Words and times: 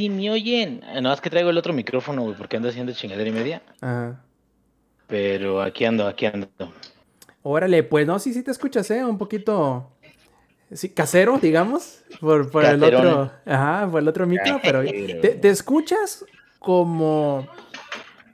si 0.00 0.08
me 0.08 0.30
oyen. 0.30 0.82
No, 1.02 1.12
es 1.12 1.20
que 1.20 1.28
traigo 1.28 1.50
el 1.50 1.58
otro 1.58 1.74
micrófono, 1.74 2.22
güey, 2.22 2.34
porque 2.34 2.56
ando 2.56 2.70
haciendo 2.70 2.92
chingadera 2.92 3.28
y 3.28 3.32
media. 3.32 3.62
Ajá. 3.82 4.24
Pero 5.06 5.60
aquí 5.60 5.84
ando, 5.84 6.06
aquí 6.06 6.24
ando. 6.24 6.48
Órale, 7.42 7.82
pues 7.82 8.06
no, 8.06 8.18
sí, 8.18 8.32
sí 8.32 8.42
te 8.42 8.50
escuchas, 8.50 8.90
¿eh? 8.90 9.04
Un 9.04 9.18
poquito. 9.18 9.90
Sí, 10.72 10.88
casero, 10.88 11.38
digamos, 11.38 12.02
por, 12.20 12.50
por 12.50 12.64
el 12.64 12.82
otro, 12.82 13.30
ajá, 13.44 13.88
por 13.90 14.00
el 14.00 14.08
otro 14.08 14.26
micro, 14.26 14.60
pero 14.62 14.84
te, 14.84 15.36
te, 15.40 15.48
escuchas 15.48 16.24
como 16.60 17.48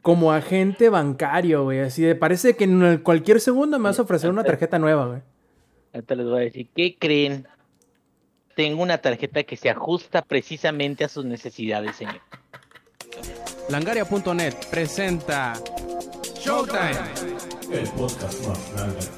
como 0.02 0.32
agente 0.32 0.90
bancario, 0.90 1.64
güey, 1.64 1.80
así 1.80 2.02
de 2.02 2.14
parece 2.14 2.54
que 2.54 2.64
en 2.64 2.98
cualquier 2.98 3.40
segundo 3.40 3.78
me 3.78 3.84
vas 3.84 3.98
a 3.98 4.02
ofrecer 4.02 4.28
una 4.28 4.44
tarjeta 4.44 4.78
nueva, 4.78 5.06
güey. 5.06 5.20
Ahorita 5.94 6.14
les 6.14 6.26
voy 6.26 6.36
a 6.36 6.44
decir, 6.44 6.68
¿qué 6.76 6.96
creen? 6.98 7.46
Tengo 8.56 8.82
una 8.82 8.96
tarjeta 8.96 9.42
que 9.42 9.54
se 9.54 9.68
ajusta 9.68 10.22
precisamente 10.22 11.04
a 11.04 11.10
sus 11.10 11.26
necesidades, 11.26 11.94
señor. 11.96 12.22
Langaria.net 13.68 14.54
presenta 14.70 15.52
Showtime. 16.40 16.96
El 17.70 17.86
podcast 17.90 18.48
más 18.48 19.10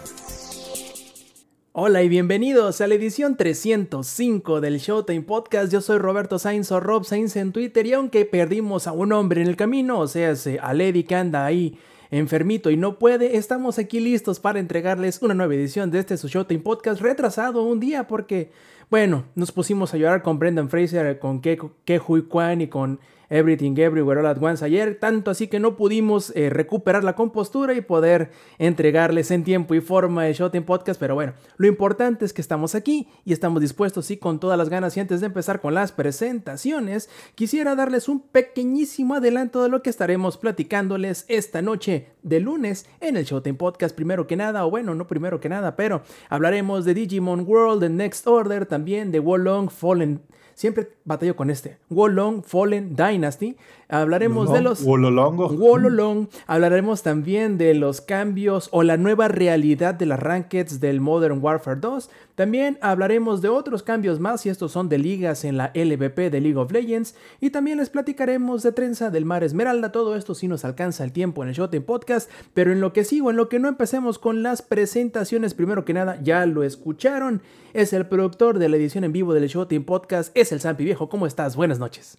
Hola 1.71 2.03
y 2.03 2.09
bienvenidos 2.09 2.81
a 2.81 2.89
la 2.89 2.97
edición 2.97 3.37
305 3.37 4.61
del 4.61 4.81
Showtime 4.81 5.23
Podcast. 5.23 5.73
Yo 5.73 5.83
soy 5.83 5.99
Roberto 5.99 6.41
Sainz 6.41 6.73
o 6.73 6.81
Rob 6.81 7.05
Sainz 7.05 7.37
en 7.37 7.53
Twitter 7.53 7.87
y 7.87 7.93
aunque 7.93 8.25
perdimos 8.25 8.89
a 8.89 8.93
un 8.93 9.13
hombre 9.13 9.43
en 9.43 9.47
el 9.47 9.55
camino, 9.55 10.01
o 10.01 10.09
sea, 10.09 10.35
a 10.61 10.75
Lady 10.75 11.05
que 11.05 11.15
anda 11.15 11.47
ahí 11.47 11.79
enfermito 12.11 12.71
y 12.71 12.77
no 12.77 12.99
puede, 12.99 13.37
estamos 13.37 13.79
aquí 13.79 14.01
listos 14.01 14.41
para 14.41 14.59
entregarles 14.59 15.21
una 15.23 15.35
nueva 15.35 15.55
edición 15.55 15.91
de 15.91 15.99
este 15.99 16.17
su 16.17 16.29
Showtime 16.29 16.61
Podcast 16.61 17.01
retrasado 17.01 17.63
un 17.63 17.81
día 17.81 18.07
porque, 18.07 18.51
bueno, 18.91 19.25
nos 19.35 19.53
pusimos 19.53 19.93
a 19.93 19.97
llorar 19.99 20.23
con 20.23 20.39
Brendan 20.39 20.71
Fraser, 20.71 21.19
con 21.19 21.41
Ke 21.41 22.01
Hui 22.07 22.23
Kwan 22.23 22.61
y 22.61 22.69
con 22.69 23.01
Everything 23.31 23.77
Everywhere 23.77 24.21
All 24.21 24.27
At 24.27 24.43
Once 24.43 24.65
ayer, 24.65 24.99
tanto 24.99 25.31
así 25.31 25.49
que 25.49 25.61
no 25.61 25.77
pudimos 25.77 26.33
eh, 26.35 26.51
recuperar 26.51 27.05
la 27.05 27.15
compostura 27.15 27.75
y 27.75 27.81
poder 27.81 28.31
entregarles 28.59 29.31
en 29.31 29.45
tiempo 29.45 29.75
y 29.75 29.81
forma 29.81 30.29
el 30.29 30.35
Shot 30.35 30.59
Podcast, 30.65 30.99
pero 30.99 31.15
bueno, 31.15 31.35
lo 31.57 31.67
importante 31.67 32.25
es 32.25 32.33
que 32.33 32.41
estamos 32.41 32.75
aquí 32.75 33.09
y 33.25 33.33
estamos 33.33 33.61
dispuestos 33.61 34.11
y 34.11 34.17
con 34.17 34.41
todas 34.41 34.57
las 34.59 34.69
ganas. 34.69 34.97
Y 34.97 35.01
antes 35.01 35.21
de 35.21 35.27
empezar 35.27 35.61
con 35.61 35.75
las 35.75 35.93
presentaciones, 35.93 37.11
quisiera 37.35 37.75
darles 37.75 38.09
un 38.09 38.21
pequeñísimo 38.21 39.15
adelanto 39.15 39.63
de 39.63 39.69
lo 39.69 39.83
que 39.83 39.91
estaremos 39.91 40.37
platicándoles 40.37 41.25
esta 41.29 41.63
noche 41.63 42.09
de 42.23 42.41
lunes 42.41 42.87
en 43.01 43.17
el 43.17 43.25
Showtime 43.25 43.59
Podcast, 43.59 43.95
primero 43.95 44.27
que 44.27 44.37
nada, 44.37 44.65
o 44.67 44.71
bueno, 44.71 44.95
no 44.95 45.07
primero 45.07 45.41
que 45.41 45.49
nada, 45.49 45.77
pero 45.77 46.03
hablaremos 46.29 46.85
de 46.85 46.95
Digimon 46.95 47.45
World, 47.47 47.83
de 47.83 47.91
Next 47.91 48.27
Order, 48.27 48.67
también 48.67 49.11
de 49.13 49.21
Wolong 49.21 49.71
Fallen 49.71 50.21
Siempre 50.59 50.89
batallo 51.05 51.37
con 51.37 51.51
este. 51.51 51.79
Wolong 51.89 52.43
Fallen 52.43 52.97
Dynasty. 52.97 53.57
Hablaremos 53.91 54.53
de 54.53 54.61
los... 54.61 54.85
Wololongo. 54.85 55.49
Wololong. 55.49 56.29
Hablaremos 56.47 57.03
también 57.03 57.57
de 57.57 57.73
los 57.73 58.03
cambios 58.03 58.69
o 58.71 58.83
la 58.83 58.99
nueva 58.99 59.29
realidad 59.29 59.95
de 59.95 60.05
las 60.05 60.21
rankeds 60.21 60.79
del 60.79 61.01
Modern 61.01 61.39
Warfare 61.43 61.81
2. 61.81 62.11
También 62.35 62.79
hablaremos 62.83 63.41
de 63.41 63.49
otros 63.49 63.83
cambios 63.83 64.21
más 64.21 64.45
y 64.45 64.51
estos 64.51 64.73
son 64.73 64.91
de 64.91 64.99
ligas 64.99 65.43
en 65.45 65.57
la 65.57 65.73
LVP 65.75 66.29
de 66.29 66.41
League 66.43 66.59
of 66.59 66.71
Legends. 66.71 67.15
Y 67.41 67.49
también 67.49 67.79
les 67.79 67.89
platicaremos 67.89 68.63
de 68.63 68.73
Trenza 68.73 69.09
del 69.09 69.25
Mar 69.25 69.43
Esmeralda. 69.43 69.91
Todo 69.91 70.17
esto 70.17 70.35
si 70.35 70.49
nos 70.49 70.67
alcanza 70.67 71.03
el 71.03 71.13
tiempo 71.13 71.43
en 71.43 71.49
el 71.49 71.55
Shot 71.55 71.75
Podcast. 71.87 72.31
Pero 72.53 72.73
en 72.73 72.83
lo 72.83 72.93
que 72.93 73.05
sigo, 73.05 73.31
en 73.31 73.37
lo 73.37 73.49
que 73.49 73.59
no 73.59 73.69
empecemos 73.69 74.19
con 74.19 74.43
las 74.43 74.61
presentaciones, 74.61 75.55
primero 75.55 75.87
que 75.87 75.95
nada, 75.95 76.21
ya 76.23 76.45
lo 76.45 76.63
escucharon. 76.63 77.41
Es 77.73 77.95
el 77.95 78.07
productor 78.07 78.59
de 78.59 78.69
la 78.69 78.77
edición 78.77 79.05
en 79.05 79.13
vivo 79.13 79.33
del 79.33 79.49
Shot 79.49 79.73
Podcast. 79.87 80.31
Es 80.37 80.53
el 80.53 80.61
Zampi 80.61 80.85
Viejo. 80.85 81.09
¿Cómo 81.09 81.27
estás? 81.27 81.57
Buenas 81.57 81.79
noches. 81.79 82.19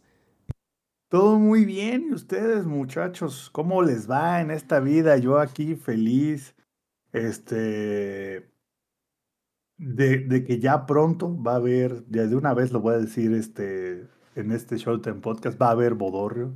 Todo 1.09 1.39
muy 1.39 1.65
bien. 1.65 2.09
¿Y 2.09 2.13
ustedes, 2.13 2.65
muchachos? 2.65 3.49
¿Cómo 3.51 3.81
les 3.81 4.09
va 4.09 4.41
en 4.41 4.51
esta 4.51 4.79
vida? 4.79 5.17
Yo 5.17 5.39
aquí 5.39 5.75
feliz. 5.75 6.55
Este. 7.11 8.47
De, 9.77 10.43
que 10.45 10.59
ya 10.59 10.85
pronto 10.85 11.41
va 11.41 11.53
a 11.53 11.55
haber, 11.55 12.03
ya 12.09 12.27
de 12.27 12.35
una 12.35 12.53
vez 12.53 12.71
lo 12.71 12.81
voy 12.81 12.95
a 12.95 12.99
decir 12.99 13.33
este, 13.33 14.07
en 14.35 14.51
este 14.51 14.77
Showtime 14.77 15.21
Podcast, 15.21 15.59
va 15.59 15.69
a 15.69 15.71
haber 15.71 15.95
bodorrio. 15.95 16.53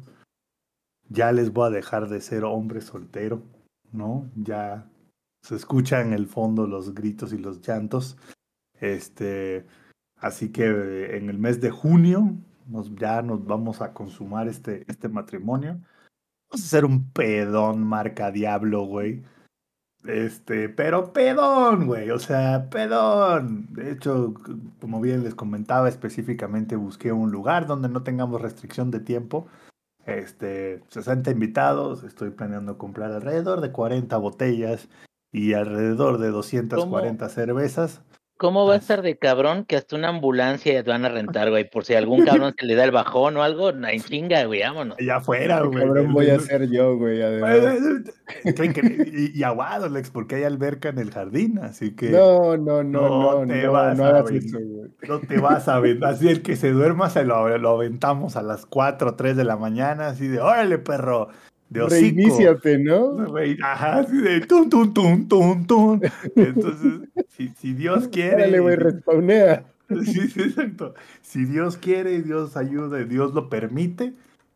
Ya 1.10 1.32
les 1.32 1.52
voy 1.52 1.68
a 1.68 1.72
dejar 1.72 2.10
de 2.10 2.22
ser 2.22 2.44
hombre 2.44 2.82
soltero, 2.82 3.42
¿no? 3.92 4.30
Ya 4.36 4.88
se 5.42 5.56
escuchan 5.56 6.08
en 6.08 6.14
el 6.14 6.28
fondo 6.28 6.68
los 6.68 6.94
gritos 6.94 7.34
y 7.34 7.38
los 7.38 7.66
llantos. 7.66 8.18
Este, 8.80 9.66
así 10.18 10.52
que 10.52 11.16
en 11.16 11.30
el 11.30 11.40
mes 11.40 11.62
de 11.62 11.72
junio 11.72 12.38
nos, 12.68 12.94
ya 12.96 13.22
nos 13.22 13.46
vamos 13.46 13.82
a 13.82 13.94
consumar 13.94 14.48
este, 14.48 14.86
este 14.88 15.10
matrimonio. 15.10 15.80
Vamos 16.50 16.64
a 16.64 16.66
hacer 16.66 16.86
un 16.86 17.12
pedón 17.12 17.84
marca 17.84 18.32
diablo, 18.32 18.86
güey. 18.86 19.24
Este, 20.06 20.68
pero 20.68 21.14
pedón, 21.14 21.88
güey, 21.88 22.12
o 22.12 22.20
sea, 22.20 22.70
pedón. 22.70 23.68
De 23.74 23.92
hecho, 23.92 24.34
como 24.82 25.00
bien 25.00 25.24
les 25.24 25.34
comentaba, 25.34 25.88
específicamente 25.88 26.76
busqué 26.76 27.14
un 27.14 27.32
lugar 27.32 27.68
donde 27.68 27.88
no 27.88 28.04
tengamos 28.04 28.42
restricción 28.42 28.92
de 28.92 29.00
tiempo. 29.00 29.48
Este, 30.06 30.84
60 30.90 31.32
invitados, 31.32 32.04
estoy 32.04 32.32
planeando 32.32 32.78
comprar 32.78 33.14
alrededor 33.14 33.62
de 33.62 33.72
40 33.72 34.18
botellas 34.18 34.90
y 35.32 35.54
alrededor 35.54 36.18
de 36.18 36.30
240 36.30 37.30
cervezas. 37.30 38.02
¿Cómo 38.38 38.66
va 38.66 38.74
a 38.74 38.78
estar 38.78 39.02
de 39.02 39.18
cabrón 39.18 39.64
que 39.66 39.76
hasta 39.76 39.96
una 39.96 40.10
ambulancia 40.10 40.84
te 40.84 40.90
van 40.90 41.06
a 41.06 41.10
rentar, 41.10 41.50
güey? 41.50 41.70
Por 41.70 41.86
si 41.86 41.94
algún 41.94 42.26
cabrón 42.26 42.54
se 42.58 42.66
le 42.66 42.76
da 42.76 42.84
el 42.84 42.92
bajón 42.92 43.38
o 43.38 43.44
algo, 43.44 43.70
en 43.70 44.02
chinga, 44.02 44.44
güey, 44.46 44.62
vámonos. 44.62 44.98
Ya 45.00 45.22
fuera, 45.22 45.62
güey. 45.62 45.86
Cabrón 45.86 46.14
voy 46.14 46.30
a 46.30 46.40
ser 46.40 46.70
yo, 46.70 46.98
güey, 46.98 47.22
además. 47.22 47.56
Y, 48.46 49.40
y 49.40 49.44
aguado, 49.44 49.90
Lex, 49.90 50.10
porque 50.10 50.36
hay 50.36 50.44
alberca 50.44 50.90
en 50.90 50.98
el 50.98 51.12
jardín, 51.12 51.60
así 51.60 51.96
que... 51.96 52.10
No, 52.10 52.58
no, 52.58 52.84
no, 52.84 53.46
no, 53.46 53.54
te 53.54 53.68
vas 53.68 53.98
no, 53.98 54.06
a 54.06 54.20
eso, 54.22 54.60
güey. 54.60 54.92
No 55.08 55.20
te 55.20 55.38
vas 55.40 55.68
a 55.68 55.80
ver. 55.80 56.00
Así 56.04 56.30
el 56.30 56.42
que 56.42 56.56
se 56.56 56.72
duerma 56.72 57.10
se 57.10 57.26
lo, 57.26 57.58
lo 57.58 57.70
aventamos 57.70 58.36
a 58.36 58.42
las 58.42 58.66
4 58.66 59.10
o 59.10 59.16
3 59.16 59.36
de 59.36 59.44
la 59.44 59.58
mañana, 59.58 60.08
así 60.08 60.28
de, 60.28 60.40
órale, 60.40 60.78
perro, 60.80 61.30
de 61.74 61.88
Reiníciate, 61.88 62.78
¿no? 62.78 63.18
Ajá, 63.64 64.00
así 64.00 64.18
de 64.18 64.42
tum, 64.42 64.70
tum, 64.70 64.94
tum, 64.94 65.28
tum, 65.28 65.66
tum. 65.66 66.02
Entonces, 66.36 67.10
si, 67.30 67.50
si 67.58 67.74
Dios 67.74 68.08
quiere. 68.08 68.44
Dale, 68.44 68.60
güey, 68.60 68.76
respawnea. 68.76 69.66
Sí, 69.90 70.28
sí, 70.28 70.42
exacto. 70.42 70.94
Si 71.22 71.46
Dios 71.46 71.78
quiere, 71.78 72.22
Dios 72.22 72.56
ayuda, 72.58 73.04
Dios 73.04 73.34
lo 73.34 73.50
permite, 73.50 74.14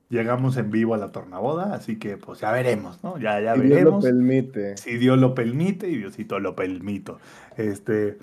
llegamos 0.09 0.57
en 0.57 0.71
vivo 0.71 0.93
a 0.93 0.97
la 0.97 1.11
tornaboda, 1.11 1.73
así 1.73 1.97
que 1.97 2.17
pues 2.17 2.39
ya 2.39 2.51
veremos, 2.51 3.03
¿no? 3.03 3.17
Ya, 3.17 3.39
ya 3.41 3.55
si 3.55 3.61
veremos. 3.61 4.03
Dios 4.03 4.13
lo 4.13 4.17
permite. 4.17 4.77
Si 4.77 4.97
Dios 4.97 5.17
lo 5.17 5.35
permite 5.35 5.89
y 5.89 5.97
Diosito 5.97 6.39
lo 6.39 6.55
permito. 6.55 7.19
Este, 7.57 8.17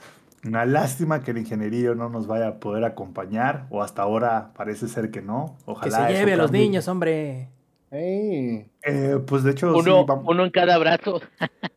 una 0.45 0.65
lástima 0.67 1.23
que 1.23 1.33
el 1.33 1.39
ingeniero 1.39 1.95
no 1.95 2.09
nos 2.09 2.27
vaya 2.27 2.49
a 2.49 2.55
poder 2.61 2.85
acompañar, 2.85 3.67
o 3.71 3.83
hasta 3.83 4.03
ahora 4.03 4.53
parece 4.57 4.89
ser 4.89 5.11
que 5.11 5.21
no. 5.21 5.57
Ojalá. 5.65 6.07
Que 6.07 6.13
se 6.13 6.19
lleve 6.19 6.35
a 6.35 6.37
los 6.37 6.53
niños, 6.53 6.89
hombre. 6.89 7.49
Eh, 7.97 9.21
pues 9.27 9.45
de 9.45 9.53
hecho, 9.53 9.77
uno, 9.77 10.05
uno 10.25 10.45
en 10.45 10.51
cada 10.51 10.79
brazo. 10.79 11.21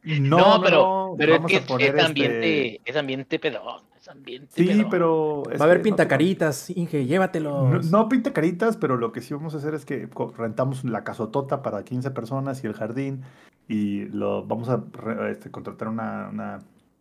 No, 0.03 0.61
pero, 0.63 1.15
pero 1.17 1.35
es 1.35 1.41
que 1.45 1.57
es, 1.57 2.03
ambiente, 2.03 2.75
este... 2.75 2.89
es 2.89 2.95
ambiente 2.95 3.39
pedón. 3.39 3.81
Es 3.99 4.07
ambiente 4.07 4.53
sí, 4.55 4.85
pero. 4.89 5.43
Va 5.43 5.59
a 5.59 5.63
haber 5.65 5.81
pintacaritas, 5.81 6.69
Inge, 6.69 7.05
llévatelos. 7.05 7.91
No, 7.91 7.99
no 8.03 8.09
pintacaritas, 8.09 8.77
pero 8.77 8.97
lo 8.97 9.11
que 9.11 9.21
sí 9.21 9.33
vamos 9.33 9.53
a 9.53 9.57
hacer 9.57 9.73
es 9.73 9.85
que 9.85 10.07
rentamos 10.37 10.83
la 10.85 11.03
casotota 11.03 11.61
para 11.61 11.83
15 11.83 12.11
personas 12.11 12.63
y 12.63 12.67
el 12.67 12.73
jardín. 12.73 13.23
Y 13.67 14.05
lo 14.05 14.45
vamos 14.45 14.69
a 14.69 14.81
este, 15.29 15.51
contratar 15.51 15.89
una, 15.89 16.29
una 16.31 16.59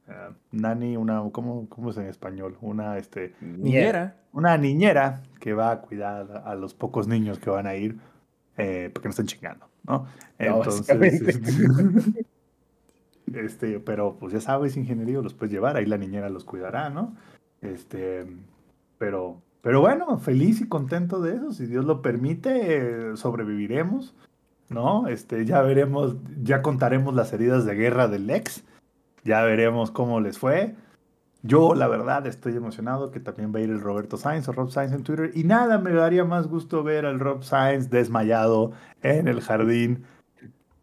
uh, 0.09 0.33
nani, 0.51 0.97
una. 0.97 1.23
¿cómo, 1.31 1.69
¿Cómo 1.69 1.91
es 1.91 1.97
en 1.97 2.07
español? 2.07 2.57
Una 2.61 2.99
este, 2.99 3.35
niñera. 3.41 4.17
Una 4.33 4.59
niñera 4.59 5.23
que 5.39 5.55
va 5.55 5.71
a 5.71 5.81
cuidar 5.81 6.43
a 6.45 6.55
los 6.57 6.75
pocos 6.75 7.07
niños 7.07 7.39
que 7.39 7.51
van 7.51 7.67
a 7.67 7.77
ir 7.77 7.97
eh, 8.57 8.91
porque 8.93 9.09
no 9.09 9.11
están 9.11 9.27
chingando, 9.27 9.69
¿no? 9.85 10.07
Entonces, 10.39 10.89
este, 11.01 12.25
este, 13.35 13.81
pero 13.81 14.17
pues 14.19 14.33
ya 14.33 14.41
sabes, 14.41 14.77
ingeniería 14.77 15.21
los 15.21 15.35
puedes 15.35 15.53
llevar, 15.53 15.77
ahí 15.77 15.87
la 15.87 15.99
niñera 15.99 16.29
los 16.29 16.45
cuidará, 16.45 16.91
¿no? 16.91 17.15
Este, 17.61 18.27
pero, 18.99 19.43
pero 19.63 19.81
bueno, 19.81 20.19
feliz 20.19 20.61
y 20.61 20.69
contento 20.69 21.21
de 21.21 21.37
eso, 21.37 21.53
si 21.53 21.67
Dios 21.67 21.85
lo 21.85 22.03
permite, 22.03 23.17
sobreviviremos, 23.17 24.15
¿no? 24.69 25.09
Este, 25.09 25.45
ya 25.45 25.63
veremos, 25.63 26.17
ya 26.43 26.63
contaremos 26.63 27.15
las 27.15 27.33
heridas 27.33 27.65
de 27.65 27.75
guerra 27.75 28.09
del 28.09 28.31
ex, 28.31 28.65
ya 29.25 29.43
veremos 29.43 29.91
cómo 29.91 30.21
les 30.21 30.39
fue. 30.39 30.75
Yo, 31.47 31.75
la 31.75 31.89
verdad, 31.89 32.27
estoy 32.27 32.57
emocionado 32.57 33.11
que 33.11 33.21
también 33.21 33.55
va 33.55 33.59
a 33.59 33.63
ir 33.63 33.71
el 33.71 33.81
Roberto 33.81 34.17
Sainz 34.17 34.49
o 34.49 34.53
Rob 34.53 34.71
Sainz 34.71 34.93
en 34.93 35.03
Twitter. 35.03 35.31
Y 35.35 35.45
nada, 35.45 35.79
me 35.79 35.93
daría 35.93 36.25
más 36.25 36.47
gusto 36.47 36.83
ver 36.83 37.07
al 37.07 37.21
Rob 37.21 37.43
Sainz 37.43 37.91
desmayado 37.91 38.73
en 39.03 39.29
el 39.29 39.41
jardín, 39.41 40.05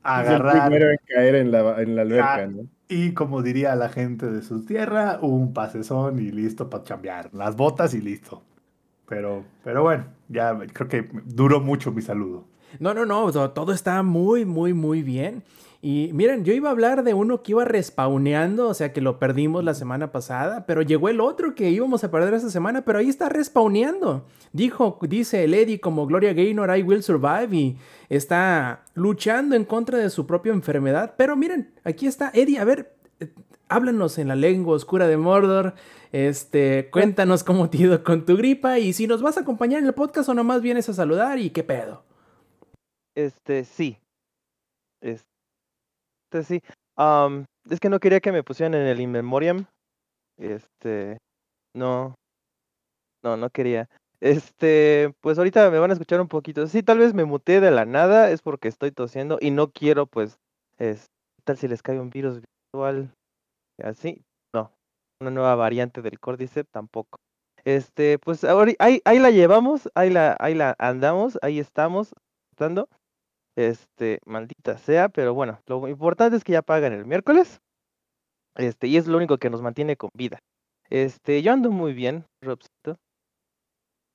agarrar. 0.03 0.55
el 0.55 0.61
primero 0.61 0.91
en 0.91 0.97
caer 1.07 1.35
en 1.35 1.51
la, 1.51 1.81
en 1.81 1.95
la 1.95 2.01
alberca, 2.03 2.47
¿no? 2.47 2.67
Y 2.87 3.13
como 3.13 3.41
diría 3.41 3.75
la 3.75 3.89
gente 3.89 4.29
de 4.29 4.41
su 4.43 4.65
tierra, 4.65 5.19
un 5.21 5.53
pasezón 5.53 6.19
y 6.19 6.31
listo 6.31 6.69
para 6.69 6.83
chambear. 6.83 7.33
Las 7.33 7.55
botas 7.55 7.93
y 7.93 8.01
listo. 8.01 8.43
pero, 9.07 9.43
pero 9.63 9.83
bueno, 9.83 10.05
ya 10.29 10.57
creo 10.73 10.87
que 10.87 11.09
duró 11.25 11.59
mucho 11.59 11.91
mi 11.91 12.01
saludo. 12.01 12.45
No, 12.79 12.93
no, 12.93 13.05
no, 13.05 13.31
todo 13.31 13.71
está 13.71 14.01
muy, 14.03 14.45
muy, 14.45 14.73
muy 14.73 15.03
bien. 15.03 15.43
Y 15.85 16.11
miren, 16.13 16.45
yo 16.45 16.53
iba 16.53 16.69
a 16.69 16.71
hablar 16.71 17.03
de 17.03 17.13
uno 17.13 17.43
que 17.43 17.51
iba 17.51 17.65
respawneando, 17.65 18.69
o 18.69 18.73
sea 18.73 18.93
que 18.93 19.01
lo 19.01 19.19
perdimos 19.19 19.65
la 19.65 19.73
semana 19.73 20.13
pasada, 20.13 20.65
pero 20.65 20.81
llegó 20.81 21.09
el 21.09 21.19
otro 21.19 21.55
que 21.55 21.71
íbamos 21.71 22.05
a 22.05 22.09
perder 22.09 22.33
esta 22.33 22.49
semana, 22.49 22.85
pero 22.85 22.99
ahí 22.99 23.09
está 23.09 23.27
respawneando. 23.27 24.25
Dijo, 24.53 24.97
dice 25.01 25.43
el 25.43 25.53
Eddie 25.53 25.81
como 25.81 26.07
Gloria 26.07 26.31
Gaynor, 26.31 26.73
I 26.73 26.83
will 26.83 27.03
survive 27.03 27.53
y 27.53 27.77
está 28.07 28.85
luchando 28.93 29.57
en 29.57 29.65
contra 29.65 29.97
de 29.97 30.09
su 30.09 30.25
propia 30.25 30.53
enfermedad. 30.53 31.15
Pero 31.17 31.35
miren, 31.35 31.73
aquí 31.83 32.07
está 32.07 32.31
Eddie, 32.33 32.59
a 32.59 32.63
ver, 32.63 32.95
eh, 33.19 33.33
háblanos 33.67 34.17
en 34.19 34.29
la 34.29 34.37
lengua 34.37 34.77
oscura 34.77 35.09
de 35.09 35.17
Mordor. 35.17 35.73
Este, 36.13 36.87
cuéntanos 36.93 37.43
cómo 37.43 37.69
te 37.69 37.79
ido 37.79 38.01
con 38.05 38.25
tu 38.25 38.37
gripa 38.37 38.79
y 38.79 38.93
si 38.93 39.05
nos 39.05 39.21
vas 39.21 39.35
a 39.35 39.41
acompañar 39.41 39.81
en 39.81 39.87
el 39.87 39.93
podcast 39.93 40.29
o 40.29 40.33
nomás 40.33 40.61
vienes 40.61 40.87
a 40.87 40.93
saludar 40.93 41.39
y 41.39 41.49
qué 41.49 41.65
pedo. 41.65 42.05
Este, 43.15 43.65
sí. 43.65 43.97
Este, 45.01 45.32
sí. 46.41 46.61
es 47.69 47.79
que 47.79 47.89
no 47.89 47.99
quería 47.99 48.19
que 48.19 48.31
me 48.31 48.43
pusieran 48.43 48.73
en 48.73 48.87
el 48.87 48.99
In 48.99 49.11
Memoriam. 49.11 49.65
Este, 50.37 51.19
no. 51.75 52.15
No, 53.23 53.37
no 53.37 53.49
quería. 53.51 53.87
Este, 54.19 55.13
pues 55.21 55.37
ahorita 55.37 55.69
me 55.69 55.79
van 55.79 55.91
a 55.91 55.93
escuchar 55.93 56.21
un 56.21 56.27
poquito. 56.27 56.65
Sí, 56.67 56.81
tal 56.81 56.99
vez 56.99 57.13
me 57.13 57.25
muté 57.25 57.59
de 57.59 57.71
la 57.71 57.85
nada, 57.85 58.31
es 58.31 58.41
porque 58.41 58.69
estoy 58.69 58.91
tosiendo 58.91 59.37
y 59.41 59.51
no 59.51 59.71
quiero, 59.71 60.07
pues, 60.07 60.39
es, 60.77 61.07
tal 61.43 61.57
si 61.57 61.67
les 61.67 61.81
cae 61.81 61.99
un 61.99 62.09
virus 62.09 62.41
virtual 62.71 63.13
así. 63.83 64.23
No, 64.53 64.71
una 65.21 65.29
nueva 65.31 65.55
variante 65.55 66.01
del 66.01 66.19
Cordyceps 66.19 66.69
tampoco. 66.71 67.19
Este, 67.65 68.19
pues 68.19 68.43
ahora 68.43 68.73
ahí, 68.79 69.01
ahí 69.05 69.19
la 69.19 69.31
llevamos, 69.31 69.89
ahí 69.95 70.09
la, 70.09 70.35
ahí 70.39 70.53
la 70.53 70.75
andamos, 70.79 71.37
ahí 71.41 71.59
estamos, 71.59 72.13
estando. 72.51 72.89
Este, 73.55 74.19
maldita 74.25 74.77
sea, 74.77 75.09
pero 75.09 75.33
bueno, 75.33 75.59
lo 75.67 75.87
importante 75.87 76.37
es 76.37 76.43
que 76.43 76.53
ya 76.53 76.61
pagan 76.61 76.93
el 76.93 77.05
miércoles. 77.05 77.59
Este, 78.55 78.87
y 78.87 78.97
es 78.97 79.07
lo 79.07 79.17
único 79.17 79.37
que 79.37 79.49
nos 79.49 79.61
mantiene 79.61 79.95
con 79.95 80.09
vida. 80.13 80.39
Este, 80.89 81.41
yo 81.41 81.51
ando 81.51 81.71
muy 81.71 81.93
bien, 81.93 82.25
Robcito. 82.41 82.97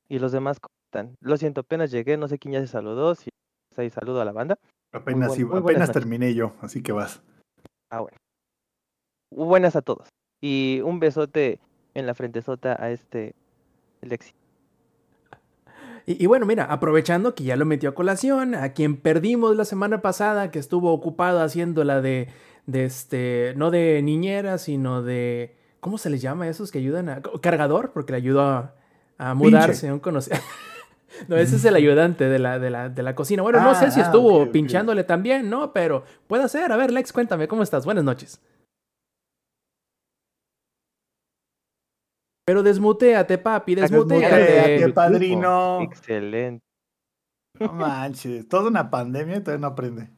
Y 0.08 0.18
los 0.18 0.32
demás 0.32 0.58
están. 0.86 1.14
Lo 1.20 1.36
siento, 1.36 1.60
apenas 1.60 1.90
llegué, 1.90 2.16
no 2.16 2.28
sé 2.28 2.38
quién 2.38 2.54
ya 2.54 2.60
se 2.60 2.66
saludó, 2.66 3.14
si 3.14 3.28
ahí 3.76 3.90
saludo 3.90 4.20
a 4.20 4.24
la 4.24 4.32
banda. 4.32 4.58
Apenas, 4.92 5.38
apenas 5.38 5.92
terminé 5.92 6.34
yo, 6.34 6.54
así 6.60 6.82
que 6.82 6.92
vas. 6.92 7.22
Ah, 7.90 8.00
bueno. 8.00 8.16
Buenas 9.30 9.76
a 9.76 9.82
todos. 9.82 10.08
Y 10.40 10.80
un 10.82 10.98
besote 10.98 11.60
en 11.94 12.06
la 12.06 12.14
frente 12.14 12.42
sota 12.42 12.76
a 12.82 12.90
este 12.90 13.34
Lexi. 14.00 14.32
Y, 16.10 16.24
bueno, 16.24 16.46
mira, 16.46 16.64
aprovechando 16.64 17.34
que 17.34 17.44
ya 17.44 17.54
lo 17.56 17.66
metió 17.66 17.90
a 17.90 17.94
colación, 17.94 18.54
a 18.54 18.72
quien 18.72 18.96
perdimos 18.96 19.54
la 19.56 19.66
semana 19.66 20.00
pasada, 20.00 20.50
que 20.50 20.58
estuvo 20.58 20.90
ocupado 20.90 21.42
haciendo 21.42 21.84
la 21.84 22.00
de, 22.00 22.28
de 22.64 22.86
este, 22.86 23.52
no 23.56 23.70
de 23.70 24.00
niñera, 24.00 24.56
sino 24.56 25.02
de, 25.02 25.54
¿cómo 25.80 25.98
se 25.98 26.08
les 26.08 26.22
llama 26.22 26.48
esos 26.48 26.70
que 26.70 26.78
ayudan 26.78 27.10
a, 27.10 27.20
cargador? 27.42 27.90
Porque 27.92 28.12
le 28.12 28.16
ayudó 28.16 28.70
a, 29.18 29.34
mudarse, 29.34 29.92
un 29.92 29.98
conocido. 29.98 30.38
no, 31.28 31.36
ese 31.36 31.56
es 31.56 31.64
el 31.66 31.74
ayudante 31.74 32.24
de 32.26 32.38
la, 32.38 32.58
de 32.58 32.70
la, 32.70 32.88
de 32.88 33.02
la 33.02 33.14
cocina. 33.14 33.42
Bueno, 33.42 33.60
no 33.60 33.74
sé 33.74 33.90
si 33.90 34.00
ah, 34.00 34.04
estuvo 34.04 34.50
pinchándole 34.50 35.04
también, 35.04 35.50
¿no? 35.50 35.74
Pero 35.74 36.04
puede 36.26 36.48
ser. 36.48 36.72
A 36.72 36.78
ver, 36.78 36.90
Lex, 36.90 37.12
cuéntame, 37.12 37.48
¿cómo 37.48 37.62
estás? 37.62 37.84
Buenas 37.84 38.04
noches. 38.04 38.40
Pero 42.48 42.62
desmuteate, 42.62 43.36
papi, 43.36 43.74
desmuteate. 43.74 44.90
padrino. 44.94 45.82
Excelente. 45.82 46.64
No 47.60 47.74
manches, 47.74 48.48
toda 48.48 48.68
una 48.68 48.88
pandemia 48.88 49.36
y 49.36 49.40
todavía 49.40 49.60
no 49.60 49.66
aprende. 49.66 50.08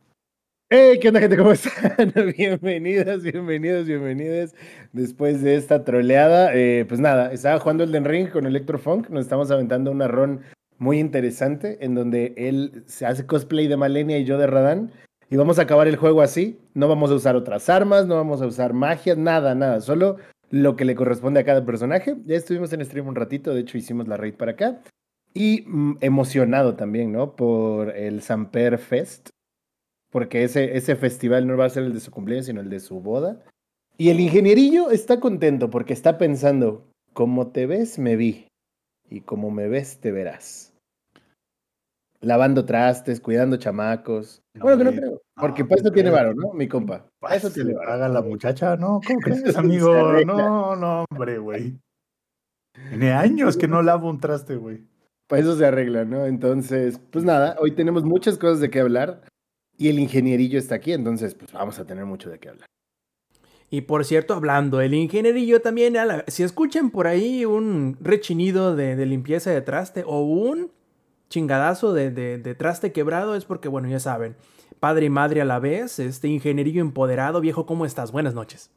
Hey, 0.70 1.00
¿qué 1.02 1.08
onda, 1.08 1.18
gente? 1.18 1.36
¿Cómo 1.36 1.50
están? 1.50 2.12
Bienvenidas, 2.38 3.24
bienvenidos, 3.24 3.84
bienvenidas. 3.84 4.54
Después 4.92 5.42
de 5.42 5.56
esta 5.56 5.82
troleada, 5.82 6.54
eh, 6.54 6.84
pues 6.86 7.00
nada, 7.00 7.32
estaba 7.32 7.58
jugando 7.58 7.82
el 7.82 7.90
Den 7.90 8.04
Ring 8.04 8.30
con 8.30 8.46
Electrofunk. 8.46 9.08
Nos 9.08 9.24
estamos 9.24 9.50
aventando 9.50 9.90
una 9.90 10.06
run 10.06 10.42
muy 10.78 11.00
interesante 11.00 11.84
en 11.84 11.96
donde 11.96 12.34
él 12.36 12.84
se 12.86 13.06
hace 13.06 13.26
cosplay 13.26 13.66
de 13.66 13.76
Malenia 13.76 14.18
y 14.18 14.24
yo 14.24 14.38
de 14.38 14.46
Radan. 14.46 14.92
Y 15.30 15.36
vamos 15.36 15.58
a 15.58 15.62
acabar 15.62 15.88
el 15.88 15.96
juego 15.96 16.22
así. 16.22 16.60
No 16.74 16.86
vamos 16.86 17.10
a 17.10 17.14
usar 17.14 17.34
otras 17.34 17.68
armas, 17.68 18.06
no 18.06 18.14
vamos 18.14 18.40
a 18.40 18.46
usar 18.46 18.72
magia, 18.72 19.16
nada, 19.16 19.56
nada. 19.56 19.80
Solo 19.80 20.18
lo 20.50 20.76
que 20.76 20.84
le 20.84 20.94
corresponde 20.94 21.40
a 21.40 21.44
cada 21.44 21.64
personaje. 21.64 22.16
Ya 22.26 22.36
estuvimos 22.36 22.72
en 22.72 22.84
stream 22.84 23.08
un 23.08 23.16
ratito, 23.16 23.54
de 23.54 23.60
hecho 23.60 23.78
hicimos 23.78 24.06
la 24.08 24.16
raid 24.16 24.34
para 24.34 24.52
acá. 24.52 24.82
Y 25.32 25.64
mm, 25.66 25.98
emocionado 26.00 26.76
también, 26.76 27.12
¿no? 27.12 27.36
Por 27.36 27.96
el 27.96 28.20
Samper 28.22 28.78
Fest. 28.78 29.30
Porque 30.10 30.42
ese, 30.42 30.76
ese 30.76 30.96
festival 30.96 31.46
no 31.46 31.56
va 31.56 31.66
a 31.66 31.70
ser 31.70 31.84
el 31.84 31.94
de 31.94 32.00
su 32.00 32.10
cumpleaños, 32.10 32.46
sino 32.46 32.60
el 32.60 32.68
de 32.68 32.80
su 32.80 33.00
boda. 33.00 33.44
Y 33.96 34.10
el 34.10 34.18
ingenierillo 34.18 34.90
está 34.90 35.20
contento 35.20 35.70
porque 35.70 35.92
está 35.92 36.18
pensando, 36.18 36.90
como 37.12 37.52
te 37.52 37.66
ves, 37.66 37.98
me 37.98 38.16
vi. 38.16 38.48
Y 39.08 39.20
como 39.20 39.50
me 39.50 39.68
ves, 39.68 40.00
te 40.00 40.10
verás 40.10 40.70
lavando 42.20 42.64
trastes, 42.64 43.20
cuidando 43.20 43.56
chamacos. 43.56 44.39
Bueno, 44.54 44.78
que 44.78 44.84
no 44.84 44.90
creo. 44.92 45.22
Porque 45.36 45.64
para 45.64 45.80
eso 45.80 45.90
tiene 45.92 46.10
varo, 46.10 46.34
¿no? 46.34 46.52
Mi 46.52 46.68
compa. 46.68 47.06
Para 47.18 47.36
eso 47.36 47.50
tiene 47.50 47.74
varo. 47.74 47.92
Haga 47.92 48.08
la 48.08 48.22
muchacha, 48.22 48.76
¿no? 48.76 49.00
¿Cómo 49.06 49.20
crees, 49.20 49.56
amigo? 49.56 49.94
no, 50.24 50.76
no, 50.76 51.04
hombre, 51.10 51.38
güey. 51.38 51.78
Tiene 52.88 53.12
años 53.12 53.56
que 53.56 53.68
no 53.68 53.82
lavo 53.82 54.08
un 54.08 54.20
traste, 54.20 54.56
güey. 54.56 54.84
Para 55.28 55.42
eso 55.42 55.56
se 55.56 55.64
arregla, 55.64 56.04
¿no? 56.04 56.26
Entonces, 56.26 57.00
pues 57.10 57.24
nada, 57.24 57.56
hoy 57.60 57.72
tenemos 57.72 58.04
muchas 58.04 58.38
cosas 58.38 58.60
de 58.60 58.70
qué 58.70 58.80
hablar. 58.80 59.22
Y 59.76 59.88
el 59.88 59.98
ingenierillo 59.98 60.58
está 60.58 60.74
aquí, 60.74 60.92
entonces, 60.92 61.34
pues 61.34 61.52
vamos 61.52 61.78
a 61.78 61.86
tener 61.86 62.04
mucho 62.04 62.28
de 62.28 62.38
qué 62.38 62.50
hablar. 62.50 62.66
Y 63.70 63.82
por 63.82 64.04
cierto, 64.04 64.34
hablando 64.34 64.80
el 64.80 64.92
ingenierillo 64.92 65.62
también, 65.62 65.94
si 66.26 66.42
escuchan 66.42 66.90
por 66.90 67.06
ahí 67.06 67.44
un 67.44 67.96
rechinido 68.00 68.74
de, 68.74 68.96
de 68.96 69.06
limpieza 69.06 69.50
de 69.52 69.62
traste 69.62 70.02
o 70.04 70.22
un 70.22 70.72
chingadazo 71.30 71.94
de, 71.94 72.10
de, 72.10 72.54
traste 72.54 72.92
quebrado 72.92 73.36
es 73.36 73.44
porque, 73.44 73.68
bueno, 73.68 73.88
ya 73.88 74.00
saben, 74.00 74.36
padre 74.80 75.06
y 75.06 75.10
madre 75.10 75.40
a 75.40 75.44
la 75.44 75.60
vez, 75.60 75.98
este 75.98 76.28
ingenierillo 76.28 76.82
empoderado, 76.82 77.40
viejo, 77.40 77.64
¿cómo 77.64 77.86
estás? 77.86 78.12
Buenas 78.12 78.34
noches. 78.34 78.70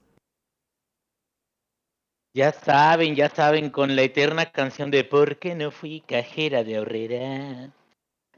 Ya 2.36 2.52
saben, 2.52 3.16
ya 3.16 3.30
saben, 3.30 3.70
con 3.70 3.96
la 3.96 4.04
eterna 4.04 4.52
canción 4.52 4.90
de 4.90 5.04
¿Por 5.04 5.38
qué 5.38 5.54
no 5.54 5.70
fui 5.70 6.02
cajera 6.02 6.64
de 6.64 6.78
ahorrera? 6.78 7.72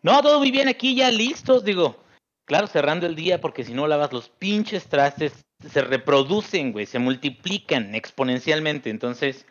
No, 0.02 0.22
todo 0.22 0.40
muy 0.40 0.52
bien 0.52 0.68
aquí, 0.68 0.96
ya 0.96 1.12
listos, 1.12 1.64
digo. 1.64 1.98
Claro, 2.46 2.68
cerrando 2.68 3.08
el 3.08 3.16
día, 3.16 3.42
porque 3.42 3.64
si 3.64 3.74
no 3.74 3.88
lavas 3.88 4.14
los 4.14 4.30
pinches 4.30 4.88
trastes, 4.88 5.46
se 5.68 5.82
reproducen, 5.82 6.74
güey, 6.74 6.86
se 6.86 7.00
multiplican 7.00 7.96
exponencialmente. 7.96 8.90
Entonces, 8.90 9.46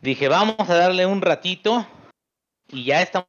dije, 0.00 0.28
vamos 0.28 0.56
a 0.58 0.74
darle 0.74 1.06
un 1.06 1.20
ratito 1.20 1.86
y 2.68 2.84
ya 2.84 3.02
estamos 3.02 3.28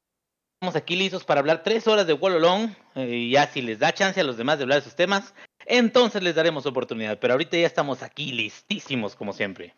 estamos 0.62 0.76
aquí 0.76 0.98
listos 0.98 1.24
para 1.24 1.40
hablar 1.40 1.64
tres 1.64 1.88
horas 1.88 2.06
de 2.06 2.12
Wall 2.12 2.34
Along. 2.34 2.72
Eh, 2.96 3.16
y 3.16 3.32
ya 3.32 3.48
si 3.48 3.62
les 3.62 3.80
da 3.80 3.94
chance 3.94 4.20
a 4.20 4.26
los 4.26 4.36
demás 4.36 4.58
de 4.58 4.64
hablar 4.64 4.80
de 4.80 4.84
sus 4.84 4.94
temas, 4.94 5.34
entonces 5.66 6.22
les 6.22 6.36
daremos 6.36 6.66
oportunidad. 6.66 7.18
Pero 7.18 7.34
ahorita 7.34 7.58
ya 7.58 7.66
estamos 7.66 8.04
aquí 8.04 8.34
listísimos, 8.34 9.16
como 9.16 9.32
siempre. 9.32 9.74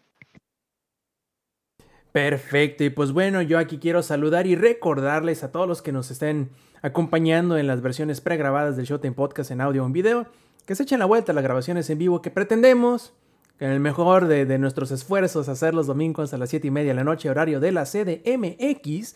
Perfecto, 2.11 2.83
y 2.83 2.89
pues 2.89 3.11
bueno, 3.11 3.43
yo 3.43 3.59
aquí 3.59 3.77
quiero 3.77 4.01
saludar 4.01 4.47
y 4.47 4.55
recordarles 4.55 5.43
a 5.43 5.51
todos 5.51 5.67
los 5.67 5.83
que 5.83 5.91
nos 5.91 6.09
estén 6.09 6.49
acompañando 6.81 7.59
en 7.59 7.67
las 7.67 7.81
versiones 7.81 8.19
pregrabadas 8.19 8.75
del 8.75 8.87
Showtime 8.87 9.13
Podcast 9.13 9.51
en 9.51 9.61
audio 9.61 9.83
o 9.83 9.85
en 9.85 9.93
video, 9.93 10.25
que 10.65 10.73
se 10.73 10.81
echen 10.83 10.97
la 10.97 11.05
vuelta 11.05 11.31
a 11.31 11.35
las 11.35 11.43
grabaciones 11.43 11.89
en 11.91 11.99
vivo 11.99 12.23
que 12.23 12.31
pretendemos, 12.31 13.13
en 13.59 13.69
el 13.69 13.79
mejor 13.79 14.27
de, 14.27 14.45
de 14.47 14.57
nuestros 14.57 14.89
esfuerzos, 14.89 15.47
hacer 15.47 15.75
los 15.75 15.85
domingos 15.85 16.33
a 16.33 16.39
las 16.39 16.49
7 16.49 16.67
y 16.67 16.71
media 16.71 16.89
de 16.89 16.95
la 16.95 17.03
noche, 17.03 17.29
horario 17.29 17.59
de 17.59 17.71
la 17.71 17.85
CDMX. 17.85 19.15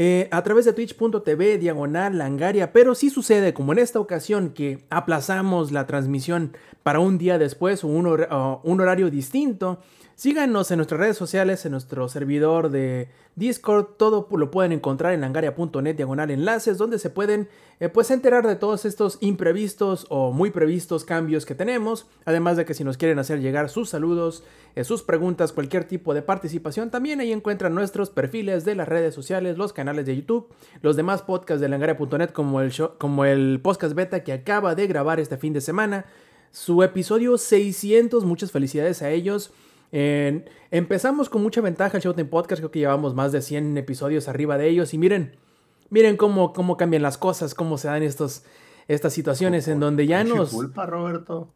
Eh, 0.00 0.28
a 0.30 0.44
través 0.44 0.64
de 0.64 0.72
twitch.tv 0.72 1.58
diagonal 1.58 2.18
langaria, 2.18 2.72
pero 2.72 2.94
si 2.94 3.10
sucede 3.10 3.52
como 3.52 3.72
en 3.72 3.80
esta 3.80 3.98
ocasión 3.98 4.50
que 4.50 4.84
aplazamos 4.90 5.72
la 5.72 5.88
transmisión 5.88 6.52
para 6.84 7.00
un 7.00 7.18
día 7.18 7.36
después 7.36 7.82
o 7.82 7.88
un 7.88 8.80
horario 8.80 9.10
distinto, 9.10 9.80
Síganos 10.18 10.68
en 10.72 10.78
nuestras 10.78 10.98
redes 10.98 11.16
sociales, 11.16 11.64
en 11.64 11.70
nuestro 11.70 12.08
servidor 12.08 12.70
de 12.70 13.08
Discord, 13.36 13.86
todo 13.96 14.26
lo 14.32 14.50
pueden 14.50 14.72
encontrar 14.72 15.12
en 15.12 15.20
langaria.net 15.20 15.94
diagonal 15.94 16.32
enlaces, 16.32 16.76
donde 16.76 16.98
se 16.98 17.08
pueden 17.08 17.48
eh, 17.78 17.88
pues 17.88 18.10
enterar 18.10 18.44
de 18.44 18.56
todos 18.56 18.84
estos 18.84 19.18
imprevistos 19.20 20.06
o 20.08 20.32
muy 20.32 20.50
previstos 20.50 21.04
cambios 21.04 21.46
que 21.46 21.54
tenemos, 21.54 22.08
además 22.24 22.56
de 22.56 22.64
que 22.64 22.74
si 22.74 22.82
nos 22.82 22.96
quieren 22.96 23.20
hacer 23.20 23.38
llegar 23.38 23.70
sus 23.70 23.90
saludos, 23.90 24.42
eh, 24.74 24.82
sus 24.82 25.04
preguntas, 25.04 25.52
cualquier 25.52 25.84
tipo 25.84 26.12
de 26.14 26.22
participación, 26.22 26.90
también 26.90 27.20
ahí 27.20 27.30
encuentran 27.30 27.72
nuestros 27.72 28.10
perfiles 28.10 28.64
de 28.64 28.74
las 28.74 28.88
redes 28.88 29.14
sociales, 29.14 29.56
los 29.56 29.72
canales 29.72 30.04
de 30.04 30.16
YouTube, 30.16 30.48
los 30.82 30.96
demás 30.96 31.22
podcasts 31.22 31.60
de 31.60 31.68
langaria.net 31.68 32.30
como 32.30 32.60
el, 32.60 32.72
como 32.98 33.24
el 33.24 33.60
podcast 33.62 33.94
beta 33.94 34.24
que 34.24 34.32
acaba 34.32 34.74
de 34.74 34.88
grabar 34.88 35.20
este 35.20 35.36
fin 35.36 35.52
de 35.52 35.60
semana, 35.60 36.06
su 36.50 36.82
episodio 36.82 37.38
600, 37.38 38.24
muchas 38.24 38.50
felicidades 38.50 39.00
a 39.00 39.10
ellos. 39.10 39.52
Empezamos 39.90 41.28
con 41.28 41.42
mucha 41.42 41.60
ventaja 41.60 41.96
el 41.96 42.02
Showtime 42.02 42.28
Podcast, 42.28 42.60
creo 42.60 42.70
que 42.70 42.80
llevamos 42.80 43.14
más 43.14 43.32
de 43.32 43.42
100 43.42 43.76
episodios 43.78 44.28
arriba 44.28 44.58
de 44.58 44.68
ellos 44.68 44.94
y 44.94 44.98
miren, 44.98 45.36
miren 45.90 46.16
cómo, 46.16 46.52
cómo 46.52 46.76
cambian 46.76 47.02
las 47.02 47.18
cosas, 47.18 47.54
cómo 47.54 47.78
se 47.78 47.88
dan 47.88 48.02
estos, 48.02 48.44
estas 48.86 49.12
situaciones 49.12 49.68
en 49.68 49.80
donde 49.80 50.06
ya 50.06 50.24
nos... 50.24 50.50
culpa, 50.50 50.86
Roberto? 50.86 51.52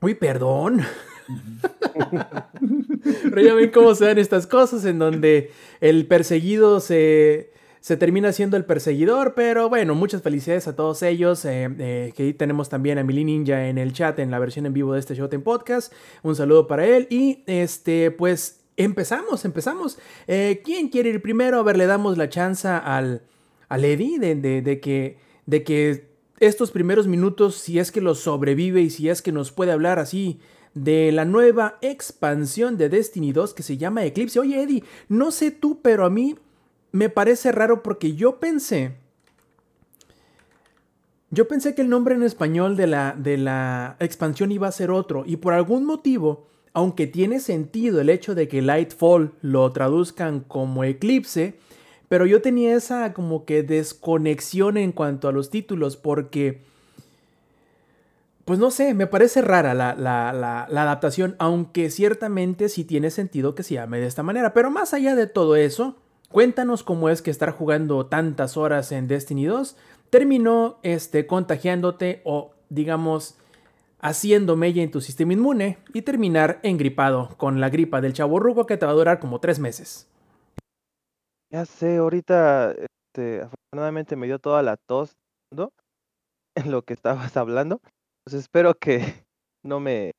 Uy, 0.00 0.14
perdón. 0.14 0.82
Pero 3.24 3.40
ya 3.42 3.54
ven 3.54 3.70
cómo 3.70 3.94
se 3.94 4.06
dan 4.06 4.18
estas 4.18 4.46
cosas 4.46 4.84
en 4.84 4.98
donde 4.98 5.50
el 5.80 6.06
perseguido 6.06 6.80
se, 6.80 7.52
se 7.88 7.96
termina 7.96 8.34
siendo 8.34 8.58
el 8.58 8.66
perseguidor, 8.66 9.32
pero 9.34 9.70
bueno, 9.70 9.94
muchas 9.94 10.20
felicidades 10.20 10.68
a 10.68 10.76
todos 10.76 11.02
ellos. 11.02 11.42
Eh, 11.46 11.70
eh, 11.78 12.12
que 12.14 12.24
ahí 12.24 12.34
tenemos 12.34 12.68
también 12.68 12.98
a 12.98 13.02
Mili 13.02 13.24
Ninja 13.24 13.66
en 13.66 13.78
el 13.78 13.94
chat 13.94 14.18
en 14.18 14.30
la 14.30 14.38
versión 14.38 14.66
en 14.66 14.74
vivo 14.74 14.92
de 14.92 15.00
este 15.00 15.14
Showtime 15.14 15.42
Podcast. 15.42 15.90
Un 16.22 16.36
saludo 16.36 16.66
para 16.66 16.84
él 16.84 17.06
y 17.08 17.44
este, 17.46 18.10
pues 18.10 18.60
empezamos, 18.76 19.46
empezamos. 19.46 19.98
Eh, 20.26 20.60
¿Quién 20.62 20.90
quiere 20.90 21.08
ir 21.08 21.22
primero? 21.22 21.58
A 21.58 21.62
ver, 21.62 21.78
le 21.78 21.86
damos 21.86 22.18
la 22.18 22.28
chance 22.28 22.68
al, 22.68 23.22
al 23.70 23.84
Eddie 23.86 24.18
de, 24.18 24.60
de, 24.60 24.80
que, 24.80 25.16
de 25.46 25.64
que 25.64 26.10
estos 26.40 26.70
primeros 26.70 27.06
minutos, 27.06 27.54
si 27.54 27.78
es 27.78 27.90
que 27.90 28.02
los 28.02 28.18
sobrevive 28.18 28.82
y 28.82 28.90
si 28.90 29.08
es 29.08 29.22
que 29.22 29.32
nos 29.32 29.50
puede 29.50 29.72
hablar 29.72 29.98
así 29.98 30.40
de 30.74 31.10
la 31.10 31.24
nueva 31.24 31.78
expansión 31.80 32.76
de 32.76 32.90
Destiny 32.90 33.32
2 33.32 33.54
que 33.54 33.62
se 33.62 33.78
llama 33.78 34.04
Eclipse. 34.04 34.38
Oye, 34.38 34.62
Eddie, 34.62 34.84
no 35.08 35.30
sé 35.30 35.52
tú, 35.52 35.80
pero 35.80 36.04
a 36.04 36.10
mí 36.10 36.36
me 36.92 37.08
parece 37.08 37.52
raro 37.52 37.82
porque 37.82 38.14
yo 38.14 38.38
pensé. 38.38 38.96
Yo 41.30 41.46
pensé 41.46 41.74
que 41.74 41.82
el 41.82 41.90
nombre 41.90 42.14
en 42.14 42.22
español 42.22 42.76
de 42.76 42.86
la, 42.86 43.14
de 43.16 43.36
la 43.36 43.96
expansión 44.00 44.50
iba 44.50 44.66
a 44.68 44.72
ser 44.72 44.90
otro. 44.90 45.24
Y 45.26 45.36
por 45.36 45.52
algún 45.52 45.84
motivo, 45.84 46.48
aunque 46.72 47.06
tiene 47.06 47.40
sentido 47.40 48.00
el 48.00 48.08
hecho 48.08 48.34
de 48.34 48.48
que 48.48 48.62
Lightfall 48.62 49.32
lo 49.42 49.70
traduzcan 49.72 50.40
como 50.40 50.84
Eclipse, 50.84 51.58
pero 52.08 52.24
yo 52.24 52.40
tenía 52.40 52.74
esa 52.74 53.12
como 53.12 53.44
que 53.44 53.62
desconexión 53.62 54.78
en 54.78 54.92
cuanto 54.92 55.28
a 55.28 55.32
los 55.32 55.50
títulos 55.50 55.96
porque 55.96 56.62
pues 58.48 58.58
no 58.58 58.70
sé, 58.70 58.94
me 58.94 59.06
parece 59.06 59.42
rara 59.42 59.74
la, 59.74 60.64
adaptación, 60.70 61.36
aunque 61.38 61.90
ciertamente 61.90 62.70
sí 62.70 62.82
tiene 62.82 63.10
sentido 63.10 63.54
que 63.54 63.62
se 63.62 63.74
llame 63.74 64.00
de 64.00 64.06
esta 64.06 64.22
manera. 64.22 64.54
Pero 64.54 64.70
más 64.70 64.94
allá 64.94 65.14
de 65.14 65.26
todo 65.26 65.54
eso, 65.54 65.96
cuéntanos 66.28 66.82
cómo 66.82 67.08
es 67.08 67.22
que 67.22 67.30
estar 67.30 67.50
jugando 67.52 68.06
tantas 68.06 68.56
horas 68.56 68.92
en 68.92 69.08
Destiny 69.08 69.46
2 69.46 69.76
terminó 70.10 70.78
este, 70.82 71.26
contagiándote 71.26 72.22
o, 72.24 72.52
digamos, 72.68 73.38
haciendo 74.00 74.56
mella 74.56 74.82
en 74.82 74.90
tu 74.90 75.00
sistema 75.00 75.32
inmune 75.32 75.78
y 75.92 76.02
terminar 76.02 76.60
engripado 76.62 77.36
con 77.36 77.60
la 77.60 77.68
gripa 77.68 78.00
del 78.00 78.12
chavo 78.12 78.38
rugo 78.38 78.66
que 78.66 78.76
te 78.76 78.86
va 78.86 78.92
a 78.92 78.96
durar 78.96 79.18
como 79.18 79.40
tres 79.40 79.58
meses. 79.58 80.08
Ya 81.50 81.64
sé, 81.64 81.96
ahorita 81.96 82.72
este, 82.72 83.42
afortunadamente 83.42 84.16
me 84.16 84.26
dio 84.26 84.38
toda 84.38 84.62
la 84.62 84.76
tos 84.76 85.16
¿no? 85.50 85.72
en 86.54 86.70
lo 86.70 86.82
que 86.82 86.94
estabas 86.94 87.36
hablando. 87.36 87.80
Pues, 88.24 88.34
espero 88.34 88.74
que 88.74 88.98
no 89.64 89.80
me, 89.80 90.12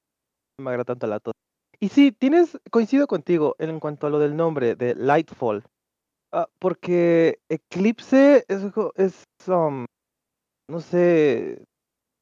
haga 0.65 0.83
tanto 0.83 1.07
la 1.07 1.19
tos. 1.19 1.33
Y 1.79 1.89
sí, 1.89 2.11
tienes, 2.11 2.59
coincido 2.71 3.07
contigo 3.07 3.55
en 3.57 3.79
cuanto 3.79 4.07
a 4.07 4.09
lo 4.09 4.19
del 4.19 4.35
nombre 4.35 4.75
de 4.75 4.95
Lightfall. 4.95 5.63
Ah, 6.31 6.47
porque 6.59 7.39
Eclipse 7.49 8.45
es, 8.47 8.61
es 8.95 9.23
um, 9.47 9.85
no 10.69 10.79
sé, 10.79 11.63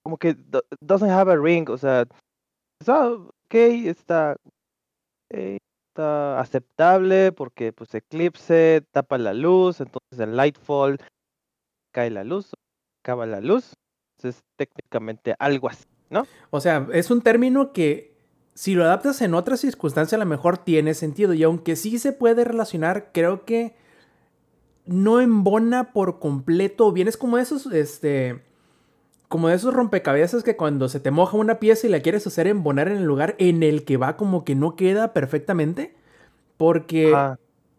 como 0.03 0.17
que 0.17 0.35
doesn't 0.79 1.11
have 1.11 1.31
a 1.31 1.35
ring, 1.35 1.69
o 1.69 1.77
sea, 1.77 2.05
está 2.79 3.11
ok, 3.11 3.53
está, 3.53 4.37
está 5.29 6.39
aceptable 6.39 7.33
porque 7.33 7.73
pues 7.73 7.93
Eclipse 7.93 8.85
tapa 8.91 9.17
la 9.17 9.33
luz, 9.33 9.81
entonces 9.81 10.19
el 10.19 10.37
Lightfall 10.37 10.99
cae 11.93 12.09
la 12.09 12.23
luz, 12.23 12.53
acaba 13.03 13.25
la 13.25 13.41
luz, 13.41 13.73
es 14.23 14.39
técnicamente 14.57 15.35
algo 15.39 15.67
así, 15.67 15.83
¿no? 16.09 16.25
O 16.49 16.61
sea, 16.61 16.87
es 16.93 17.11
un 17.11 17.21
término 17.21 17.73
que 17.73 18.15
si 18.53 18.73
lo 18.73 18.85
adaptas 18.85 19.21
en 19.21 19.33
otras 19.33 19.59
circunstancias 19.59 20.13
a 20.13 20.23
lo 20.23 20.29
mejor 20.29 20.57
tiene 20.57 20.93
sentido 20.93 21.33
y 21.33 21.43
aunque 21.43 21.75
sí 21.75 21.99
se 21.99 22.13
puede 22.13 22.45
relacionar, 22.45 23.11
creo 23.11 23.43
que 23.43 23.75
no 24.87 25.21
embona 25.21 25.91
por 25.93 26.19
completo, 26.19 26.91
bien 26.91 27.07
es 27.07 27.17
como 27.17 27.37
esos, 27.37 27.65
este, 27.67 28.41
como 29.27 29.49
esos 29.49 29.73
rompecabezas 29.73 30.43
que 30.43 30.55
cuando 30.55 30.89
se 30.89 30.99
te 30.99 31.11
moja 31.11 31.37
una 31.37 31.59
pieza 31.59 31.87
y 31.87 31.89
la 31.89 32.01
quieres 32.01 32.25
hacer 32.27 32.47
embonar 32.47 32.87
en 32.87 32.97
el 32.97 33.03
lugar 33.03 33.35
en 33.37 33.63
el 33.63 33.83
que 33.83 33.97
va 33.97 34.17
como 34.17 34.45
que 34.45 34.55
no 34.55 34.75
queda 34.75 35.13
perfectamente, 35.13 35.95
porque 36.57 37.13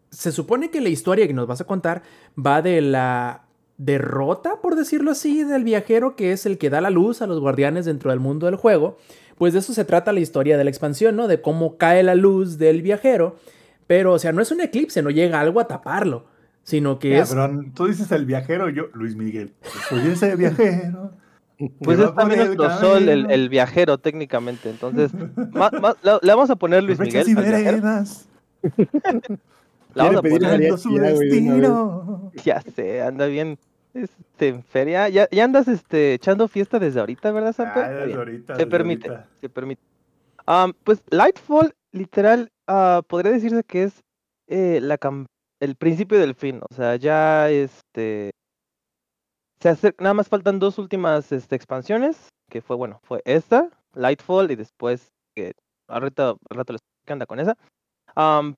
se 0.09 0.31
supone 0.31 0.69
que 0.69 0.81
la 0.81 0.89
historia 0.89 1.27
que 1.27 1.33
nos 1.33 1.47
vas 1.47 1.61
a 1.61 1.65
contar 1.65 2.03
va 2.37 2.61
de 2.61 2.81
la 2.81 3.45
derrota, 3.77 4.61
por 4.61 4.75
decirlo 4.75 5.11
así, 5.11 5.43
del 5.43 5.63
viajero 5.63 6.15
que 6.15 6.31
es 6.31 6.45
el 6.45 6.57
que 6.57 6.69
da 6.69 6.81
la 6.81 6.89
luz 6.89 7.21
a 7.21 7.27
los 7.27 7.39
guardianes 7.39 7.85
dentro 7.85 8.11
del 8.11 8.19
mundo 8.19 8.45
del 8.45 8.55
juego. 8.55 8.97
Pues 9.37 9.53
de 9.53 9.59
eso 9.59 9.73
se 9.73 9.85
trata 9.85 10.11
la 10.11 10.19
historia 10.19 10.57
de 10.57 10.65
la 10.65 10.69
expansión, 10.69 11.15
¿no? 11.15 11.27
De 11.27 11.41
cómo 11.41 11.77
cae 11.77 12.03
la 12.03 12.13
luz 12.13 12.57
del 12.57 12.81
viajero. 12.81 13.37
Pero, 13.87 14.13
o 14.13 14.19
sea, 14.19 14.33
no 14.33 14.41
es 14.41 14.51
un 14.51 14.59
eclipse, 14.59 15.01
no 15.01 15.09
llega 15.09 15.39
algo 15.39 15.61
a 15.61 15.67
taparlo, 15.67 16.25
sino 16.63 16.99
que 16.99 17.19
es... 17.19 17.29
Pero 17.29 17.61
tú 17.73 17.87
dices 17.87 18.11
el 18.11 18.25
viajero, 18.25 18.69
yo, 18.69 18.87
Luis 18.93 19.15
Miguel, 19.15 19.53
soy 19.89 20.07
ese 20.07 20.35
viajero. 20.35 21.13
Pues 21.83 21.99
es 21.99 22.15
también 22.15 22.45
nuestro 22.45 22.79
sol, 22.79 23.09
el, 23.09 23.49
viajero, 23.49 23.97
técnicamente. 23.97 24.69
Entonces, 24.69 25.11
le 25.13 26.33
vamos 26.33 26.49
a 26.49 26.55
poner 26.55 26.83
Luis 26.83 26.97
Miguel. 26.97 27.27
La 29.93 30.03
vamos 30.03 30.19
a 30.19 30.21
poner 30.21 30.77
su 30.77 30.95
destino. 30.95 32.31
Ya 32.45 32.61
sé, 32.61 33.01
anda 33.01 33.25
bien 33.25 33.57
este, 33.93 34.49
en 34.49 34.63
feria. 34.63 35.09
Ya, 35.09 35.27
ya 35.31 35.43
andas 35.43 35.67
este, 35.67 36.13
echando 36.13 36.47
fiesta 36.47 36.79
desde 36.79 36.99
ahorita, 36.99 37.31
¿verdad, 37.31 37.53
Samper? 37.53 37.83
Ah, 37.83 37.89
desde 37.89 38.15
ahorita. 38.15 38.55
Se 38.55 38.67
permite, 38.67 39.09
se 39.41 39.49
permite. 39.49 39.81
pues 40.83 41.01
Lightfall, 41.09 41.73
literal, 41.91 42.51
uh, 42.67 43.01
podría 43.03 43.31
decirse 43.31 43.63
que 43.63 43.83
es 43.83 44.03
eh, 44.47 44.79
la 44.81 44.97
el 45.59 45.75
principio 45.75 46.19
del 46.19 46.35
fin. 46.35 46.61
O 46.69 46.73
sea, 46.73 46.95
ya 46.95 47.49
este. 47.49 48.31
Se 49.61 49.69
hace, 49.69 49.93
nada 49.99 50.13
más 50.13 50.29
faltan 50.29 50.59
dos 50.59 50.77
últimas 50.77 51.31
este, 51.31 51.55
expansiones. 51.55 52.29
Que 52.49 52.61
fue, 52.61 52.75
bueno, 52.75 52.99
fue 53.03 53.21
esta, 53.25 53.69
Lightfall, 53.93 54.51
y 54.51 54.55
después 54.55 55.09
que 55.35 55.53
ahorita 55.87 56.29
al 56.29 56.57
rato 56.57 56.73
les 56.73 56.81
anda 57.07 57.25
con 57.25 57.39
esa. 57.39 57.57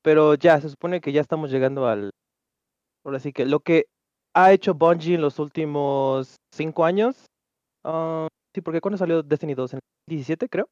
pero 0.02 0.36
ya, 0.36 0.62
se 0.62 0.70
supone 0.70 1.02
que 1.02 1.12
ya 1.12 1.22
estamos 1.22 1.52
llegando 1.52 1.88
al. 1.88 2.12
Ahora 3.04 3.20
sí 3.20 3.34
que 3.34 3.46
lo 3.46 3.60
que 3.62 3.86
ha 4.34 4.52
hecho 4.54 4.74
Bungie 4.74 5.16
en 5.16 5.22
los 5.22 5.40
últimos 5.40 6.36
cinco 6.54 6.86
años. 6.86 7.26
Sí, 8.54 8.62
porque 8.62 8.82
cuando 8.82 8.98
salió 8.98 9.24
Destiny 9.24 9.54
2 9.54 9.74
en 9.74 9.80
17, 10.08 10.50
creo. 10.50 10.70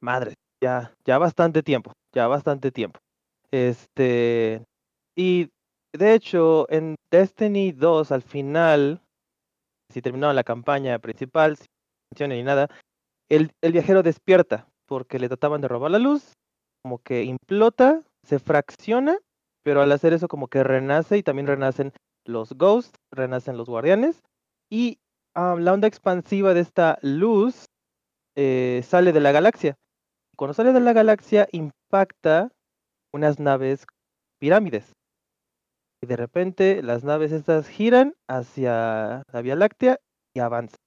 Madre, 0.00 0.34
ya, 0.62 0.94
ya 1.04 1.18
bastante 1.18 1.62
tiempo, 1.62 1.92
ya 2.14 2.26
bastante 2.26 2.72
tiempo. 2.72 2.98
Este, 3.50 4.64
y 5.16 5.48
de 5.92 6.14
hecho, 6.14 6.70
en 6.70 6.94
Destiny 7.10 7.72
2, 7.72 8.12
al 8.12 8.22
final, 8.22 9.02
si 9.92 10.00
terminaba 10.00 10.32
la 10.32 10.44
campaña 10.44 10.98
principal, 10.98 11.56
sin 11.56 11.66
funciones 12.10 12.38
ni 12.38 12.44
nada, 12.44 12.68
el, 13.28 13.52
el 13.60 13.72
viajero 13.72 14.02
despierta 14.02 14.68
porque 14.86 15.18
le 15.18 15.28
trataban 15.28 15.60
de 15.60 15.68
robar 15.68 15.90
la 15.90 15.98
luz, 15.98 16.32
como 16.82 16.98
que 16.98 17.24
implota, 17.24 18.02
se 18.24 18.38
fracciona, 18.38 19.18
pero 19.62 19.82
al 19.82 19.92
hacer 19.92 20.12
eso 20.12 20.28
como 20.28 20.48
que 20.48 20.64
renace 20.64 21.18
y 21.18 21.22
también 21.22 21.46
renacen 21.46 21.92
los 22.26 22.52
Ghosts, 22.52 22.96
renacen 23.12 23.56
los 23.56 23.68
Guardianes. 23.68 24.22
Y 24.70 24.98
la 25.36 25.72
onda 25.72 25.88
expansiva 25.88 26.54
de 26.54 26.60
esta 26.60 26.98
luz 27.02 27.66
eh, 28.36 28.82
sale 28.84 29.12
de 29.12 29.20
la 29.20 29.32
galaxia. 29.32 29.76
Cuando 30.36 30.54
sale 30.54 30.72
de 30.72 30.80
la 30.80 30.92
galaxia 30.92 31.48
impacta 31.52 32.50
unas 33.12 33.38
naves 33.38 33.86
pirámides. 34.40 34.92
Y 36.02 36.06
de 36.06 36.16
repente 36.16 36.82
las 36.82 37.04
naves 37.04 37.32
estas 37.32 37.68
giran 37.68 38.14
hacia 38.28 39.22
la 39.32 39.42
Vía 39.42 39.56
Láctea 39.56 39.98
y 40.34 40.40
avanzan. 40.40 40.78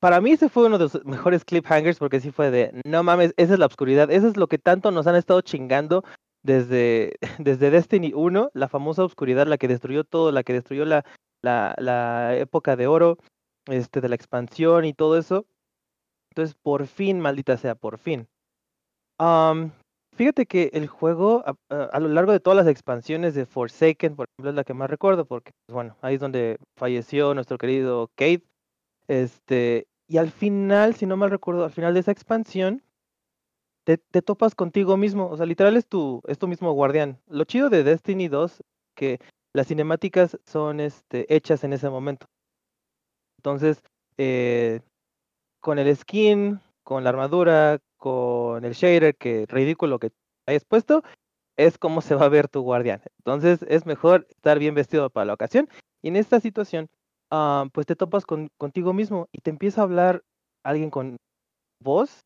Para 0.00 0.20
mí 0.20 0.32
ese 0.32 0.48
fue 0.48 0.66
uno 0.66 0.78
de 0.78 0.84
los 0.84 1.04
mejores 1.04 1.44
cliffhangers 1.44 1.98
porque 1.98 2.20
sí 2.20 2.30
fue 2.30 2.50
de, 2.50 2.72
no 2.86 3.02
mames, 3.02 3.34
esa 3.36 3.52
es 3.52 3.58
la 3.58 3.66
oscuridad, 3.66 4.10
eso 4.10 4.28
es 4.28 4.36
lo 4.36 4.48
que 4.48 4.58
tanto 4.58 4.90
nos 4.90 5.06
han 5.06 5.14
estado 5.14 5.42
chingando 5.42 6.04
desde, 6.42 7.16
desde 7.38 7.70
Destiny 7.70 8.12
1, 8.14 8.50
la 8.54 8.68
famosa 8.68 9.04
oscuridad, 9.04 9.46
la 9.46 9.58
que 9.58 9.68
destruyó 9.68 10.04
todo, 10.04 10.32
la 10.32 10.42
que 10.42 10.54
destruyó 10.54 10.86
la, 10.86 11.04
la, 11.42 11.74
la 11.78 12.34
época 12.36 12.76
de 12.76 12.86
oro, 12.86 13.18
este, 13.66 14.00
de 14.00 14.08
la 14.08 14.14
expansión 14.14 14.84
y 14.84 14.94
todo 14.94 15.18
eso. 15.18 15.46
Entonces, 16.30 16.56
por 16.62 16.86
fin, 16.86 17.20
maldita 17.20 17.56
sea, 17.56 17.74
por 17.74 17.98
fin. 17.98 18.26
Fíjate 20.20 20.44
que 20.44 20.68
el 20.74 20.86
juego, 20.86 21.42
a, 21.70 21.98
lo 21.98 22.08
largo 22.08 22.30
de 22.30 22.40
todas 22.40 22.54
las 22.54 22.66
expansiones 22.66 23.34
de 23.34 23.46
Forsaken, 23.46 24.16
por 24.16 24.26
ejemplo, 24.28 24.50
es 24.50 24.54
la 24.54 24.64
que 24.64 24.74
más 24.74 24.90
recuerdo, 24.90 25.24
porque, 25.24 25.52
pues, 25.64 25.72
bueno, 25.72 25.96
ahí 26.02 26.16
es 26.16 26.20
donde 26.20 26.58
falleció 26.76 27.32
nuestro 27.32 27.56
querido 27.56 28.10
Kate. 28.16 28.44
Este, 29.08 29.86
y 30.06 30.18
al 30.18 30.30
final, 30.30 30.94
si 30.94 31.06
no 31.06 31.16
mal 31.16 31.30
recuerdo, 31.30 31.64
al 31.64 31.70
final 31.70 31.94
de 31.94 32.00
esa 32.00 32.12
expansión, 32.12 32.82
te, 33.84 33.96
topas 33.96 34.54
contigo 34.54 34.98
mismo, 34.98 35.26
o 35.30 35.38
sea, 35.38 35.46
literal 35.46 35.74
es 35.78 35.88
tu, 35.88 36.20
es 36.26 36.38
tu 36.38 36.48
mismo 36.48 36.70
guardián. 36.72 37.18
Lo 37.26 37.44
chido 37.44 37.70
de 37.70 37.82
Destiny 37.82 38.28
2, 38.28 38.62
que 38.94 39.20
las 39.54 39.68
cinemáticas 39.68 40.38
son 40.44 40.80
este, 40.80 41.34
hechas 41.34 41.64
en 41.64 41.72
ese 41.72 41.88
momento. 41.88 42.26
Entonces, 43.38 43.82
eh, 44.18 44.80
con 45.60 45.78
el 45.78 45.96
skin, 45.96 46.60
con 46.82 47.04
la 47.04 47.10
armadura, 47.10 47.78
con 47.96 48.64
el 48.64 48.72
shader, 48.72 49.16
que 49.16 49.46
ridículo 49.46 49.98
que 49.98 50.10
hayas 50.46 50.64
puesto, 50.64 51.02
es 51.56 51.78
como 51.78 52.00
se 52.00 52.14
va 52.14 52.26
a 52.26 52.28
ver 52.28 52.48
tu 52.48 52.62
guardián. 52.62 53.02
Entonces, 53.18 53.64
es 53.68 53.86
mejor 53.86 54.26
estar 54.30 54.58
bien 54.58 54.74
vestido 54.74 55.10
para 55.10 55.26
la 55.26 55.34
ocasión. 55.34 55.68
Y 56.02 56.08
en 56.08 56.16
esta 56.16 56.40
situación, 56.40 56.88
ah, 57.30 57.66
pues 57.72 57.86
te 57.86 57.96
topas 57.96 58.24
con, 58.24 58.48
contigo 58.56 58.92
mismo 58.92 59.28
y 59.32 59.40
te 59.40 59.50
empieza 59.50 59.80
a 59.80 59.84
hablar 59.84 60.22
alguien 60.64 60.90
con 60.90 61.16
voz 61.82 62.20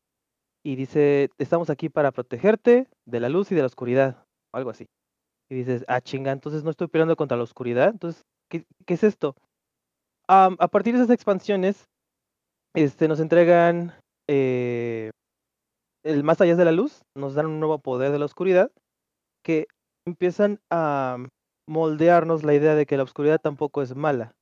y 0.63 0.75
dice, 0.75 1.29
estamos 1.37 1.69
aquí 1.69 1.89
para 1.89 2.11
protegerte 2.11 2.87
de 3.05 3.19
la 3.19 3.29
luz 3.29 3.51
y 3.51 3.55
de 3.55 3.61
la 3.61 3.67
oscuridad, 3.67 4.25
algo 4.53 4.71
así. 4.71 4.87
Y 5.49 5.55
dices, 5.55 5.85
ah, 5.87 6.01
chinga, 6.01 6.31
entonces 6.31 6.63
no 6.63 6.71
estoy 6.71 6.87
peleando 6.87 7.15
contra 7.15 7.37
la 7.37 7.43
oscuridad, 7.43 7.89
entonces, 7.89 8.23
¿qué, 8.49 8.65
es 8.87 9.03
esto? 9.03 9.35
a 10.27 10.67
partir 10.69 10.95
de 10.95 11.01
esas 11.01 11.13
expansiones, 11.13 11.85
este, 12.73 13.07
nos 13.07 13.19
entregan 13.19 13.93
eh, 14.27 15.11
el 16.03 16.23
más 16.23 16.39
allá 16.41 16.55
de 16.55 16.65
la 16.65 16.71
luz, 16.71 17.01
nos 17.15 17.35
dan 17.35 17.47
un 17.47 17.59
nuevo 17.59 17.79
poder 17.79 18.11
de 18.11 18.19
la 18.19 18.25
oscuridad, 18.25 18.71
que 19.43 19.67
empiezan 20.05 20.59
a 20.69 21.17
moldearnos 21.67 22.43
la 22.43 22.53
idea 22.53 22.75
de 22.75 22.85
que 22.85 22.97
la 22.97 23.03
oscuridad 23.03 23.39
tampoco 23.41 23.81
es 23.81 23.95
mala, 23.95 24.35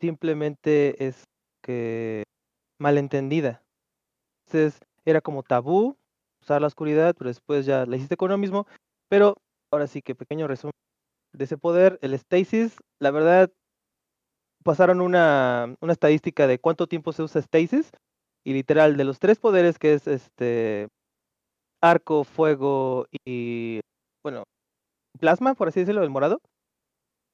simplemente 0.00 1.06
es 1.06 1.24
que 1.62 2.24
malentendida. 2.80 3.62
Entonces 4.46 4.80
era 5.04 5.20
como 5.20 5.42
tabú 5.42 5.96
usar 6.42 6.60
la 6.60 6.66
oscuridad, 6.66 7.14
pero 7.16 7.28
después 7.28 7.66
ya 7.66 7.86
la 7.86 7.96
hiciste 7.96 8.16
con 8.16 8.30
uno 8.30 8.38
mismo. 8.38 8.66
Pero 9.08 9.36
ahora 9.72 9.86
sí 9.86 10.02
que 10.02 10.14
pequeño 10.14 10.46
resumen 10.46 10.72
de 11.32 11.44
ese 11.44 11.58
poder, 11.58 11.98
el 12.02 12.14
Stasis, 12.14 12.76
la 13.00 13.10
verdad, 13.10 13.50
pasaron 14.62 15.00
una, 15.00 15.76
una 15.80 15.92
estadística 15.92 16.46
de 16.46 16.58
cuánto 16.58 16.86
tiempo 16.86 17.12
se 17.12 17.22
usa 17.22 17.42
Stasis 17.42 17.90
y 18.44 18.52
literal 18.52 18.96
de 18.96 19.04
los 19.04 19.18
tres 19.18 19.38
poderes 19.38 19.78
que 19.78 19.94
es 19.94 20.06
este 20.06 20.88
arco, 21.82 22.24
fuego 22.24 23.06
y 23.26 23.80
bueno, 24.22 24.44
plasma, 25.18 25.54
por 25.54 25.68
así 25.68 25.80
decirlo, 25.80 26.02
el 26.02 26.10
morado, 26.10 26.40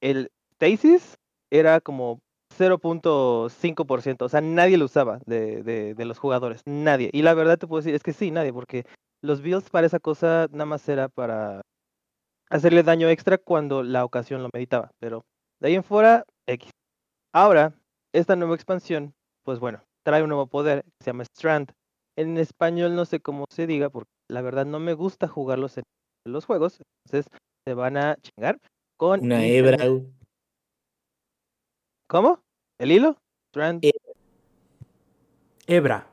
el 0.00 0.30
Stasis 0.54 1.16
era 1.50 1.80
como 1.80 2.20
0.5%, 2.58 4.22
o 4.22 4.28
sea, 4.28 4.40
nadie 4.40 4.76
lo 4.76 4.86
usaba 4.86 5.20
de, 5.26 5.62
de, 5.62 5.94
de, 5.94 6.04
los 6.04 6.18
jugadores, 6.18 6.62
nadie. 6.66 7.10
Y 7.12 7.22
la 7.22 7.34
verdad 7.34 7.58
te 7.58 7.66
puedo 7.66 7.80
decir, 7.80 7.94
es 7.94 8.02
que 8.02 8.12
sí, 8.12 8.30
nadie, 8.30 8.52
porque 8.52 8.84
los 9.22 9.40
builds 9.40 9.70
para 9.70 9.86
esa 9.86 10.00
cosa 10.00 10.48
nada 10.50 10.66
más 10.66 10.88
era 10.88 11.08
para 11.08 11.62
hacerle 12.50 12.82
daño 12.82 13.08
extra 13.08 13.38
cuando 13.38 13.82
la 13.82 14.04
ocasión 14.04 14.42
lo 14.42 14.50
meditaba, 14.52 14.90
pero 14.98 15.22
de 15.60 15.68
ahí 15.68 15.74
en 15.74 15.84
fuera, 15.84 16.24
X. 16.46 16.70
Ahora, 17.32 17.72
esta 18.12 18.34
nueva 18.34 18.56
expansión, 18.56 19.14
pues 19.44 19.60
bueno, 19.60 19.82
trae 20.04 20.22
un 20.22 20.28
nuevo 20.28 20.46
poder 20.46 20.82
que 20.84 21.04
se 21.04 21.10
llama 21.10 21.24
Strand. 21.24 21.72
En 22.16 22.36
español 22.38 22.94
no 22.94 23.04
sé 23.04 23.20
cómo 23.20 23.44
se 23.50 23.66
diga, 23.66 23.90
porque 23.90 24.10
la 24.28 24.42
verdad 24.42 24.66
no 24.66 24.78
me 24.80 24.94
gusta 24.94 25.28
jugarlos 25.28 25.78
en 25.78 25.84
los 26.26 26.44
juegos, 26.44 26.80
entonces 27.06 27.30
se 27.66 27.74
van 27.74 27.96
a 27.96 28.16
chingar 28.16 28.58
con... 28.96 29.20
Una 29.20 29.44
hebra. 29.44 29.78
¿Cómo? 32.08 32.40
¿El 32.78 32.92
hilo? 32.92 33.16
Strand. 33.52 33.84
E 33.84 33.92
hebra. 35.66 36.08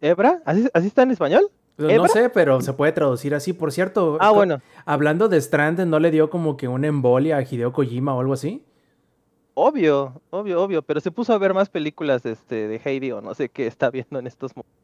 ¿Hebra? 0.00 0.42
¿Así, 0.44 0.68
¿Así 0.72 0.86
está 0.86 1.02
en 1.02 1.10
español? 1.10 1.50
No 1.78 2.08
sé, 2.08 2.30
pero 2.30 2.60
se 2.62 2.72
puede 2.72 2.92
traducir 2.92 3.34
así. 3.34 3.52
Por 3.52 3.70
cierto, 3.70 4.16
ah, 4.20 4.30
bueno. 4.30 4.60
hablando 4.86 5.28
de 5.28 5.36
Strand, 5.36 5.80
¿no 5.80 5.98
le 5.98 6.10
dio 6.10 6.30
como 6.30 6.56
que 6.56 6.68
una 6.68 6.86
embolia 6.86 7.36
a 7.36 7.42
Hideo 7.42 7.72
Kojima 7.72 8.14
o 8.14 8.20
algo 8.20 8.32
así? 8.32 8.64
Obvio, 9.58 10.20
obvio, 10.28 10.62
obvio, 10.62 10.82
pero 10.82 11.00
se 11.00 11.10
puso 11.10 11.32
a 11.32 11.38
ver 11.38 11.54
más 11.54 11.70
películas 11.70 12.26
este, 12.26 12.68
de 12.68 12.78
Heidi 12.84 13.10
o 13.12 13.22
no 13.22 13.34
sé 13.34 13.48
qué 13.48 13.66
está 13.66 13.88
viendo 13.88 14.18
en 14.18 14.26
estos 14.26 14.52
momentos. 14.54 14.76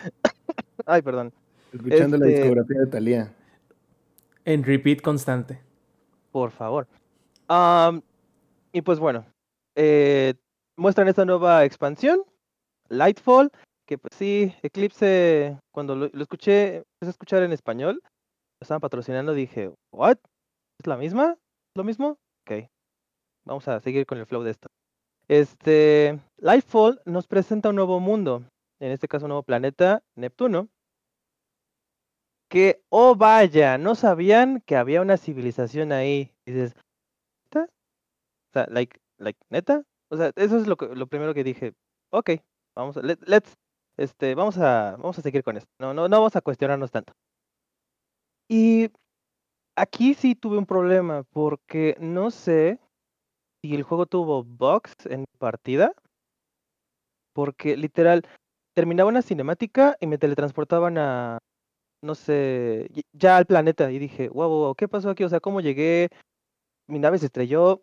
Ay, 0.86 1.02
perdón. 1.02 1.32
Escuchando 1.72 2.16
la 2.16 2.26
este 2.26 2.40
discografía 2.40 2.80
de 2.80 2.86
Thalía. 2.88 3.32
En 4.44 4.64
repeat 4.64 5.02
constante. 5.02 5.60
Por 6.32 6.50
favor. 6.50 6.88
y 8.72 8.82
pues 8.82 8.98
bueno, 8.98 9.24
eh, 9.76 10.34
muestran 10.76 11.06
esta 11.06 11.24
nueva 11.24 11.64
expansión, 11.64 12.24
Lightfall, 12.88 13.52
que 13.86 13.98
pues 13.98 14.16
sí, 14.16 14.52
Eclipse, 14.62 15.60
cuando 15.70 15.94
lo, 15.94 16.06
escuché, 16.06 16.78
empecé 16.78 17.06
a 17.06 17.10
escuchar 17.10 17.44
en 17.44 17.52
español, 17.52 18.00
lo 18.02 18.62
estaban 18.62 18.80
patrocinando, 18.80 19.32
dije, 19.32 19.70
¿what? 19.92 20.18
¿Es 20.80 20.88
la 20.88 20.96
misma? 20.96 21.36
¿Lo 21.76 21.84
mismo? 21.84 22.18
Ok, 22.44 22.68
vamos 23.48 23.66
a 23.66 23.80
seguir 23.80 24.06
con 24.06 24.18
el 24.18 24.26
flow 24.26 24.42
de 24.42 24.52
esto. 24.52 24.68
Este, 25.26 26.20
Lightfall 26.36 27.00
nos 27.04 27.26
presenta 27.26 27.70
un 27.70 27.76
nuevo 27.76 27.98
mundo, 27.98 28.44
en 28.80 28.92
este 28.92 29.08
caso 29.08 29.24
un 29.24 29.30
nuevo 29.30 29.42
planeta, 29.42 30.02
Neptuno, 30.14 30.68
que, 32.48 32.82
oh 32.90 33.14
vaya, 33.16 33.76
no 33.76 33.94
sabían 33.94 34.62
que 34.64 34.76
había 34.76 35.02
una 35.02 35.16
civilización 35.16 35.92
ahí. 35.92 36.32
dices, 36.46 36.74
¿neta? 37.46 37.64
O 37.64 38.52
sea, 38.52 38.66
like, 38.70 38.98
like, 39.18 39.38
¿neta? 39.50 39.82
O 40.10 40.16
sea, 40.16 40.30
eso 40.36 40.56
es 40.56 40.66
lo, 40.66 40.76
lo 40.76 41.06
primero 41.06 41.34
que 41.34 41.44
dije, 41.44 41.74
ok, 42.10 42.30
vamos 42.74 42.96
a, 42.96 43.02
let's, 43.02 43.54
este, 43.98 44.34
vamos 44.34 44.56
a, 44.58 44.92
vamos 44.92 45.18
a 45.18 45.22
seguir 45.22 45.42
con 45.42 45.56
esto. 45.56 45.68
No, 45.78 45.92
no, 45.92 46.08
no 46.08 46.16
vamos 46.16 46.36
a 46.36 46.40
cuestionarnos 46.40 46.90
tanto. 46.90 47.12
Y 48.48 48.90
aquí 49.76 50.14
sí 50.14 50.34
tuve 50.34 50.56
un 50.56 50.66
problema 50.66 51.24
porque 51.24 51.96
no 52.00 52.30
sé 52.30 52.78
si 53.62 53.74
el 53.74 53.82
juego 53.82 54.06
tuvo 54.06 54.44
bugs 54.44 54.94
en 55.06 55.24
partida. 55.38 55.92
Porque 57.34 57.76
literal, 57.76 58.22
terminaba 58.74 59.08
una 59.08 59.22
cinemática 59.22 59.96
y 60.00 60.06
me 60.06 60.18
teletransportaban 60.18 60.98
a, 60.98 61.38
no 62.02 62.14
sé, 62.14 62.88
ya 63.12 63.36
al 63.36 63.46
planeta. 63.46 63.90
Y 63.90 63.98
dije, 63.98 64.28
wow, 64.28 64.48
wow, 64.48 64.74
¿qué 64.74 64.88
pasó 64.88 65.10
aquí? 65.10 65.24
O 65.24 65.28
sea, 65.28 65.40
¿cómo 65.40 65.60
llegué? 65.60 66.08
Mi 66.88 66.98
nave 66.98 67.18
se 67.18 67.26
estrelló. 67.26 67.82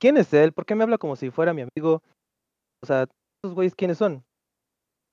¿Quién 0.00 0.16
es 0.16 0.32
él? 0.32 0.52
¿Por 0.52 0.64
qué 0.64 0.74
me 0.74 0.84
habla 0.84 0.98
como 0.98 1.16
si 1.16 1.30
fuera 1.30 1.52
mi 1.52 1.62
amigo? 1.62 2.02
O 2.82 2.86
sea, 2.86 3.02
¿estos 3.02 3.54
güeyes 3.54 3.74
quiénes 3.74 3.98
son? 3.98 4.24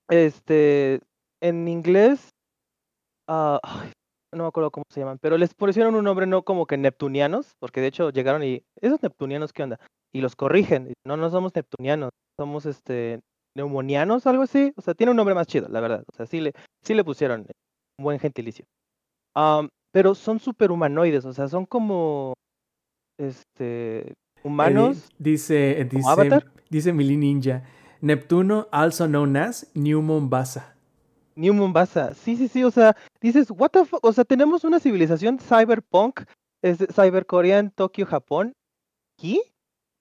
Este, 0.10 1.02
en 1.41 1.68
inglés, 1.68 2.30
uh, 3.28 3.58
no 4.36 4.43
me 4.43 4.48
acuerdo 4.48 4.71
cómo 4.71 4.84
se 4.91 5.00
llaman, 5.00 5.17
pero 5.19 5.38
les 5.38 5.54
pusieron 5.54 5.95
un 5.95 6.04
nombre 6.04 6.28
no 6.28 6.43
como 6.43 6.65
que 6.65 6.78
neptunianos, 6.78 7.56
porque 7.60 7.82
de 7.82 7.88
hecho 7.88 8.10
llegaron 8.10 8.43
y, 8.43 8.63
¿esos 8.82 9.02
neptunianos 9.02 9.54
qué 9.54 9.63
onda? 9.63 9.80
Y 10.13 10.21
los 10.21 10.36
corrigen, 10.36 10.93
no, 11.06 11.17
no 11.17 11.30
somos 11.30 11.54
neptunianos, 11.56 12.12
somos 12.39 12.65
este, 12.65 13.21
neumonianos, 13.56 14.28
algo 14.28 14.43
así, 14.43 14.74
o 14.76 14.82
sea, 14.82 14.93
tiene 14.93 15.12
un 15.12 15.17
nombre 15.17 15.36
más 15.36 15.48
chido, 15.48 15.67
la 15.69 15.80
verdad, 15.80 16.04
o 16.12 16.15
sea, 16.15 16.26
sí 16.26 16.39
le, 16.41 16.54
sí 16.84 16.93
le 16.93 17.04
pusieron 17.04 17.48
un 17.98 18.04
buen 18.04 18.19
gentilicio. 18.19 18.65
pero 19.91 20.15
son 20.15 20.39
super 20.39 20.71
humanoides, 20.71 21.26
o 21.26 21.34
sea, 21.34 21.48
son 21.48 21.65
como, 21.65 22.34
este, 23.17 24.13
humanos. 24.43 25.10
dice, 25.17 25.88
dice, 25.89 26.41
dice 26.69 26.93
Mili 26.93 27.17
Ninja. 27.17 27.63
Neptuno, 28.02 28.67
also 28.71 29.08
known 29.08 29.36
as 29.36 29.71
New 29.74 30.02
Mombasa. 30.02 30.75
New 31.36 31.54
Mombasa, 31.54 32.13
sí, 32.13 32.38
sí, 32.38 32.48
sí, 32.48 32.63
o 32.63 32.71
sea, 32.71 32.95
dices, 33.21 33.52
what 33.52 33.69
the 33.69 33.86
fuck, 33.86 34.04
o 34.04 34.13
sea, 34.13 34.24
tenemos 34.24 34.63
una 34.63 34.80
civilización 34.80 35.39
cyberpunk, 35.39 36.21
es 36.62 36.78
cybercorean, 36.93 37.71
Tokio, 37.71 38.06
Japón, 38.06 38.54
¿y? 39.21 39.41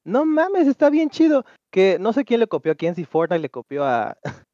No 0.05 0.25
mames, 0.25 0.69
está 0.69 0.91
bien 0.91 1.11
chido, 1.11 1.45
que 1.73 1.99
no 1.99 2.13
sé 2.13 2.25
quién 2.25 2.41
le 2.41 2.47
copió 2.47 2.73
a 2.73 2.75
quién, 2.77 2.95
si 2.95 3.05
Fortnite 3.05 3.41
le 3.41 3.51
copió 3.51 3.85
a, 3.85 4.17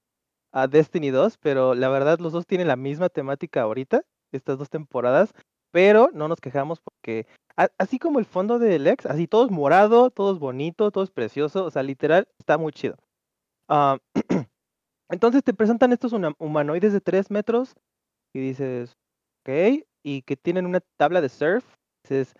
a 0.52 0.66
Destiny 0.68 1.10
2, 1.10 1.38
pero 1.38 1.74
la 1.74 1.88
verdad 1.88 2.18
los 2.18 2.32
dos 2.32 2.46
tienen 2.46 2.68
la 2.68 2.76
misma 2.76 3.08
temática 3.08 3.62
ahorita, 3.62 4.02
estas 4.32 4.58
dos 4.58 4.70
temporadas, 4.70 5.32
pero 5.72 6.10
no 6.12 6.28
nos 6.28 6.40
quejamos 6.40 6.80
porque 6.80 7.26
así 7.78 7.98
como 7.98 8.18
el 8.18 8.24
fondo 8.24 8.58
de 8.58 8.78
Lex, 8.78 9.06
así 9.06 9.26
todo 9.26 9.44
es 9.44 9.50
morado, 9.50 10.10
todo 10.10 10.32
es 10.32 10.38
bonito, 10.38 10.90
todo 10.90 11.04
es 11.04 11.10
precioso, 11.10 11.64
o 11.64 11.70
sea, 11.70 11.82
literal, 11.82 12.26
está 12.38 12.58
muy 12.58 12.72
chido. 12.72 12.96
Ah, 13.68 13.98
entonces 15.10 15.42
te 15.42 15.54
presentan 15.54 15.92
estos 15.92 16.12
humanoides 16.38 16.92
de 16.92 17.00
3 17.00 17.30
metros 17.30 17.74
y 18.34 18.40
dices, 18.40 18.96
ok, 19.42 19.84
y 20.04 20.22
que 20.22 20.36
tienen 20.36 20.66
una 20.66 20.80
tabla 20.98 21.20
de 21.20 21.28
surf. 21.28 21.64
Dices, 22.04 22.34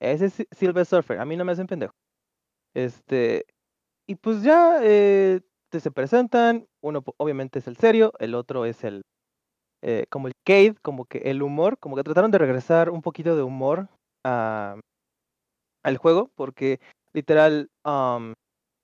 ese 0.00 0.26
es 0.26 0.46
Silver 0.50 0.86
Surfer, 0.86 1.20
a 1.20 1.24
mí 1.24 1.36
no 1.36 1.44
me 1.44 1.52
hacen 1.52 1.66
pendejo. 1.66 1.94
Este, 2.74 3.44
y 4.06 4.16
pues 4.16 4.42
ya 4.42 4.80
eh, 4.82 5.40
te 5.70 5.80
se 5.80 5.90
presentan, 5.90 6.66
uno 6.82 7.02
obviamente 7.18 7.58
es 7.58 7.68
el 7.68 7.76
serio, 7.76 8.12
el 8.18 8.34
otro 8.34 8.64
es 8.64 8.84
el, 8.84 9.02
eh, 9.82 10.06
como 10.10 10.28
el 10.28 10.34
Cade, 10.44 10.76
como 10.82 11.04
que 11.04 11.18
el 11.18 11.42
humor, 11.42 11.78
como 11.78 11.96
que 11.96 12.04
trataron 12.04 12.30
de 12.30 12.38
regresar 12.38 12.90
un 12.90 13.02
poquito 13.02 13.36
de 13.36 13.42
humor 13.42 13.88
a, 14.24 14.76
al 15.82 15.96
juego, 15.96 16.30
porque 16.34 16.80
literal, 17.12 17.70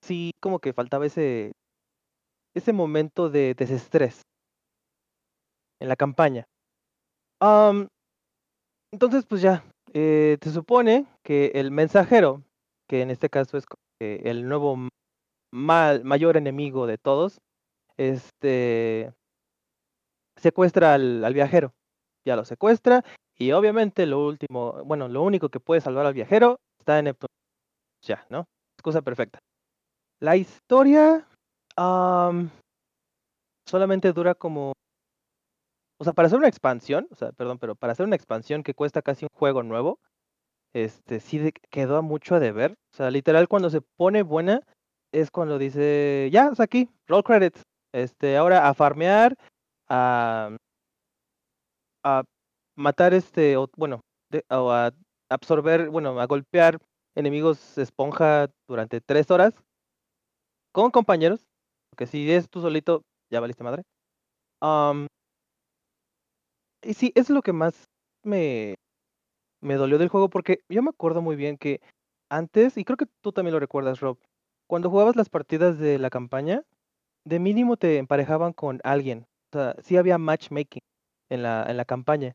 sí, 0.02 0.32
como 0.40 0.58
que 0.58 0.72
faltaba 0.72 1.06
ese 1.06 1.52
ese 2.54 2.72
momento 2.72 3.30
de 3.30 3.54
desestrés 3.54 4.22
en 5.80 5.88
la 5.88 5.96
campaña. 5.96 6.46
entonces, 8.92 9.26
pues 9.26 9.42
ya, 9.42 9.64
eh, 9.92 10.38
se 10.40 10.50
supone 10.50 11.06
que 11.22 11.52
el 11.54 11.70
mensajero, 11.70 12.42
que 12.88 13.02
en 13.02 13.10
este 13.10 13.28
caso 13.28 13.58
es 13.58 13.64
el 14.00 14.48
nuevo 14.48 14.88
mayor 15.52 16.36
enemigo 16.36 16.86
de 16.86 16.98
todos, 16.98 17.38
este 17.96 19.12
secuestra 20.36 20.94
al, 20.94 21.32
viajero. 21.32 21.72
Ya 22.26 22.36
lo 22.36 22.44
secuestra 22.44 23.04
y 23.38 23.52
obviamente 23.52 24.06
lo 24.06 24.26
último, 24.26 24.82
bueno, 24.84 25.08
lo 25.08 25.22
único 25.22 25.48
que 25.48 25.60
puede 25.60 25.80
salvar 25.80 26.06
al 26.06 26.14
viajero 26.14 26.58
está 26.78 26.98
en 26.98 27.06
Neptuno. 27.06 27.28
Ya, 28.02 28.26
¿no? 28.30 28.46
Excusa 28.78 29.02
perfecta. 29.02 29.38
La 30.20 30.36
historia 30.36 31.26
solamente 33.66 34.12
dura 34.12 34.34
como... 34.34 34.72
O 35.98 36.04
sea, 36.04 36.12
para 36.12 36.26
hacer 36.26 36.38
una 36.38 36.48
expansión, 36.48 37.06
o 37.10 37.14
sea, 37.14 37.32
perdón, 37.32 37.58
pero 37.58 37.76
para 37.76 37.92
hacer 37.92 38.04
una 38.04 38.16
expansión 38.16 38.62
que 38.62 38.74
cuesta 38.74 39.00
casi 39.00 39.26
un 39.26 39.38
juego 39.38 39.62
nuevo, 39.62 40.00
este 40.74 41.20
sí 41.20 41.52
quedó 41.70 42.02
mucho 42.02 42.34
a 42.34 42.40
deber. 42.40 42.72
O 42.92 42.96
sea, 42.96 43.10
literal 43.10 43.48
cuando 43.48 43.70
se 43.70 43.80
pone 43.80 44.22
buena 44.22 44.60
es 45.12 45.30
cuando 45.30 45.58
dice, 45.58 46.28
ya, 46.32 46.48
es 46.52 46.60
aquí, 46.60 46.90
roll 47.06 47.22
credits. 47.22 47.62
Este, 47.92 48.36
ahora 48.36 48.68
a 48.68 48.74
farmear, 48.74 49.36
a, 49.88 50.56
a 52.02 52.24
matar 52.76 53.14
este, 53.14 53.56
o, 53.56 53.68
bueno, 53.76 54.00
o 54.50 54.72
a 54.72 54.90
absorber, 55.30 55.90
bueno, 55.90 56.18
a 56.20 56.26
golpear 56.26 56.78
enemigos 57.14 57.78
esponja 57.78 58.50
durante 58.68 59.00
tres 59.00 59.30
horas 59.30 59.54
con 60.72 60.90
compañeros, 60.90 61.46
porque 61.94 62.08
si 62.08 62.28
es 62.32 62.50
tú 62.50 62.60
solito, 62.60 63.04
ya 63.30 63.38
valiste 63.38 63.62
madre. 63.62 63.84
y 66.82 66.94
sí, 66.94 67.12
es 67.14 67.30
lo 67.30 67.40
que 67.40 67.52
más 67.52 67.84
me, 68.24 68.74
me 69.60 69.76
dolió 69.76 69.96
del 69.98 70.08
juego, 70.08 70.28
porque 70.28 70.58
yo 70.68 70.82
me 70.82 70.90
acuerdo 70.90 71.22
muy 71.22 71.36
bien 71.36 71.56
que 71.56 71.80
antes, 72.28 72.76
y 72.76 72.84
creo 72.84 72.96
que 72.96 73.06
tú 73.22 73.30
también 73.30 73.52
lo 73.52 73.60
recuerdas, 73.60 74.00
Rob, 74.00 74.18
cuando 74.66 74.90
jugabas 74.90 75.14
las 75.14 75.28
partidas 75.28 75.78
de 75.78 76.00
la 76.00 76.10
campaña, 76.10 76.64
de 77.24 77.38
mínimo 77.38 77.76
te 77.76 77.98
emparejaban 77.98 78.52
con 78.52 78.80
alguien. 78.82 79.26
O 79.52 79.58
sea, 79.58 79.76
sí 79.80 79.96
había 79.96 80.18
matchmaking 80.18 80.82
en 81.30 81.44
la, 81.44 81.64
en 81.68 81.76
la 81.76 81.84
campaña. 81.84 82.34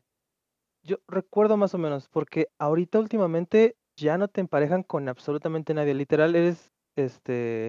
Yo 0.82 0.96
recuerdo 1.06 1.58
más 1.58 1.74
o 1.74 1.78
menos, 1.78 2.08
porque 2.08 2.48
ahorita 2.58 2.98
últimamente 2.98 3.76
ya 3.98 4.16
no 4.16 4.28
te 4.28 4.40
emparejan 4.40 4.84
con 4.84 5.06
absolutamente 5.10 5.74
nadie. 5.74 5.92
Literal, 5.92 6.34
eres 6.34 6.70
este 6.96 7.68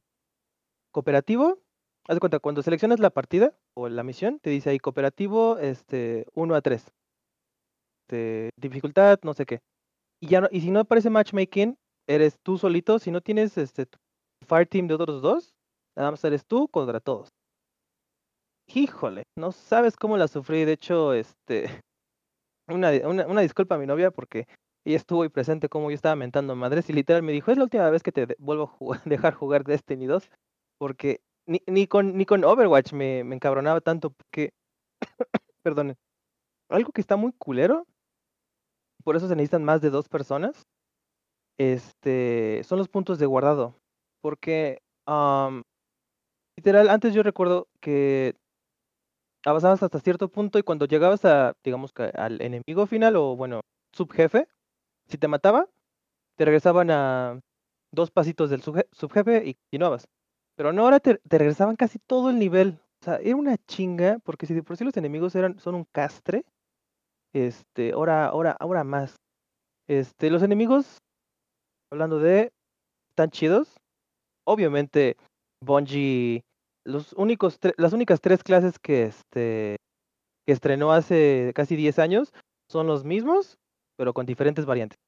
cooperativo. 0.91 1.60
Haz 2.07 2.15
de 2.15 2.19
cuenta, 2.19 2.39
cuando 2.39 2.63
seleccionas 2.63 2.99
la 2.99 3.11
partida 3.11 3.55
o 3.75 3.87
la 3.87 4.03
misión, 4.03 4.39
te 4.39 4.49
dice 4.49 4.71
ahí 4.71 4.79
cooperativo 4.79 5.57
este 5.59 6.25
1 6.33 6.55
a 6.55 6.61
3. 6.61 6.91
Este, 8.11 8.49
dificultad, 8.57 9.19
no 9.23 9.33
sé 9.33 9.45
qué. 9.45 9.61
Y 10.21 10.27
ya 10.27 10.47
y 10.51 10.61
si 10.61 10.71
no 10.71 10.81
aparece 10.81 11.09
matchmaking, 11.09 11.77
eres 12.07 12.37
tú 12.43 12.57
solito. 12.57 12.99
Si 12.99 13.11
no 13.11 13.21
tienes 13.21 13.57
este 13.57 13.87
fire 14.45 14.67
team 14.67 14.87
de 14.87 14.95
otros 14.95 15.21
dos, 15.21 15.53
nada 15.95 16.11
más 16.11 16.23
eres 16.25 16.45
tú 16.45 16.67
contra 16.67 16.99
todos. 16.99 17.29
Híjole, 18.67 19.23
no 19.37 19.51
sabes 19.51 19.95
cómo 19.95 20.17
la 20.17 20.27
sufrí. 20.27 20.65
De 20.65 20.73
hecho, 20.73 21.13
este 21.13 21.69
una, 22.67 22.91
una, 23.27 23.41
disculpa 23.41 23.75
a 23.75 23.77
mi 23.77 23.85
novia 23.85 24.11
porque 24.11 24.47
ella 24.85 24.97
estuvo 24.97 25.23
ahí 25.23 25.29
presente 25.29 25.69
como 25.69 25.89
yo 25.89 25.95
estaba 25.95 26.15
mentando 26.15 26.55
madres 26.55 26.89
y 26.89 26.93
literal 26.93 27.23
me 27.23 27.31
dijo, 27.31 27.51
es 27.51 27.57
la 27.57 27.63
última 27.63 27.89
vez 27.89 28.03
que 28.03 28.11
te 28.11 28.35
vuelvo 28.39 28.75
a 28.93 29.01
dejar 29.05 29.33
jugar 29.33 29.63
Destiny 29.63 30.05
2 30.05 30.29
porque 30.77 31.21
ni, 31.45 31.61
ni, 31.67 31.87
con, 31.87 32.17
ni 32.17 32.25
con 32.25 32.43
Overwatch 32.43 32.93
me, 32.93 33.23
me 33.23 33.35
encabronaba 33.35 33.81
tanto 33.81 34.11
porque, 34.11 34.51
perdón, 35.63 35.95
algo 36.69 36.91
que 36.91 37.01
está 37.01 37.15
muy 37.15 37.33
culero, 37.33 37.85
por 39.03 39.15
eso 39.15 39.27
se 39.27 39.35
necesitan 39.35 39.63
más 39.63 39.81
de 39.81 39.89
dos 39.89 40.07
personas, 40.07 40.63
este, 41.57 42.63
son 42.63 42.79
los 42.79 42.89
puntos 42.89 43.19
de 43.19 43.25
guardado. 43.25 43.75
Porque, 44.21 44.79
literal, 46.57 46.89
antes 46.89 47.13
yo 47.13 47.23
recuerdo 47.23 47.67
que 47.81 48.35
avanzabas 49.45 49.81
hasta 49.83 49.99
cierto 49.99 50.29
punto 50.29 50.59
y 50.59 50.63
cuando 50.63 50.85
llegabas 50.85 51.25
a, 51.25 51.53
digamos 51.63 51.91
que 51.91 52.03
al 52.03 52.41
enemigo 52.41 52.85
final 52.85 53.15
o, 53.15 53.35
bueno, 53.35 53.61
subjefe, 53.93 54.47
si 55.07 55.17
te 55.17 55.27
mataba, 55.27 55.67
te 56.37 56.45
regresaban 56.45 56.91
a 56.91 57.39
dos 57.91 58.11
pasitos 58.11 58.49
del 58.49 58.61
subjefe 58.61 59.43
y 59.45 59.55
continuabas. 59.55 60.07
Pero 60.61 60.73
no, 60.73 60.83
ahora 60.83 60.99
te, 60.99 61.19
regresaban 61.23 61.75
casi 61.75 61.97
todo 61.97 62.29
el 62.29 62.37
nivel. 62.37 62.77
O 63.01 63.05
sea, 63.05 63.15
era 63.15 63.35
una 63.35 63.57
chinga, 63.57 64.19
porque 64.23 64.45
si 64.45 64.53
de 64.53 64.61
por 64.61 64.77
sí 64.77 64.83
los 64.83 64.95
enemigos 64.95 65.33
eran, 65.33 65.57
son 65.57 65.73
un 65.73 65.85
castre, 65.85 66.45
este, 67.33 67.93
ahora, 67.93 68.27
ahora, 68.27 68.51
ahora 68.59 68.83
más. 68.83 69.15
Este, 69.87 70.29
los 70.29 70.43
enemigos, 70.43 70.99
hablando 71.91 72.19
de, 72.19 72.51
están 73.09 73.31
chidos. 73.31 73.75
Obviamente, 74.45 75.17
Bungie, 75.65 76.43
los 76.85 77.13
únicos, 77.13 77.57
las 77.77 77.93
únicas 77.93 78.21
tres 78.21 78.43
clases 78.43 78.77
que, 78.77 79.05
este, 79.05 79.77
que 80.45 80.53
estrenó 80.53 80.91
hace 80.91 81.53
casi 81.55 81.75
10 81.75 81.97
años 81.97 82.33
son 82.69 82.85
los 82.85 83.03
mismos, 83.03 83.57
pero 83.97 84.13
con 84.13 84.27
diferentes 84.27 84.67
variantes. 84.67 84.99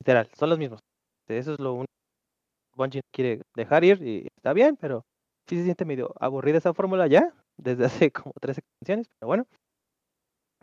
Literal, 0.00 0.28
son 0.36 0.50
los 0.50 0.58
mismos. 0.58 0.80
Eso 1.28 1.52
es 1.52 1.60
lo 1.60 1.74
único 1.74 1.94
Bungie 2.74 3.02
quiere 3.12 3.42
dejar 3.54 3.84
ir 3.84 4.02
y 4.02 4.28
está 4.36 4.52
bien, 4.52 4.76
pero 4.76 5.04
sí 5.48 5.56
se 5.56 5.64
siente 5.64 5.84
medio 5.84 6.14
aburrida 6.20 6.58
esa 6.58 6.74
fórmula 6.74 7.06
ya, 7.06 7.32
desde 7.56 7.84
hace 8.08 8.10
como 8.10 8.32
tres 8.40 8.58
extensiones, 8.58 9.08
pero 9.18 9.28
bueno. 9.28 9.46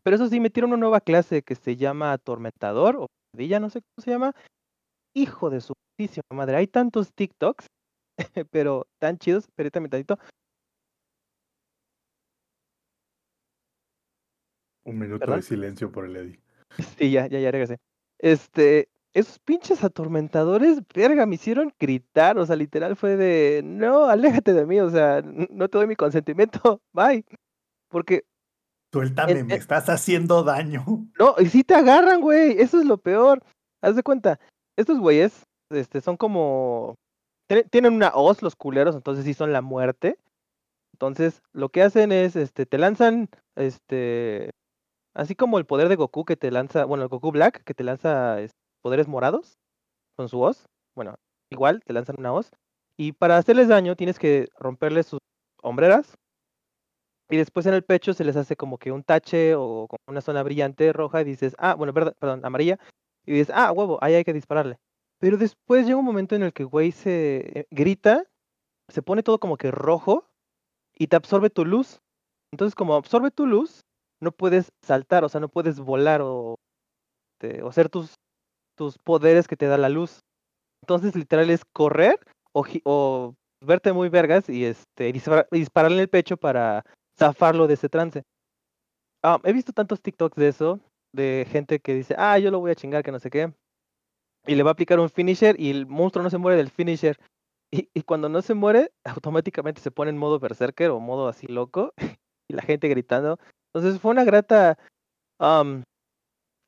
Pero 0.04 0.15
eso 0.15 0.28
sí, 0.28 0.39
metieron 0.39 0.71
una 0.71 0.80
nueva 0.80 1.02
clase 1.02 1.43
que 1.43 1.56
se 1.56 1.76
llama 1.76 2.12
Atormentador 2.12 2.95
o 2.97 3.08
Padilla, 3.32 3.60
no 3.60 3.69
sé 3.69 3.82
cómo 3.82 4.04
se 4.04 4.12
llama. 4.12 4.34
Hijo 5.13 5.50
de 5.50 5.62
su 5.62 5.74
madre, 6.34 6.56
hay 6.56 6.67
tantos 6.67 7.13
TikToks, 7.13 7.67
pero 8.52 8.88
tan 9.00 9.17
chidos, 9.19 9.47
permítame 9.56 9.89
tantito. 9.89 10.17
Un 14.84 14.97
minuto 14.97 15.32
de 15.32 15.41
silencio 15.43 15.91
por 15.91 16.06
el 16.06 16.15
Eddie. 16.15 16.39
Sí, 16.97 17.12
ya, 17.12 17.28
ya, 17.28 17.39
ya 17.39 17.52
regresé. 17.52 17.80
Este, 18.17 18.88
esos 19.13 19.39
pinches 19.39 19.84
atormentadores, 19.84 20.82
verga, 20.93 21.26
me 21.26 21.36
hicieron 21.36 21.74
gritar, 21.80 22.38
o 22.38 22.45
sea, 22.45 22.56
literal 22.56 22.95
fue 22.95 23.17
de, 23.17 23.62
no, 23.63 24.06
aléjate 24.06 24.54
de 24.54 24.65
mí, 24.65 24.80
o 24.80 24.89
sea, 24.89 25.21
no 25.21 25.67
te 25.67 25.78
doy 25.78 25.88
mi 25.88 25.95
consentimiento, 25.95 26.82
bye. 26.93 27.26
Porque... 27.89 28.24
Suéltame, 28.93 29.43
me 29.43 29.56
estás 29.56 29.89
haciendo 29.89 30.43
daño. 30.43 30.86
No, 31.19 31.36
y 31.39 31.47
si 31.47 31.63
te 31.63 31.76
agarran, 31.76 32.21
güey, 32.21 32.60
eso 32.60 32.80
es 32.80 32.86
lo 32.86 32.97
peor. 32.97 33.43
Haz 33.82 33.95
de 33.95 34.04
cuenta, 34.04 34.39
estos 34.78 35.00
güeyes, 35.00 35.45
este, 35.69 36.02
son 36.02 36.17
como, 36.17 36.95
tienen 37.69 37.93
una 37.93 38.12
hoz 38.13 38.41
los 38.41 38.56
culeros, 38.56 38.95
entonces 38.95 39.26
sí 39.26 39.34
son 39.34 39.52
la 39.52 39.62
muerte. 39.62 40.17
Entonces, 40.93 41.41
lo 41.52 41.69
que 41.69 41.82
hacen 41.82 42.12
es, 42.12 42.36
este, 42.36 42.65
te 42.65 42.78
lanzan, 42.78 43.30
este, 43.56 44.52
así 45.15 45.36
como 45.36 45.58
el 45.58 45.65
poder 45.65 45.89
de 45.89 45.95
Goku 45.95 46.26
que 46.26 46.38
te 46.38 46.52
lanza, 46.52 46.86
bueno, 46.86 47.04
el 47.04 47.10
Goku 47.10 47.32
Black 47.32 47.63
que 47.63 47.74
te 47.74 47.84
lanza 47.84 48.39
poderes 48.82 49.08
morados 49.08 49.58
con 50.15 50.30
su 50.30 50.41
hoz. 50.41 50.65
Bueno, 50.96 51.15
igual 51.50 51.82
te 51.86 51.94
lanzan 51.94 52.17
una 52.20 52.34
hoz. 52.34 52.52
Y 52.98 53.13
para 53.13 53.38
hacerles 53.38 53.67
daño 53.67 53.96
tienes 53.96 54.20
que 54.20 54.50
romperles 54.58 55.08
sus 55.08 55.20
hombreras. 55.62 56.15
Y 57.30 57.38
después 57.38 57.65
en 57.65 57.74
el 57.74 57.84
pecho 57.84 58.13
se 58.13 58.26
les 58.26 58.36
hace 58.36 58.56
como 58.56 58.78
que 58.78 58.91
un 58.91 59.04
tache 59.04 59.56
o 59.56 59.88
como 59.88 60.00
una 60.08 60.22
zona 60.22 60.44
brillante 60.44 60.91
roja 60.91 61.22
y 61.22 61.24
dices, 61.24 61.56
ah, 61.60 61.76
bueno, 61.76 61.94
perdón, 61.94 62.13
perdón, 62.20 62.41
amarilla. 62.44 62.78
Y 63.26 63.34
dices, 63.34 63.54
ah, 63.56 63.72
huevo, 63.72 63.98
ahí 64.02 64.15
hay 64.15 64.24
que 64.24 64.34
dispararle. 64.34 64.80
Pero 65.20 65.38
después 65.38 65.86
llega 65.86 65.98
un 65.98 66.06
momento 66.06 66.36
en 66.36 66.44
el 66.44 66.52
que 66.52 66.63
güey 66.63 66.91
se 66.91 67.60
eh, 67.60 67.67
grita, 67.72 68.24
se 68.89 69.02
pone 69.02 69.24
todo 69.24 69.39
como 69.39 69.56
que 69.58 69.72
rojo 69.72 70.28
y 70.94 71.08
te 71.08 71.15
absorbe 71.15 71.50
tu 71.50 71.63
luz. 71.63 72.02
Entonces, 72.52 72.76
como 72.76 72.96
absorbe 72.96 73.32
tu 73.32 73.46
luz, 73.46 73.86
no 74.20 74.32
puedes 74.32 74.72
saltar, 74.82 75.24
o 75.24 75.30
sea, 75.30 75.39
no 75.39 75.48
puedes 75.50 75.80
volar 75.80 76.22
o, 76.22 76.56
este, 77.34 77.63
o 77.63 77.70
hacer 77.70 77.89
tus 77.89 78.15
tus 78.75 78.97
poderes 78.97 79.47
que 79.47 79.57
te 79.57 79.67
da 79.67 79.77
la 79.77 79.89
luz. 79.89 80.19
Entonces, 80.84 81.15
literal 81.15 81.49
es 81.49 81.63
correr 81.73 82.19
o, 82.53 83.36
verte 83.63 83.93
muy 83.93 84.10
vergas 84.10 84.49
y 84.49 84.65
este 84.65 85.13
dispararle 85.13 85.97
en 85.97 86.01
el 86.01 86.10
pecho 86.10 86.38
para 86.38 86.84
zafarlo 87.17 87.67
de 87.67 87.75
ese 87.75 87.89
trance. 87.89 88.23
Ah, 89.23 89.39
he 89.43 89.53
visto 89.53 89.71
tantos 89.71 90.01
TikToks 90.01 90.36
de 90.36 90.47
eso, 90.47 90.79
de 91.13 91.45
gente 91.49 91.79
que 91.79 91.93
dice, 91.93 92.15
ah, 92.17 92.39
yo 92.39 92.49
lo 92.49 92.60
voy 92.60 92.71
a 92.71 92.75
chingar, 92.75 93.03
que 93.03 93.12
no 93.12 93.19
sé 93.19 93.29
qué. 93.29 93.53
Y 94.47 94.55
le 94.55 94.63
va 94.63 94.71
a 94.71 94.73
aplicar 94.73 94.99
un 94.99 95.10
finisher 95.10 95.60
y 95.60 95.69
el 95.69 95.86
monstruo 95.86 96.23
no 96.23 96.31
se 96.31 96.39
muere 96.39 96.57
del 96.57 96.71
finisher. 96.71 97.19
Y, 97.71 97.89
y 97.93 98.01
cuando 98.01 98.29
no 98.29 98.41
se 98.41 98.55
muere, 98.55 98.91
automáticamente 99.05 99.81
se 99.81 99.91
pone 99.91 100.10
en 100.10 100.17
modo 100.17 100.39
berserker 100.39 100.89
o 100.89 100.99
modo 100.99 101.27
así 101.27 101.45
loco. 101.47 101.93
y 102.51 102.53
la 102.53 102.62
gente 102.62 102.88
gritando. 102.88 103.39
Entonces 103.73 103.99
fue 104.01 104.12
una 104.12 104.23
grata 104.23 104.77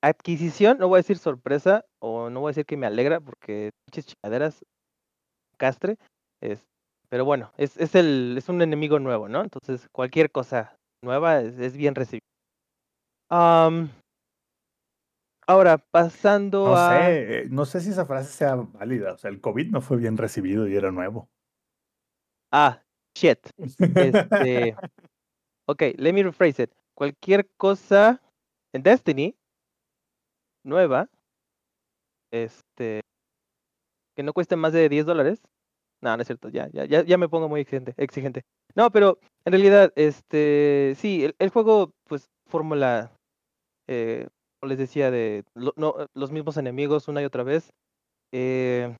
adquisición, 0.03 0.77
no 0.79 0.89
voy 0.89 0.97
a 0.97 0.99
decir 0.99 1.17
sorpresa, 1.17 1.85
o 1.99 2.29
no 2.29 2.41
voy 2.41 2.49
a 2.49 2.51
decir 2.51 2.65
que 2.65 2.77
me 2.77 2.85
alegra, 2.85 3.21
porque 3.21 3.71
pinches 3.85 4.13
chingaderas, 4.13 4.63
castre, 5.57 5.97
es, 6.41 6.67
pero 7.09 7.25
bueno, 7.25 7.51
es, 7.57 7.77
es, 7.77 7.95
el, 7.95 8.35
es 8.37 8.49
un 8.49 8.61
enemigo 8.61 8.99
nuevo, 8.99 9.29
¿no? 9.29 9.41
Entonces 9.41 9.87
cualquier 9.91 10.29
cosa 10.29 10.75
nueva 11.03 11.41
es, 11.41 11.77
bien 11.77 11.95
recibida. 11.95 12.19
Ahora, 15.45 15.77
pasando 15.77 16.67
No 16.67 16.75
a. 16.75 16.89
sé, 16.89 17.39
eh, 17.39 17.45
no 17.49 17.65
sé 17.65 17.81
si 17.81 17.89
esa 17.89 18.05
frase 18.05 18.31
sea 18.31 18.55
válida. 18.55 19.13
O 19.13 19.17
sea, 19.17 19.29
el 19.29 19.41
COVID 19.41 19.71
no 19.71 19.81
fue 19.81 19.97
bien 19.97 20.17
recibido 20.17 20.67
y 20.67 20.75
era 20.75 20.91
nuevo. 20.91 21.29
Ah, 22.51 22.81
shit. 23.17 23.39
Este. 23.95 24.75
ok, 25.67 25.81
let 25.97 26.13
me 26.13 26.23
rephrase 26.23 26.63
it. 26.63 26.71
Cualquier 26.95 27.49
cosa 27.57 28.21
en 28.73 28.83
Destiny 28.83 29.35
nueva, 30.63 31.09
este, 32.31 33.01
que 34.15 34.23
no 34.23 34.33
cueste 34.33 34.55
más 34.55 34.73
de 34.73 34.89
10 34.89 35.05
dólares. 35.05 35.41
No, 36.01 36.15
no 36.17 36.21
es 36.21 36.27
cierto, 36.27 36.49
ya, 36.49 36.69
ya, 36.73 36.85
ya, 36.85 37.03
ya 37.03 37.17
me 37.17 37.29
pongo 37.29 37.49
muy 37.49 37.61
exigente, 37.61 37.93
exigente. 37.97 38.43
No, 38.75 38.91
pero 38.91 39.19
en 39.45 39.53
realidad, 39.53 39.93
este, 39.95 40.95
sí, 40.97 41.25
el, 41.25 41.35
el 41.39 41.49
juego, 41.49 41.93
pues, 42.05 42.27
fórmula, 42.47 43.13
eh, 43.87 44.27
como 44.61 44.69
les 44.69 44.79
decía, 44.79 45.11
de 45.11 45.45
lo- 45.55 45.73
no, 45.77 45.95
los 46.15 46.31
mismos 46.31 46.57
enemigos 46.57 47.07
una 47.09 47.21
y 47.21 47.25
otra 47.25 47.43
vez. 47.43 47.71
eh, 48.33 48.95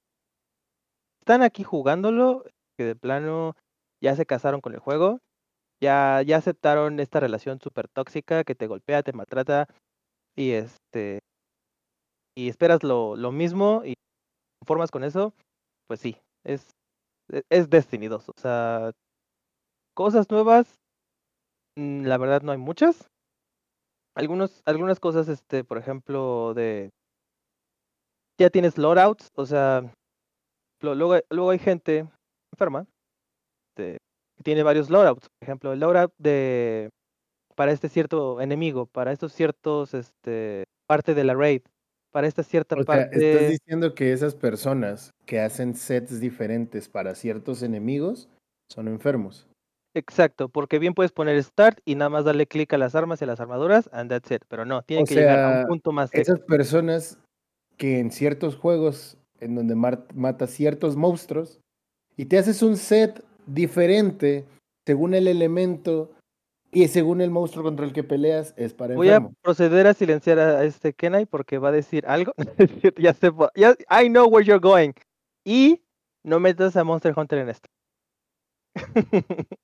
están 1.19 1.41
aquí 1.41 1.63
jugándolo, 1.63 2.43
que 2.78 2.84
de 2.86 2.95
plano 2.95 3.56
ya 4.02 4.15
se 4.15 4.26
casaron 4.26 4.62
con 4.62 4.73
el 4.73 4.80
juego, 4.80 5.19
ya, 5.82 6.21
ya 6.26 6.38
aceptaron 6.38 6.99
esta 7.02 7.19
relación 7.21 7.60
súper 7.62 7.88
tóxica 7.89 8.43
que 8.43 8.56
te 8.56 8.67
golpea, 8.67 9.04
te 9.04 9.13
maltrata 9.13 9.67
y 10.36 10.52
este 10.52 11.19
y 12.35 12.49
esperas 12.49 12.83
lo, 12.83 13.15
lo 13.15 13.31
mismo 13.31 13.83
y 13.85 13.95
conformas 14.61 14.91
con 14.91 15.03
eso, 15.03 15.33
pues 15.87 15.99
sí, 16.01 16.17
es, 16.45 16.75
e- 17.31 17.43
es 17.49 17.69
Destiny 17.69 18.07
2. 18.07 18.29
O 18.29 18.33
sea, 18.39 18.91
cosas 19.95 20.29
nuevas, 20.29 20.79
mm, 21.77 22.05
la 22.05 22.17
verdad 22.17 22.41
no 22.41 22.51
hay 22.51 22.57
muchas. 22.57 23.09
Algunos, 24.15 24.61
algunas 24.65 24.99
cosas, 24.99 25.27
este, 25.27 25.63
por 25.63 25.77
ejemplo, 25.77 26.53
de 26.53 26.89
ya 28.39 28.49
tienes 28.49 28.77
loadouts, 28.77 29.29
o 29.35 29.45
sea, 29.45 29.91
luego, 30.81 31.15
luego 31.29 31.51
hay 31.51 31.59
gente 31.59 32.07
enferma 32.53 32.87
este, 33.69 33.97
que 34.37 34.43
tiene 34.43 34.63
varios 34.63 34.89
loadouts. 34.89 35.29
Por 35.29 35.47
ejemplo, 35.47 35.73
el 35.73 35.79
loadout 35.79 36.13
de 36.17 36.89
para 37.55 37.71
este 37.71 37.89
cierto 37.89 38.41
enemigo, 38.41 38.87
para 38.87 39.11
estos 39.11 39.33
ciertos, 39.33 39.93
este, 39.93 40.65
parte 40.87 41.13
de 41.15 41.23
la 41.25 41.35
raid, 41.35 41.63
para 42.13 42.28
esta 42.28 42.43
cierta 42.43 42.76
O 42.76 42.84
sea, 42.84 43.02
estás 43.02 43.19
parte. 43.19 43.49
diciendo 43.49 43.95
que 43.95 44.13
esas 44.13 44.36
personas 44.36 45.12
que 45.26 45.39
hacen 45.39 45.76
sets 45.76 46.19
diferentes 46.19 46.88
para 46.88 47.15
ciertos 47.15 47.63
enemigos 47.63 48.30
son 48.69 48.88
enfermos. 48.88 49.47
Exacto, 49.95 50.47
porque 50.47 50.80
bien 50.80 50.93
puedes 50.93 51.12
poner 51.12 51.41
start 51.43 51.80
y 51.86 51.95
nada 51.95 52.10
más 52.10 52.23
darle 52.23 52.47
clic 52.47 52.71
a 52.73 52.78
las 52.78 52.95
armas 52.95 53.19
y 53.19 53.26
a 53.26 53.28
las 53.28 53.39
armaduras, 53.39 53.89
and 53.91 54.10
that's 54.10 54.32
it. 54.32 54.43
Pero 54.47 54.63
no, 54.63 54.84
tiene 54.84 55.04
que 55.06 55.15
llegar 55.15 55.39
a 55.39 55.60
un 55.62 55.67
punto 55.67 55.91
más 55.91 56.13
Esas 56.13 56.36
extra. 56.36 56.45
personas 56.45 57.17
que 57.78 57.99
en 57.99 58.12
ciertos 58.12 58.56
juegos 58.56 59.17
en 59.39 59.56
donde 59.56 59.76
matas 59.76 60.52
ciertos 60.52 60.95
monstruos 60.95 61.60
y 62.15 62.26
te 62.26 62.38
haces 62.38 62.62
un 62.62 62.78
set 62.78 63.23
diferente 63.47 64.45
según 64.86 65.15
el 65.15 65.28
elemento 65.28 66.12
y 66.73 66.88
según 66.88 67.21
el 67.21 67.29
monstruo 67.29 67.63
contra 67.63 67.86
el 67.86 67.93
que 67.93 68.03
peleas 68.03 68.53
es 68.57 68.73
para 68.73 68.95
Voy 68.95 69.09
a 69.09 69.29
proceder 69.41 69.88
a 69.88 69.93
silenciar 69.93 70.39
a 70.39 70.63
este 70.63 70.93
Kenai 70.93 71.25
porque 71.25 71.57
va 71.57 71.69
a 71.69 71.71
decir 71.71 72.05
algo. 72.07 72.33
ya 72.97 73.13
sé, 73.13 73.31
ya, 73.55 73.75
I 73.89 74.09
know 74.09 74.27
where 74.27 74.45
you're 74.45 74.59
going. 74.59 74.93
Y 75.45 75.83
no 76.23 76.39
metas 76.39 76.75
a 76.75 76.83
Monster 76.83 77.13
Hunter 77.15 77.39
en 77.39 77.49
esto. 77.49 77.69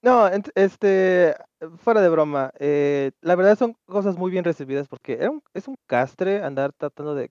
No, 0.00 0.28
este, 0.54 1.34
fuera 1.78 2.00
de 2.00 2.08
broma, 2.08 2.52
eh, 2.60 3.10
la 3.20 3.34
verdad 3.34 3.58
son 3.58 3.74
cosas 3.84 4.16
muy 4.16 4.30
bien 4.30 4.44
recibidas 4.44 4.86
porque 4.86 5.14
era 5.14 5.30
un- 5.30 5.42
es 5.54 5.66
un 5.66 5.74
castre 5.88 6.44
andar 6.44 6.70
tratando 6.78 7.16
de 7.16 7.30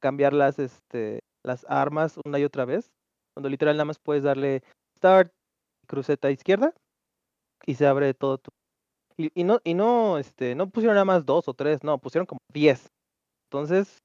cambiar 0.00 0.32
las, 0.32 0.60
este, 0.60 1.20
las 1.42 1.66
armas 1.68 2.16
una 2.24 2.38
y 2.38 2.44
otra 2.44 2.66
vez, 2.66 2.92
cuando 3.34 3.48
literal 3.48 3.74
nada 3.76 3.86
más 3.86 3.98
puedes 3.98 4.22
darle 4.22 4.62
start, 4.96 5.32
cruceta 5.88 6.30
izquierda 6.30 6.72
y 7.66 7.74
se 7.74 7.86
abre 7.86 8.14
todo 8.14 8.38
tu... 8.38 8.50
Y, 9.16 9.44
no, 9.44 10.18
este, 10.18 10.56
no 10.56 10.68
pusieron 10.68 10.94
nada 10.94 11.04
más 11.04 11.24
dos 11.24 11.46
o 11.48 11.54
tres, 11.54 11.84
no, 11.84 11.98
pusieron 11.98 12.26
como 12.26 12.40
diez. 12.52 12.88
Entonces, 13.48 13.98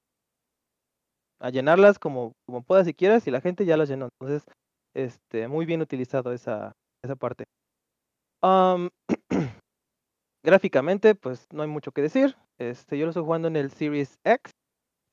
a 1.40 1.50
llenarlas 1.50 1.98
como, 1.98 2.34
puedas 2.68 2.86
si 2.86 2.94
quieras 2.94 3.26
y 3.26 3.32
la 3.32 3.42
gente 3.42 3.66
ya 3.66 3.76
las 3.76 3.90
llenó. 3.90 4.10
Entonces, 4.20 4.46
este, 4.94 5.48
muy 5.48 5.66
bien 5.66 5.82
utilizado 5.82 6.32
esa, 6.32 6.74
parte. 7.20 7.46
Am, 8.44 8.90
gráficamente, 10.46 11.16
pues 11.16 11.48
no 11.52 11.64
hay 11.64 11.70
mucho 11.70 11.92
que 11.92 12.04
decir. 12.04 12.38
Este, 12.60 12.98
yo 12.98 13.06
lo 13.06 13.10
estoy 13.10 13.24
jugando 13.24 13.48
en 13.48 13.56
el 13.56 13.72
Series 13.72 14.20
X. 14.24 14.52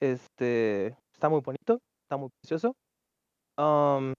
Este, 0.00 0.88
está 1.14 1.30
muy 1.30 1.40
bonito, 1.40 1.78
está 2.04 2.18
muy 2.18 2.28
precioso. 2.42 2.74
Am, 3.56 4.12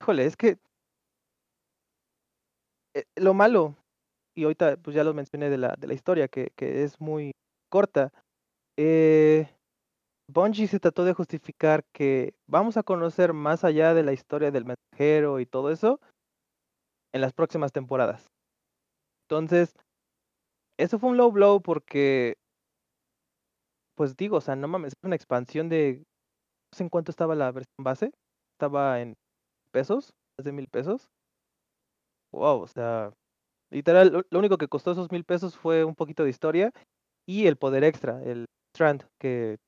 híjole, 0.00 0.26
es 0.26 0.36
que 0.36 0.58
eh, 2.94 3.04
lo 3.16 3.34
malo, 3.34 3.76
y 4.34 4.44
ahorita 4.44 4.76
pues 4.78 4.94
ya 4.94 5.04
lo 5.04 5.14
mencioné 5.14 5.50
de 5.50 5.58
la, 5.58 5.74
de 5.78 5.86
la 5.86 5.94
historia, 5.94 6.28
que, 6.28 6.50
que 6.56 6.82
es 6.82 7.00
muy 7.00 7.32
corta. 7.70 8.12
Eh, 8.76 9.48
Bungie 10.28 10.68
se 10.68 10.80
trató 10.80 11.04
de 11.04 11.12
justificar 11.12 11.82
que 11.92 12.34
vamos 12.46 12.76
a 12.76 12.82
conocer 12.82 13.32
más 13.32 13.64
allá 13.64 13.94
de 13.94 14.02
la 14.02 14.12
historia 14.12 14.50
del 14.50 14.64
mensajero 14.64 15.40
y 15.40 15.46
todo 15.46 15.70
eso 15.70 16.00
en 17.12 17.20
las 17.20 17.32
próximas 17.32 17.72
temporadas. 17.72 18.26
Entonces, 19.28 19.74
eso 20.78 20.98
fue 20.98 21.10
un 21.10 21.16
low 21.16 21.30
blow 21.30 21.60
porque, 21.60 22.34
pues 23.96 24.16
digo, 24.16 24.38
o 24.38 24.40
sea, 24.40 24.56
no 24.56 24.68
mames, 24.68 24.92
es 24.92 25.06
una 25.06 25.16
expansión 25.16 25.68
de, 25.68 25.98
no 25.98 26.76
sé 26.76 26.84
en 26.84 26.88
cuánto 26.88 27.10
estaba 27.10 27.34
la 27.34 27.52
versión 27.52 27.84
base, 27.84 28.12
estaba 28.54 29.00
en 29.00 29.14
pesos, 29.72 30.10
más 30.38 30.44
de 30.44 30.52
mil 30.52 30.68
pesos. 30.68 31.08
Wow, 32.32 32.62
o 32.62 32.66
sea, 32.66 33.12
literal, 33.70 34.24
lo, 34.30 34.38
único 34.38 34.58
que 34.58 34.68
costó 34.68 34.92
esos 34.92 35.10
mil 35.10 35.24
pesos 35.24 35.56
fue 35.56 35.84
un 35.84 35.94
poquito 35.94 36.24
de 36.24 36.30
historia 36.30 36.72
y 37.26 37.46
el 37.46 37.56
poder 37.56 37.84
extra, 37.84 38.22
el 38.24 38.46
Strand, 38.74 39.04
que 39.18 39.58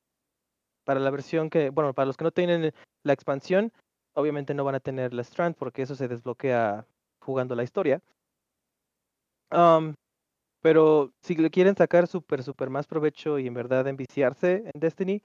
para 0.85 1.01
la 1.01 1.11
versión 1.11 1.51
que, 1.51 1.71
bueno, 1.71 1.95
para 1.95 2.07
los 2.07 2.17
que 2.17 2.25
no 2.25 2.33
tienen 2.33 2.73
la 3.05 3.13
expansión, 3.13 3.73
obviamente 4.15 4.55
no 4.55 4.65
van 4.65 4.77
a 4.77 4.81
tener 4.81 5.15
la 5.15 5.23
Strand 5.23 5.57
porque 5.57 5.83
eso 5.83 5.97
se 5.97 6.09
desbloquea 6.09 6.87
jugando 7.21 7.55
la 7.55 7.65
historia. 7.65 8.01
Am, 9.51 9.95
pero 10.63 11.13
si 11.23 11.35
le 11.37 11.51
quieren 11.51 11.77
sacar 11.77 12.07
súper, 12.07 12.43
súper 12.43 12.71
más 12.71 12.87
provecho 12.87 13.39
y 13.39 13.47
en 13.47 13.55
verdad 13.55 13.87
enviciarse 13.89 14.65
en 14.73 14.81
Destiny, 14.81 15.23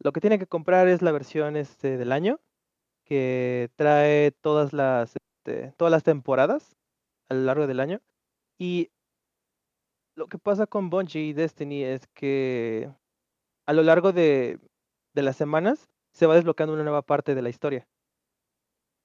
lo 0.00 0.12
que 0.12 0.20
tienen 0.20 0.38
que 0.38 0.46
comprar 0.46 0.88
es 0.88 1.02
la 1.02 1.12
versión 1.12 1.56
este, 1.56 1.96
del 1.96 2.12
año, 2.12 2.40
que 3.04 3.70
trae 3.76 4.32
todas 4.32 4.72
las, 4.72 5.14
este, 5.46 5.72
todas 5.76 5.92
las 5.92 6.02
temporadas 6.02 6.76
a 7.28 7.34
lo 7.34 7.42
largo 7.42 7.66
del 7.66 7.80
año. 7.80 8.00
Y 8.58 8.90
lo 10.16 10.26
que 10.26 10.38
pasa 10.38 10.66
con 10.66 10.90
Bungie 10.90 11.22
y 11.22 11.32
Destiny 11.32 11.84
es 11.84 12.06
que 12.08 12.90
a 13.66 13.72
lo 13.72 13.82
largo 13.82 14.12
de, 14.12 14.58
de 15.14 15.22
las 15.22 15.36
semanas 15.36 15.88
se 16.12 16.26
va 16.26 16.34
desbloqueando 16.34 16.74
una 16.74 16.82
nueva 16.82 17.02
parte 17.02 17.34
de 17.34 17.42
la 17.42 17.48
historia. 17.48 17.86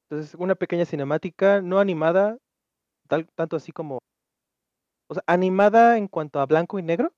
Entonces, 0.09 0.35
una 0.35 0.55
pequeña 0.55 0.85
cinemática, 0.85 1.61
no 1.61 1.79
animada, 1.79 2.37
tanto 3.07 3.55
así 3.55 3.71
como, 3.71 3.99
o 5.09 5.13
sea, 5.13 5.23
animada 5.27 5.97
en 5.97 6.07
cuanto 6.07 6.39
a 6.39 6.45
blanco 6.45 6.79
y 6.79 6.83
negro, 6.83 7.13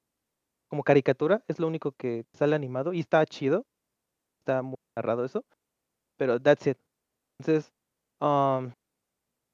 como 0.70 0.84
caricatura, 0.84 1.44
es 1.48 1.60
lo 1.60 1.68
único 1.68 1.92
que 1.92 2.26
sale 2.34 2.56
animado 2.56 2.94
y 2.94 3.00
está 3.00 3.26
chido, 3.26 3.66
está 4.40 4.64
muy 4.64 4.78
narrado 4.96 5.24
eso, 5.24 5.44
pero 6.18 6.40
that's 6.40 6.68
it. 6.68 6.78
Entonces, 7.40 7.72
um, 8.22 8.72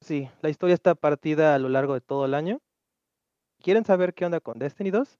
sí, 0.02 0.28
la 0.42 0.48
historia 0.48 0.74
está 0.74 0.94
partida 0.94 1.54
a 1.54 1.58
lo 1.58 1.68
largo 1.68 1.94
de 1.94 2.00
todo 2.00 2.24
el 2.24 2.34
año. 2.34 2.58
¿Quieren 3.62 3.84
saber 3.84 4.14
qué 4.14 4.24
onda 4.24 4.40
con 4.40 4.58
Destiny 4.58 4.90
2? 4.90 5.18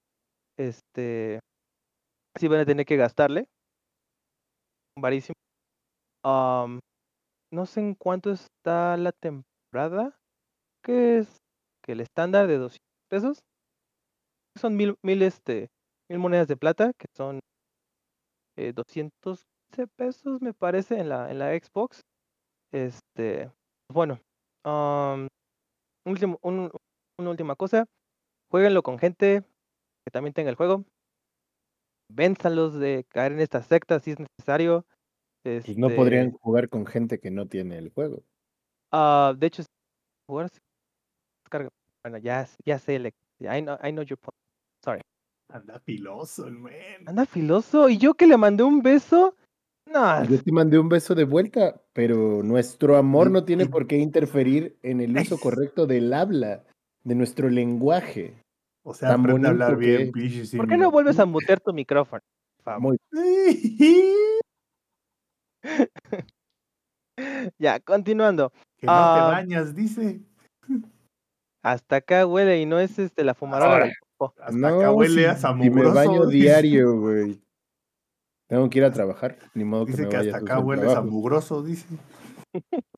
Este, 0.58 1.40
sí 2.38 2.48
van 2.48 2.60
a 2.60 2.66
tener 2.66 2.86
que 2.86 2.96
gastarle, 2.96 3.46
varísimo. 4.98 5.34
Um, 6.24 6.80
no 7.52 7.66
sé 7.66 7.80
en 7.80 7.94
cuánto 7.94 8.30
está 8.30 8.96
la 8.96 9.12
temporada, 9.12 10.16
que 10.84 11.18
es 11.18 11.36
que 11.82 11.92
el 11.92 12.00
estándar 12.00 12.46
de 12.46 12.58
200 12.58 12.80
pesos 13.08 13.38
son 14.56 14.76
mil, 14.76 14.96
mil, 15.02 15.22
este, 15.22 15.68
mil 16.08 16.18
monedas 16.18 16.48
de 16.48 16.56
plata, 16.56 16.92
que 16.98 17.06
son 17.16 17.40
eh, 18.56 18.72
215 18.72 19.86
pesos, 19.96 20.42
me 20.42 20.52
parece, 20.52 20.98
en 20.98 21.08
la, 21.08 21.30
en 21.30 21.38
la 21.38 21.50
Xbox. 21.58 22.00
Este, 22.72 23.50
bueno, 23.92 24.20
um, 24.64 25.28
último, 26.04 26.38
un- 26.42 26.70
una 27.18 27.30
última 27.30 27.54
cosa, 27.56 27.86
jueguenlo 28.50 28.82
con 28.82 28.98
gente 28.98 29.42
que 30.04 30.10
también 30.10 30.34
tenga 30.34 30.50
el 30.50 30.56
juego. 30.56 30.84
Vénzalos 32.12 32.74
de 32.74 33.04
caer 33.08 33.32
en 33.32 33.40
esta 33.40 33.62
secta 33.62 34.00
si 34.00 34.12
es 34.12 34.18
necesario. 34.18 34.84
Pues 35.42 35.76
no 35.78 35.86
Este, 35.88 35.96
podrían 35.96 36.32
jugar 36.32 36.68
con 36.68 36.86
gente 36.86 37.18
que 37.18 37.30
no 37.30 37.46
tiene 37.46 37.78
el 37.78 37.90
juego. 37.90 38.22
ah, 38.92 39.34
de 39.36 39.46
hecho, 39.46 39.62
jugar. 40.28 40.50
Bueno, 42.04 42.18
ya, 42.18 42.46
ya 42.64 42.78
sé, 42.78 42.98
Lex, 42.98 43.16
I 43.40 43.60
know, 43.62 43.76
I 43.82 43.90
know 43.92 44.02
your 44.02 44.18
point. 44.18 44.34
Sorry. 44.84 45.00
Anda 45.52 45.78
filoso 45.80 46.46
el 46.46 46.54
men. 46.54 47.08
Anda 47.08 47.26
filoso. 47.26 47.88
Y 47.88 47.98
yo 47.98 48.14
que 48.14 48.26
le 48.26 48.36
mandé 48.36 48.62
un 48.62 48.82
beso. 48.82 49.34
No. 49.92 50.24
Yo 50.24 50.40
te 50.40 50.52
mandé 50.52 50.78
un 50.78 50.88
beso 50.88 51.14
de 51.16 51.24
vuelta, 51.24 51.82
pero 51.92 52.42
nuestro 52.44 52.96
amor 52.96 53.30
no 53.30 53.44
tiene 53.44 53.66
por 53.66 53.88
qué 53.88 53.96
interferir 53.98 54.78
en 54.82 55.00
el 55.00 55.16
uso 55.16 55.36
correcto 55.38 55.86
del 55.86 56.12
habla, 56.12 56.62
de 57.02 57.14
nuestro 57.16 57.48
lenguaje. 57.48 58.40
O 58.84 58.94
sea, 58.94 59.14
aprende 59.14 59.48
a 59.48 59.50
hablar 59.50 59.76
bien, 59.76 60.12
pinche 60.12 60.56
¿Por 60.56 60.68
qué 60.68 60.76
no 60.76 60.90
vuelves 60.92 61.18
a 61.18 61.26
mutear 61.26 61.58
tu 61.60 61.72
micrófono? 61.72 62.20
Muy 62.78 62.98
ya, 67.58 67.80
continuando. 67.80 68.50
Que 68.78 68.86
no 68.86 68.92
te 68.92 68.98
Ah, 68.98 69.28
bañas, 69.32 69.74
dice. 69.74 70.20
Hasta 71.62 71.96
acá 71.96 72.26
huele 72.26 72.60
y 72.60 72.66
no 72.66 72.78
es 72.78 72.98
este 72.98 73.24
la. 73.24 73.36
Ahora. 73.40 73.90
popó. 74.16 74.34
Hasta 74.40 74.68
acá 74.68 74.92
huele 74.92 75.26
a 75.26 75.32
si- 75.32 75.36
si 75.36 75.42
samugroso. 75.42 75.88
me 75.90 75.94
baño 75.94 76.26
diario, 76.26 76.96
güey. 77.00 77.40
Tengo 78.50 78.68
que 78.68 78.78
ir 78.78 78.84
a 78.84 78.90
trabajar, 78.90 79.38
ni 79.54 79.62
modo 79.62 79.86
que 79.86 79.92
Dice 79.92 80.02
me 80.02 80.08
que 80.08 80.16
vaya 80.16 80.32
hasta 80.32 80.44
acá 80.44 80.56
al 80.56 80.64
huele 80.64 80.82
trabajo. 80.82 81.06
samugroso, 81.06 81.62
dice. 81.62 81.86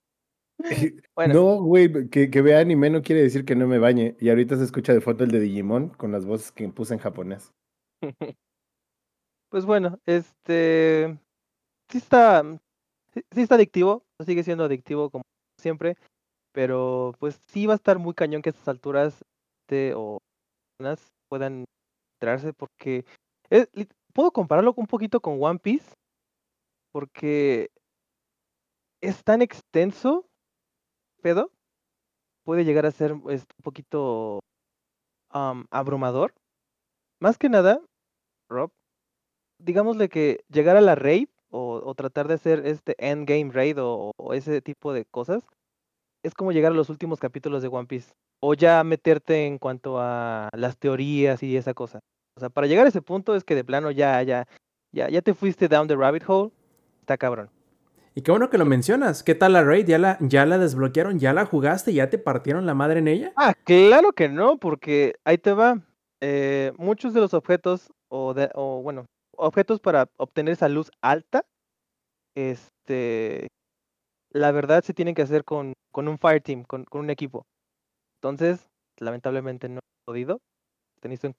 Bueno, 1.14 1.34
No, 1.34 1.62
güey, 1.62 2.08
que, 2.08 2.30
que 2.30 2.40
vea 2.40 2.60
anime 2.60 2.88
no 2.88 3.02
quiere 3.02 3.20
decir 3.20 3.44
que 3.44 3.56
no 3.56 3.66
me 3.66 3.80
bañe. 3.80 4.16
Y 4.20 4.30
ahorita 4.30 4.56
se 4.56 4.64
escucha 4.64 4.94
de 4.94 5.00
foto 5.00 5.24
el 5.24 5.30
de 5.32 5.40
Digimon 5.40 5.90
con 5.90 6.12
las 6.12 6.24
voces 6.24 6.52
que 6.52 6.66
puse 6.68 6.94
en 6.94 7.00
japonés. 7.00 7.52
pues 9.50 9.66
bueno, 9.66 9.98
este 10.06 11.18
sí 11.90 11.98
está 11.98 12.44
sí, 13.12 13.42
está 13.42 13.56
adictivo, 13.56 14.04
sigue 14.24 14.44
siendo 14.44 14.64
adictivo 14.64 15.10
como 15.10 15.24
siempre, 15.60 15.96
pero 16.52 17.12
pues 17.18 17.40
sí 17.48 17.66
va 17.66 17.74
a 17.74 17.76
estar 17.76 17.98
muy 17.98 18.14
cañón 18.14 18.40
que 18.40 18.50
a 18.50 18.52
estas 18.52 18.68
alturas 18.68 19.20
este, 19.62 19.94
o 19.94 20.18
personas 20.78 21.12
puedan 21.28 21.64
entrarse 22.14 22.52
porque 22.52 23.04
es, 23.50 23.68
puedo 24.12 24.30
compararlo 24.32 24.74
un 24.76 24.86
poquito 24.86 25.20
con 25.20 25.42
One 25.42 25.58
Piece 25.58 25.94
porque 26.92 27.70
es 29.00 29.24
tan 29.24 29.42
extenso, 29.42 30.26
pedo, 31.22 31.50
puede 32.44 32.64
llegar 32.64 32.86
a 32.86 32.90
ser 32.90 33.12
un 33.14 33.44
poquito 33.62 34.40
am, 35.30 35.66
abrumador. 35.70 36.34
Más 37.20 37.38
que 37.38 37.48
nada, 37.48 37.80
Rob, 38.48 38.70
digámosle 39.58 40.08
que 40.08 40.44
llegar 40.48 40.76
a 40.76 40.80
la 40.80 40.94
raid 40.94 41.28
o, 41.50 41.94
tratar 41.94 42.28
de 42.28 42.34
hacer 42.34 42.66
este 42.66 42.94
endgame 42.98 43.52
raid 43.52 43.76
o 43.80 44.12
ese 44.32 44.62
tipo 44.62 44.92
de 44.92 45.04
cosas 45.04 45.44
es 46.22 46.34
como 46.34 46.52
llegar 46.52 46.72
a 46.72 46.74
los 46.74 46.88
últimos 46.88 47.20
capítulos 47.20 47.62
de 47.62 47.68
One 47.68 47.86
Piece 47.86 48.12
o 48.40 48.54
ya 48.54 48.82
meterte 48.84 49.46
en 49.46 49.58
cuanto 49.58 49.98
a 49.98 50.48
las 50.54 50.78
teorías 50.78 51.42
y 51.42 51.56
esa 51.56 51.74
cosa. 51.74 52.00
O 52.36 52.40
sea, 52.40 52.48
para 52.48 52.66
llegar 52.66 52.86
a 52.86 52.88
ese 52.88 53.02
punto 53.02 53.34
es 53.34 53.44
que 53.44 53.54
de 53.54 53.64
plano 53.64 53.90
ya 53.90 54.22
ya 54.22 54.46
ya 54.92 55.08
ya 55.08 55.22
te 55.22 55.34
fuiste 55.34 55.68
down 55.68 55.88
the 55.88 55.96
rabbit 55.96 56.24
hole. 56.26 56.50
Está 57.00 57.16
cabrón. 57.16 57.50
Y 58.14 58.22
qué 58.22 58.30
bueno 58.30 58.50
que 58.50 58.58
lo 58.58 58.66
mencionas. 58.66 59.22
¿Qué 59.22 59.34
tal 59.34 59.54
la 59.54 59.64
raid? 59.64 59.86
¿Ya 59.86 59.98
la, 59.98 60.18
ya 60.20 60.44
la 60.44 60.58
desbloquearon? 60.58 61.18
¿Ya 61.18 61.32
la 61.32 61.46
jugaste? 61.46 61.94
¿Ya 61.94 62.10
te 62.10 62.18
partieron 62.18 62.66
la 62.66 62.74
madre 62.74 62.98
en 62.98 63.08
ella? 63.08 63.32
Ah, 63.36 63.54
claro 63.64 64.12
que 64.12 64.28
no, 64.28 64.58
porque 64.58 65.14
ahí 65.24 65.38
te 65.38 65.52
va. 65.52 65.80
Eh, 66.20 66.72
muchos 66.76 67.14
de 67.14 67.20
los 67.20 67.32
objetos, 67.32 67.90
o, 68.08 68.34
de, 68.34 68.50
o 68.54 68.82
bueno, 68.82 69.06
objetos 69.36 69.80
para 69.80 70.08
obtener 70.18 70.52
esa 70.52 70.68
luz 70.68 70.90
alta, 71.00 71.46
este, 72.36 73.48
la 74.30 74.52
verdad 74.52 74.84
se 74.84 74.92
tienen 74.94 75.14
que 75.14 75.22
hacer 75.22 75.42
con, 75.44 75.72
con 75.90 76.06
un 76.06 76.18
fire 76.18 76.42
team, 76.42 76.64
con, 76.64 76.84
con 76.84 77.00
un 77.00 77.10
equipo. 77.10 77.46
Entonces, 78.20 78.68
lamentablemente 79.00 79.70
no 79.70 79.78
he 79.78 80.04
podido. 80.04 80.38
Tenéis 81.00 81.24
en 81.24 81.32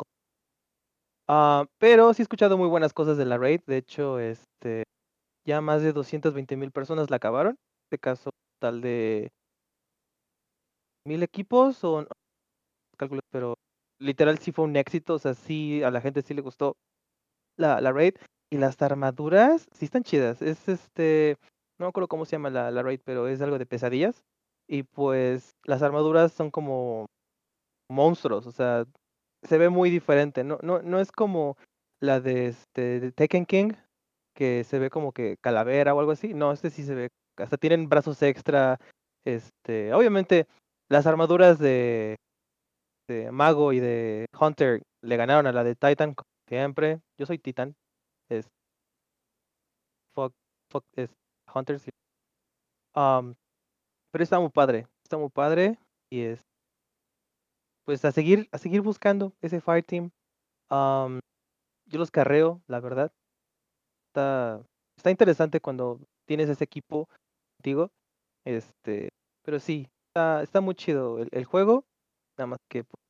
Ah, 1.27 1.65
pero 1.79 2.13
sí 2.13 2.21
he 2.21 2.23
escuchado 2.23 2.57
muy 2.57 2.67
buenas 2.67 2.93
cosas 2.93 3.17
de 3.17 3.25
la 3.25 3.37
raid. 3.37 3.61
De 3.65 3.77
hecho, 3.77 4.19
este, 4.19 4.83
ya 5.45 5.61
más 5.61 5.81
de 5.81 5.93
220 5.93 6.57
mil 6.57 6.71
personas 6.71 7.09
la 7.09 7.17
acabaron. 7.17 7.51
En 7.53 7.85
este 7.91 7.99
caso, 7.99 8.31
tal 8.59 8.81
de 8.81 9.29
mil 11.05 11.23
equipos 11.23 11.83
o 11.83 12.01
no, 12.01 12.07
cálculos, 12.97 13.23
pero 13.31 13.55
literal 13.99 14.39
sí 14.39 14.51
fue 14.51 14.65
un 14.65 14.75
éxito, 14.75 15.15
o 15.15 15.19
sea, 15.19 15.33
sí 15.33 15.83
a 15.83 15.91
la 15.91 16.01
gente 16.01 16.21
sí 16.21 16.33
le 16.33 16.41
gustó 16.41 16.75
la, 17.57 17.81
la 17.81 17.91
raid 17.91 18.15
y 18.51 18.57
las 18.57 18.81
armaduras 18.81 19.67
sí 19.73 19.85
están 19.85 20.03
chidas. 20.03 20.41
Es 20.41 20.67
este, 20.69 21.37
no 21.79 21.87
me 21.87 21.89
acuerdo 21.89 22.07
cómo 22.07 22.25
se 22.25 22.33
llama 22.33 22.49
la, 22.49 22.71
la 22.71 22.83
raid, 22.83 23.01
pero 23.05 23.27
es 23.27 23.41
algo 23.41 23.59
de 23.59 23.65
pesadillas 23.65 24.23
y 24.67 24.83
pues 24.83 25.51
las 25.65 25.81
armaduras 25.83 26.31
son 26.33 26.51
como 26.51 27.07
monstruos, 27.89 28.47
o 28.47 28.51
sea, 28.51 28.85
se 29.43 29.57
ve 29.57 29.69
muy 29.69 29.89
diferente, 29.89 30.43
no 30.43 30.59
no 30.61 30.81
no 30.81 30.99
es 30.99 31.11
como 31.11 31.57
la 31.99 32.19
de 32.19 32.47
este 32.47 32.99
de 32.99 33.11
Tekken 33.11 33.45
King 33.45 33.71
que 34.35 34.63
se 34.63 34.79
ve 34.79 34.89
como 34.89 35.11
que 35.11 35.37
calavera 35.41 35.93
o 35.93 35.99
algo 35.99 36.11
así. 36.11 36.33
No, 36.33 36.51
este 36.51 36.69
sí 36.69 36.83
se 36.83 36.95
ve 36.95 37.09
hasta 37.37 37.57
tienen 37.57 37.89
brazos 37.89 38.21
extra 38.21 38.79
este, 39.25 39.93
obviamente 39.93 40.47
las 40.89 41.07
armaduras 41.07 41.59
de, 41.59 42.17
de 43.07 43.31
Mago 43.31 43.73
y 43.73 43.79
de 43.79 44.27
Hunter 44.39 44.81
le 45.01 45.17
ganaron 45.17 45.47
a 45.47 45.51
la 45.51 45.63
de 45.63 45.75
Titan 45.75 46.15
siempre. 46.47 47.01
Yo 47.17 47.25
soy 47.25 47.39
Titan. 47.39 47.75
Es 48.29 48.47
fuck, 50.13 50.33
fuck 50.69 50.85
es 50.95 51.09
Hunter. 51.53 51.79
sí. 51.79 51.89
Um, 52.95 53.33
pero 54.11 54.23
está 54.23 54.39
muy 54.39 54.49
padre, 54.49 54.87
está 55.03 55.17
muy 55.17 55.29
padre 55.29 55.79
y 56.11 56.21
es 56.21 56.41
pues 57.85 58.03
a 58.05 58.11
seguir 58.11 58.47
a 58.51 58.57
seguir 58.57 58.81
buscando 58.81 59.33
ese 59.41 59.61
fire 59.61 59.83
team. 59.83 60.11
Um, 60.69 61.19
yo 61.85 61.99
los 61.99 62.11
carreo, 62.11 62.61
la 62.67 62.79
verdad. 62.79 63.11
Está 64.09 64.63
está 64.97 65.11
interesante 65.11 65.59
cuando 65.59 65.99
tienes 66.25 66.49
ese 66.49 66.63
equipo 66.63 67.09
contigo. 67.57 67.91
Este, 68.45 69.09
pero 69.43 69.59
sí, 69.59 69.87
está, 70.09 70.43
está 70.43 70.61
muy 70.61 70.75
chido 70.75 71.19
el, 71.19 71.29
el 71.31 71.45
juego, 71.45 71.85
nada 72.37 72.47
más 72.47 72.59
que 72.69 72.83
pues, 72.83 73.01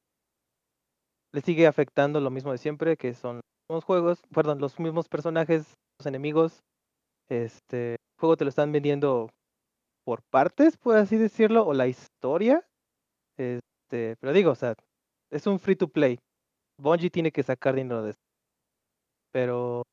le 1.33 1.41
sigue 1.41 1.67
afectando 1.67 2.19
lo 2.19 2.29
mismo 2.29 2.51
de 2.51 2.59
siempre, 2.59 2.97
que 2.97 3.13
son 3.13 3.41
los 3.69 3.83
juegos, 3.83 4.21
perdón, 4.33 4.59
los 4.59 4.79
mismos 4.79 5.07
personajes, 5.09 5.73
los 5.99 6.05
enemigos. 6.05 6.59
Este 7.29 7.93
el 7.93 8.19
juego 8.19 8.37
te 8.37 8.45
lo 8.45 8.49
están 8.49 8.71
vendiendo 8.71 9.29
por 10.05 10.21
partes, 10.29 10.77
por 10.77 10.95
así 10.97 11.17
decirlo, 11.17 11.65
o 11.65 11.73
la 11.73 11.87
historia. 11.87 12.65
Este, 13.93 14.15
pero 14.19 14.33
digo, 14.33 14.51
o 14.51 14.55
sea, 14.55 14.73
es 15.31 15.45
un 15.45 15.59
free 15.59 15.75
to 15.75 15.87
play. 15.87 16.17
Bungie 16.81 17.11
tiene 17.11 17.31
que 17.31 17.43
sacar 17.43 17.75
dinero 17.75 18.01
de 18.01 18.11
eso. 18.11 18.19
Pero 19.31 19.83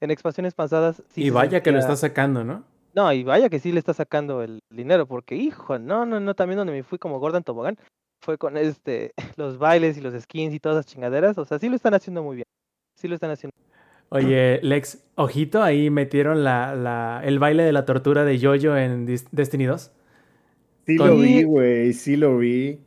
en 0.00 0.10
expansiones 0.10 0.54
pasadas 0.54 1.02
sí 1.10 1.24
y 1.24 1.30
vaya 1.30 1.62
que 1.62 1.70
lo 1.70 1.78
está 1.78 1.94
sacando, 1.96 2.42
¿no? 2.42 2.64
no, 2.94 3.12
y 3.12 3.22
vaya 3.22 3.50
que 3.50 3.58
sí 3.58 3.70
le 3.70 3.78
está 3.78 3.92
sacando 3.92 4.42
el 4.42 4.60
dinero, 4.70 5.06
porque 5.06 5.36
hijo, 5.36 5.78
no, 5.78 6.06
no, 6.06 6.20
no, 6.20 6.34
también 6.34 6.56
donde 6.58 6.72
me 6.72 6.82
fui 6.82 6.98
como 6.98 7.20
Gordon 7.20 7.44
Tobogán 7.44 7.76
fue 8.24 8.36
con 8.38 8.56
este 8.56 9.12
los 9.36 9.58
bailes 9.58 9.98
y 9.98 10.00
los 10.00 10.14
skins 10.22 10.54
y 10.54 10.58
todas 10.60 10.78
esas 10.78 10.92
chingaderas, 10.92 11.36
o 11.36 11.44
sea, 11.44 11.58
sí 11.58 11.68
lo 11.68 11.76
están 11.76 11.94
haciendo 11.94 12.22
muy 12.22 12.36
bien. 12.36 12.46
Sí 12.96 13.08
lo 13.08 13.14
están 13.14 13.30
haciendo. 13.30 13.54
Oye, 14.08 14.58
Lex, 14.62 15.04
ojito, 15.16 15.62
ahí 15.62 15.90
metieron 15.90 16.42
la, 16.44 16.74
la, 16.74 17.20
el 17.24 17.38
baile 17.38 17.62
de 17.62 17.72
la 17.72 17.84
tortura 17.84 18.24
de 18.24 18.38
Jojo 18.40 18.76
en 18.76 19.06
Dis- 19.06 19.28
Destiny 19.30 19.66
2. 19.66 19.92
Sí 20.86 20.96
Con- 20.96 21.08
lo 21.08 21.16
vi, 21.18 21.42
güey, 21.42 21.92
sí 21.92 22.16
lo 22.16 22.38
vi. 22.38 22.80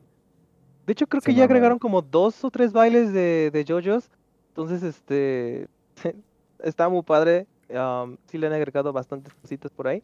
De 0.85 0.93
hecho, 0.93 1.07
creo 1.07 1.21
que 1.21 1.33
ya 1.33 1.45
agregaron 1.45 1.79
como 1.79 2.01
dos 2.01 2.43
o 2.43 2.51
tres 2.51 2.73
bailes 2.73 3.13
de, 3.13 3.51
de 3.51 3.65
JoJo's. 3.65 4.09
Entonces, 4.49 4.83
este 4.83 5.67
está 6.59 6.89
muy 6.89 7.03
padre. 7.03 7.47
am, 7.73 8.17
sí 8.27 8.37
le 8.37 8.47
han 8.47 8.53
agregado 8.53 8.91
bastantes 8.91 9.33
cositas 9.33 9.71
por 9.71 9.87
ahí. 9.87 10.03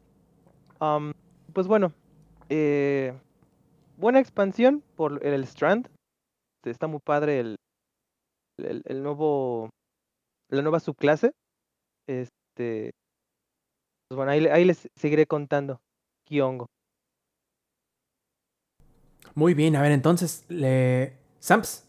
Am, 0.79 1.13
pues 1.53 1.67
bueno, 1.67 1.91
eh, 2.49 3.13
buena 3.97 4.19
expansión 4.19 4.83
por 4.95 5.25
el 5.25 5.43
Strand. 5.43 5.87
Este, 6.59 6.71
Está 6.71 6.87
muy 6.87 6.99
padre 6.99 7.39
el, 7.39 7.55
el, 8.57 8.81
el 8.85 9.03
nuevo 9.03 9.69
la 10.49 10.61
nueva 10.61 10.79
subclase. 10.79 11.31
Este 12.07 12.91
pues 14.09 14.17
bueno, 14.17 14.31
ahí, 14.31 14.47
ahí 14.47 14.65
les 14.65 14.89
seguiré 14.95 15.27
contando. 15.27 15.81
Kiongo. 16.25 16.65
Muy 19.35 19.53
bien, 19.53 19.75
a 19.75 19.81
ver, 19.81 19.91
entonces, 19.91 20.43
le... 20.49 21.13
Samps, 21.39 21.85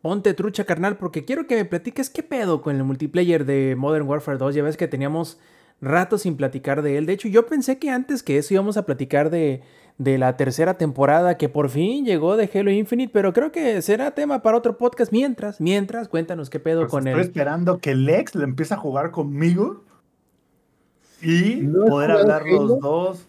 ponte 0.00 0.32
trucha, 0.34 0.64
carnal, 0.64 0.96
porque 0.96 1.24
quiero 1.24 1.46
que 1.46 1.56
me 1.56 1.64
platiques 1.64 2.08
qué 2.10 2.22
pedo 2.22 2.62
con 2.62 2.76
el 2.76 2.84
multiplayer 2.84 3.44
de 3.44 3.74
Modern 3.76 4.06
Warfare 4.08 4.38
2. 4.38 4.54
Ya 4.54 4.62
ves 4.62 4.76
que 4.78 4.88
teníamos 4.88 5.38
rato 5.82 6.16
sin 6.18 6.36
platicar 6.36 6.82
de 6.82 6.96
él. 6.98 7.06
De 7.06 7.12
hecho, 7.12 7.28
yo 7.28 7.46
pensé 7.46 7.78
que 7.78 7.90
antes 7.90 8.22
que 8.22 8.38
eso 8.38 8.54
íbamos 8.54 8.76
a 8.78 8.86
platicar 8.86 9.28
de, 9.30 9.62
de 9.98 10.16
la 10.18 10.36
tercera 10.38 10.78
temporada 10.78 11.36
que 11.36 11.48
por 11.50 11.68
fin 11.68 12.04
llegó 12.06 12.36
de 12.38 12.48
Halo 12.54 12.70
Infinite, 12.70 13.12
pero 13.12 13.32
creo 13.34 13.52
que 13.52 13.82
será 13.82 14.12
tema 14.12 14.42
para 14.42 14.56
otro 14.56 14.78
podcast. 14.78 15.12
Mientras, 15.12 15.60
mientras, 15.60 16.08
cuéntanos 16.08 16.48
qué 16.48 16.60
pedo 16.60 16.80
Pues 16.82 16.90
con 16.90 17.06
estoy 17.06 17.20
él. 17.20 17.26
esperando 17.26 17.78
que 17.78 17.94
Lex 17.94 18.34
le 18.34 18.44
empiece 18.44 18.72
a 18.74 18.78
jugar 18.78 19.10
conmigo 19.10 19.84
y 21.22 21.56
¿No 21.56 21.84
has 21.84 21.90
poder 21.90 22.10
hablar 22.12 22.46
los 22.46 22.80
dos. 22.80 23.26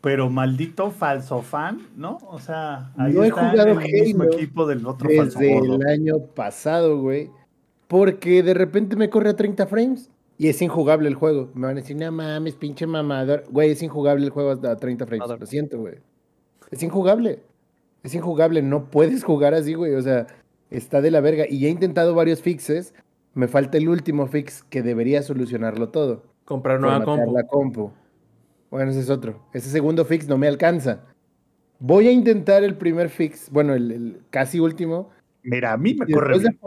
Pero 0.00 0.30
maldito 0.30 0.90
falso 0.90 1.42
fan, 1.42 1.88
¿no? 1.96 2.18
O 2.28 2.38
sea, 2.38 2.90
ahí 2.96 3.12
No 3.12 3.22
he 3.22 3.28
está 3.28 3.42
en 3.42 3.50
jugado 3.50 3.70
el 3.80 3.92
mismo 3.92 4.22
Halo 4.22 4.32
equipo 4.32 4.66
del 4.66 4.86
otro 4.86 5.10
falso 5.14 5.38
Desde 5.38 5.58
el 5.58 5.86
año 5.86 6.18
pasado, 6.34 6.98
güey. 7.00 7.30
porque 7.86 8.42
de 8.42 8.54
repente 8.54 8.96
me 8.96 9.10
corre 9.10 9.30
a 9.30 9.36
30 9.36 9.66
frames 9.66 10.10
y 10.38 10.48
es 10.48 10.62
injugable 10.62 11.06
el 11.08 11.16
juego. 11.16 11.50
Me 11.52 11.66
van 11.66 11.76
a 11.76 11.80
decir, 11.82 11.96
no 11.96 12.10
mames, 12.10 12.54
pinche 12.54 12.86
mamador. 12.86 13.44
Güey, 13.50 13.72
es 13.72 13.82
injugable 13.82 14.24
el 14.24 14.30
juego 14.30 14.52
a 14.52 14.76
30 14.76 15.06
frames. 15.06 15.28
Lo 15.38 15.44
siento, 15.44 15.78
güey. 15.78 15.96
Es 16.70 16.82
injugable. 16.82 17.42
Es 18.02 18.14
injugable. 18.14 18.62
No 18.62 18.86
puedes 18.86 19.22
jugar 19.22 19.52
así, 19.52 19.74
güey. 19.74 19.92
O 19.96 20.00
sea, 20.00 20.28
está 20.70 21.02
de 21.02 21.10
la 21.10 21.20
verga. 21.20 21.44
Y 21.46 21.66
he 21.66 21.68
intentado 21.68 22.14
varios 22.14 22.40
fixes. 22.40 22.94
Me 23.34 23.48
falta 23.48 23.76
el 23.76 23.90
último 23.90 24.28
fix 24.28 24.62
que 24.62 24.80
debería 24.82 25.22
solucionarlo 25.22 25.90
todo. 25.90 26.22
Comprar 26.46 26.80
nueva 26.80 27.04
compu. 27.04 27.32
la 27.34 27.42
compu. 27.46 27.90
Bueno, 28.70 28.90
ese 28.90 29.00
es 29.00 29.10
otro. 29.10 29.40
Ese 29.52 29.68
segundo 29.68 30.04
fix 30.04 30.28
no 30.28 30.38
me 30.38 30.48
alcanza. 30.48 31.00
Voy 31.80 32.08
a 32.08 32.12
intentar 32.12 32.62
el 32.62 32.76
primer 32.76 33.08
fix, 33.08 33.50
bueno, 33.50 33.74
el, 33.74 34.20
casi 34.30 34.60
último. 34.60 35.10
Mira, 35.42 35.72
a 35.72 35.76
mí 35.76 35.94
me 35.94 36.06
corre 36.06 36.38
bien. 36.38 36.58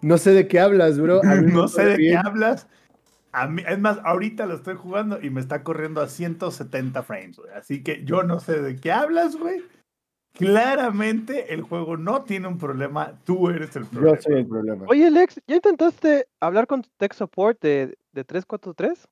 No 0.00 0.18
sé 0.18 0.32
de 0.32 0.46
qué 0.46 0.60
hablas, 0.60 1.00
bro. 1.00 1.20
no 1.42 1.68
sé 1.68 1.84
de 1.84 1.96
qué 1.96 2.16
hablas. 2.16 2.68
A 3.32 3.48
mí, 3.48 3.62
es 3.66 3.78
más, 3.78 3.98
ahorita 4.04 4.46
lo 4.46 4.54
estoy 4.54 4.76
jugando 4.76 5.20
y 5.20 5.30
me 5.30 5.40
está 5.40 5.62
corriendo 5.62 6.00
a 6.00 6.08
170 6.08 7.02
frames, 7.02 7.38
güey. 7.38 7.50
Así 7.52 7.82
que 7.82 8.04
yo 8.04 8.22
no 8.22 8.40
sé 8.40 8.62
de 8.62 8.76
qué 8.76 8.92
hablas, 8.92 9.36
güey. 9.36 9.62
Claramente 10.34 11.52
el 11.52 11.62
juego 11.62 11.96
no 11.96 12.22
tiene 12.22 12.46
un 12.46 12.58
problema, 12.58 13.18
tú 13.24 13.48
eres 13.48 13.74
el 13.74 13.86
problema. 13.86 14.16
Yo 14.16 14.22
soy 14.22 14.34
el 14.34 14.46
problema. 14.46 14.84
Oye, 14.86 15.10
Lex, 15.10 15.40
¿ya 15.48 15.56
intentaste 15.56 16.28
hablar 16.40 16.66
con 16.66 16.82
tu 16.82 16.90
tech 16.96 17.12
support 17.12 17.60
de, 17.60 17.98
de 18.12 18.24
343? 18.24 19.08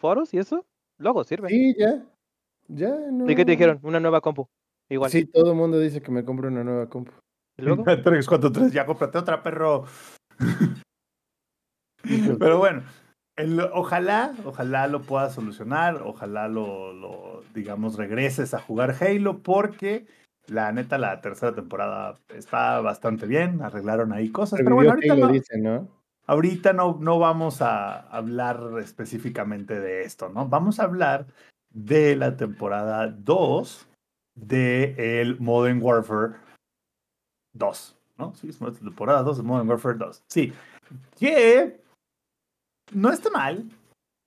¿Foros 0.00 0.32
y 0.32 0.38
eso? 0.38 0.64
Luego 0.98 1.22
sirve. 1.24 1.50
Sí, 1.50 1.74
ya. 1.78 2.02
Ya, 2.68 2.88
no. 3.12 3.30
¿Y 3.30 3.34
qué 3.34 3.44
te 3.44 3.52
dijeron? 3.52 3.78
Una 3.82 4.00
nueva 4.00 4.22
compu. 4.22 4.48
Igual. 4.88 5.10
Sí, 5.10 5.26
todo 5.26 5.50
el 5.50 5.56
mundo 5.56 5.78
dice 5.78 6.00
que 6.00 6.10
me 6.10 6.24
compre 6.24 6.48
una 6.48 6.64
nueva 6.64 6.88
compu. 6.88 7.12
¿Y 7.58 7.62
luego? 7.62 7.84
3, 7.84 8.26
4, 8.26 8.50
3, 8.50 8.72
ya 8.72 8.86
cómprate 8.86 9.18
otra, 9.18 9.42
perro. 9.42 9.84
Pero 12.38 12.58
bueno, 12.58 12.82
ojalá, 13.74 14.34
ojalá 14.46 14.86
lo 14.86 15.02
puedas 15.02 15.34
solucionar, 15.34 16.00
ojalá 16.02 16.48
lo, 16.48 16.94
lo, 16.94 17.42
digamos, 17.54 17.96
regreses 17.96 18.54
a 18.54 18.58
jugar 18.58 18.96
Halo, 18.98 19.42
porque 19.42 20.06
la 20.46 20.72
neta, 20.72 20.96
la 20.96 21.20
tercera 21.20 21.54
temporada 21.54 22.18
está 22.34 22.80
bastante 22.80 23.26
bien, 23.26 23.60
arreglaron 23.60 24.14
ahí 24.14 24.30
cosas. 24.30 24.60
pero 24.64 24.76
bueno, 24.76 24.92
ahorita 24.92 25.14
no, 25.14 25.30
¿no? 25.58 25.88
Ahorita 26.30 26.72
no, 26.72 26.96
no 27.00 27.18
vamos 27.18 27.60
a 27.60 28.02
hablar 28.02 28.78
específicamente 28.78 29.80
de 29.80 30.02
esto, 30.02 30.28
¿no? 30.28 30.46
Vamos 30.46 30.78
a 30.78 30.84
hablar 30.84 31.26
de 31.74 32.14
la 32.14 32.36
temporada 32.36 33.08
2 33.08 33.88
de 34.36 35.20
el 35.20 35.40
Modern 35.40 35.82
Warfare 35.82 36.36
2, 37.54 37.96
¿no? 38.16 38.32
Sí, 38.36 38.48
es 38.48 38.58
temporada 38.58 39.24
2 39.24 39.38
de 39.38 39.42
Modern 39.42 39.68
Warfare 39.68 39.98
2. 39.98 40.22
Sí, 40.28 40.52
que 41.18 41.80
no 42.92 43.10
está 43.10 43.30
mal. 43.30 43.68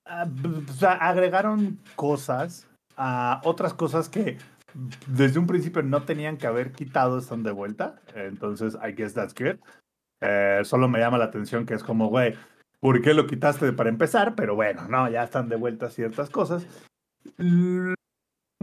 Ah, 0.04 0.28
o 0.68 0.72
sea, 0.74 0.92
agregaron 0.92 1.78
cosas, 1.96 2.68
a 2.98 3.40
otras 3.44 3.72
cosas 3.72 4.10
que 4.10 4.36
desde 5.06 5.38
un 5.38 5.46
principio 5.46 5.82
no 5.82 6.02
tenían 6.02 6.36
que 6.36 6.46
haber 6.46 6.72
quitado, 6.72 7.16
están 7.16 7.42
de 7.42 7.52
vuelta. 7.52 7.98
Entonces, 8.14 8.76
I 8.86 8.92
guess 8.92 9.14
that's 9.14 9.34
good. 9.34 9.58
Eh, 10.24 10.60
solo 10.64 10.88
me 10.88 10.98
llama 10.98 11.18
la 11.18 11.26
atención 11.26 11.66
que 11.66 11.74
es 11.74 11.82
como, 11.82 12.08
güey, 12.08 12.34
¿por 12.80 13.02
qué 13.02 13.12
lo 13.12 13.26
quitaste 13.26 13.72
para 13.72 13.90
empezar? 13.90 14.34
Pero 14.34 14.54
bueno, 14.54 14.88
no, 14.88 15.08
ya 15.10 15.22
están 15.22 15.48
de 15.48 15.56
vuelta 15.56 15.90
ciertas 15.90 16.30
cosas. 16.30 16.66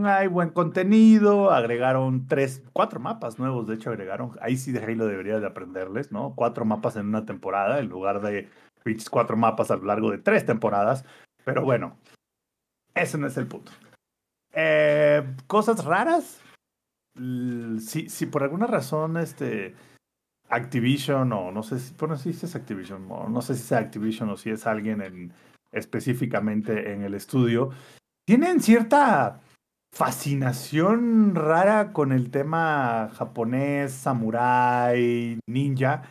Hay 0.03 0.27
buen 0.27 0.49
contenido, 0.49 1.51
agregaron 1.51 2.27
tres, 2.27 2.63
cuatro 2.73 2.99
mapas 2.99 3.37
nuevos, 3.37 3.67
de 3.67 3.75
hecho 3.75 3.91
agregaron, 3.91 4.31
ahí 4.41 4.57
sí 4.57 4.71
de 4.71 4.83
Halo 4.83 5.05
debería 5.05 5.39
de 5.39 5.45
aprenderles, 5.45 6.11
¿no? 6.11 6.33
Cuatro 6.35 6.65
mapas 6.65 6.95
en 6.95 7.07
una 7.07 7.25
temporada 7.25 7.79
en 7.79 7.89
lugar 7.89 8.21
de 8.21 8.49
cuatro 9.11 9.37
mapas 9.37 9.69
a 9.69 9.75
lo 9.75 9.83
largo 9.83 10.09
de 10.09 10.17
tres 10.17 10.45
temporadas, 10.45 11.05
pero 11.45 11.63
bueno, 11.63 11.97
ese 12.95 13.17
no 13.19 13.27
es 13.27 13.37
el 13.37 13.47
punto. 13.47 13.71
Eh, 14.53 15.23
cosas 15.45 15.85
raras, 15.85 16.41
si, 17.15 18.09
si 18.09 18.25
por 18.25 18.41
alguna 18.43 18.65
razón 18.65 19.17
este 19.17 19.75
Activision 20.51 21.31
o 21.33 21.51
no 21.51 21.63
sé 21.63 21.79
si, 21.79 21.93
bueno, 21.97 22.15
es 22.15 22.55
Activision, 22.55 23.07
o 23.09 23.29
no 23.29 23.41
sé 23.41 23.55
si 23.55 23.61
es 23.61 23.71
Activision 23.71 24.29
o 24.29 24.37
si 24.37 24.49
es 24.49 24.67
alguien 24.67 25.01
en, 25.01 25.33
específicamente 25.71 26.93
en 26.93 27.03
el 27.03 27.13
estudio, 27.13 27.71
tienen 28.25 28.59
cierta 28.61 29.39
fascinación 29.93 31.35
rara 31.35 31.93
con 31.93 32.11
el 32.11 32.31
tema 32.31 33.09
japonés, 33.13 33.93
samurai, 33.93 35.39
ninja, 35.47 36.03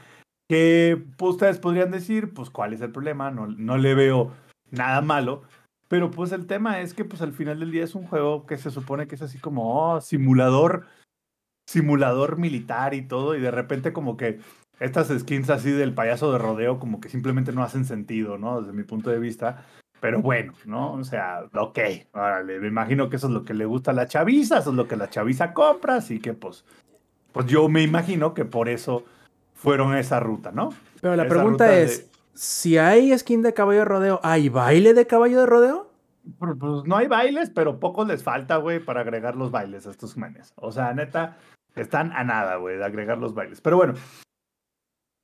que 0.48 1.02
pues, 1.16 1.32
ustedes 1.32 1.58
podrían 1.58 1.90
decir, 1.90 2.34
pues, 2.34 2.50
¿cuál 2.50 2.72
es 2.72 2.80
el 2.80 2.92
problema? 2.92 3.30
No, 3.30 3.46
no 3.46 3.78
le 3.78 3.94
veo 3.94 4.32
nada 4.70 5.00
malo, 5.00 5.42
pero 5.88 6.10
pues 6.10 6.32
el 6.32 6.46
tema 6.46 6.80
es 6.80 6.94
que 6.94 7.04
pues 7.04 7.20
al 7.20 7.32
final 7.32 7.58
del 7.58 7.72
día 7.72 7.82
es 7.82 7.96
un 7.96 8.06
juego 8.06 8.46
que 8.46 8.56
se 8.56 8.70
supone 8.70 9.08
que 9.08 9.16
es 9.16 9.22
así 9.22 9.38
como 9.38 9.94
oh, 9.94 10.00
simulador, 10.00 10.86
simulador 11.70 12.36
militar 12.36 12.94
y 12.94 13.02
todo, 13.02 13.36
y 13.36 13.40
de 13.40 13.52
repente 13.52 13.92
como 13.92 14.16
que 14.16 14.40
estas 14.80 15.06
skins 15.08 15.50
así 15.50 15.70
del 15.70 15.94
payaso 15.94 16.32
de 16.32 16.38
rodeo 16.38 16.80
como 16.80 17.00
que 17.00 17.08
simplemente 17.08 17.52
no 17.52 17.62
hacen 17.62 17.84
sentido, 17.84 18.38
¿no? 18.38 18.60
Desde 18.60 18.72
mi 18.72 18.82
punto 18.82 19.10
de 19.10 19.20
vista. 19.20 19.64
Pero 20.00 20.20
bueno, 20.20 20.52
¿no? 20.64 20.94
O 20.94 21.04
sea, 21.04 21.44
ok, 21.54 21.78
órale, 22.12 22.58
me 22.58 22.66
imagino 22.66 23.08
que 23.08 23.16
eso 23.16 23.28
es 23.28 23.32
lo 23.32 23.44
que 23.44 23.54
le 23.54 23.66
gusta 23.66 23.92
a 23.92 23.94
la 23.94 24.08
chaviza, 24.08 24.58
eso 24.58 24.70
es 24.70 24.76
lo 24.76 24.88
que 24.88 24.96
la 24.96 25.10
chaviza 25.10 25.54
compra, 25.54 25.96
así 25.96 26.18
que 26.18 26.32
pues, 26.32 26.64
pues 27.30 27.46
yo 27.46 27.68
me 27.68 27.82
imagino 27.82 28.34
que 28.34 28.44
por 28.44 28.68
eso 28.68 29.04
fueron 29.54 29.94
esa 29.94 30.18
ruta, 30.18 30.50
¿no? 30.50 30.70
Pero 31.00 31.14
la 31.14 31.28
pregunta 31.28 31.78
es, 31.78 32.10
si 32.34 32.78
hay 32.78 33.16
skin 33.16 33.42
de 33.42 33.54
caballo 33.54 33.80
de 33.80 33.84
rodeo, 33.84 34.20
¿hay 34.24 34.48
baile 34.48 34.92
de 34.92 35.06
caballo 35.06 35.38
de 35.38 35.46
rodeo? 35.46 35.90
Pues, 36.38 36.56
no 36.84 36.96
hay 36.96 37.06
bailes, 37.06 37.50
pero 37.50 37.78
poco 37.78 38.04
les 38.04 38.24
falta, 38.24 38.56
güey, 38.56 38.80
para 38.80 39.02
agregar 39.02 39.36
los 39.36 39.52
bailes 39.52 39.86
a 39.86 39.90
estos 39.90 40.16
menes. 40.16 40.52
O 40.56 40.72
sea, 40.72 40.92
neta, 40.94 41.36
están 41.76 42.12
a 42.12 42.24
nada, 42.24 42.56
güey, 42.56 42.76
de 42.76 42.84
agregar 42.84 43.18
los 43.18 43.34
bailes. 43.34 43.60
Pero 43.60 43.76
bueno, 43.76 43.94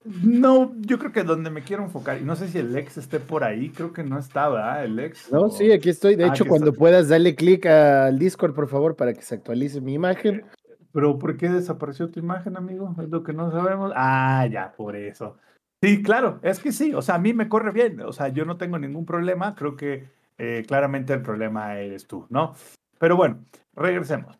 no, 0.05 0.73
yo 0.81 0.99
creo 0.99 1.11
que 1.11 1.25
donde 1.25 1.51
me 1.51 1.63
quiero 1.63 1.83
enfocar, 1.83 2.19
y 2.19 2.25
no 2.25 2.37
sé 2.37 2.49
si 2.49 2.59
el 2.59 2.77
ex 2.77 2.97
esté 2.97 3.19
por 3.19 3.43
ahí, 3.43 3.71
creo 3.71 3.93
que 3.93 4.05
no 4.05 4.19
estaba, 4.19 4.81
¿eh? 4.81 4.85
el 4.85 4.99
ex. 5.01 5.33
No, 5.33 5.49
sí, 5.49 5.73
aquí 5.73 5.89
estoy. 5.89 6.15
De 6.15 6.25
ah, 6.25 6.29
hecho, 6.29 6.47
cuando 6.47 6.73
puedas, 6.73 7.09
dale 7.09 7.35
clic 7.35 7.67
al 7.67 8.19
Discord, 8.19 8.55
por 8.55 8.69
favor, 8.69 8.95
para 8.95 9.13
que 9.15 9.23
se 9.23 9.35
actualice 9.35 9.81
mi 9.81 9.95
imagen. 9.95 10.45
Pero, 10.93 11.19
¿por 11.19 11.37
qué 11.37 11.49
desapareció 11.49 12.09
tu 12.09 12.21
imagen, 12.21 12.57
amigo? 12.57 12.95
Es 13.03 13.09
lo 13.09 13.25
que 13.25 13.33
no 13.33 13.51
sabemos. 13.51 13.93
Ah, 13.97 14.47
ya, 14.51 14.73
por 14.77 14.95
eso. 14.95 15.39
Sí, 15.83 16.03
claro, 16.03 16.39
es 16.43 16.61
que 16.61 16.73
sí, 16.73 16.95
o 16.95 17.03
sea, 17.03 17.17
a 17.17 17.19
mí 17.19 17.35
me 17.35 17.49
corre 17.49 17.71
bien, 17.71 18.01
o 18.01 18.13
sea, 18.13 18.29
yo 18.29 18.45
no 18.45 18.57
tengo 18.57 18.79
ningún 18.79 19.05
problema, 19.05 19.55
creo 19.55 19.77
que 19.77 20.09
eh, 20.39 20.65
claramente 20.67 21.13
el 21.13 21.23
problema 21.23 21.79
eres 21.79 22.07
tú, 22.07 22.27
¿no? 22.31 22.55
Pero 22.99 23.17
bueno, 23.17 23.45
regresemos 23.75 24.39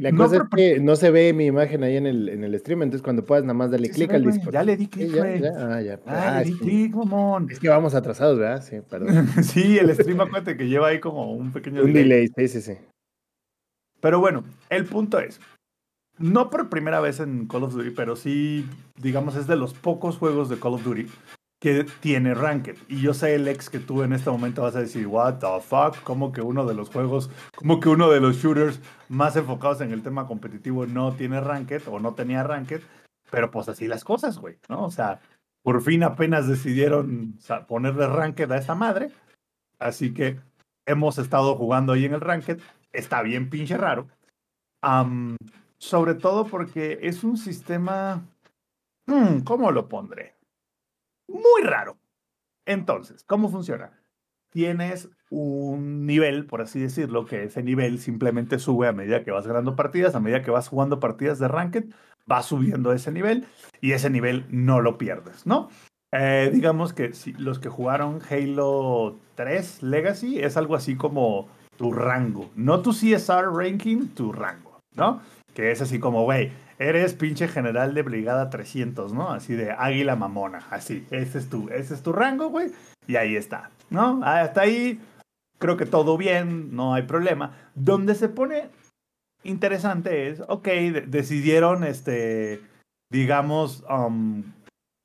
la 0.00 0.12
cosa 0.12 0.36
es 0.36 0.42
que 0.54 0.80
no 0.80 0.96
se 0.96 1.10
ve 1.10 1.32
mi 1.32 1.46
imagen 1.46 1.82
ahí 1.82 1.96
en 1.96 2.06
el, 2.06 2.28
en 2.28 2.44
el 2.44 2.58
stream, 2.58 2.82
entonces 2.82 3.02
cuando 3.02 3.24
puedas 3.24 3.44
nada 3.44 3.54
más 3.54 3.70
darle 3.70 3.90
clic 3.90 4.12
al 4.12 4.24
Discord. 4.24 4.54
Ya 4.54 4.62
le 4.62 4.76
di 4.76 4.86
clic, 4.86 5.12
güey. 5.14 5.42
Ah, 5.44 5.82
ya. 5.82 6.00
Ah, 6.06 6.42
le 6.42 6.50
di 6.50 6.58
clic, 6.58 6.94
mamón. 6.94 7.50
Es 7.50 7.60
que 7.60 7.68
vamos 7.68 7.94
atrasados, 7.94 8.38
¿verdad? 8.38 8.62
Sí, 8.62 8.76
perdón. 8.88 9.28
sí, 9.42 9.78
el 9.78 9.94
stream, 9.94 10.20
acuérdate 10.20 10.56
que 10.56 10.68
lleva 10.68 10.88
ahí 10.88 11.00
como 11.00 11.32
un 11.32 11.52
pequeño 11.52 11.82
un 11.82 11.92
delay. 11.92 12.28
Sí, 12.36 12.48
sí, 12.48 12.60
sí. 12.62 12.72
Pero 14.00 14.18
bueno, 14.18 14.44
el 14.70 14.84
punto 14.86 15.20
es, 15.20 15.40
no 16.18 16.50
por 16.50 16.68
primera 16.68 17.00
vez 17.00 17.20
en 17.20 17.46
Call 17.46 17.64
of 17.64 17.74
Duty, 17.74 17.90
pero 17.90 18.16
sí, 18.16 18.66
digamos, 19.00 19.36
es 19.36 19.46
de 19.46 19.56
los 19.56 19.74
pocos 19.74 20.16
juegos 20.16 20.48
de 20.48 20.58
Call 20.58 20.74
of 20.74 20.84
Duty 20.84 21.06
que 21.62 21.86
tiene 22.00 22.34
Ranked. 22.34 22.76
Y 22.88 23.00
yo 23.00 23.14
sé, 23.14 23.36
el 23.36 23.46
ex 23.46 23.70
que 23.70 23.78
tú 23.78 24.02
en 24.02 24.12
este 24.12 24.28
momento 24.28 24.62
vas 24.62 24.74
a 24.74 24.80
decir, 24.80 25.06
what 25.06 25.38
the 25.38 25.46
fuck, 25.60 26.02
como 26.02 26.32
que 26.32 26.42
uno 26.42 26.66
de 26.66 26.74
los 26.74 26.90
juegos, 26.90 27.30
como 27.54 27.78
que 27.78 27.88
uno 27.88 28.10
de 28.10 28.18
los 28.18 28.38
shooters 28.38 28.80
más 29.08 29.36
enfocados 29.36 29.80
en 29.80 29.92
el 29.92 30.02
tema 30.02 30.26
competitivo 30.26 30.86
no 30.86 31.12
tiene 31.12 31.40
Ranked 31.40 31.82
o 31.86 32.00
no 32.00 32.14
tenía 32.14 32.42
Ranked, 32.42 32.80
pero 33.30 33.52
pues 33.52 33.68
así 33.68 33.86
las 33.86 34.02
cosas, 34.02 34.38
güey, 34.38 34.58
¿no? 34.68 34.84
O 34.84 34.90
sea, 34.90 35.20
por 35.62 35.80
fin 35.82 36.02
apenas 36.02 36.48
decidieron 36.48 37.38
ponerle 37.68 38.08
Ranked 38.08 38.50
a 38.50 38.58
esta 38.58 38.74
madre, 38.74 39.12
así 39.78 40.12
que 40.12 40.40
hemos 40.84 41.16
estado 41.18 41.54
jugando 41.54 41.92
ahí 41.92 42.06
en 42.06 42.14
el 42.14 42.20
Ranked, 42.20 42.58
está 42.92 43.22
bien 43.22 43.50
pinche 43.50 43.76
raro, 43.76 44.08
sobre 45.78 46.14
todo 46.14 46.44
porque 46.44 46.98
es 47.02 47.22
un 47.22 47.36
sistema, 47.36 48.20
hmm, 49.06 49.42
¿cómo 49.44 49.70
lo 49.70 49.88
pondré? 49.88 50.34
Muy 51.32 51.62
raro. 51.62 51.98
Entonces, 52.66 53.24
¿cómo 53.24 53.50
funciona? 53.50 53.98
Tienes 54.50 55.08
un 55.30 56.06
nivel, 56.06 56.46
por 56.46 56.60
así 56.60 56.78
decirlo, 56.78 57.24
que 57.24 57.44
ese 57.44 57.62
nivel 57.62 57.98
simplemente 57.98 58.58
sube 58.58 58.86
a 58.86 58.92
medida 58.92 59.24
que 59.24 59.30
vas 59.30 59.46
ganando 59.46 59.76
partidas, 59.76 60.14
a 60.14 60.20
medida 60.20 60.42
que 60.42 60.50
vas 60.50 60.68
jugando 60.68 61.00
partidas 61.00 61.38
de 61.38 61.48
Ranked, 61.48 61.86
va 62.30 62.42
subiendo 62.42 62.92
ese 62.92 63.10
nivel 63.10 63.46
y 63.80 63.92
ese 63.92 64.10
nivel 64.10 64.46
no 64.50 64.80
lo 64.80 64.98
pierdes, 64.98 65.46
¿no? 65.46 65.70
Eh, 66.12 66.50
digamos 66.52 66.92
que 66.92 67.14
si 67.14 67.32
los 67.32 67.58
que 67.58 67.70
jugaron 67.70 68.20
Halo 68.28 69.18
3 69.34 69.82
Legacy 69.82 70.40
es 70.40 70.58
algo 70.58 70.76
así 70.76 70.94
como 70.94 71.48
tu 71.78 71.90
rango, 71.90 72.50
no 72.54 72.82
tu 72.82 72.92
CSR 72.92 73.50
ranking, 73.56 74.08
tu 74.08 74.30
rango, 74.32 74.78
¿no? 74.94 75.22
Que 75.54 75.70
es 75.70 75.82
así 75.82 75.98
como, 75.98 76.24
güey, 76.24 76.52
eres 76.78 77.14
pinche 77.14 77.48
general 77.48 77.94
de 77.94 78.02
brigada 78.02 78.50
300, 78.50 79.12
¿no? 79.12 79.30
Así 79.30 79.54
de 79.54 79.72
águila 79.72 80.16
mamona, 80.16 80.66
así, 80.70 81.06
ese 81.10 81.38
es 81.38 81.48
tu, 81.48 81.68
ese 81.68 81.94
es 81.94 82.02
tu 82.02 82.12
rango, 82.12 82.48
güey, 82.48 82.70
y 83.06 83.16
ahí 83.16 83.36
está, 83.36 83.70
¿no? 83.90 84.20
Hasta 84.24 84.62
ahí 84.62 85.00
creo 85.58 85.76
que 85.76 85.86
todo 85.86 86.16
bien, 86.16 86.74
no 86.74 86.94
hay 86.94 87.02
problema. 87.02 87.52
Donde 87.74 88.14
se 88.14 88.28
pone 88.28 88.68
interesante 89.44 90.28
es, 90.28 90.42
ok, 90.48 90.68
decidieron, 91.06 91.84
este, 91.84 92.60
digamos, 93.10 93.84
um, 93.88 94.42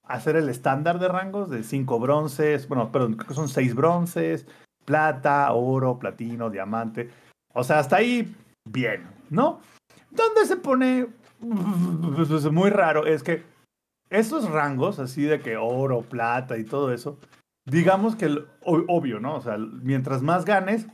hacer 0.04 0.36
el 0.36 0.50
estándar 0.50 1.00
de 1.00 1.10
rangos 1.10 1.50
de 1.50 1.64
cinco 1.64 2.00
bronces, 2.00 2.68
bueno, 2.68 2.92
perdón, 2.92 3.14
creo 3.14 3.28
que 3.28 3.34
son 3.36 3.50
seis 3.50 3.76
bronces, 3.76 4.48
plata, 4.86 5.52
oro, 5.54 6.00
platino, 6.00 6.50
diamante. 6.50 7.10
O 7.54 7.64
sea, 7.64 7.80
hasta 7.80 7.98
ahí 7.98 8.34
bien, 8.68 9.06
¿no? 9.30 9.60
Donde 10.18 10.46
se 10.46 10.58
pone 10.58 11.08
muy 11.40 12.70
raro 12.70 13.06
es 13.06 13.24
que 13.24 13.44
esos 14.10 14.50
rangos, 14.50 15.00
así 15.00 15.24
de 15.24 15.40
que 15.40 15.58
oro, 15.58 16.02
plata 16.02 16.58
y 16.58 16.64
todo 16.64 16.92
eso, 16.92 17.18
digamos 17.66 18.16
que 18.16 18.44
obvio, 18.64 19.20
¿no? 19.20 19.36
O 19.36 19.42
sea, 19.42 19.58
mientras 19.58 20.22
más 20.22 20.46
ganes, 20.46 20.88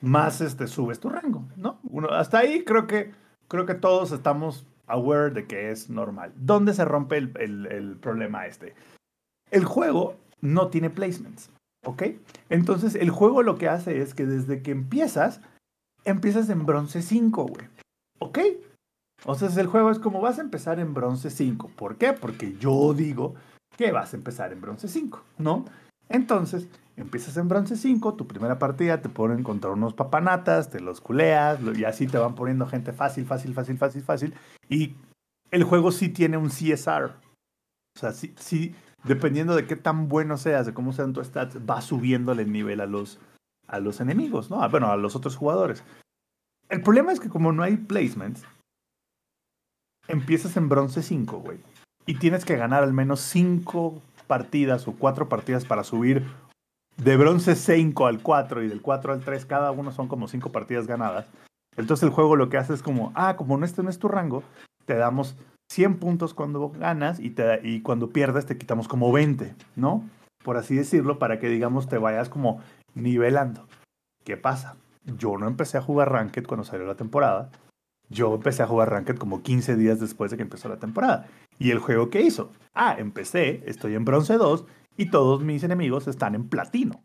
más 0.00 0.40
este, 0.40 0.66
subes 0.66 1.00
tu 1.00 1.08
rango, 1.08 1.44
¿no? 1.56 1.80
Hasta 2.10 2.38
ahí 2.38 2.64
creo 2.64 2.86
que, 2.86 3.12
creo 3.48 3.66
que 3.66 3.74
todos 3.74 4.12
estamos 4.12 4.66
aware 4.86 5.30
de 5.30 5.46
que 5.46 5.70
es 5.70 5.90
normal. 5.90 6.32
¿Dónde 6.36 6.74
se 6.74 6.84
rompe 6.84 7.16
el, 7.18 7.66
el 7.70 7.96
problema 7.96 8.46
este? 8.46 8.74
El 9.50 9.64
juego 9.64 10.16
no 10.40 10.68
tiene 10.68 10.90
placements, 10.90 11.50
¿ok? 11.84 12.02
Entonces 12.50 12.94
el 12.94 13.10
juego 13.10 13.42
lo 13.42 13.56
que 13.56 13.68
hace 13.68 14.00
es 14.00 14.14
que 14.14 14.26
desde 14.26 14.62
que 14.62 14.70
empiezas, 14.70 15.40
empiezas 16.04 16.48
en 16.50 16.66
bronce 16.66 17.02
5, 17.02 17.46
güey. 17.46 17.66
¿Ok? 18.18 18.38
O 19.24 19.34
sea, 19.34 19.48
el 19.60 19.66
juego 19.66 19.90
es 19.90 19.98
como 19.98 20.20
vas 20.20 20.38
a 20.38 20.42
empezar 20.42 20.78
en 20.78 20.94
bronce 20.94 21.30
5. 21.30 21.70
¿Por 21.76 21.96
qué? 21.96 22.12
Porque 22.12 22.56
yo 22.58 22.94
digo 22.94 23.34
que 23.76 23.92
vas 23.92 24.12
a 24.12 24.16
empezar 24.16 24.52
en 24.52 24.60
bronce 24.60 24.88
5, 24.88 25.22
¿no? 25.38 25.64
Entonces, 26.08 26.68
empiezas 26.96 27.36
en 27.36 27.48
bronce 27.48 27.76
5, 27.76 28.14
tu 28.14 28.26
primera 28.26 28.58
partida 28.58 29.02
te 29.02 29.08
ponen 29.08 29.42
contra 29.42 29.70
unos 29.70 29.94
papanatas, 29.94 30.70
te 30.70 30.80
los 30.80 31.00
culeas, 31.00 31.60
y 31.76 31.84
así 31.84 32.06
te 32.06 32.18
van 32.18 32.34
poniendo 32.34 32.66
gente 32.66 32.92
fácil, 32.92 33.26
fácil, 33.26 33.54
fácil, 33.54 33.78
fácil, 33.78 34.02
fácil. 34.02 34.34
Y 34.68 34.94
el 35.50 35.64
juego 35.64 35.92
sí 35.92 36.08
tiene 36.08 36.36
un 36.36 36.48
CSR. 36.48 37.12
O 37.96 38.00
sea, 38.00 38.12
sí, 38.12 38.34
sí, 38.38 38.74
dependiendo 39.04 39.54
de 39.54 39.66
qué 39.66 39.76
tan 39.76 40.08
bueno 40.08 40.36
seas, 40.36 40.66
de 40.66 40.74
cómo 40.74 40.92
sean 40.92 41.12
tus 41.12 41.26
stats, 41.26 41.58
va 41.68 41.80
subiéndole 41.80 42.42
el 42.42 42.52
nivel 42.52 42.80
a 42.80 42.86
los, 42.86 43.18
a 43.66 43.80
los 43.80 44.00
enemigos, 44.00 44.50
¿no? 44.50 44.68
Bueno, 44.70 44.90
a 44.90 44.96
los 44.96 45.16
otros 45.16 45.36
jugadores. 45.36 45.82
El 46.68 46.82
problema 46.82 47.12
es 47.12 47.20
que 47.20 47.28
como 47.28 47.52
no 47.52 47.62
hay 47.62 47.76
placements, 47.76 48.44
empiezas 50.06 50.56
en 50.56 50.68
bronce 50.68 51.02
5, 51.02 51.38
güey. 51.38 51.58
Y 52.06 52.18
tienes 52.18 52.44
que 52.44 52.56
ganar 52.56 52.82
al 52.82 52.92
menos 52.92 53.20
5 53.20 54.02
partidas 54.26 54.86
o 54.88 54.92
4 54.92 55.28
partidas 55.28 55.64
para 55.64 55.84
subir 55.84 56.24
de 56.96 57.16
bronce 57.16 57.54
5 57.54 58.06
al 58.06 58.22
4 58.22 58.62
y 58.62 58.68
del 58.68 58.82
4 58.82 59.12
al 59.12 59.20
3. 59.20 59.46
Cada 59.46 59.70
uno 59.70 59.92
son 59.92 60.08
como 60.08 60.28
5 60.28 60.50
partidas 60.50 60.86
ganadas. 60.86 61.26
Entonces 61.76 62.04
el 62.04 62.10
juego 62.10 62.36
lo 62.36 62.48
que 62.48 62.58
hace 62.58 62.74
es 62.74 62.82
como, 62.82 63.12
ah, 63.14 63.36
como 63.36 63.62
este 63.64 63.82
no 63.82 63.90
es 63.90 63.98
tu 63.98 64.08
rango, 64.08 64.42
te 64.84 64.94
damos 64.94 65.36
100 65.70 65.98
puntos 65.98 66.34
cuando 66.34 66.70
ganas 66.70 67.20
y, 67.20 67.30
te, 67.30 67.60
y 67.62 67.82
cuando 67.82 68.10
pierdes 68.10 68.46
te 68.46 68.58
quitamos 68.58 68.88
como 68.88 69.12
20, 69.12 69.54
¿no? 69.76 70.02
Por 70.42 70.56
así 70.56 70.74
decirlo, 70.74 71.18
para 71.18 71.38
que 71.38 71.48
digamos 71.48 71.88
te 71.88 71.98
vayas 71.98 72.28
como 72.28 72.60
nivelando. 72.94 73.66
¿Qué 74.24 74.36
pasa? 74.36 74.76
Yo 75.16 75.38
no 75.38 75.46
empecé 75.46 75.78
a 75.78 75.82
jugar 75.82 76.12
Ranked 76.12 76.46
cuando 76.46 76.64
salió 76.64 76.86
la 76.86 76.96
temporada. 76.96 77.50
Yo 78.10 78.34
empecé 78.34 78.62
a 78.62 78.66
jugar 78.66 78.90
Ranked 78.90 79.16
como 79.16 79.42
15 79.42 79.76
días 79.76 80.00
después 80.00 80.30
de 80.30 80.36
que 80.36 80.42
empezó 80.42 80.68
la 80.68 80.78
temporada. 80.78 81.26
¿Y 81.58 81.70
el 81.70 81.78
juego 81.78 82.10
qué 82.10 82.22
hizo? 82.22 82.52
Ah, 82.74 82.96
empecé, 82.98 83.62
estoy 83.66 83.94
en 83.94 84.04
bronce 84.04 84.34
2 84.34 84.64
y 84.96 85.10
todos 85.10 85.42
mis 85.42 85.62
enemigos 85.62 86.08
están 86.08 86.34
en 86.34 86.48
platino 86.48 87.02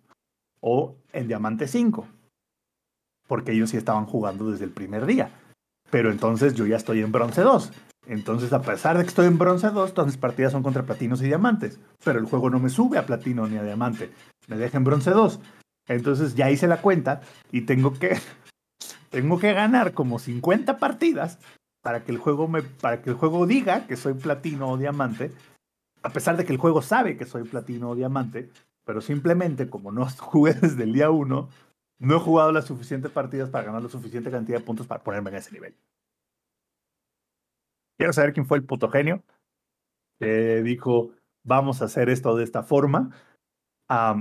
o 0.61 0.97
en 1.11 1.27
diamante 1.27 1.67
5. 1.67 2.07
Porque 3.27 3.51
ellos 3.51 3.69
sí 3.69 3.77
estaban 3.77 4.05
jugando 4.05 4.51
desde 4.51 4.65
el 4.65 4.71
primer 4.71 5.05
día. 5.05 5.31
Pero 5.89 6.11
entonces 6.11 6.55
yo 6.55 6.65
ya 6.65 6.77
estoy 6.77 7.01
en 7.01 7.11
bronce 7.11 7.41
2. 7.41 7.71
Entonces, 8.05 8.51
a 8.51 8.61
pesar 8.61 8.97
de 8.97 9.03
que 9.03 9.09
estoy 9.09 9.27
en 9.27 9.37
bronce 9.37 9.69
2, 9.69 9.93
todas 9.93 10.07
mis 10.07 10.17
partidas 10.17 10.51
son 10.51 10.63
contra 10.63 10.83
platinos 10.83 11.21
y 11.21 11.25
diamantes. 11.25 11.79
Pero 12.03 12.19
el 12.19 12.25
juego 12.25 12.49
no 12.49 12.59
me 12.59 12.69
sube 12.69 12.97
a 12.97 13.05
platino 13.05 13.47
ni 13.47 13.57
a 13.57 13.63
diamante. 13.63 14.11
Me 14.47 14.57
deja 14.57 14.77
en 14.77 14.83
bronce 14.83 15.11
2. 15.11 15.39
Entonces 15.87 16.35
ya 16.35 16.49
hice 16.49 16.67
la 16.67 16.81
cuenta 16.81 17.21
y 17.51 17.61
tengo 17.61 17.93
que, 17.93 18.17
tengo 19.09 19.39
que 19.39 19.53
ganar 19.53 19.93
como 19.93 20.19
50 20.19 20.77
partidas 20.77 21.39
para 21.81 22.03
que 22.03 22.11
el 22.11 22.17
juego 22.17 22.47
me, 22.47 22.61
para 22.61 23.01
que 23.01 23.09
el 23.09 23.15
juego 23.15 23.45
diga 23.45 23.85
que 23.87 23.97
soy 23.97 24.13
platino 24.13 24.69
o 24.69 24.77
diamante, 24.77 25.31
a 26.01 26.09
pesar 26.09 26.37
de 26.37 26.45
que 26.45 26.53
el 26.53 26.57
juego 26.57 26.81
sabe 26.81 27.17
que 27.17 27.25
soy 27.25 27.43
platino 27.43 27.89
o 27.89 27.95
diamante, 27.95 28.49
pero 28.85 29.01
simplemente 29.01 29.69
como 29.69 29.91
no 29.91 30.07
jugué 30.19 30.53
desde 30.53 30.83
el 30.83 30.93
día 30.93 31.11
1, 31.11 31.49
no 31.99 32.15
he 32.15 32.19
jugado 32.19 32.51
las 32.51 32.65
suficientes 32.65 33.11
partidas 33.11 33.49
para 33.49 33.65
ganar 33.65 33.81
la 33.81 33.89
suficiente 33.89 34.31
cantidad 34.31 34.59
de 34.59 34.63
puntos 34.63 34.87
para 34.87 35.03
ponerme 35.03 35.29
en 35.29 35.35
ese 35.37 35.51
nivel. 35.51 35.75
Quiero 37.97 38.13
saber 38.13 38.33
quién 38.33 38.45
fue 38.45 38.57
el 38.57 38.65
puto 38.65 38.89
genio 38.89 39.23
que 40.19 40.61
dijo, 40.63 41.11
vamos 41.43 41.81
a 41.81 41.85
hacer 41.85 42.09
esto 42.09 42.35
de 42.35 42.43
esta 42.43 42.63
forma 42.63 43.11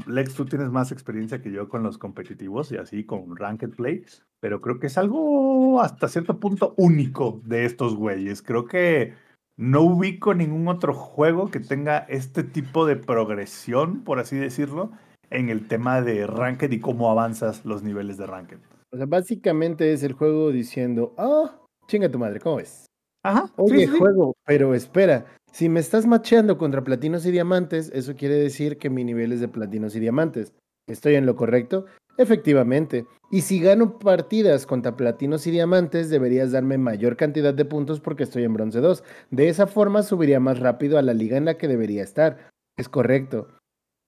Lex, 0.07 0.35
tú 0.35 0.45
tienes 0.45 0.71
más 0.71 0.93
experiencia 0.93 1.41
que 1.41 1.51
yo 1.51 1.69
con 1.69 1.83
los 1.83 1.97
competitivos 1.99 2.73
y 2.73 2.77
así 2.77 3.05
con 3.05 3.37
Ranked 3.37 3.71
Play, 3.71 4.05
pero 4.41 4.61
creo 4.61 4.79
que 4.79 4.89
es 4.89 4.99
algo 4.99 5.81
hasta 5.81 6.09
cierto 6.09 6.39
punto 6.39 6.75
único 6.77 7.41
de 7.45 7.65
estos 7.65 7.97
güeyes. 7.97 8.43
Creo 8.43 8.67
que 8.67 9.15
no 9.57 9.83
ubico 9.83 10.35
ningún 10.35 10.69
otro 10.69 10.95
juego 10.95 11.51
que 11.51 11.61
tenga 11.61 11.99
este 11.99 12.43
tipo 12.43 12.87
de 12.87 12.97
progresión, 12.97 14.03
por 14.03 14.19
así 14.19 14.37
decirlo, 14.37 14.91
en 15.31 15.49
el 15.49 15.69
tema 15.69 16.03
de 16.03 16.27
Ranked 16.27 16.71
y 16.71 16.81
cómo 16.81 17.11
avanzas 17.11 17.65
los 17.65 17.83
niveles 17.83 18.19
de 18.19 18.27
Ranked. 18.27 18.59
O 18.91 18.97
sea, 18.97 19.07
básicamente 19.07 19.93
es 19.93 20.03
el 20.03 20.13
juego 20.13 20.51
diciendo, 20.51 21.15
ah, 21.17 21.59
chinga 21.87 22.11
tu 22.11 22.19
madre, 22.19 22.41
¿cómo 22.41 22.57
ves? 22.57 22.87
Ajá. 23.23 23.51
Oye, 23.57 23.87
juego, 23.87 24.35
pero 24.45 24.75
espera, 24.75 25.25
si 25.53 25.69
me 25.69 25.81
estás 25.81 26.07
macheando 26.07 26.57
contra 26.59 26.83
platinos 26.83 27.27
y 27.27 27.31
diamantes, 27.31 27.91
eso 27.95 28.17
quiere 28.17 28.37
decir 28.37 28.79
que 28.79 28.91
mi 28.91 29.05
nivel 29.05 29.33
es 29.33 29.41
de 29.41 29.49
platinos 29.49 29.95
y 29.95 30.01
diamantes. 30.01 30.55
¿Estoy 30.89 31.15
en 31.15 31.27
lo 31.27 31.37
correcto? 31.37 31.85
Efectivamente. 32.19 33.07
Y 33.31 33.43
si 33.43 33.61
gano 33.61 33.99
partidas 33.99 34.67
contra 34.67 34.97
platinos 34.97 35.47
y 35.47 35.51
diamantes, 35.51 36.11
deberías 36.11 36.53
darme 36.53 36.79
mayor 36.79 37.17
cantidad 37.17 37.55
de 37.55 37.65
puntos 37.65 38.01
porque 38.01 38.25
estoy 38.25 38.45
en 38.45 38.55
bronce 38.55 38.81
2. 38.81 39.05
De 39.31 39.49
esa 39.49 39.67
forma 39.67 40.03
subiría 40.03 40.41
más 40.41 40.59
rápido 40.59 40.99
a 40.99 41.03
la 41.03 41.15
liga 41.15 41.37
en 41.37 41.45
la 41.45 41.57
que 41.57 41.69
debería 41.69 42.03
estar. 42.03 42.51
Es 42.77 42.89
correcto. 42.89 43.49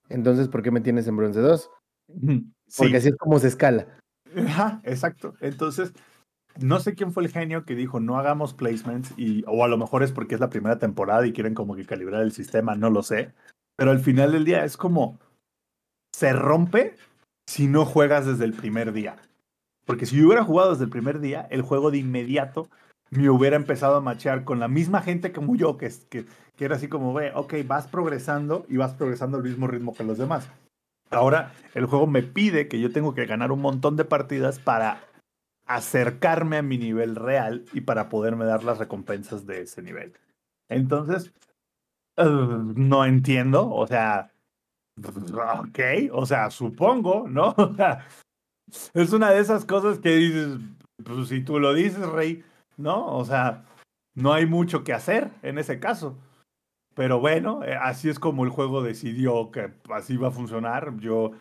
Entonces, 0.09 0.49
¿por 0.49 0.63
qué 0.63 0.71
me 0.71 0.81
tienes 0.81 1.07
en 1.07 1.17
bronce 1.17 1.41
2? 1.41 1.71
Porque 2.77 2.97
así 2.97 3.09
es 3.09 3.17
como 3.17 3.39
se 3.39 3.49
escala. 3.49 3.99
Ajá, 4.37 4.81
exacto. 4.85 5.35
Entonces, 5.41 5.93
no 6.61 6.81
sé 6.81 6.95
quién 6.95 7.13
fue 7.13 7.25
el 7.25 7.31
genio 7.31 7.65
que 7.65 7.75
dijo 7.75 8.01
no 8.01 8.19
hagamos 8.19 8.55
placements 8.55 9.13
y 9.17 9.45
o 9.47 9.65
a 9.65 9.69
lo 9.69 9.79
mejor 9.79 10.03
es 10.03 10.13
porque 10.13 10.35
es 10.35 10.41
la 10.41 10.51
primera 10.51 10.79
temporada 10.79 11.27
y 11.27 11.33
quieren 11.33 11.55
como 11.55 11.75
que 11.75 11.87
calibrar 11.87 12.23
el 12.23 12.33
sistema, 12.33 12.75
no 12.75 12.91
lo 12.91 13.03
sé. 13.03 13.33
Pero 13.77 13.91
al 13.91 14.01
final 14.01 14.33
del 14.33 14.45
día 14.45 14.65
es 14.65 14.77
como 14.77 15.19
se 16.15 16.33
rompe 16.33 16.95
si 17.47 17.67
no 17.67 17.85
juegas 17.85 18.27
desde 18.27 18.45
el 18.45 18.53
primer 18.53 18.93
día. 18.93 19.17
Porque 19.85 20.07
si 20.07 20.17
yo 20.17 20.27
hubiera 20.27 20.45
jugado 20.45 20.71
desde 20.71 20.85
el 20.85 20.91
primer 20.91 21.21
día, 21.21 21.47
el 21.51 21.63
juego 21.63 21.91
de 21.91 21.99
inmediato 21.99 22.69
me 23.11 23.29
hubiera 23.29 23.57
empezado 23.57 23.97
a 23.97 24.01
machear 24.01 24.45
con 24.45 24.61
la 24.61 24.69
misma 24.69 25.03
gente 25.03 25.33
como 25.33 25.57
yo, 25.57 25.77
que, 25.77 25.91
que, 26.09 26.25
que 26.57 26.65
era 26.65 26.77
así 26.77 26.89
como, 26.89 27.13
ve, 27.13 27.33
ok, 27.35 27.55
vas 27.67 27.87
progresando 27.87 28.65
y 28.69 28.77
vas 28.77 28.95
progresando 28.95 29.37
al 29.37 29.43
mismo 29.43 29.67
ritmo 29.67 29.95
que 29.95 30.05
los 30.05 30.19
demás. 30.19 30.49
Ahora 31.11 31.53
el 31.75 31.87
juego 31.87 32.07
me 32.07 32.23
pide 32.23 32.69
que 32.69 32.81
yo 32.81 32.93
tengo 32.93 33.15
que 33.15 33.27
ganar 33.27 33.53
un 33.53 33.61
montón 33.61 33.97
de 33.97 34.05
partidas 34.05 34.59
para 34.59 35.01
acercarme 35.67 36.59
a 36.59 36.63
mi 36.63 36.79
nivel 36.79 37.17
real 37.17 37.65
y 37.73 37.81
para 37.83 38.09
poderme 38.09 38.45
dar 38.45 38.65
las 38.65 38.79
recompensas 38.79 39.47
de 39.47 39.63
ese 39.63 39.83
nivel. 39.83 40.13
Entonces, 40.69 41.33
eh, 42.17 42.25
no 42.25 43.05
entiendo, 43.05 43.71
o 43.71 43.87
sea, 43.87 44.31
ok, 44.99 45.79
o 46.13 46.27
sea, 46.27 46.51
supongo, 46.51 47.27
¿no? 47.29 47.55
es 48.95 49.13
una 49.13 49.31
de 49.31 49.41
esas 49.41 49.65
cosas 49.65 49.99
que 49.99 50.17
dices, 50.17 50.59
pues 51.05 51.29
si 51.29 51.43
tú 51.43 51.59
lo 51.59 51.75
dices, 51.75 52.07
Rey, 52.09 52.45
¿no? 52.77 53.17
O 53.17 53.25
sea, 53.25 53.65
no 54.15 54.33
hay 54.33 54.47
mucho 54.47 54.85
que 54.85 54.93
hacer 54.93 55.31
en 55.43 55.59
ese 55.59 55.81
caso. 55.81 56.17
Pero 56.95 57.19
bueno, 57.19 57.65
eh, 57.65 57.75
así 57.75 58.09
es 58.09 58.21
como 58.21 58.45
el 58.45 58.51
juego 58.51 58.83
decidió 58.83 59.51
que 59.51 59.73
así 59.91 60.17
va 60.17 60.29
a 60.29 60.33
funcionar. 60.33 60.97
Yo 60.99 61.33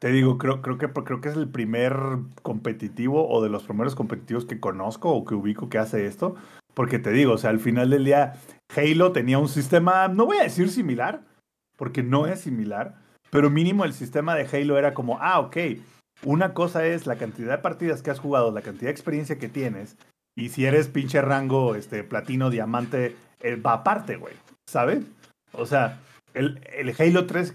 te 0.00 0.10
digo, 0.10 0.38
creo, 0.38 0.62
creo, 0.62 0.78
que, 0.78 0.88
creo 0.88 1.20
que 1.20 1.28
es 1.28 1.36
el 1.36 1.48
primer 1.48 1.94
competitivo 2.42 3.28
o 3.28 3.42
de 3.42 3.50
los 3.50 3.64
primeros 3.64 3.94
competitivos 3.94 4.46
que 4.46 4.58
conozco 4.58 5.10
o 5.10 5.26
que 5.26 5.34
ubico 5.34 5.68
que 5.68 5.78
hace 5.78 6.06
esto. 6.06 6.36
Porque 6.72 6.98
te 6.98 7.10
digo, 7.10 7.34
o 7.34 7.38
sea, 7.38 7.50
al 7.50 7.60
final 7.60 7.90
del 7.90 8.06
día, 8.06 8.34
Halo 8.74 9.12
tenía 9.12 9.38
un 9.38 9.48
sistema, 9.48 10.08
no 10.08 10.24
voy 10.24 10.38
a 10.38 10.44
decir 10.44 10.70
similar, 10.70 11.22
porque 11.76 12.02
no 12.02 12.26
es 12.26 12.40
similar, 12.40 12.96
pero 13.30 13.50
mínimo 13.50 13.84
el 13.84 13.92
sistema 13.92 14.34
de 14.34 14.46
Halo 14.50 14.78
era 14.78 14.94
como, 14.94 15.18
ah, 15.20 15.38
ok, 15.40 15.56
una 16.24 16.54
cosa 16.54 16.86
es 16.86 17.06
la 17.06 17.16
cantidad 17.16 17.56
de 17.56 17.62
partidas 17.62 18.02
que 18.02 18.10
has 18.10 18.20
jugado, 18.20 18.52
la 18.52 18.62
cantidad 18.62 18.86
de 18.86 18.92
experiencia 18.92 19.38
que 19.38 19.48
tienes, 19.48 19.96
Y 20.34 20.48
si 20.48 20.64
eres 20.64 20.88
pinche 20.88 21.20
rango, 21.20 21.74
este, 21.74 22.04
platino, 22.04 22.48
diamante, 22.48 23.16
eh, 23.40 23.56
va 23.56 23.74
aparte, 23.74 24.16
güey. 24.16 24.34
¿Sabes? 24.66 25.04
O 25.52 25.66
sea, 25.66 25.98
el, 26.32 26.60
el 26.72 26.94
Halo 26.98 27.26
3, 27.26 27.52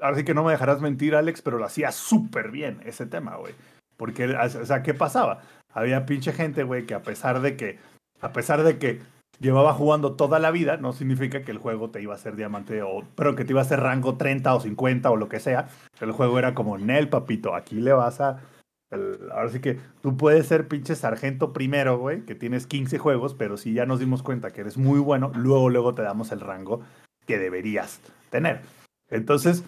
ahora 0.00 0.16
sí 0.16 0.24
que 0.24 0.34
no 0.34 0.44
me 0.44 0.52
dejarás 0.52 0.80
mentir, 0.80 1.14
Alex, 1.14 1.42
pero 1.42 1.58
lo 1.58 1.64
hacía 1.64 1.92
súper 1.92 2.50
bien 2.50 2.80
ese 2.84 3.06
tema, 3.06 3.36
güey. 3.36 3.54
Porque, 3.96 4.26
o 4.26 4.64
sea, 4.64 4.82
¿qué 4.82 4.94
pasaba? 4.94 5.42
Había 5.72 6.06
pinche 6.06 6.32
gente, 6.32 6.62
güey, 6.64 6.86
que 6.86 6.94
a 6.94 7.02
pesar 7.02 7.40
de 7.40 7.56
que, 7.56 7.78
a 8.20 8.32
pesar 8.32 8.62
de 8.62 8.78
que 8.78 9.00
llevaba 9.40 9.72
jugando 9.72 10.14
toda 10.16 10.38
la 10.38 10.50
vida, 10.50 10.76
no 10.76 10.92
significa 10.92 11.42
que 11.42 11.50
el 11.50 11.58
juego 11.58 11.90
te 11.90 12.02
iba 12.02 12.14
a 12.14 12.18
ser 12.18 12.36
diamante, 12.36 12.82
o, 12.82 13.04
pero 13.14 13.34
que 13.34 13.44
te 13.44 13.52
iba 13.52 13.62
a 13.62 13.64
ser 13.64 13.80
rango 13.80 14.16
30 14.16 14.54
o 14.54 14.60
50 14.60 15.10
o 15.10 15.16
lo 15.16 15.28
que 15.28 15.40
sea. 15.40 15.68
El 16.00 16.12
juego 16.12 16.38
era 16.38 16.54
como, 16.54 16.78
Nel, 16.78 17.08
papito, 17.08 17.54
aquí 17.54 17.76
le 17.76 17.92
vas 17.92 18.20
a... 18.20 18.40
ahora 19.32 19.48
sí 19.50 19.60
que 19.60 19.78
tú 20.02 20.16
puedes 20.16 20.46
ser 20.46 20.68
pinche 20.68 20.94
sargento 20.94 21.52
primero, 21.52 21.98
güey, 21.98 22.24
que 22.24 22.34
tienes 22.34 22.66
15 22.66 22.98
juegos, 22.98 23.34
pero 23.34 23.56
si 23.56 23.72
ya 23.72 23.86
nos 23.86 24.00
dimos 24.00 24.22
cuenta 24.22 24.50
que 24.50 24.60
eres 24.60 24.76
muy 24.76 25.00
bueno, 25.00 25.32
luego, 25.34 25.70
luego 25.70 25.94
te 25.94 26.02
damos 26.02 26.32
el 26.32 26.40
rango 26.40 26.82
que 27.26 27.38
deberías 27.38 28.00
tener. 28.30 28.62
Entonces... 29.10 29.64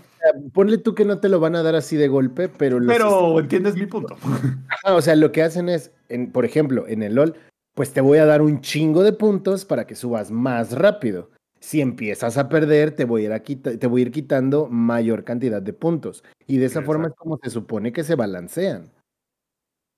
Ponle 0.53 0.79
tú 0.79 0.95
que 0.95 1.05
no 1.05 1.19
te 1.19 1.29
lo 1.29 1.41
van 1.41 1.57
a 1.57 1.63
dar 1.63 1.75
así 1.75 1.97
de 1.97 2.09
golpe, 2.09 2.49
pero... 2.49 2.79
Pero 2.87 3.41
entiendes 3.41 3.75
mi 3.75 3.87
punto. 3.87 4.17
o 4.85 5.03
sea, 5.03 5.17
lo 5.17 5.33
que 5.33 5.43
hacen 5.43 5.69
es, 5.69 5.93
en, 6.09 6.31
por 6.31 6.45
ejemplo, 6.45 6.87
en 6.87 7.03
el 7.03 7.15
LOL, 7.15 7.35
pues 7.75 7.93
te 7.93 8.01
voy 8.01 8.19
a 8.19 8.27
dar 8.27 8.43
un 8.43 8.61
chingo 8.61 9.03
de 9.03 9.13
puntos 9.13 9.65
para 9.65 9.87
que 9.87 9.95
subas 9.95 10.31
más 10.31 10.73
rápido. 10.73 11.31
Si 11.61 11.81
empiezas 11.81 12.39
a 12.39 12.49
perder, 12.49 12.95
te 12.95 13.05
voy 13.05 13.27
a 13.27 13.43
ir, 13.47 13.63
te 13.63 13.87
voy 13.87 14.03
a 14.03 14.07
ir 14.07 14.11
quitando 14.11 14.67
mayor 14.67 15.25
cantidad 15.25 15.63
de 15.63 15.73
puntos. 15.73 16.25
Y 16.47 16.59
de 16.59 16.67
esa 16.67 16.83
forma 16.83 17.09
es 17.09 17.15
como 17.15 17.39
se 17.43 17.51
supone 17.51 17.93
que 17.93 18.05
se 18.05 18.17
balancean. 18.17 18.91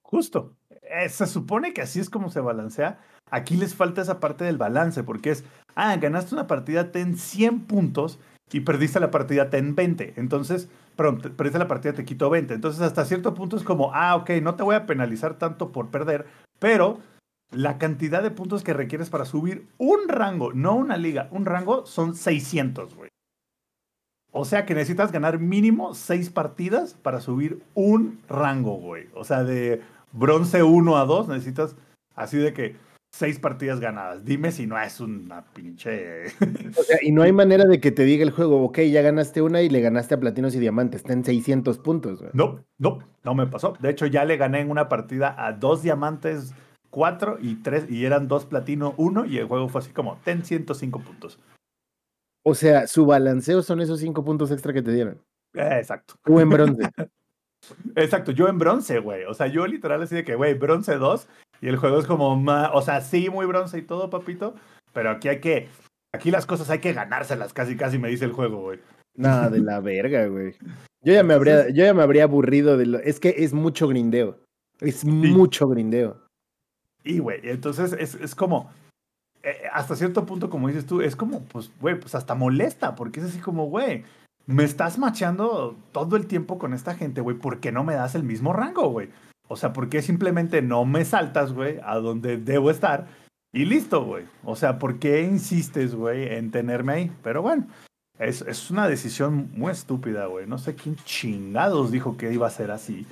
Justo. 0.02 0.56
Eh, 0.82 1.08
se 1.08 1.26
supone 1.26 1.72
que 1.72 1.82
así 1.82 2.00
es 2.00 2.10
como 2.10 2.30
se 2.30 2.40
balancea. 2.40 3.00
Aquí 3.30 3.56
les 3.56 3.74
falta 3.74 4.02
esa 4.02 4.20
parte 4.20 4.44
del 4.44 4.58
balance, 4.58 5.02
porque 5.02 5.30
es, 5.30 5.44
ah, 5.74 5.96
ganaste 5.96 6.34
una 6.34 6.46
partida, 6.46 6.92
ten 6.92 7.16
100 7.16 7.66
puntos 7.66 8.18
y 8.52 8.60
perdiste 8.60 9.00
la 9.00 9.10
partida, 9.10 9.50
ten 9.50 9.74
20. 9.74 10.14
Entonces, 10.16 10.68
perdón, 10.96 11.20
perdiste 11.36 11.58
la 11.58 11.68
partida, 11.68 11.92
te 11.92 12.04
quito 12.04 12.30
20. 12.30 12.54
Entonces, 12.54 12.82
hasta 12.82 13.04
cierto 13.04 13.34
punto 13.34 13.56
es 13.56 13.64
como, 13.64 13.92
ah, 13.94 14.16
ok, 14.16 14.30
no 14.42 14.54
te 14.54 14.62
voy 14.62 14.76
a 14.76 14.86
penalizar 14.86 15.38
tanto 15.38 15.72
por 15.72 15.90
perder, 15.90 16.26
pero 16.58 16.98
la 17.50 17.78
cantidad 17.78 18.22
de 18.22 18.30
puntos 18.30 18.62
que 18.64 18.72
requieres 18.72 19.10
para 19.10 19.24
subir 19.24 19.66
un 19.78 20.08
rango, 20.08 20.52
no 20.52 20.74
una 20.74 20.96
liga, 20.96 21.28
un 21.30 21.46
rango 21.46 21.86
son 21.86 22.14
600, 22.14 22.94
güey. 22.94 23.10
O 24.36 24.44
sea 24.44 24.66
que 24.66 24.74
necesitas 24.74 25.12
ganar 25.12 25.38
mínimo 25.38 25.94
6 25.94 26.30
partidas 26.30 26.94
para 26.94 27.20
subir 27.20 27.62
un 27.74 28.20
rango, 28.28 28.74
güey. 28.74 29.08
O 29.14 29.24
sea, 29.24 29.44
de 29.44 29.80
bronce 30.12 30.64
1 30.64 30.96
a 30.96 31.04
2 31.04 31.28
necesitas 31.28 31.76
así 32.16 32.38
de 32.38 32.52
que 32.52 32.76
6 33.14 33.38
partidas 33.38 33.78
ganadas. 33.78 34.24
Dime 34.24 34.50
si 34.50 34.66
no 34.66 34.76
es 34.76 34.98
una 34.98 35.44
pinche. 35.52 36.26
o 36.76 36.82
sea, 36.82 36.98
y 37.00 37.12
no 37.12 37.22
hay 37.22 37.32
manera 37.32 37.64
de 37.64 37.78
que 37.78 37.92
te 37.92 38.02
diga 38.02 38.24
el 38.24 38.32
juego, 38.32 38.64
ok, 38.64 38.80
ya 38.80 39.02
ganaste 39.02 39.40
una 39.40 39.62
y 39.62 39.68
le 39.68 39.80
ganaste 39.80 40.14
a 40.14 40.20
platinos 40.20 40.54
y 40.56 40.58
diamantes. 40.58 41.02
Está 41.02 41.12
en 41.12 41.24
600 41.24 41.78
puntos, 41.78 42.18
güey. 42.18 42.32
No, 42.34 42.64
no, 42.78 42.98
no 43.22 43.34
me 43.36 43.46
pasó. 43.46 43.74
De 43.78 43.90
hecho, 43.90 44.06
ya 44.06 44.24
le 44.24 44.36
gané 44.36 44.60
en 44.60 44.70
una 44.70 44.88
partida 44.88 45.32
a 45.38 45.52
dos 45.52 45.82
diamantes 45.82 46.54
cuatro 46.90 47.38
y 47.40 47.56
tres, 47.56 47.88
y 47.88 48.04
eran 48.04 48.26
dos 48.28 48.46
platino, 48.46 48.94
uno, 48.96 49.24
y 49.24 49.38
el 49.38 49.46
juego 49.46 49.68
fue 49.68 49.80
así 49.80 49.90
como, 49.92 50.16
ten 50.24 50.44
105 50.44 51.00
puntos. 51.00 51.40
O 52.44 52.54
sea, 52.54 52.86
su 52.86 53.06
balanceo 53.06 53.62
son 53.62 53.80
esos 53.80 54.00
cinco 54.00 54.24
puntos 54.24 54.50
extra 54.50 54.72
que 54.72 54.82
te 54.82 54.92
dieron. 54.92 55.20
Eh, 55.54 55.78
exacto. 55.78 56.14
Tú 56.24 56.40
en 56.40 56.50
bronce. 56.50 56.82
exacto, 57.96 58.32
yo 58.32 58.48
en 58.48 58.58
bronce, 58.58 58.98
güey. 58.98 59.24
O 59.24 59.34
sea, 59.34 59.46
yo 59.46 59.66
literal 59.66 60.02
así 60.02 60.14
de 60.14 60.24
que, 60.24 60.34
güey, 60.34 60.54
bronce 60.54 60.96
2, 60.96 61.28
y 61.64 61.68
el 61.68 61.78
juego 61.78 61.98
es 61.98 62.06
como, 62.06 62.34
o 62.74 62.82
sea, 62.82 63.00
sí, 63.00 63.30
muy 63.30 63.46
bronce 63.46 63.78
y 63.78 63.82
todo, 63.82 64.10
papito, 64.10 64.54
pero 64.92 65.10
aquí 65.10 65.28
hay 65.28 65.40
que, 65.40 65.68
aquí 66.12 66.30
las 66.30 66.44
cosas 66.44 66.68
hay 66.68 66.80
que 66.80 66.92
ganárselas, 66.92 67.54
casi, 67.54 67.74
casi 67.74 67.98
me 67.98 68.10
dice 68.10 68.26
el 68.26 68.32
juego, 68.32 68.60
güey. 68.60 68.80
Nada 69.16 69.48
de 69.48 69.60
la 69.60 69.80
verga, 69.80 70.26
güey. 70.26 70.52
Yo 71.00 71.14
ya 71.14 71.22
me 71.22 71.32
habría, 71.32 71.70
yo 71.70 71.86
ya 71.86 71.94
me 71.94 72.02
habría 72.02 72.24
aburrido 72.24 72.76
de 72.76 72.84
lo, 72.84 72.98
es 72.98 73.18
que 73.18 73.30
es 73.38 73.54
mucho 73.54 73.88
grindeo. 73.88 74.36
Es 74.80 75.06
mucho 75.06 75.66
grindeo. 75.66 76.20
Y, 77.02 77.20
güey, 77.20 77.40
entonces 77.44 77.94
es, 77.98 78.14
es 78.16 78.34
como, 78.34 78.70
eh, 79.42 79.62
hasta 79.72 79.96
cierto 79.96 80.26
punto, 80.26 80.50
como 80.50 80.68
dices 80.68 80.84
tú, 80.84 81.00
es 81.00 81.16
como, 81.16 81.44
pues, 81.44 81.72
güey, 81.80 81.98
pues 81.98 82.14
hasta 82.14 82.34
molesta, 82.34 82.94
porque 82.94 83.20
es 83.20 83.26
así 83.26 83.38
como, 83.38 83.70
güey, 83.70 84.04
me 84.44 84.64
estás 84.64 84.98
macheando 84.98 85.78
todo 85.92 86.16
el 86.16 86.26
tiempo 86.26 86.58
con 86.58 86.74
esta 86.74 86.94
gente, 86.94 87.22
güey, 87.22 87.38
¿por 87.38 87.60
qué 87.60 87.72
no 87.72 87.84
me 87.84 87.94
das 87.94 88.14
el 88.14 88.22
mismo 88.22 88.52
rango, 88.52 88.90
güey? 88.90 89.08
O 89.48 89.56
sea, 89.56 89.72
¿por 89.72 89.88
qué 89.88 90.02
simplemente 90.02 90.62
no 90.62 90.84
me 90.84 91.04
saltas, 91.04 91.52
güey, 91.52 91.78
a 91.84 91.96
donde 91.96 92.38
debo 92.38 92.70
estar? 92.70 93.06
Y 93.52 93.64
listo, 93.66 94.04
güey. 94.04 94.24
O 94.42 94.56
sea, 94.56 94.78
¿por 94.78 94.98
qué 94.98 95.22
insistes, 95.22 95.94
güey, 95.94 96.34
en 96.34 96.50
tenerme 96.50 96.92
ahí? 96.92 97.12
Pero 97.22 97.42
bueno, 97.42 97.66
es, 98.18 98.42
es 98.42 98.70
una 98.70 98.88
decisión 98.88 99.50
muy 99.54 99.72
estúpida, 99.72 100.26
güey. 100.26 100.46
No 100.46 100.58
sé 100.58 100.74
quién 100.74 100.96
chingados 101.04 101.90
dijo 101.90 102.16
que 102.16 102.32
iba 102.32 102.46
a 102.46 102.50
ser 102.50 102.70
así. 102.70 103.06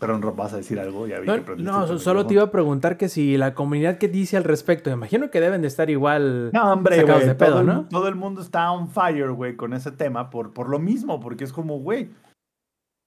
Pero 0.00 0.18
vas 0.32 0.52
a 0.52 0.58
decir 0.58 0.78
algo, 0.78 1.06
ya 1.08 1.18
vi 1.18 1.26
no, 1.26 1.86
no 1.86 1.98
solo 1.98 2.24
te 2.24 2.34
iba 2.34 2.44
a 2.44 2.50
preguntar 2.52 2.96
que 2.96 3.08
si 3.08 3.36
la 3.36 3.54
comunidad 3.54 3.98
que 3.98 4.06
dice 4.06 4.36
al 4.36 4.44
respecto, 4.44 4.90
imagino 4.90 5.28
que 5.30 5.40
deben 5.40 5.60
de 5.60 5.66
estar 5.66 5.90
igual 5.90 6.50
no, 6.52 6.72
hombre, 6.72 6.98
de 6.98 7.34
pedo, 7.34 7.54
todo, 7.54 7.62
¿no? 7.64 7.80
El, 7.80 7.88
todo 7.88 8.06
el 8.06 8.14
mundo 8.14 8.40
está 8.40 8.70
on 8.70 8.88
fire, 8.88 9.32
güey, 9.32 9.56
con 9.56 9.72
ese 9.72 9.90
tema 9.90 10.30
por, 10.30 10.52
por 10.52 10.68
lo 10.68 10.78
mismo, 10.78 11.18
porque 11.18 11.42
es 11.42 11.52
como, 11.52 11.80
güey, 11.80 12.10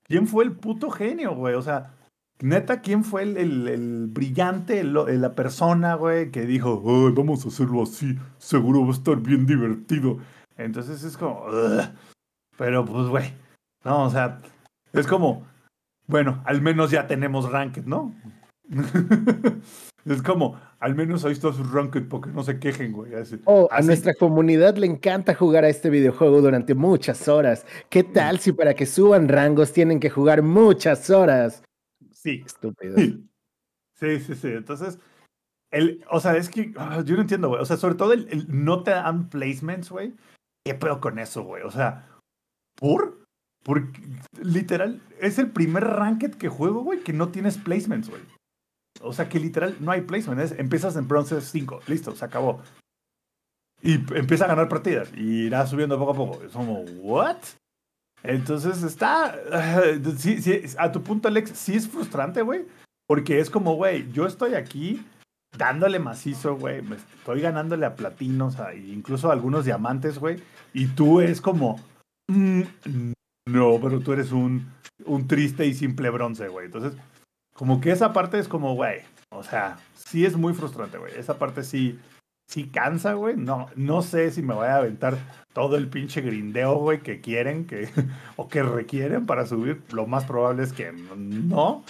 ¿quién 0.04 0.28
fue 0.28 0.44
el 0.44 0.52
puto 0.52 0.90
genio, 0.90 1.34
güey? 1.34 1.56
O 1.56 1.62
sea, 1.62 1.94
neta, 2.42 2.82
¿quién 2.82 3.04
fue 3.04 3.24
el, 3.24 3.38
el, 3.38 4.08
brillante, 4.08 4.84
la 4.84 5.36
persona, 5.36 5.96
güey, 5.96 6.32
que 6.32 6.42
dijo, 6.42 6.82
vamos 7.14 7.46
a 7.46 7.50
hacerlo 7.50 7.84
así, 7.84 8.18
seguro 8.38 8.82
va 8.82 8.90
a 8.90 8.92
estar 8.92 9.18
bien 9.18 9.46
divertido? 9.46 10.18
Entonces 10.58 11.04
es 11.04 11.18
como, 11.18 11.46
pero 12.58 12.86
pues, 12.86 13.08
güey, 13.08 13.34
no, 13.84 14.04
o 14.06 14.10
sea, 14.10 14.42
es 14.94 15.08
como 15.08 15.52
bueno, 16.12 16.42
al 16.46 16.62
menos 16.62 16.92
ya 16.92 17.08
tenemos 17.08 17.50
Ranked, 17.50 17.86
¿no? 17.86 18.14
es 20.06 20.22
como, 20.22 20.60
al 20.78 20.94
menos 20.94 21.24
ahí 21.24 21.32
está 21.32 21.54
su 21.54 21.64
Ranked 21.64 22.10
porque 22.10 22.30
no 22.32 22.44
se 22.44 22.60
quejen, 22.60 22.92
güey. 22.92 23.14
oh, 23.46 23.70
a 23.72 23.82
nuestra 23.82 24.14
comunidad 24.14 24.76
le 24.76 24.88
encanta 24.88 25.34
jugar 25.34 25.64
a 25.64 25.70
este 25.70 25.90
videojuego 25.90 26.42
durante 26.42 26.76
muchas 26.76 27.30
horas. 27.30 27.66
¿Qué 27.90 28.04
tal 28.04 28.40
si 28.40 28.52
para 28.52 28.74
que 28.74 28.86
suban 28.86 29.30
rangos 29.30 29.72
tienen 29.72 30.02
que 30.02 30.10
jugar 30.10 30.42
muchas 30.42 31.10
horas? 31.10 31.64
Sí. 32.22 32.44
Estúpido. 32.46 32.96
Sí, 33.94 34.20
sí, 34.20 34.34
sí. 34.34 34.48
Entonces, 34.48 34.98
el, 35.70 36.04
o 36.10 36.20
sea, 36.20 36.36
es 36.36 36.50
que 36.50 36.74
ah, 36.76 37.04
yo 37.06 37.14
no 37.14 37.22
entiendo, 37.22 37.50
güey. 37.50 37.62
O 37.62 37.66
sea, 37.66 37.78
sobre 37.78 37.94
todo 37.94 38.14
el, 38.14 38.48
no 38.48 38.82
te 38.82 38.90
dan 38.90 39.30
placements, 39.30 39.92
güey. 39.92 40.16
¿Qué 40.66 40.74
pedo 40.74 41.00
con 41.00 41.20
eso, 41.20 41.44
güey? 41.44 41.62
O 41.62 41.70
sea, 41.70 42.10
¿por? 42.76 43.24
Porque, 43.64 44.02
literal, 44.42 45.04
es 45.20 45.38
el 45.38 45.52
primer 45.52 45.84
ranked 45.84 46.32
que 46.32 46.50
juego, 46.50 46.82
güey, 46.82 47.04
que 47.04 47.14
no 47.14 47.30
tienes 47.30 47.60
placements, 47.60 48.10
güey. 48.10 48.24
O 49.02 49.14
sea, 49.14 49.30
que 49.30 49.40
literal 49.40 49.78
no 49.80 49.92
hay 49.92 50.02
placements. 50.02 50.54
empiezas 50.54 50.96
en 50.96 51.08
bronce 51.08 51.40
5, 51.40 51.82
listo, 51.86 52.16
se 52.16 52.26
acabó. 52.26 52.64
Y 53.84 53.94
empieza 54.16 54.46
a 54.46 54.48
ganar 54.48 54.68
partidas 54.68 55.12
y 55.16 55.46
irá 55.46 55.68
subiendo 55.68 56.00
poco 56.00 56.12
a 56.12 56.16
poco. 56.16 56.44
Es 56.44 56.54
como, 56.54 56.82
¿what? 57.02 57.38
Entonces 58.24 58.84
está. 58.84 59.36
a 60.78 60.92
tu 60.92 61.04
punto, 61.04 61.28
Alex, 61.28 61.52
sí 61.52 61.76
es 61.76 61.88
frustrante, 61.88 62.42
güey. 62.42 62.66
Porque 63.08 63.40
es 63.40 63.50
como, 63.50 63.76
güey, 63.76 64.10
yo 64.12 64.26
estoy 64.26 64.56
aquí 64.56 65.06
dándole 65.58 66.00
macizo, 66.00 66.56
güey. 66.56 66.82
Estoy 67.18 67.42
ganándole 67.42 67.86
a 67.86 67.96
platinos, 67.96 68.60
a, 68.60 68.74
incluso 68.74 69.30
a 69.30 69.34
algunos 69.34 69.66
diamantes, 69.66 70.20
güey. 70.20 70.42
Y 70.74 70.88
tú 70.88 71.22
es 71.22 71.42
como. 71.42 71.80
Mm, 72.30 72.62
no, 73.50 73.80
pero 73.82 74.00
tú 74.00 74.14
eres 74.14 74.32
un, 74.32 74.72
un 75.06 75.28
triste 75.28 75.66
y 75.66 75.74
simple 75.74 76.10
bronce, 76.10 76.48
güey. 76.48 76.68
Entonces, 76.68 76.94
como 77.54 77.82
que 77.82 77.92
esa 77.92 78.14
parte 78.14 78.40
es 78.40 78.48
como, 78.48 78.76
güey, 78.76 79.02
o 79.30 79.44
sea, 79.44 79.80
sí 79.94 80.26
es 80.26 80.38
muy 80.38 80.54
frustrante, 80.54 80.98
güey. 80.98 81.14
Esa 81.18 81.38
parte 81.38 81.64
sí, 81.64 82.00
sí 82.52 82.68
cansa, 82.68 83.14
güey. 83.14 83.36
No, 83.38 83.68
no 83.76 84.02
sé 84.02 84.32
si 84.32 84.42
me 84.42 84.54
voy 84.54 84.68
a 84.68 84.78
aventar 84.78 85.18
todo 85.54 85.78
el 85.78 85.88
pinche 85.88 86.22
grindeo, 86.22 86.76
güey, 86.76 87.02
que 87.02 87.22
quieren 87.22 87.66
que, 87.66 87.90
o 88.36 88.48
que 88.48 88.62
requieren 88.62 89.26
para 89.26 89.46
subir. 89.46 89.82
Lo 89.92 90.06
más 90.06 90.26
probable 90.26 90.64
es 90.64 90.74
que 90.74 90.92
no. 90.92 91.84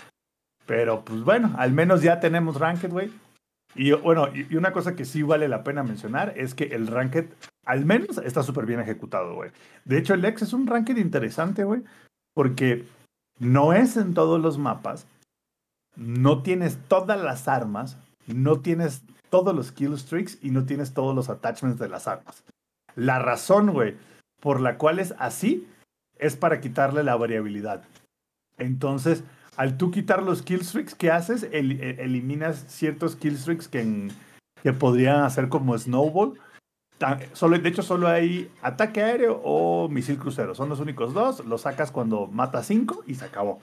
Pero 0.65 1.03
pues 1.03 1.23
bueno, 1.23 1.53
al 1.57 1.73
menos 1.73 2.01
ya 2.01 2.19
tenemos 2.19 2.59
Ranked, 2.59 2.91
güey. 2.91 3.11
Y 3.73 3.91
bueno, 3.93 4.27
y 4.33 4.55
una 4.55 4.71
cosa 4.71 4.95
que 4.95 5.05
sí 5.05 5.23
vale 5.23 5.47
la 5.47 5.63
pena 5.63 5.83
mencionar 5.83 6.33
es 6.35 6.53
que 6.53 6.65
el 6.65 6.87
Ranked 6.87 7.25
al 7.65 7.85
menos 7.85 8.17
está 8.17 8.43
súper 8.43 8.65
bien 8.65 8.79
ejecutado, 8.79 9.35
güey. 9.35 9.51
De 9.85 9.97
hecho, 9.97 10.13
el 10.13 10.25
X 10.25 10.43
es 10.43 10.53
un 10.53 10.67
Ranked 10.67 10.97
interesante, 10.97 11.63
güey, 11.63 11.81
porque 12.33 12.85
no 13.39 13.73
es 13.73 13.97
en 13.97 14.13
todos 14.13 14.41
los 14.41 14.57
mapas, 14.57 15.07
no 15.95 16.41
tienes 16.41 16.77
todas 16.87 17.21
las 17.21 17.47
armas, 17.47 17.97
no 18.27 18.59
tienes 18.59 19.03
todos 19.31 19.55
los 19.55 19.71
kill 19.71 19.93
streaks 19.93 20.37
y 20.43 20.51
no 20.51 20.65
tienes 20.65 20.93
todos 20.93 21.15
los 21.15 21.29
attachments 21.29 21.79
de 21.79 21.89
las 21.89 22.07
armas. 22.07 22.43
La 22.95 23.17
razón, 23.17 23.71
güey, 23.71 23.95
por 24.39 24.61
la 24.61 24.77
cual 24.77 24.99
es 24.99 25.15
así, 25.17 25.67
es 26.19 26.35
para 26.35 26.61
quitarle 26.61 27.03
la 27.03 27.15
variabilidad. 27.15 27.83
Entonces, 28.59 29.23
al 29.57 29.77
tú 29.77 29.89
quitar 29.91 30.21
los 30.21 30.43
killstreaks 30.43 30.95
que 30.95 31.11
haces, 31.11 31.43
e, 31.43 31.59
eliminas 31.99 32.65
ciertos 32.67 33.15
killstreaks 33.15 33.67
que, 33.67 34.09
que 34.61 34.73
podrían 34.73 35.23
hacer 35.23 35.49
como 35.49 35.77
Snowball. 35.77 36.39
Solo, 37.33 37.57
de 37.57 37.67
hecho, 37.67 37.81
solo 37.81 38.07
hay 38.07 38.51
ataque 38.61 39.01
aéreo 39.01 39.41
o 39.43 39.89
misil 39.89 40.19
crucero. 40.19 40.53
Son 40.53 40.69
los 40.69 40.79
únicos 40.79 41.13
dos. 41.13 41.43
Los 41.45 41.61
sacas 41.61 41.91
cuando 41.91 42.27
mata 42.27 42.61
cinco 42.61 43.03
y 43.07 43.15
se 43.15 43.25
acabó. 43.25 43.59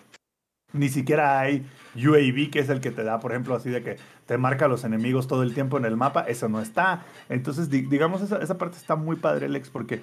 Ni 0.72 0.90
siquiera 0.90 1.40
hay 1.40 1.66
UAV, 1.96 2.50
que 2.50 2.58
es 2.58 2.68
el 2.68 2.80
que 2.80 2.90
te 2.90 3.02
da, 3.02 3.20
por 3.20 3.32
ejemplo, 3.32 3.54
así 3.54 3.70
de 3.70 3.82
que 3.82 3.96
te 4.26 4.36
marca 4.36 4.66
a 4.66 4.68
los 4.68 4.84
enemigos 4.84 5.26
todo 5.26 5.42
el 5.42 5.54
tiempo 5.54 5.78
en 5.78 5.86
el 5.86 5.96
mapa. 5.96 6.22
Eso 6.22 6.48
no 6.48 6.60
está. 6.60 7.04
Entonces, 7.30 7.70
digamos, 7.70 8.20
esa, 8.20 8.58
parte 8.58 8.76
está 8.76 8.94
muy 8.94 9.16
padre, 9.16 9.48
Lex, 9.48 9.70
porque 9.70 10.02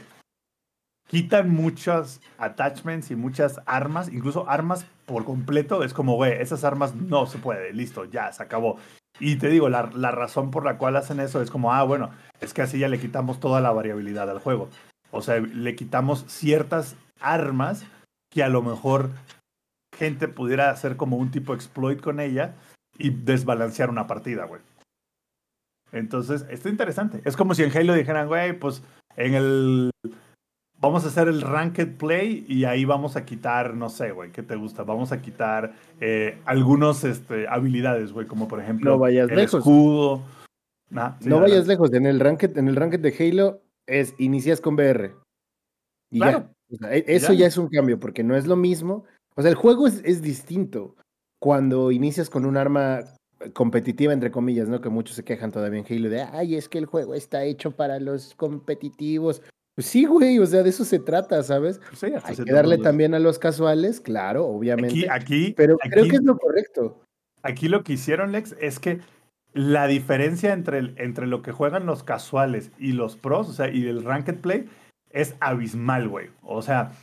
quitan 1.08 1.52
muchas 1.52 2.20
attachments 2.40 3.12
y 3.12 3.16
muchas 3.16 3.62
armas, 3.68 4.12
incluso 4.12 4.50
armas 4.50 4.88
por 5.06 5.24
completo. 5.24 5.84
Es 5.84 5.94
como, 5.94 6.16
güey, 6.16 6.34
esas 6.42 6.64
armas 6.64 6.96
no 6.96 7.28
se 7.28 7.38
puede, 7.38 7.72
listo, 7.72 8.06
ya, 8.06 8.32
se 8.32 8.42
acabó. 8.42 8.78
Y 9.20 9.36
te 9.36 9.50
digo, 9.50 9.70
la, 9.70 9.92
la, 9.94 10.12
razón 10.12 10.50
por 10.50 10.66
la 10.66 10.78
cual 10.78 10.98
hacen 10.98 11.20
eso 11.20 11.42
es 11.42 11.52
como, 11.52 11.72
ah, 11.74 11.84
bueno, 11.84 12.10
es 12.42 12.54
que 12.54 12.64
así 12.64 12.80
ya 12.80 12.90
le 12.90 13.00
quitamos 13.00 13.40
toda 13.40 13.62
la 13.62 13.72
variabilidad 13.72 14.30
al 14.30 14.40
juego. 14.40 14.68
O 15.12 15.22
sea, 15.22 15.40
le 15.40 15.76
quitamos 15.76 16.26
ciertas 16.28 16.98
armas 17.22 17.86
que 18.30 18.44
a 18.44 18.50
lo 18.50 18.62
mejor 18.62 19.12
gente 19.98 20.28
pudiera 20.28 20.70
hacer 20.70 20.98
como 20.98 21.18
un 21.18 21.32
tipo 21.32 21.54
exploit 21.54 22.02
con 22.02 22.20
ella 22.20 22.56
y 22.98 23.10
desbalancear 23.10 23.90
una 23.90 24.08
partida, 24.08 24.46
güey. 24.46 24.62
Entonces, 25.92 26.46
está 26.50 26.70
interesante. 26.70 27.22
Es 27.26 27.38
como 27.38 27.56
si 27.56 27.64
en 27.64 27.76
Halo 27.76 27.94
dijeran, 27.94 28.28
güey, 28.28 28.58
pues 28.58 28.84
en 29.16 29.34
el 29.34 29.92
vamos 30.80 31.06
a 31.06 31.08
hacer 31.08 31.28
el 31.28 31.42
ranked 31.42 31.98
play 31.98 32.46
y 32.48 32.66
ahí 32.66 32.86
vamos 32.86 33.16
a 33.16 33.26
quitar, 33.26 33.74
no 33.74 33.90
sé, 33.90 34.12
güey, 34.12 34.32
¿qué 34.32 34.44
te 34.44 34.56
gusta? 34.56 34.84
Vamos 34.84 35.12
a 35.12 35.22
quitar 35.22 35.74
eh, 36.00 36.38
algunos 36.46 37.04
este, 37.04 37.48
habilidades, 37.48 38.12
güey, 38.12 38.28
como 38.28 38.48
por 38.48 38.62
ejemplo 38.62 38.92
no 38.92 39.00
vayas 39.00 39.30
el 39.30 39.36
lejos. 39.36 39.60
escudo. 39.60 40.22
no 40.90 41.40
vayas 41.40 41.68
lejos, 41.68 41.94
en 41.94 42.06
el 42.06 42.20
ranked, 42.20 42.58
en 42.58 42.68
el 42.68 42.76
ranked 42.76 43.00
de 43.00 43.16
Halo 43.18 43.62
es 43.88 44.14
inicias 44.18 44.62
con 44.62 44.76
BR. 44.76 45.16
Y 46.12 46.20
claro. 46.20 46.50
ya. 46.70 46.92
E, 46.92 47.06
eso 47.08 47.34
ya. 47.34 47.48
es 47.48 47.58
un 47.58 47.70
cambio, 47.70 48.00
porque 48.00 48.24
no 48.24 48.36
es 48.36 48.46
lo 48.48 48.56
mismo. 48.56 49.06
O 49.36 49.42
sea, 49.42 49.50
el 49.50 49.56
juego 49.56 49.88
es, 49.88 50.02
es 50.04 50.22
distinto 50.22 50.96
cuando 51.40 51.92
inicias 51.92 52.30
con 52.30 52.46
un 52.46 52.58
arma 52.58 53.02
competitiva, 53.54 54.14
entre 54.14 54.32
comillas, 54.32 54.70
¿no? 54.70 54.82
Que 54.82 54.90
muchos 54.90 55.16
se 55.16 55.24
quejan 55.24 55.52
todavía 55.52 55.80
en 55.80 55.86
Halo 55.88 56.10
de, 56.10 56.22
ay, 56.22 56.56
es 56.56 56.70
que 56.70 56.78
el 56.78 56.86
juego 56.86 57.16
está 57.16 57.44
hecho 57.44 57.72
para 57.72 58.00
los 58.00 58.34
competitivos. 58.36 59.42
Pues 59.76 59.88
sí, 59.88 60.06
güey, 60.06 60.40
o 60.40 60.46
sea, 60.46 60.64
de 60.64 60.70
eso 60.70 60.86
se 60.86 61.00
trata, 61.00 61.44
¿sabes? 61.44 61.82
Pues 61.90 62.04
Hay 62.24 62.36
que 62.38 62.52
darle 62.52 62.78
también 62.78 63.14
a 63.14 63.20
los 63.20 63.38
casuales, 63.40 64.00
claro, 64.00 64.46
obviamente. 64.48 65.08
Aquí, 65.12 65.54
pero 65.56 65.78
creo 65.78 66.06
que 66.06 66.16
es 66.16 66.24
lo 66.24 66.38
correcto. 66.38 67.02
Aquí 67.44 67.68
lo 67.68 67.84
que 67.84 67.94
hicieron, 67.94 68.32
Lex, 68.32 68.56
es 68.62 68.80
que 68.80 69.02
la 69.54 69.88
diferencia 69.88 70.54
entre, 70.54 70.94
entre 70.98 71.28
lo 71.28 71.42
que 71.42 71.52
juegan 71.52 71.86
los 71.86 72.04
casuales 72.04 72.72
y 72.80 72.94
los 72.94 73.18
pros, 73.18 73.50
o 73.50 73.54
sea, 73.54 73.70
y 73.70 73.86
el 73.86 74.04
ranked 74.04 74.40
play, 74.40 74.70
es 75.12 75.36
abismal, 75.42 76.08
güey. 76.08 76.30
O 76.42 76.62
sea, 76.62 76.94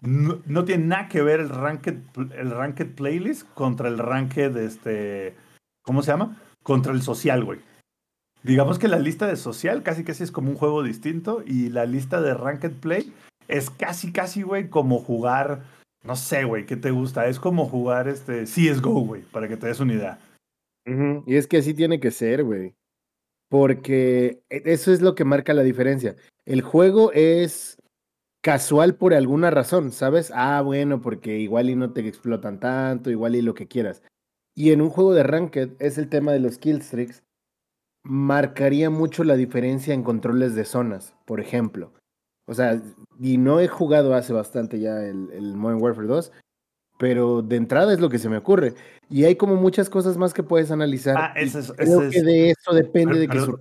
no, 0.00 0.64
tiene 0.64 0.86
nada 0.86 1.08
que 1.08 1.22
ver 1.22 1.40
el 1.40 1.48
ranked, 1.48 1.98
el 2.36 2.50
ranked 2.50 2.94
playlist 2.94 3.48
contra 3.54 3.88
el 3.88 3.98
ranked, 3.98 4.56
este, 4.56 5.34
¿cómo 5.82 6.02
se 6.02 6.12
llama? 6.12 6.40
Contra 6.62 6.92
el 6.92 7.02
social, 7.02 7.44
güey. 7.44 7.60
Digamos 8.42 8.78
que 8.78 8.88
la 8.88 8.98
lista 8.98 9.26
de 9.26 9.36
social 9.36 9.82
casi 9.82 10.04
casi 10.04 10.22
es 10.22 10.30
como 10.30 10.50
un 10.50 10.56
juego 10.56 10.82
distinto 10.82 11.42
y 11.44 11.68
la 11.70 11.84
lista 11.84 12.20
de 12.20 12.34
Ranked 12.34 12.74
Play 12.74 13.12
es 13.48 13.70
casi 13.70 14.12
casi, 14.12 14.42
güey, 14.42 14.68
como 14.68 15.00
jugar, 15.00 15.64
no 16.04 16.14
sé, 16.14 16.44
güey, 16.44 16.66
¿qué 16.66 16.76
te 16.76 16.92
gusta? 16.92 17.26
Es 17.26 17.40
como 17.40 17.66
jugar 17.66 18.06
este 18.06 18.44
CSGO, 18.44 19.00
güey, 19.00 19.22
para 19.22 19.48
que 19.48 19.56
te 19.56 19.66
des 19.66 19.80
una 19.80 19.94
idea. 19.94 20.18
Y 21.26 21.34
es 21.34 21.48
que 21.48 21.56
así 21.56 21.74
tiene 21.74 21.98
que 21.98 22.12
ser, 22.12 22.44
güey. 22.44 22.74
Porque 23.48 24.42
e, 24.48 24.62
eso 24.66 24.92
es 24.92 25.00
lo 25.00 25.16
que 25.16 25.24
marca 25.24 25.52
la 25.52 25.62
diferencia. 25.62 26.14
El 26.44 26.62
juego 26.62 27.10
es 27.12 27.75
casual 28.46 28.94
por 28.94 29.12
alguna 29.12 29.50
razón, 29.50 29.90
¿sabes? 29.90 30.30
Ah, 30.32 30.62
bueno, 30.62 31.00
porque 31.00 31.36
igual 31.36 31.68
y 31.68 31.74
no 31.74 31.92
te 31.92 32.06
explotan 32.06 32.60
tanto, 32.60 33.10
igual 33.10 33.34
y 33.34 33.42
lo 33.42 33.54
que 33.54 33.66
quieras. 33.66 34.04
Y 34.54 34.70
en 34.70 34.82
un 34.82 34.88
juego 34.88 35.14
de 35.14 35.24
Ranked 35.24 35.70
es 35.80 35.98
el 35.98 36.08
tema 36.08 36.30
de 36.30 36.38
los 36.38 36.56
killstreaks 36.58 37.24
marcaría 38.04 38.88
mucho 38.88 39.24
la 39.24 39.34
diferencia 39.34 39.94
en 39.94 40.04
controles 40.04 40.54
de 40.54 40.64
zonas, 40.64 41.16
por 41.24 41.40
ejemplo. 41.40 41.92
O 42.46 42.54
sea, 42.54 42.80
y 43.18 43.36
no 43.36 43.58
he 43.58 43.66
jugado 43.66 44.14
hace 44.14 44.32
bastante 44.32 44.78
ya 44.78 45.02
el, 45.02 45.28
el 45.32 45.56
Modern 45.56 45.82
Warfare 45.82 46.06
2, 46.06 46.30
pero 46.98 47.42
de 47.42 47.56
entrada 47.56 47.92
es 47.92 47.98
lo 47.98 48.10
que 48.10 48.20
se 48.20 48.28
me 48.28 48.36
ocurre. 48.36 48.74
Y 49.10 49.24
hay 49.24 49.34
como 49.34 49.56
muchas 49.56 49.90
cosas 49.90 50.18
más 50.18 50.32
que 50.32 50.44
puedes 50.44 50.70
analizar. 50.70 51.16
Ah, 51.18 51.32
ese 51.34 51.58
es, 51.58 51.72
creo 51.72 52.08
que 52.08 52.22
de 52.22 52.50
eso 52.50 52.72
depende 52.72 53.18
de 53.18 53.26
que 53.26 53.40
su 53.40 53.58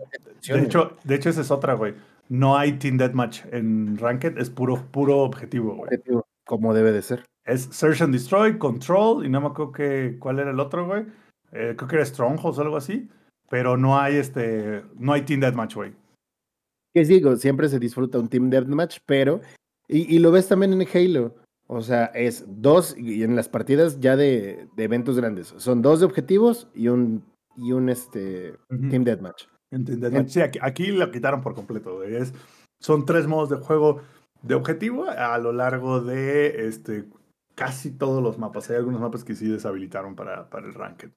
de 0.54 0.62
hecho, 0.62 0.96
de 1.04 1.16
hecho, 1.16 1.30
esa 1.32 1.42
es 1.42 1.50
otra, 1.50 1.74
güey. 1.74 1.96
No 2.30 2.58
hay 2.58 2.74
Team 2.74 2.98
Deathmatch 2.98 3.46
en 3.52 3.98
Ranked, 3.98 4.38
es 4.38 4.50
puro, 4.50 4.88
puro 4.92 5.20
objetivo, 5.20 5.76
güey. 5.76 5.84
Objetivo, 5.84 6.26
como 6.46 6.74
debe 6.74 6.92
de 6.92 7.02
ser. 7.02 7.24
Es 7.46 7.64
Search 7.72 8.02
and 8.02 8.14
Destroy, 8.14 8.58
Control, 8.58 9.26
y 9.26 9.30
no 9.30 9.42
me 9.42 9.48
acuerdo 9.48 9.72
que, 9.72 10.18
cuál 10.20 10.40
era 10.40 10.52
el 10.52 10.60
otro, 10.60 10.88
güey. 10.88 11.06
Eh, 11.52 11.76
creo 11.78 11.88
que 11.88 11.96
era 11.96 12.06
Strongholds 12.06 12.58
o 12.58 12.62
algo 12.62 12.78
así 12.78 13.08
pero 13.50 13.78
no 13.78 13.98
hay 13.98 14.16
este, 14.16 14.84
no 14.98 15.14
hay 15.14 15.22
Team 15.24 15.40
Deathmatch, 15.40 15.76
güey. 15.76 15.94
¿Qué 16.94 17.04
digo? 17.04 17.36
Siempre 17.36 17.70
se 17.70 17.80
disfruta 17.80 18.20
un 18.20 18.30
Team 18.30 18.50
Deathmatch, 18.50 19.00
pero, 19.06 19.42
y, 19.88 20.18
lo 20.20 20.32
ves 20.32 20.48
también 20.48 20.74
en 20.74 20.88
Halo, 20.88 21.36
o 21.68 21.82
sea, 21.82 22.06
es 22.06 22.46
dos, 22.48 22.98
y 22.98 23.24
en 23.24 23.36
las 23.36 23.50
partidas 23.50 24.00
ya 24.00 24.16
de, 24.16 24.68
de 24.76 24.84
eventos 24.84 25.18
grandes, 25.18 25.54
son 25.58 25.82
dos 25.82 26.00
de 26.00 26.06
objetivos 26.06 26.70
y 26.74 26.88
un, 26.88 27.24
y 27.58 27.74
un 27.74 27.90
este, 27.90 28.56
Team 28.90 29.04
Deathmatch. 29.04 29.48
Sí, 30.28 30.42
aquí, 30.42 30.60
aquí, 30.62 30.88
lo 30.88 31.12
quitaron 31.12 31.42
por 31.42 31.56
completo. 31.56 32.04
Es, 32.04 32.34
son 32.80 33.06
tres 33.06 33.28
modos 33.28 33.50
de 33.50 33.58
juego 33.58 34.02
de 34.42 34.56
objetivo 34.56 35.06
a 35.10 35.38
lo 35.38 35.52
largo 35.52 36.02
de 36.02 36.68
este, 36.68 37.06
casi 37.56 37.92
todos 37.92 38.22
los 38.22 38.38
mapas. 38.38 38.70
Hay 38.70 38.78
algunos 38.78 39.02
mapas 39.02 39.24
que 39.24 39.36
sí 39.36 39.48
deshabilitaron 39.48 40.16
para, 40.16 40.50
para 40.50 40.68
el 40.68 40.74
Ranked. 40.74 41.12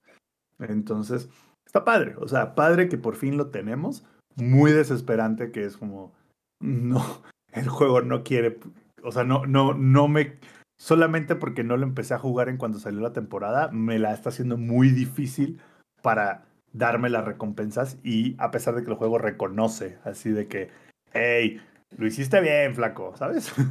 Entonces, 0.58 1.28
está 1.66 1.84
padre. 1.84 2.14
O 2.18 2.28
sea, 2.28 2.54
padre 2.54 2.88
que 2.88 2.98
por 2.98 3.16
fin 3.16 3.36
lo 3.36 3.50
tenemos. 3.50 4.04
Muy 4.36 4.72
desesperante 4.72 5.50
que 5.50 5.64
es 5.64 5.76
como, 5.76 6.12
no, 6.60 7.02
el 7.52 7.68
juego 7.68 8.02
no 8.02 8.22
quiere, 8.22 8.58
o 9.02 9.12
sea, 9.12 9.24
no, 9.24 9.46
no, 9.46 9.74
no 9.74 10.08
me, 10.08 10.38
solamente 10.78 11.34
porque 11.34 11.64
no 11.64 11.76
lo 11.76 11.84
empecé 11.84 12.14
a 12.14 12.18
jugar 12.18 12.48
en 12.48 12.56
cuando 12.56 12.78
salió 12.78 13.00
la 13.00 13.12
temporada, 13.12 13.68
me 13.72 13.98
la 13.98 14.14
está 14.14 14.28
haciendo 14.28 14.56
muy 14.56 14.90
difícil 14.90 15.60
para 16.02 16.44
darme 16.78 17.10
las 17.10 17.24
recompensas 17.24 17.98
y 18.02 18.34
a 18.38 18.50
pesar 18.50 18.74
de 18.74 18.84
que 18.84 18.90
el 18.90 18.96
juego 18.96 19.18
reconoce 19.18 19.98
así 20.04 20.30
de 20.30 20.46
que, 20.48 20.70
hey, 21.12 21.60
lo 21.96 22.06
hiciste 22.06 22.40
bien, 22.40 22.74
flaco, 22.74 23.14
¿sabes? 23.16 23.52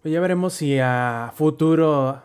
Pues 0.00 0.14
ya 0.14 0.20
veremos 0.20 0.54
si 0.54 0.78
a 0.78 1.32
futuro 1.34 2.22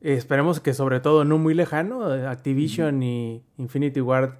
Esperemos 0.00 0.60
que 0.60 0.74
sobre 0.74 1.00
todo 1.00 1.24
no 1.24 1.38
muy 1.38 1.54
lejano, 1.54 2.04
Activision 2.04 3.02
y 3.02 3.42
Infinity 3.56 4.00
Ward, 4.00 4.34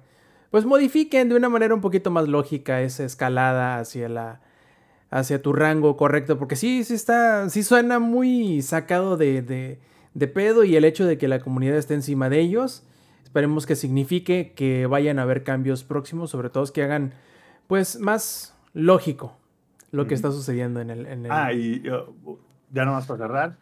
pues 0.51 0.65
modifiquen 0.65 1.29
de 1.29 1.35
una 1.35 1.49
manera 1.49 1.73
un 1.73 1.81
poquito 1.81 2.11
más 2.11 2.27
lógica 2.27 2.81
esa 2.81 3.03
escalada 3.03 3.79
hacia 3.79 4.07
la 4.07 4.41
hacia 5.09 5.41
tu 5.41 5.53
rango 5.53 5.97
correcto, 5.97 6.37
porque 6.37 6.55
sí, 6.55 6.83
sí 6.83 6.93
está, 6.93 7.49
sí 7.49 7.63
suena 7.63 7.99
muy 7.99 8.61
sacado 8.61 9.17
de, 9.17 9.41
de, 9.41 9.79
de 10.17 10.27
pedo 10.27 10.63
y 10.63 10.75
el 10.75 10.83
hecho 10.83 11.05
de 11.05 11.19
que 11.19 11.27
la 11.27 11.39
comunidad 11.39 11.77
esté 11.77 11.93
encima 11.93 12.27
de 12.27 12.39
ellos, 12.39 12.83
esperemos 13.23 13.67
que 13.67 13.75
signifique 13.75 14.51
que 14.55 14.87
vayan 14.87 15.19
a 15.19 15.21
haber 15.21 15.43
cambios 15.43 15.83
próximos, 15.83 16.31
sobre 16.31 16.49
todo 16.49 16.65
que 16.73 16.81
hagan 16.81 17.13
pues 17.67 17.99
más 17.99 18.57
lógico 18.73 19.37
lo 19.91 20.07
que 20.07 20.15
está 20.15 20.31
sucediendo 20.31 20.81
en 20.81 20.89
el... 20.89 21.05
En 21.05 21.25
el... 21.25 21.31
Ah, 21.31 21.53
y 21.53 21.83
uh, 21.87 22.39
ya 22.71 22.83
nomás 22.83 23.05
para 23.05 23.19
cerrar, 23.19 23.57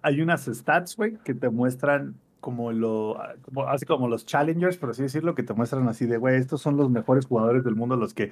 hay 0.00 0.22
unas 0.22 0.46
stats, 0.46 0.96
güey, 0.96 1.18
que 1.22 1.34
te 1.34 1.50
muestran 1.50 2.14
como 2.40 2.72
lo, 2.72 3.18
como, 3.42 3.68
así 3.68 3.84
como 3.84 4.08
los 4.08 4.24
challengers, 4.24 4.78
por 4.78 4.90
así 4.90 5.02
decirlo, 5.02 5.34
que 5.34 5.42
te 5.42 5.52
muestran 5.52 5.86
así 5.88 6.06
de, 6.06 6.16
güey, 6.16 6.36
estos 6.36 6.62
son 6.62 6.78
los 6.78 6.88
mejores 6.88 7.26
jugadores 7.26 7.62
del 7.62 7.76
mundo, 7.76 7.96
los 7.96 8.14
que, 8.14 8.30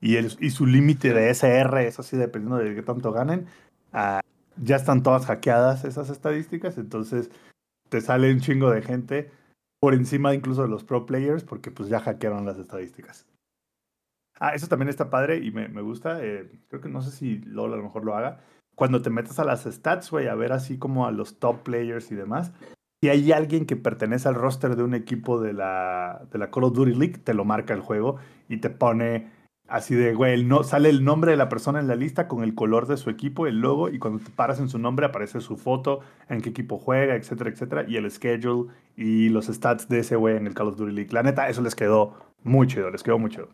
y, 0.00 0.16
el, 0.16 0.36
y 0.38 0.50
su 0.50 0.66
límite 0.66 1.12
de 1.12 1.30
SR 1.30 1.84
es 1.84 1.98
así 1.98 2.16
dependiendo 2.16 2.58
de 2.58 2.76
qué 2.76 2.82
tanto 2.82 3.12
ganen, 3.12 3.46
uh, 3.92 4.20
ya 4.56 4.76
están 4.76 5.02
todas 5.02 5.26
hackeadas 5.26 5.84
esas 5.84 6.10
estadísticas, 6.10 6.78
entonces 6.78 7.30
te 7.88 8.00
sale 8.00 8.32
un 8.32 8.40
chingo 8.40 8.70
de 8.70 8.82
gente 8.82 9.30
por 9.80 9.94
encima 9.94 10.34
incluso 10.34 10.62
de 10.62 10.68
los 10.68 10.84
pro 10.84 11.06
players, 11.06 11.44
porque 11.44 11.70
pues 11.70 11.88
ya 11.88 12.00
hackearon 12.00 12.46
las 12.46 12.58
estadísticas. 12.58 13.26
Ah, 14.38 14.54
eso 14.54 14.66
también 14.66 14.88
está 14.88 15.10
padre 15.10 15.38
y 15.38 15.50
me, 15.50 15.68
me 15.68 15.82
gusta, 15.82 16.24
eh, 16.24 16.50
creo 16.68 16.80
que 16.80 16.88
no 16.88 17.02
sé 17.02 17.10
si 17.10 17.38
LOL 17.38 17.74
a 17.74 17.76
lo 17.76 17.82
mejor 17.82 18.04
lo 18.04 18.16
haga, 18.16 18.40
cuando 18.74 19.02
te 19.02 19.10
metes 19.10 19.38
a 19.38 19.44
las 19.44 19.64
stats, 19.64 20.10
güey, 20.10 20.28
a 20.28 20.34
ver 20.34 20.52
así 20.52 20.78
como 20.78 21.06
a 21.06 21.12
los 21.12 21.38
top 21.38 21.62
players 21.62 22.10
y 22.10 22.14
demás, 22.14 22.52
si 23.02 23.08
hay 23.08 23.32
alguien 23.32 23.66
que 23.66 23.76
pertenece 23.76 24.28
al 24.28 24.36
roster 24.36 24.76
de 24.76 24.84
un 24.84 24.94
equipo 24.94 25.40
de 25.40 25.52
la, 25.52 26.26
de 26.30 26.38
la 26.38 26.50
Call 26.50 26.64
of 26.64 26.74
Duty 26.74 26.94
League, 26.94 27.18
te 27.18 27.34
lo 27.34 27.44
marca 27.44 27.74
el 27.74 27.80
juego 27.80 28.16
y 28.48 28.58
te 28.58 28.70
pone 28.70 29.30
Así 29.72 29.94
de, 29.94 30.12
güey, 30.12 30.44
no, 30.44 30.64
sale 30.64 30.90
el 30.90 31.02
nombre 31.02 31.30
de 31.30 31.38
la 31.38 31.48
persona 31.48 31.80
en 31.80 31.88
la 31.88 31.96
lista 31.96 32.28
con 32.28 32.44
el 32.44 32.54
color 32.54 32.86
de 32.86 32.98
su 32.98 33.08
equipo, 33.08 33.46
el 33.46 33.60
logo, 33.60 33.88
y 33.88 33.98
cuando 33.98 34.22
te 34.22 34.30
paras 34.30 34.60
en 34.60 34.68
su 34.68 34.78
nombre 34.78 35.06
aparece 35.06 35.40
su 35.40 35.56
foto, 35.56 36.00
en 36.28 36.42
qué 36.42 36.50
equipo 36.50 36.76
juega, 36.76 37.16
etcétera, 37.16 37.48
etcétera, 37.48 37.84
y 37.88 37.96
el 37.96 38.10
schedule 38.10 38.70
y 38.98 39.30
los 39.30 39.46
stats 39.46 39.88
de 39.88 40.00
ese 40.00 40.16
güey 40.16 40.36
en 40.36 40.46
el 40.46 40.52
Call 40.52 40.68
of 40.68 40.76
Duty 40.76 40.92
League. 40.92 41.12
La 41.12 41.22
neta, 41.22 41.48
eso 41.48 41.62
les 41.62 41.74
quedó 41.74 42.14
muy 42.42 42.66
chido, 42.66 42.90
les 42.90 43.02
quedó 43.02 43.18
muy 43.18 43.30
chido. 43.30 43.48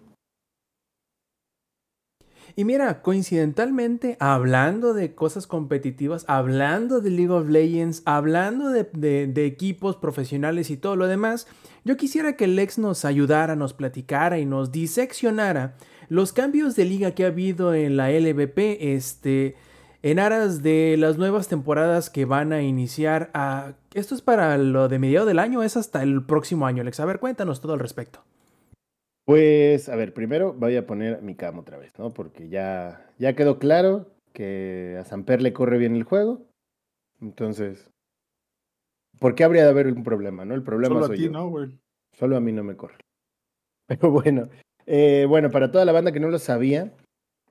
Y 2.57 2.65
mira, 2.65 3.03
coincidentalmente, 3.03 4.17
hablando 4.19 4.95
de 4.95 5.15
cosas 5.15 5.47
competitivas, 5.47 6.25
hablando 6.27 7.01
de 7.01 7.11
League 7.11 7.31
of 7.31 7.49
Legends, 7.49 8.03
hablando 8.05 8.71
de, 8.71 9.47
equipos 9.47 9.95
profesionales 9.95 10.69
y 10.71 10.77
todo 10.77 10.97
lo 10.97 11.07
demás, 11.07 11.47
yo 11.85 11.97
quisiera 11.97 12.35
que 12.35 12.49
Lex 12.49 12.79
nos 12.79 13.05
ayudara, 13.05 13.55
nos 13.55 13.75
platicara 13.75 14.41
y 14.41 14.47
nos 14.47 14.73
diseccionara 14.73 15.77
los 16.09 16.33
cambios 16.33 16.77
de 16.77 16.85
liga 16.85 17.13
que 17.13 17.25
ha 17.25 17.29
habido 17.29 17.75
en 17.75 17.97
la 17.97 18.11
LVP, 18.11 18.95
este, 18.95 19.57
en 20.03 20.19
aras 20.19 20.63
de 20.63 20.97
las 20.99 21.19
nuevas 21.19 21.49
temporadas 21.49 22.11
que 22.11 22.25
van 22.25 22.53
a 22.53 22.63
iniciar. 22.63 23.31
A... 23.35 23.75
Esto 23.95 24.15
es 24.15 24.23
para 24.23 24.57
lo 24.59 24.89
de 24.89 24.99
mediado 24.99 25.27
del 25.27 25.39
año, 25.39 25.63
es 25.63 25.77
hasta 25.77 26.03
el 26.03 26.25
próximo 26.25 26.67
año, 26.67 26.83
Lex. 26.83 27.01
A 27.01 27.05
ver, 27.05 27.19
cuéntanos 27.19 27.61
todo 27.61 27.75
al 27.75 27.81
respecto. 27.81 28.25
Pues, 29.25 29.91
a 29.91 29.97
ver, 29.97 30.15
primero 30.15 30.55
voy 30.55 30.77
a 30.77 30.87
poner 30.87 31.21
mi 31.21 31.35
cama 31.35 31.61
otra 31.61 31.77
vez, 31.77 31.99
¿no? 31.99 32.15
Porque 32.15 32.49
ya, 32.49 33.07
ya 33.19 33.35
quedó 33.35 33.59
claro 33.59 34.07
que 34.33 34.97
a 34.99 35.05
Samper 35.05 35.43
le 35.43 35.53
corre 35.53 35.77
bien 35.77 35.95
el 35.97 36.05
juego. 36.05 36.47
Entonces, 37.21 37.91
¿por 39.19 39.35
qué 39.35 39.45
habría 39.45 39.65
de 39.65 39.71
haber 39.71 39.89
un 39.89 40.03
problema, 40.03 40.47
no? 40.47 40.55
El 40.55 40.63
problema 40.63 40.95
Solo 40.95 41.07
soy 41.09 41.17
a 41.17 41.19
ti, 41.19 41.25
yo. 41.27 41.31
¿no, 41.33 41.49
güey? 41.51 41.79
Solo 42.13 42.37
a 42.37 42.41
mí 42.41 42.53
no 42.53 42.65
me 42.65 42.77
corre. 42.77 43.05
Pero 43.87 44.11
bueno, 44.11 44.49
eh, 44.89 45.27
bueno, 45.29 45.51
para 45.51 45.71
toda 45.71 45.85
la 45.85 45.93
banda 45.93 46.13
que 46.13 46.21
no 46.21 46.29
lo 46.31 46.39
sabía, 46.39 46.91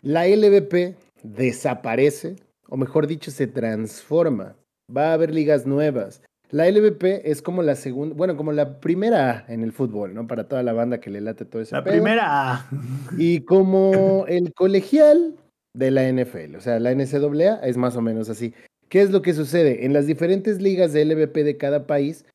la 0.02 0.28
LVP 0.28 0.96
desaparece, 1.24 2.36
o 2.68 2.78
mejor 2.78 3.08
dicho, 3.08 3.32
se 3.32 3.48
transforma. 3.48 4.56
Va 4.96 5.10
a 5.10 5.14
haber 5.14 5.34
ligas 5.34 5.66
nuevas. 5.66 6.22
La 6.50 6.70
LVP 6.70 7.30
es 7.30 7.42
como 7.42 7.62
la 7.62 7.76
segunda, 7.76 8.16
bueno, 8.16 8.38
como 8.38 8.54
la 8.54 8.80
primera 8.80 9.46
A 9.48 9.54
en 9.54 9.64
el 9.64 9.74
fútbol, 9.74 10.14
¿no? 10.14 10.28
Para 10.28 10.48
toda 10.48 10.64
la 10.64 10.72
banda 10.74 11.00
que 11.00 11.10
le 11.10 11.20
late 11.20 11.44
todo 11.46 11.62
ese 11.62 11.76
La 11.76 11.84
pedo. 11.84 11.94
primera 11.94 12.54
A. 12.54 12.70
Y 13.18 13.42
como 13.42 14.26
el 14.28 14.54
colegial 14.54 15.36
de 15.76 15.92
la 15.92 16.08
NFL, 16.12 16.56
o 16.56 16.62
sea, 16.62 16.80
la 16.80 16.92
NCAA 16.92 17.60
es 17.64 17.76
más 17.78 17.98
o 17.98 18.02
menos 18.02 18.30
así. 18.30 18.54
¿Qué 18.90 19.02
es 19.02 19.12
lo 19.12 19.22
que 19.22 19.34
sucede? 19.34 19.86
En 19.86 19.92
las 19.92 20.08
diferentes 20.08 20.62
ligas 20.62 20.94
de 20.94 21.04
LVP 21.04 21.44
de 21.44 21.58
cada 21.58 21.86
país 21.86 22.26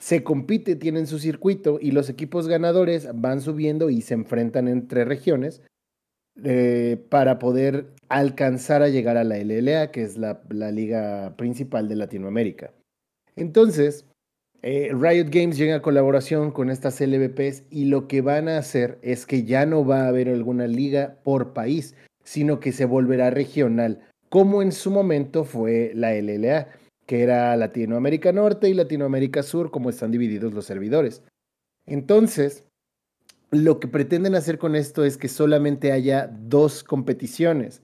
se 0.00 0.24
compite, 0.24 0.76
tienen 0.76 1.06
su 1.06 1.18
circuito 1.18 1.78
y 1.80 1.92
los 1.92 2.08
equipos 2.08 2.48
ganadores 2.48 3.08
van 3.14 3.42
subiendo 3.42 3.90
y 3.90 4.00
se 4.00 4.14
enfrentan 4.14 4.66
entre 4.66 5.04
regiones 5.04 5.62
eh, 6.42 6.96
para 7.10 7.38
poder 7.38 7.88
alcanzar 8.08 8.82
a 8.82 8.88
llegar 8.88 9.18
a 9.18 9.24
la 9.24 9.36
LLA, 9.36 9.90
que 9.90 10.02
es 10.02 10.16
la, 10.16 10.40
liga 10.72 11.34
principal 11.36 11.86
de 11.86 11.96
Latinoamérica. 11.96 12.72
Entonces, 13.36 14.06
eh, 14.62 14.90
Riot 14.98 15.28
Games 15.30 15.58
llega 15.58 15.76
a 15.76 15.82
colaboración 15.82 16.50
con 16.50 16.70
estas 16.70 16.98
LVPs 17.00 17.64
y 17.70 17.84
lo 17.84 18.08
que 18.08 18.22
van 18.22 18.48
a 18.48 18.56
hacer 18.56 18.98
es 19.02 19.26
que 19.26 19.44
ya 19.44 19.66
no 19.66 19.84
va 19.84 20.04
a 20.04 20.08
haber 20.08 20.30
alguna 20.30 20.66
liga 20.66 21.18
por 21.24 21.52
país, 21.52 21.94
sino 22.24 22.58
que 22.58 22.72
se 22.72 22.86
volverá 22.86 23.28
regional, 23.28 24.00
como 24.30 24.62
en 24.62 24.72
su 24.72 24.90
momento 24.90 25.44
fue 25.44 25.92
la 25.94 26.14
LLA, 26.14 26.68
que 27.10 27.24
era 27.24 27.56
Latinoamérica 27.56 28.30
Norte 28.30 28.68
y 28.68 28.74
Latinoamérica 28.74 29.42
Sur, 29.42 29.72
como 29.72 29.90
están 29.90 30.12
divididos 30.12 30.54
los 30.54 30.64
servidores. 30.64 31.24
Entonces, 31.84 32.62
lo 33.50 33.80
que 33.80 33.88
pretenden 33.88 34.36
hacer 34.36 34.58
con 34.58 34.76
esto 34.76 35.04
es 35.04 35.16
que 35.16 35.26
solamente 35.26 35.90
haya 35.90 36.28
dos 36.28 36.84
competiciones, 36.84 37.82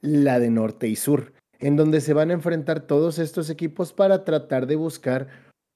la 0.00 0.40
de 0.40 0.48
Norte 0.48 0.88
y 0.88 0.96
Sur 0.96 1.34
en 1.60 1.76
donde 1.76 2.00
se 2.00 2.14
van 2.14 2.30
a 2.30 2.32
enfrentar 2.32 2.86
todos 2.86 3.18
estos 3.18 3.50
equipos 3.50 3.92
para 3.92 4.24
tratar 4.24 4.66
de 4.66 4.76
buscar 4.76 5.28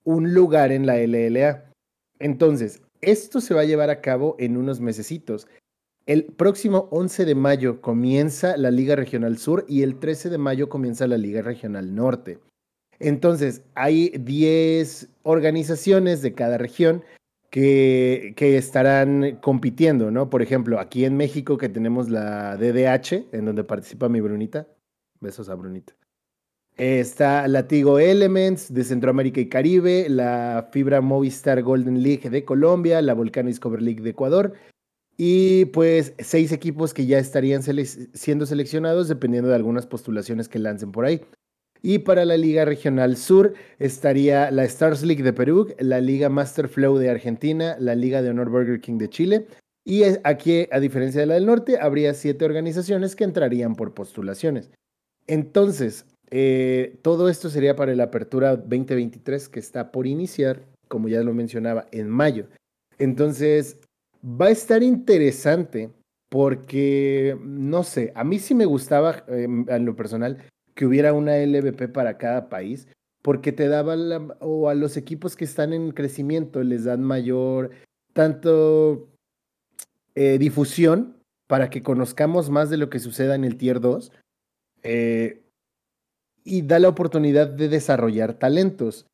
un 0.02 0.32
lugar 0.32 0.72
en 0.72 0.86
la 0.86 0.96
LLA. 0.96 1.70
Entonces, 2.18 2.80
esto 3.02 3.42
se 3.42 3.52
va 3.52 3.60
a 3.60 3.66
llevar 3.66 3.90
a 3.90 4.00
cabo 4.00 4.34
en 4.38 4.56
unos 4.56 4.80
mesecitos. 4.80 5.46
El 6.06 6.24
próximo 6.24 6.88
11 6.90 7.26
de 7.26 7.34
mayo 7.34 7.82
comienza 7.82 8.56
la 8.56 8.70
Liga 8.70 8.96
Regional 8.96 9.36
Sur 9.36 9.66
y 9.68 9.82
el 9.82 9.98
13 9.98 10.30
de 10.30 10.38
mayo 10.38 10.70
comienza 10.70 11.06
la 11.06 11.18
Liga 11.18 11.42
Regional 11.42 11.94
Norte. 11.94 12.38
Entonces, 13.00 13.62
hay 13.74 14.10
10 14.10 15.08
organizaciones 15.22 16.22
de 16.22 16.34
cada 16.34 16.58
región 16.58 17.04
que, 17.50 18.34
estarán 18.38 19.38
compitiendo, 19.40 20.10
¿no? 20.10 20.30
Por 20.30 20.42
ejemplo, 20.42 20.80
aquí 20.80 21.04
en 21.04 21.16
México 21.16 21.56
que 21.58 21.68
tenemos 21.68 22.08
la 22.08 22.56
DDH, 22.56 23.28
en 23.32 23.44
donde 23.44 23.64
participa 23.64 24.08
mi 24.08 24.20
Brunita. 24.20 24.66
Besos 25.20 25.48
a 25.48 25.54
Brunita. 25.54 25.94
Está 26.76 27.48
la 27.48 27.66
Tigo 27.66 27.98
Elements 27.98 28.72
de 28.72 28.84
Centroamérica 28.84 29.40
y 29.40 29.48
Caribe, 29.48 30.08
la 30.08 30.68
Fibra 30.70 31.00
Movistar 31.00 31.60
Golden 31.62 32.02
League 32.02 32.30
de 32.30 32.44
Colombia, 32.44 33.02
la 33.02 33.14
Volcano 33.14 33.48
Discover 33.48 33.82
League 33.82 34.02
de 34.02 34.10
Ecuador 34.10 34.54
y 35.16 35.64
pues 35.66 36.14
seis 36.20 36.52
equipos 36.52 36.94
que 36.94 37.04
ya 37.04 37.18
estarían 37.18 37.62
siendo 37.64 38.46
seleccionados 38.46 39.08
dependiendo 39.08 39.48
de 39.48 39.56
algunas 39.56 39.86
postulaciones 39.86 40.48
que 40.48 40.60
lancen 40.60 40.92
por 40.92 41.04
ahí. 41.04 41.20
Y 41.82 41.98
para 42.00 42.24
la 42.24 42.36
Liga 42.36 42.64
Regional 42.64 43.16
Sur 43.16 43.54
estaría 43.78 44.50
la 44.50 44.64
Stars 44.64 45.02
League 45.02 45.22
de 45.22 45.32
Perú, 45.32 45.68
la 45.78 46.00
Liga 46.00 46.28
Master 46.28 46.68
Flow 46.68 46.98
de 46.98 47.10
Argentina, 47.10 47.76
la 47.78 47.94
Liga 47.94 48.22
de 48.22 48.30
Honor 48.30 48.50
Burger 48.50 48.80
King 48.80 48.98
de 48.98 49.08
Chile. 49.08 49.46
Y 49.84 50.02
aquí, 50.24 50.66
a 50.70 50.80
diferencia 50.80 51.20
de 51.20 51.26
la 51.26 51.34
del 51.34 51.46
norte, 51.46 51.78
habría 51.80 52.12
siete 52.14 52.44
organizaciones 52.44 53.16
que 53.16 53.24
entrarían 53.24 53.74
por 53.74 53.94
postulaciones. 53.94 54.70
Entonces, 55.26 56.04
eh, 56.30 56.98
todo 57.02 57.28
esto 57.28 57.48
sería 57.48 57.74
para 57.74 57.94
la 57.94 58.04
apertura 58.04 58.56
2023 58.56 59.48
que 59.48 59.60
está 59.60 59.90
por 59.90 60.06
iniciar, 60.06 60.60
como 60.88 61.08
ya 61.08 61.22
lo 61.22 61.32
mencionaba, 61.32 61.86
en 61.92 62.10
mayo. 62.10 62.48
Entonces, 62.98 63.78
va 64.22 64.46
a 64.46 64.50
estar 64.50 64.82
interesante 64.82 65.90
porque, 66.28 67.38
no 67.42 67.82
sé, 67.82 68.12
a 68.14 68.24
mí 68.24 68.38
sí 68.38 68.54
me 68.54 68.66
gustaba 68.66 69.24
eh, 69.28 69.44
en 69.68 69.84
lo 69.86 69.96
personal 69.96 70.38
que 70.78 70.86
hubiera 70.86 71.12
una 71.12 71.36
LVP 71.36 71.88
para 71.88 72.18
cada 72.18 72.48
país, 72.48 72.86
porque 73.20 73.50
te 73.50 73.66
daba, 73.66 73.96
la, 73.96 74.18
o 74.38 74.68
a 74.68 74.76
los 74.76 74.96
equipos 74.96 75.34
que 75.34 75.44
están 75.44 75.72
en 75.72 75.90
crecimiento 75.90 76.62
les 76.62 76.84
dan 76.84 77.02
mayor, 77.02 77.70
tanto 78.12 79.08
eh, 80.14 80.38
difusión 80.38 81.16
para 81.48 81.68
que 81.68 81.82
conozcamos 81.82 82.48
más 82.48 82.70
de 82.70 82.76
lo 82.76 82.90
que 82.90 83.00
suceda 83.00 83.34
en 83.34 83.42
el 83.42 83.56
Tier 83.56 83.80
2, 83.80 84.12
eh, 84.84 85.42
y 86.44 86.62
da 86.62 86.78
la 86.78 86.90
oportunidad 86.90 87.48
de 87.48 87.68
desarrollar 87.68 88.34
talentos. 88.34 89.04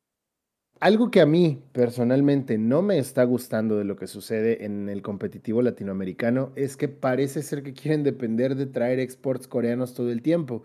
Algo 0.79 1.09
que 1.09 1.21
a 1.21 1.25
mí 1.25 1.63
personalmente 1.71 2.59
no 2.59 2.83
me 2.83 2.99
está 2.99 3.23
gustando 3.23 3.75
de 3.75 3.85
lo 3.85 3.95
que 3.95 4.05
sucede 4.05 4.65
en 4.65 4.87
el 4.87 5.01
competitivo 5.01 5.63
latinoamericano 5.63 6.51
es 6.55 6.77
que 6.77 6.89
parece 6.89 7.41
ser 7.41 7.63
que 7.63 7.73
quieren 7.73 8.03
depender 8.03 8.53
de 8.53 8.67
traer 8.67 8.99
exports 8.99 9.47
coreanos 9.47 9.95
todo 9.95 10.11
el 10.11 10.21
tiempo. 10.21 10.63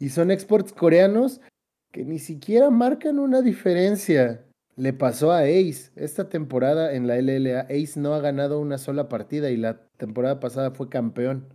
Y 0.00 0.08
son 0.08 0.30
exports 0.30 0.72
coreanos 0.72 1.40
que 1.92 2.04
ni 2.04 2.18
siquiera 2.18 2.70
marcan 2.70 3.18
una 3.18 3.42
diferencia. 3.42 4.44
Le 4.76 4.94
pasó 4.94 5.30
a 5.30 5.42
Ace. 5.42 5.90
Esta 5.94 6.30
temporada 6.30 6.94
en 6.94 7.06
la 7.06 7.20
LLA, 7.20 7.60
Ace 7.68 8.00
no 8.00 8.14
ha 8.14 8.20
ganado 8.20 8.60
una 8.60 8.78
sola 8.78 9.08
partida 9.08 9.50
y 9.50 9.58
la 9.58 9.82
temporada 9.98 10.40
pasada 10.40 10.70
fue 10.70 10.88
campeón. 10.88 11.52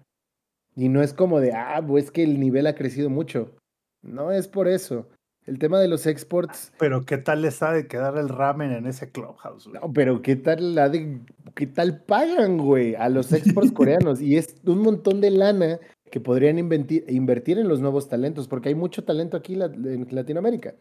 Y 0.76 0.89
no 0.89 1.02
es 1.02 1.14
como 1.14 1.39
de, 1.39 1.54
ah, 1.54 1.84
pues 1.86 2.12
que 2.12 2.24
el 2.24 2.39
nivel 2.39 2.68
ha 2.68 2.76
crecido 2.76 3.10
mucho. 3.10 3.56
No 4.04 4.32
es 4.32 4.48
por 4.48 4.68
eso. 4.68 5.10
El 5.48 5.58
tema 5.58 5.80
de 5.80 5.88
los 5.88 6.06
exports. 6.06 6.72
Pero 6.78 7.04
qué 7.04 7.18
tal 7.18 7.41
les 7.41 7.64
ha 7.64 7.72
de 7.72 7.88
quedar 7.88 8.18
el 8.18 8.30
ramen 8.30 8.72
en 8.72 8.86
ese 8.86 9.12
clubhouse, 9.12 9.68
güey? 9.68 9.80
No, 9.82 9.91
pero 9.91 10.22
qué 10.22 10.36
tal 10.36 10.76
la 10.76 10.89
de, 10.89 11.22
qué 11.56 11.66
tal 11.66 12.04
pagan, 12.04 12.58
güey, 12.58 12.93
a 12.96 13.10
los 13.10 13.32
exports 13.32 13.72
coreanos. 13.74 14.22
Y 14.22 14.38
es 14.38 14.56
un 14.66 14.82
montón 14.82 15.22
de 15.22 15.32
lana 15.32 15.80
que 16.10 16.20
podrían 16.20 16.60
invertir, 16.60 17.60
en 17.60 17.68
los 17.68 17.82
nuevos 17.82 18.08
talentos, 18.08 18.47
porque 18.47 18.70
hay 18.70 18.76
mucho 18.76 19.03
talento 19.03 19.38
aquí 19.38 19.56
en 19.56 20.08
Latinoamérica. 20.12 20.76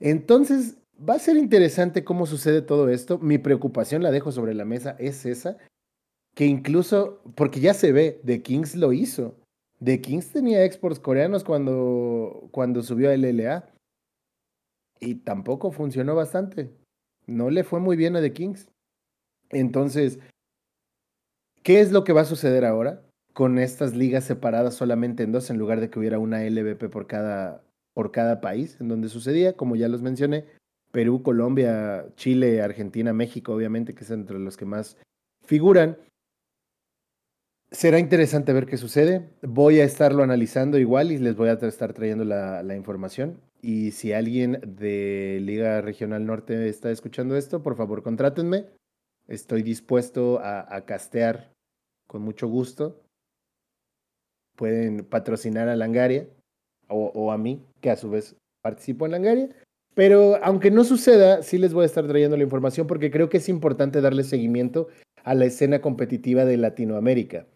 Entonces, 0.00 0.76
va 0.96 1.14
a 1.14 1.18
ser 1.18 1.36
interesante 1.36 2.04
cómo 2.04 2.26
sucede 2.26 2.62
todo 2.62 2.88
esto. 2.88 3.18
Mi 3.18 3.38
preocupación, 3.38 4.02
la 4.02 4.10
dejo 4.10 4.32
sobre 4.32 4.54
la 4.54 4.64
mesa, 4.64 4.96
es 4.98 5.26
esa, 5.26 5.56
que 6.34 6.46
incluso, 6.46 7.22
porque 7.36 7.60
ya 7.60 7.74
se 7.74 7.92
ve, 7.92 8.20
The 8.24 8.42
Kings 8.42 8.74
lo 8.74 8.92
hizo. 8.92 9.36
The 9.82 10.00
Kings 10.00 10.32
tenía 10.32 10.64
exports 10.64 10.98
coreanos 10.98 11.44
cuando, 11.44 12.48
cuando 12.50 12.82
subió 12.82 13.10
a 13.10 13.16
LLA. 13.16 13.66
Y 15.00 15.16
tampoco 15.16 15.70
funcionó 15.70 16.14
bastante. 16.14 16.70
No 17.26 17.50
le 17.50 17.64
fue 17.64 17.80
muy 17.80 17.96
bien 17.96 18.16
a 18.16 18.20
The 18.20 18.32
Kings. 18.32 18.68
Entonces, 19.50 20.18
¿qué 21.62 21.80
es 21.80 21.92
lo 21.92 22.04
que 22.04 22.12
va 22.12 22.22
a 22.22 22.26
suceder 22.26 22.64
ahora 22.64 23.04
con 23.34 23.58
estas 23.58 23.94
ligas 23.94 24.24
separadas 24.24 24.74
solamente 24.74 25.22
en 25.22 25.32
dos 25.32 25.50
en 25.50 25.58
lugar 25.58 25.80
de 25.80 25.90
que 25.90 25.98
hubiera 25.98 26.18
una 26.18 26.42
LVP 26.42 26.88
por 26.88 27.06
cada, 27.06 27.62
por 27.92 28.10
cada 28.10 28.40
país 28.40 28.78
en 28.80 28.88
donde 28.88 29.10
sucedía? 29.10 29.54
Como 29.54 29.76
ya 29.76 29.88
los 29.88 30.00
mencioné, 30.00 30.46
Perú, 30.90 31.22
Colombia, 31.22 32.06
Chile, 32.16 32.62
Argentina, 32.62 33.12
México, 33.12 33.52
obviamente, 33.52 33.94
que 33.94 34.04
es 34.04 34.10
entre 34.10 34.38
los 34.38 34.56
que 34.56 34.64
más 34.64 34.96
figuran 35.44 35.98
será 37.74 37.98
interesante 37.98 38.52
ver 38.52 38.66
qué 38.66 38.76
sucede. 38.76 39.28
Voy 39.42 39.80
a 39.80 39.84
estarlo 39.84 40.22
analizando 40.22 40.78
igual 40.78 41.12
y 41.12 41.18
les 41.18 41.36
voy 41.36 41.48
a 41.48 41.54
estar 41.54 41.92
trayendo 41.92 42.24
la, 42.24 42.76
información. 42.76 43.40
Y 43.60 43.92
si 43.92 44.12
alguien 44.12 44.60
de 44.64 45.40
Liga 45.42 45.80
Regional 45.80 46.24
Norte 46.24 46.68
está 46.68 46.90
escuchando 46.90 47.36
esto, 47.36 47.62
por 47.62 47.76
favor 47.76 48.02
contrátenme. 48.02 48.66
Estoy 49.26 49.62
dispuesto 49.62 50.40
a, 50.42 50.80
castear 50.86 51.52
con 52.06 52.22
mucho 52.22 52.46
gusto. 52.46 53.00
Pueden 54.56 55.04
patrocinar 55.04 55.68
a 55.68 55.76
Langaria 55.76 56.26
o, 56.88 57.32
a 57.32 57.38
mí, 57.38 57.60
que 57.80 57.90
a 57.90 57.96
su 57.96 58.10
vez 58.10 58.36
participo 58.62 59.06
en 59.06 59.12
Langaria. 59.12 59.48
Pero 59.94 60.38
aunque 60.42 60.70
no 60.70 60.84
suceda, 60.84 61.42
sí 61.42 61.58
les 61.58 61.72
voy 61.72 61.84
a 61.84 61.86
estar 61.86 62.06
trayendo 62.06 62.36
la 62.36 62.42
información 62.42 62.86
porque 62.86 63.10
creo 63.10 63.28
que 63.28 63.38
es 63.38 63.48
importante 63.48 64.00
darle 64.00 64.24
seguimiento 64.24 64.88
a 65.22 65.34
la 65.34 65.44
escena 65.46 65.80
competitiva 65.80 66.44
de 66.44 66.56
Latinoamérica. 66.56 67.46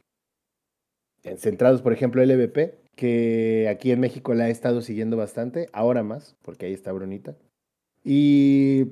Centrados, 1.37 1.83
por 1.83 1.93
ejemplo, 1.93 2.23
LVP, 2.23 2.79
que 2.95 3.69
aquí 3.69 3.91
en 3.91 4.01
México 4.01 4.35
la 4.35 4.49
he 4.49 4.51
estado 4.51 4.81
siguiendo 4.81 5.17
bastante, 5.17 5.69
ahora 5.73 6.03
más, 6.03 6.37
porque 6.43 6.67
ahí 6.67 6.73
está 6.73 6.93
Brunita. 6.93 7.37
Y 8.05 8.87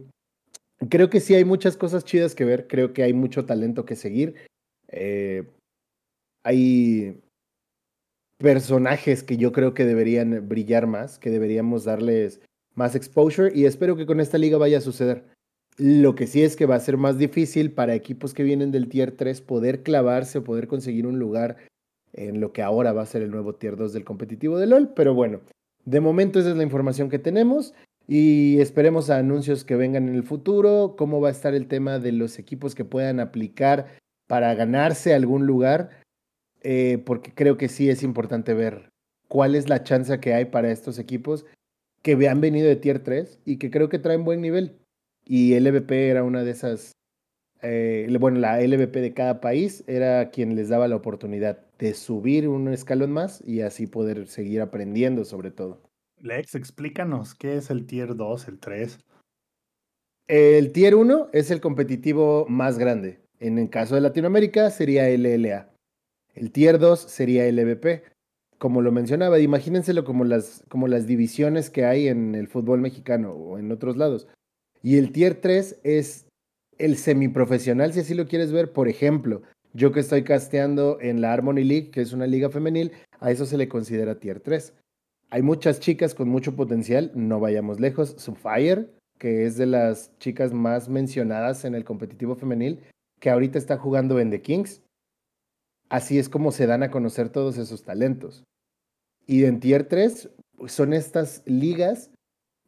creo 0.90 1.08
que 1.08 1.20
sí 1.20 1.34
hay 1.34 1.44
muchas 1.44 1.76
cosas 1.76 2.04
chidas 2.04 2.34
que 2.34 2.44
ver, 2.44 2.66
creo 2.66 2.92
que 2.92 3.02
hay 3.02 3.12
mucho 3.12 3.46
talento 3.46 3.84
que 3.84 3.96
seguir. 3.96 4.34
Eh, 4.88 5.48
hay 6.42 7.20
personajes 8.38 9.22
que 9.22 9.36
yo 9.36 9.52
creo 9.52 9.74
que 9.74 9.84
deberían 9.84 10.48
brillar 10.48 10.86
más, 10.86 11.18
que 11.18 11.30
deberíamos 11.30 11.84
darles 11.84 12.40
más 12.74 12.94
exposure 12.94 13.50
y 13.54 13.64
espero 13.64 13.96
que 13.96 14.06
con 14.06 14.20
esta 14.20 14.38
liga 14.38 14.58
vaya 14.58 14.78
a 14.78 14.82
suceder. 14.82 15.24
Lo 15.78 16.14
que 16.14 16.26
sí 16.26 16.42
es 16.42 16.56
que 16.56 16.66
va 16.66 16.74
a 16.74 16.80
ser 16.80 16.96
más 16.96 17.18
difícil 17.18 17.72
para 17.72 17.94
equipos 17.94 18.34
que 18.34 18.42
vienen 18.42 18.70
del 18.70 18.88
tier 18.88 19.12
3 19.12 19.40
poder 19.42 19.82
clavarse 19.82 20.38
o 20.38 20.44
poder 20.44 20.68
conseguir 20.68 21.06
un 21.06 21.18
lugar 21.18 21.56
en 22.12 22.40
lo 22.40 22.52
que 22.52 22.62
ahora 22.62 22.92
va 22.92 23.02
a 23.02 23.06
ser 23.06 23.22
el 23.22 23.30
nuevo 23.30 23.54
tier 23.54 23.76
2 23.76 23.92
del 23.92 24.04
competitivo 24.04 24.58
de 24.58 24.66
LOL. 24.66 24.92
Pero 24.94 25.14
bueno, 25.14 25.40
de 25.84 26.00
momento 26.00 26.38
esa 26.38 26.50
es 26.50 26.56
la 26.56 26.62
información 26.62 27.10
que 27.10 27.18
tenemos 27.18 27.74
y 28.08 28.60
esperemos 28.60 29.10
a 29.10 29.18
anuncios 29.18 29.64
que 29.64 29.76
vengan 29.76 30.08
en 30.08 30.14
el 30.14 30.22
futuro, 30.22 30.94
cómo 30.96 31.20
va 31.20 31.28
a 31.28 31.32
estar 31.32 31.54
el 31.54 31.66
tema 31.66 31.98
de 31.98 32.12
los 32.12 32.38
equipos 32.38 32.74
que 32.74 32.84
puedan 32.84 33.20
aplicar 33.20 33.86
para 34.26 34.54
ganarse 34.54 35.14
algún 35.14 35.46
lugar, 35.46 35.90
eh, 36.62 37.02
porque 37.04 37.32
creo 37.32 37.56
que 37.56 37.68
sí 37.68 37.88
es 37.88 38.02
importante 38.02 38.54
ver 38.54 38.90
cuál 39.28 39.54
es 39.54 39.68
la 39.68 39.82
chance 39.82 40.18
que 40.20 40.34
hay 40.34 40.46
para 40.46 40.70
estos 40.70 40.98
equipos 40.98 41.46
que 42.02 42.28
han 42.28 42.40
venido 42.40 42.68
de 42.68 42.76
tier 42.76 43.00
3 43.00 43.40
y 43.44 43.56
que 43.56 43.70
creo 43.70 43.88
que 43.88 43.98
traen 43.98 44.24
buen 44.24 44.40
nivel. 44.40 44.78
Y 45.24 45.58
LVP 45.58 46.08
era 46.08 46.22
una 46.22 46.44
de 46.44 46.52
esas, 46.52 46.92
eh, 47.62 48.06
bueno, 48.20 48.38
la 48.38 48.60
LVP 48.60 49.00
de 49.00 49.12
cada 49.12 49.40
país 49.40 49.82
era 49.88 50.30
quien 50.30 50.54
les 50.54 50.68
daba 50.68 50.86
la 50.86 50.96
oportunidad 50.96 51.58
de 51.78 51.94
subir 51.94 52.48
un 52.48 52.68
escalón 52.68 53.10
más 53.10 53.42
y 53.44 53.60
así 53.62 53.88
poder 53.88 54.28
seguir 54.28 54.60
aprendiendo 54.60 55.24
sobre 55.24 55.50
todo. 55.50 55.82
Lex, 56.20 56.54
explícanos, 56.54 57.34
¿qué 57.34 57.56
es 57.56 57.70
el 57.70 57.86
tier 57.86 58.14
2, 58.14 58.48
el 58.48 58.58
3? 58.60 58.98
El 60.28 60.72
tier 60.72 60.94
1 60.94 61.30
es 61.32 61.50
el 61.50 61.60
competitivo 61.60 62.46
más 62.48 62.78
grande. 62.78 63.20
En 63.38 63.58
el 63.58 63.68
caso 63.68 63.94
de 63.94 64.00
Latinoamérica 64.00 64.70
sería 64.70 65.08
LLA. 65.08 65.70
El 66.36 66.52
tier 66.52 66.78
2 66.78 67.00
sería 67.00 67.50
LVP 67.50 68.04
como 68.58 68.80
lo 68.80 68.92
mencionaba, 68.92 69.38
imagínenselo 69.38 70.04
como 70.04 70.24
las, 70.24 70.64
como 70.68 70.88
las 70.88 71.06
divisiones 71.06 71.70
que 71.70 71.84
hay 71.84 72.08
en 72.08 72.34
el 72.34 72.48
fútbol 72.48 72.80
mexicano 72.80 73.32
o 73.32 73.58
en 73.58 73.70
otros 73.70 73.96
lados. 73.96 74.28
Y 74.82 74.96
el 74.96 75.12
tier 75.12 75.40
3 75.40 75.80
es 75.84 76.26
el 76.78 76.96
semiprofesional, 76.96 77.92
si 77.92 78.00
así 78.00 78.14
lo 78.14 78.26
quieres 78.26 78.52
ver. 78.52 78.72
Por 78.72 78.88
ejemplo, 78.88 79.42
yo 79.74 79.92
que 79.92 80.00
estoy 80.00 80.24
casteando 80.24 80.98
en 81.00 81.20
la 81.20 81.32
Harmony 81.32 81.64
League, 81.64 81.90
que 81.90 82.00
es 82.00 82.12
una 82.12 82.26
liga 82.26 82.48
femenil, 82.48 82.92
a 83.20 83.30
eso 83.30 83.44
se 83.44 83.58
le 83.58 83.68
considera 83.68 84.18
tier 84.18 84.40
3. 84.40 84.72
Hay 85.30 85.42
muchas 85.42 85.80
chicas 85.80 86.14
con 86.14 86.28
mucho 86.28 86.56
potencial, 86.56 87.10
no 87.14 87.40
vayamos 87.40 87.80
lejos. 87.80 88.16
Fire, 88.36 88.90
que 89.18 89.44
es 89.44 89.56
de 89.56 89.66
las 89.66 90.16
chicas 90.18 90.52
más 90.52 90.88
mencionadas 90.88 91.64
en 91.64 91.74
el 91.74 91.84
competitivo 91.84 92.36
femenil, 92.36 92.80
que 93.20 93.30
ahorita 93.30 93.58
está 93.58 93.76
jugando 93.76 94.18
en 94.20 94.30
The 94.30 94.40
Kings 94.40 94.82
Así 95.88 96.18
es 96.18 96.28
como 96.28 96.52
se 96.52 96.66
dan 96.66 96.82
a 96.82 96.90
conocer 96.90 97.28
todos 97.28 97.58
esos 97.58 97.84
talentos. 97.84 98.44
Y 99.26 99.44
en 99.44 99.60
Tier 99.60 99.88
3 99.88 100.30
son 100.66 100.92
estas 100.92 101.42
ligas 101.46 102.10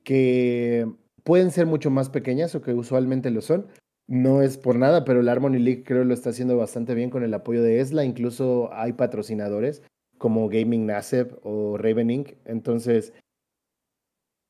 que 0.04 0.90
pueden 1.24 1.50
ser 1.50 1.66
mucho 1.66 1.90
más 1.90 2.10
pequeñas 2.10 2.54
o 2.54 2.62
que 2.62 2.72
usualmente 2.72 3.30
lo 3.30 3.40
son. 3.40 3.66
No 4.08 4.40
es 4.42 4.56
por 4.56 4.76
nada, 4.76 5.04
pero 5.04 5.20
el 5.20 5.28
Harmony 5.28 5.58
League 5.58 5.84
creo 5.84 6.04
lo 6.04 6.14
está 6.14 6.30
haciendo 6.30 6.56
bastante 6.56 6.94
bien 6.94 7.10
con 7.10 7.22
el 7.22 7.34
apoyo 7.34 7.62
de 7.62 7.80
ESLA. 7.80 8.04
Incluso 8.04 8.72
hay 8.72 8.94
patrocinadores 8.94 9.82
como 10.16 10.48
Gaming 10.48 10.86
Naseb 10.86 11.38
o 11.42 11.76
Raven 11.76 12.10
Inc. 12.10 12.32
Entonces, 12.44 13.12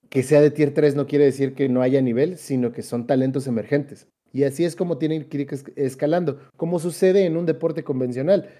que 0.08 0.22
sea 0.22 0.40
de 0.40 0.50
Tier 0.50 0.72
3 0.72 0.94
no 0.94 1.06
quiere 1.06 1.24
decir 1.24 1.54
que 1.54 1.68
no 1.68 1.82
haya 1.82 2.00
nivel, 2.00 2.38
sino 2.38 2.72
que 2.72 2.82
son 2.82 3.06
talentos 3.06 3.46
emergentes. 3.46 4.08
Y 4.32 4.44
así 4.44 4.64
es 4.64 4.76
como 4.76 4.98
tienen 4.98 5.28
que 5.28 5.38
ir 5.38 5.48
escalando, 5.76 6.38
como 6.56 6.78
sucede 6.78 7.24
en 7.24 7.36
un 7.36 7.46
deporte 7.46 7.84
convencional. 7.84 8.50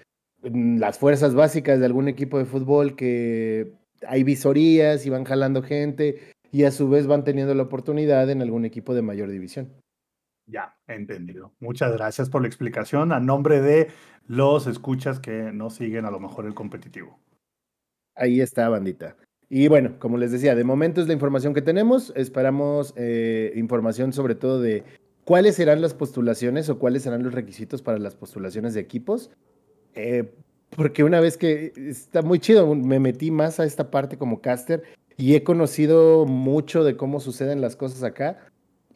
Las 0.41 0.97
fuerzas 0.97 1.35
básicas 1.35 1.79
de 1.79 1.85
algún 1.85 2.07
equipo 2.07 2.37
de 2.37 2.45
fútbol 2.45 2.95
que 2.95 3.73
hay 4.07 4.23
visorías 4.23 5.05
y 5.05 5.09
van 5.09 5.25
jalando 5.25 5.61
gente 5.61 6.31
y 6.51 6.63
a 6.63 6.71
su 6.71 6.89
vez 6.89 7.07
van 7.07 7.23
teniendo 7.23 7.53
la 7.53 7.63
oportunidad 7.63 8.29
en 8.29 8.41
algún 8.41 8.65
equipo 8.65 8.93
de 8.93 9.01
mayor 9.01 9.29
división. 9.29 9.73
Ya, 10.47 10.75
entendido. 10.87 11.53
Muchas 11.59 11.93
gracias 11.93 12.29
por 12.29 12.41
la 12.41 12.47
explicación 12.47 13.11
a 13.11 13.19
nombre 13.19 13.61
de 13.61 13.89
los 14.25 14.65
escuchas 14.65 15.19
que 15.19 15.51
no 15.51 15.69
siguen 15.69 16.05
a 16.05 16.11
lo 16.11 16.19
mejor 16.19 16.45
el 16.45 16.55
competitivo. 16.55 17.19
Ahí 18.15 18.41
está, 18.41 18.67
bandita. 18.67 19.15
Y 19.47 19.67
bueno, 19.67 19.97
como 19.99 20.17
les 20.17 20.31
decía, 20.31 20.55
de 20.55 20.63
momento 20.63 21.01
es 21.01 21.07
la 21.07 21.13
información 21.13 21.53
que 21.53 21.61
tenemos. 21.61 22.11
Esperamos 22.15 22.93
eh, 22.95 23.53
información 23.55 24.11
sobre 24.11 24.35
todo 24.35 24.59
de 24.59 24.83
¿Cuáles 25.29 25.57
serán 25.57 25.79
las 25.79 25.93
postulaciones 25.93 26.69
o 26.69 26.79
cuáles 26.79 27.03
serán 27.03 27.21
los 27.21 27.35
requisitos 27.35 27.83
para 27.83 27.99
las 27.99 28.15
postulaciones 28.15 28.73
de 28.73 28.79
equipos? 28.79 29.29
Eh, 29.93 30.33
porque 30.71 31.03
una 31.03 31.19
vez 31.19 31.37
que 31.37 31.71
está 31.75 32.23
muy 32.23 32.39
chido, 32.39 32.73
me 32.73 32.99
metí 32.99 33.29
más 33.29 33.59
a 33.59 33.65
esta 33.65 33.91
parte 33.91 34.17
como 34.17 34.41
caster 34.41 34.81
y 35.17 35.35
he 35.35 35.43
conocido 35.43 36.25
mucho 36.25 36.83
de 36.83 36.97
cómo 36.97 37.19
suceden 37.19 37.61
las 37.61 37.75
cosas 37.75 38.01
acá. 38.01 38.39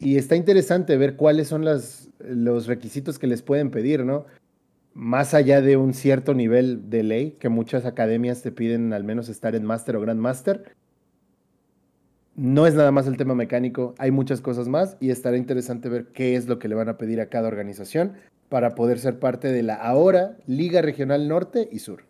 Y 0.00 0.16
está 0.16 0.34
interesante 0.34 0.96
ver 0.96 1.14
cuáles 1.14 1.46
son 1.46 1.64
los 1.64 2.66
requisitos 2.66 3.20
que 3.20 3.28
les 3.28 3.42
pueden 3.42 3.70
pedir, 3.70 4.04
¿no? 4.04 4.26
Más 4.92 5.34
allá 5.34 5.60
de 5.60 5.76
un 5.76 5.94
cierto 5.94 6.34
nivel 6.34 6.90
de 6.90 7.04
ley, 7.04 7.36
que 7.38 7.48
muchas 7.48 7.84
academias 7.84 8.42
te 8.42 8.50
piden 8.50 8.92
al 8.92 9.04
menos 9.04 9.28
estar 9.28 9.54
en 9.54 9.64
Master 9.64 9.94
o 9.94 10.00
Grand 10.00 10.18
Master, 10.18 10.64
no 12.36 12.66
es 12.66 12.74
nada 12.74 12.90
más 12.90 13.06
el 13.06 13.16
tema 13.16 13.34
mecánico, 13.34 13.94
hay 13.98 14.10
muchas 14.10 14.40
cosas 14.40 14.68
más 14.68 14.96
y 15.00 15.10
estará 15.10 15.36
interesante 15.36 15.88
ver 15.88 16.06
qué 16.12 16.36
es 16.36 16.48
lo 16.48 16.58
que 16.58 16.68
le 16.68 16.74
van 16.74 16.88
a 16.88 16.98
pedir 16.98 17.20
a 17.20 17.28
cada 17.28 17.48
organización 17.48 18.14
para 18.48 18.74
poder 18.74 18.98
ser 18.98 19.18
parte 19.18 19.52
de 19.52 19.62
la 19.62 19.74
ahora 19.74 20.36
Liga 20.46 20.82
Regional 20.82 21.28
Norte 21.28 21.68
y 21.70 21.78
Sur. 21.78 22.04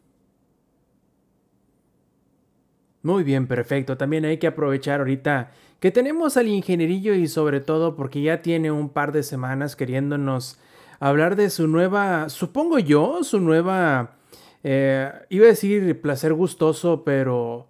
Muy 3.02 3.22
bien, 3.22 3.46
perfecto. 3.46 3.98
También 3.98 4.24
hay 4.24 4.38
que 4.38 4.46
aprovechar 4.46 5.00
ahorita 5.00 5.50
que 5.78 5.90
tenemos 5.90 6.38
al 6.38 6.48
ingenierillo 6.48 7.12
y 7.12 7.28
sobre 7.28 7.60
todo 7.60 7.96
porque 7.96 8.22
ya 8.22 8.40
tiene 8.40 8.70
un 8.70 8.88
par 8.88 9.12
de 9.12 9.22
semanas 9.22 9.76
queriéndonos 9.76 10.58
hablar 11.00 11.36
de 11.36 11.50
su 11.50 11.68
nueva, 11.68 12.30
supongo 12.30 12.78
yo, 12.78 13.22
su 13.22 13.40
nueva, 13.40 14.16
eh, 14.62 15.12
iba 15.28 15.44
a 15.44 15.48
decir 15.48 16.00
placer 16.00 16.32
gustoso, 16.32 17.04
pero 17.04 17.68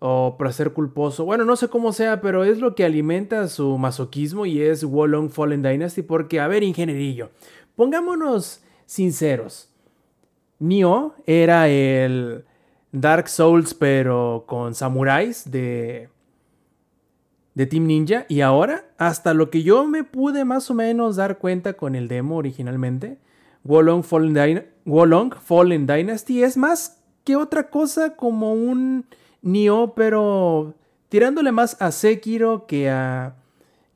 o 0.00 0.36
placer 0.38 0.72
culposo. 0.72 1.24
Bueno, 1.24 1.44
no 1.44 1.56
sé 1.56 1.68
cómo 1.68 1.92
sea, 1.92 2.20
pero 2.20 2.42
es 2.42 2.58
lo 2.58 2.74
que 2.74 2.84
alimenta 2.84 3.46
su 3.48 3.78
masoquismo 3.78 4.46
y 4.46 4.60
es 4.60 4.82
Wolong 4.82 5.30
Fallen 5.30 5.62
Dynasty. 5.62 6.02
Porque, 6.02 6.40
a 6.40 6.48
ver, 6.48 6.62
ingenierillo, 6.62 7.30
pongámonos 7.76 8.64
sinceros. 8.86 9.70
Nioh 10.58 11.14
era 11.26 11.68
el 11.68 12.44
Dark 12.92 13.28
Souls, 13.28 13.74
pero 13.74 14.44
con 14.46 14.74
samuráis 14.74 15.50
de, 15.50 16.08
de 17.54 17.66
Team 17.66 17.86
Ninja. 17.86 18.24
Y 18.28 18.40
ahora, 18.40 18.86
hasta 18.96 19.34
lo 19.34 19.50
que 19.50 19.62
yo 19.62 19.86
me 19.86 20.02
pude 20.02 20.46
más 20.46 20.70
o 20.70 20.74
menos 20.74 21.16
dar 21.16 21.38
cuenta 21.38 21.74
con 21.74 21.94
el 21.94 22.08
demo 22.08 22.36
originalmente, 22.36 23.18
Wolong 23.64 24.02
Fallen, 24.02 24.66
Wolong 24.86 25.34
Fallen 25.34 25.86
Dynasty 25.86 26.42
es 26.42 26.56
más 26.56 27.02
que 27.24 27.36
otra 27.36 27.68
cosa 27.68 28.16
como 28.16 28.54
un 28.54 29.04
Nioh, 29.42 29.94
pero 29.94 30.74
tirándole 31.08 31.52
más 31.52 31.80
a 31.80 31.92
Sekiro 31.92 32.66
que 32.66 32.90
a, 32.90 33.34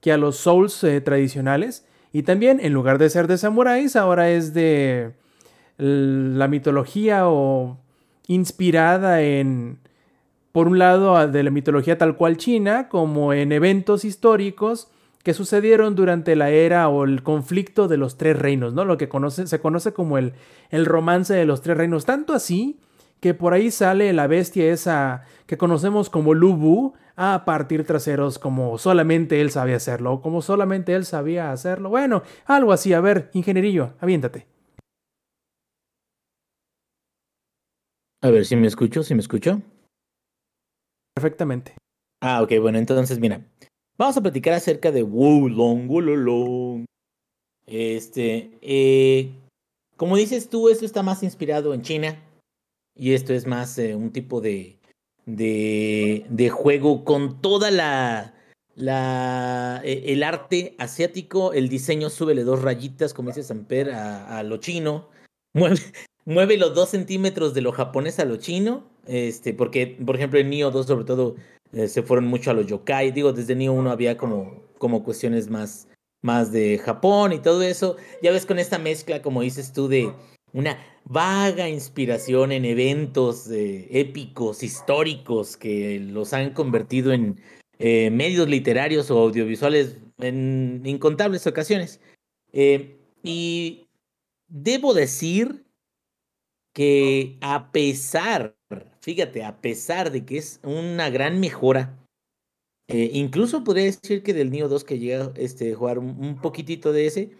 que 0.00 0.12
a 0.12 0.16
los 0.16 0.36
Souls 0.36 0.82
eh, 0.84 1.00
tradicionales. 1.00 1.86
Y 2.12 2.22
también, 2.22 2.60
en 2.62 2.72
lugar 2.72 2.98
de 2.98 3.10
ser 3.10 3.26
de 3.26 3.38
samuráis, 3.38 3.96
ahora 3.96 4.30
es 4.30 4.54
de 4.54 5.12
la 5.76 6.46
mitología 6.46 7.28
o 7.28 7.78
inspirada 8.28 9.22
en, 9.22 9.78
por 10.52 10.68
un 10.68 10.78
lado, 10.78 11.26
de 11.26 11.42
la 11.42 11.50
mitología 11.50 11.98
tal 11.98 12.16
cual 12.16 12.36
china, 12.36 12.88
como 12.88 13.32
en 13.32 13.50
eventos 13.50 14.04
históricos 14.04 14.88
que 15.24 15.34
sucedieron 15.34 15.94
durante 15.94 16.36
la 16.36 16.50
era 16.50 16.88
o 16.88 17.04
el 17.04 17.22
conflicto 17.22 17.88
de 17.88 17.96
los 17.96 18.18
tres 18.18 18.38
reinos, 18.38 18.74
¿no? 18.74 18.84
Lo 18.84 18.98
que 18.98 19.08
se 19.46 19.60
conoce 19.60 19.92
como 19.92 20.18
el, 20.18 20.34
el 20.70 20.84
romance 20.84 21.32
de 21.34 21.46
los 21.46 21.62
tres 21.62 21.78
reinos. 21.78 22.04
Tanto 22.04 22.34
así 22.34 22.78
que 23.20 23.34
por 23.34 23.54
ahí 23.54 23.70
sale 23.70 24.12
la 24.12 24.26
bestia 24.26 24.70
esa 24.70 25.24
que 25.46 25.56
conocemos 25.56 26.10
como 26.10 26.34
Lubu 26.34 26.94
a 27.16 27.44
partir 27.44 27.84
traseros 27.84 28.38
como 28.38 28.76
solamente 28.78 29.40
él 29.40 29.50
sabía 29.50 29.76
hacerlo, 29.76 30.14
o 30.14 30.20
como 30.20 30.42
solamente 30.42 30.94
él 30.94 31.04
sabía 31.04 31.52
hacerlo. 31.52 31.88
Bueno, 31.88 32.22
algo 32.44 32.72
así. 32.72 32.92
A 32.92 33.00
ver, 33.00 33.30
ingenierillo, 33.32 33.94
aviéntate. 34.00 34.46
A 38.22 38.30
ver 38.30 38.44
si 38.46 38.56
me 38.56 38.66
escucho, 38.66 39.02
si 39.02 39.14
me 39.14 39.20
escucho. 39.20 39.60
Perfectamente. 41.14 41.76
Ah, 42.20 42.42
ok, 42.42 42.52
bueno, 42.60 42.78
entonces 42.78 43.18
mira, 43.20 43.46
vamos 43.98 44.16
a 44.16 44.22
platicar 44.22 44.54
acerca 44.54 44.90
de 44.90 45.02
Wulong, 45.02 45.88
Wulong. 45.88 46.84
Este, 47.66 48.58
eh, 48.62 49.30
como 49.96 50.16
dices 50.16 50.48
tú, 50.48 50.68
esto 50.68 50.84
está 50.84 51.02
más 51.02 51.22
inspirado 51.22 51.74
en 51.74 51.82
China 51.82 52.18
y 52.96 53.12
esto 53.12 53.32
es 53.32 53.46
más 53.46 53.78
eh, 53.78 53.94
un 53.94 54.12
tipo 54.12 54.40
de, 54.40 54.78
de, 55.26 56.24
de, 56.28 56.50
juego 56.50 57.04
con 57.04 57.40
toda 57.40 57.70
la, 57.70 58.34
la, 58.76 59.80
e, 59.84 60.12
el 60.12 60.22
arte 60.22 60.74
asiático, 60.78 61.52
el 61.52 61.68
diseño, 61.68 62.10
súbele 62.10 62.44
dos 62.44 62.62
rayitas, 62.62 63.14
como 63.14 63.30
dice 63.30 63.42
Samper, 63.42 63.90
a, 63.90 64.38
a 64.38 64.42
lo 64.42 64.58
chino. 64.58 65.08
Mueve, 66.26 66.56
los 66.56 66.74
dos 66.74 66.90
centímetros 66.90 67.52
de 67.52 67.60
lo 67.60 67.72
japonés 67.72 68.18
a 68.18 68.24
lo 68.24 68.36
chino, 68.36 68.84
este, 69.06 69.52
porque, 69.52 69.98
por 70.04 70.16
ejemplo, 70.16 70.38
en 70.38 70.48
Nioh 70.48 70.70
2 70.70 70.86
sobre 70.86 71.04
todo 71.04 71.36
eh, 71.72 71.86
se 71.86 72.02
fueron 72.02 72.26
mucho 72.26 72.50
a 72.50 72.54
los 72.54 72.66
yokai, 72.66 73.12
digo, 73.12 73.32
desde 73.32 73.54
Nioh 73.54 73.74
1 73.74 73.90
había 73.90 74.16
como, 74.16 74.62
como 74.78 75.04
cuestiones 75.04 75.50
más, 75.50 75.86
más 76.22 76.50
de 76.50 76.78
Japón 76.78 77.34
y 77.34 77.40
todo 77.40 77.62
eso, 77.62 77.96
ya 78.22 78.32
ves 78.32 78.46
con 78.46 78.58
esta 78.58 78.78
mezcla, 78.78 79.20
como 79.20 79.42
dices 79.42 79.72
tú, 79.74 79.86
de 79.88 80.12
una 80.54 80.78
vaga 81.04 81.68
inspiración 81.68 82.50
en 82.52 82.64
eventos 82.64 83.50
eh, 83.50 83.88
épicos, 83.90 84.62
históricos, 84.62 85.58
que 85.58 86.00
los 86.00 86.32
han 86.32 86.54
convertido 86.54 87.12
en 87.12 87.38
eh, 87.78 88.10
medios 88.10 88.48
literarios 88.48 89.10
o 89.10 89.18
audiovisuales 89.18 89.98
en 90.18 90.80
incontables 90.86 91.46
ocasiones. 91.46 92.00
y 93.22 93.86
debo 94.48 94.94
decir 94.94 95.64
que 96.74 97.38
a 97.40 97.70
pesar, 97.70 98.56
fíjate, 99.00 99.44
a 99.44 99.60
pesar 99.60 100.10
de 100.10 100.24
que 100.24 100.38
es 100.38 100.60
una 100.62 101.08
gran 101.08 101.40
mejora, 101.40 101.98
eh, 102.88 103.10
incluso 103.14 103.64
podría 103.64 103.84
decir 103.84 104.22
que 104.22 104.34
del 104.34 104.50
Nio 104.50 104.68
2 104.68 104.84
que 104.84 104.98
llega 104.98 105.32
este, 105.36 105.72
a 105.72 105.76
jugar 105.76 105.98
un, 105.98 106.38
poquitito 106.42 106.92
de 106.92 107.06
ese, 107.06 107.30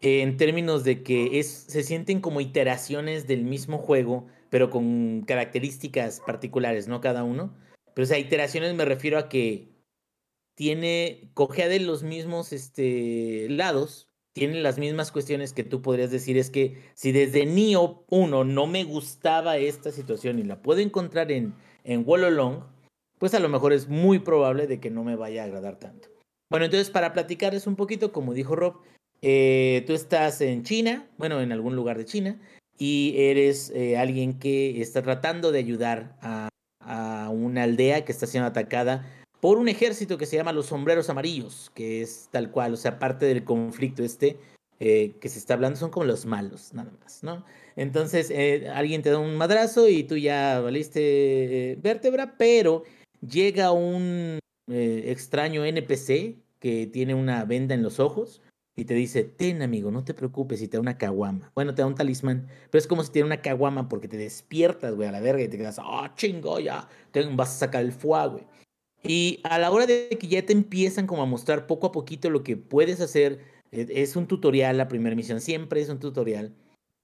en 0.00 0.36
términos 0.36 0.84
de 0.84 1.02
que 1.02 1.38
es, 1.38 1.48
se 1.48 1.82
sienten 1.82 2.20
como 2.20 2.40
iteraciones 2.40 3.26
del 3.26 3.44
mismo 3.44 3.78
juego, 3.78 4.26
pero 4.50 4.70
con 4.70 5.22
características 5.22 6.20
particulares, 6.26 6.88
¿no? 6.88 7.00
Cada 7.00 7.24
uno. 7.24 7.54
Pero 7.94 8.04
o 8.04 8.08
sea, 8.08 8.18
iteraciones 8.18 8.74
me 8.74 8.84
refiero 8.84 9.18
a 9.18 9.28
que 9.28 9.68
tiene, 10.54 11.30
cogea 11.34 11.68
de 11.68 11.80
los 11.80 12.02
mismos 12.02 12.52
este, 12.52 13.48
lados, 13.48 14.08
tienen 14.32 14.62
las 14.62 14.78
mismas 14.78 15.10
cuestiones 15.10 15.52
que 15.52 15.64
tú 15.64 15.82
podrías 15.82 16.10
decir 16.10 16.38
es 16.38 16.50
que 16.50 16.80
si 16.94 17.10
desde 17.10 17.44
Nio 17.44 18.04
1 18.08 18.44
no 18.44 18.66
me 18.66 18.84
gustaba 18.84 19.56
esta 19.56 19.90
situación 19.90 20.38
y 20.38 20.44
la 20.44 20.62
puedo 20.62 20.80
encontrar 20.80 21.32
en, 21.32 21.54
en 21.82 22.04
Long, 22.06 22.62
pues 23.18 23.34
a 23.34 23.40
lo 23.40 23.48
mejor 23.48 23.72
es 23.72 23.88
muy 23.88 24.20
probable 24.20 24.68
de 24.68 24.78
que 24.78 24.90
no 24.90 25.02
me 25.02 25.16
vaya 25.16 25.42
a 25.42 25.46
agradar 25.46 25.78
tanto. 25.78 26.08
Bueno, 26.50 26.66
entonces 26.66 26.90
para 26.90 27.12
platicarles 27.12 27.66
un 27.66 27.74
poquito, 27.76 28.12
como 28.12 28.32
dijo 28.32 28.54
Rob, 28.54 28.80
eh, 29.22 29.84
tú 29.86 29.94
estás 29.94 30.40
en 30.40 30.62
China, 30.62 31.08
bueno, 31.18 31.40
en 31.40 31.52
algún 31.52 31.74
lugar 31.74 31.98
de 31.98 32.04
China, 32.04 32.40
y 32.78 33.14
eres 33.16 33.70
eh, 33.74 33.96
alguien 33.98 34.38
que 34.38 34.80
está 34.80 35.02
tratando 35.02 35.50
de 35.50 35.58
ayudar 35.58 36.16
a, 36.22 36.48
una 37.30 37.64
aldea 37.64 38.06
que 38.06 38.12
está 38.12 38.26
siendo 38.26 38.48
atacada 38.48 39.06
por 39.40 39.58
un 39.58 39.68
ejército 39.68 40.16
que 40.16 40.24
se 40.24 40.36
llama 40.36 40.54
los 40.54 40.66
sombreros 40.66 41.10
amarillos, 41.10 41.70
que 41.74 42.00
es 42.00 42.30
tal 42.32 42.50
cual, 42.50 42.72
o 42.72 42.76
sea, 42.78 42.98
parte 42.98 43.26
del 43.26 43.44
conflicto 43.44 44.02
este 44.02 44.38
eh, 44.80 45.12
que 45.20 45.28
se 45.28 45.38
está 45.38 45.52
hablando, 45.52 45.78
son 45.78 45.90
como 45.90 46.06
los 46.06 46.24
malos, 46.24 46.72
nada 46.72 46.90
más, 47.02 47.22
¿no? 47.22 47.44
Entonces, 47.76 48.32
alguien 48.74 49.02
te 49.02 49.10
da 49.10 49.18
un 49.18 49.36
madrazo 49.36 49.86
y 49.88 50.04
tú 50.04 50.16
ya 50.16 50.60
valiste 50.60 51.78
vértebra, 51.82 52.36
pero 52.38 52.84
llega 53.20 53.70
un 53.70 54.38
extraño 54.70 55.66
NPC 55.66 56.36
que 56.58 56.86
tiene 56.86 57.14
una 57.14 57.44
venda 57.44 57.74
en 57.74 57.82
los 57.82 58.00
ojos 58.00 58.40
y 58.78 58.84
te 58.84 58.94
dice, 58.94 59.24
ten 59.24 59.60
amigo, 59.60 59.90
no 59.90 60.04
te 60.04 60.14
preocupes, 60.14 60.62
y 60.62 60.68
te 60.68 60.76
da 60.76 60.80
una 60.80 60.96
caguama. 60.96 61.50
Bueno, 61.56 61.74
te 61.74 61.82
da 61.82 61.88
un 61.88 61.96
talismán, 61.96 62.46
pero 62.70 62.78
es 62.78 62.86
como 62.86 63.02
si 63.02 63.10
te 63.10 63.24
una 63.24 63.42
caguama 63.42 63.88
porque 63.88 64.06
te 64.06 64.16
despiertas, 64.16 64.94
güey, 64.94 65.08
a 65.08 65.12
la 65.12 65.18
verga 65.18 65.42
y 65.42 65.48
te 65.48 65.58
quedas, 65.58 65.80
ah, 65.80 66.04
oh, 66.04 66.14
chingo, 66.14 66.60
ya, 66.60 66.88
vas 67.32 67.56
a 67.56 67.58
sacar 67.58 67.82
el 67.82 67.90
fuego, 67.90 68.34
güey. 68.34 68.44
Y 69.02 69.40
a 69.42 69.58
la 69.58 69.72
hora 69.72 69.84
de 69.86 70.08
que 70.10 70.28
ya 70.28 70.46
te 70.46 70.52
empiezan 70.52 71.08
como 71.08 71.22
a 71.22 71.26
mostrar 71.26 71.66
poco 71.66 71.88
a 71.88 71.92
poquito 71.92 72.30
lo 72.30 72.44
que 72.44 72.56
puedes 72.56 73.00
hacer, 73.00 73.40
e, 73.72 73.84
es 73.90 74.14
un 74.14 74.28
tutorial, 74.28 74.76
la 74.76 74.86
primera 74.86 75.16
misión 75.16 75.40
siempre 75.40 75.80
es 75.80 75.88
un 75.88 75.98
tutorial. 75.98 76.54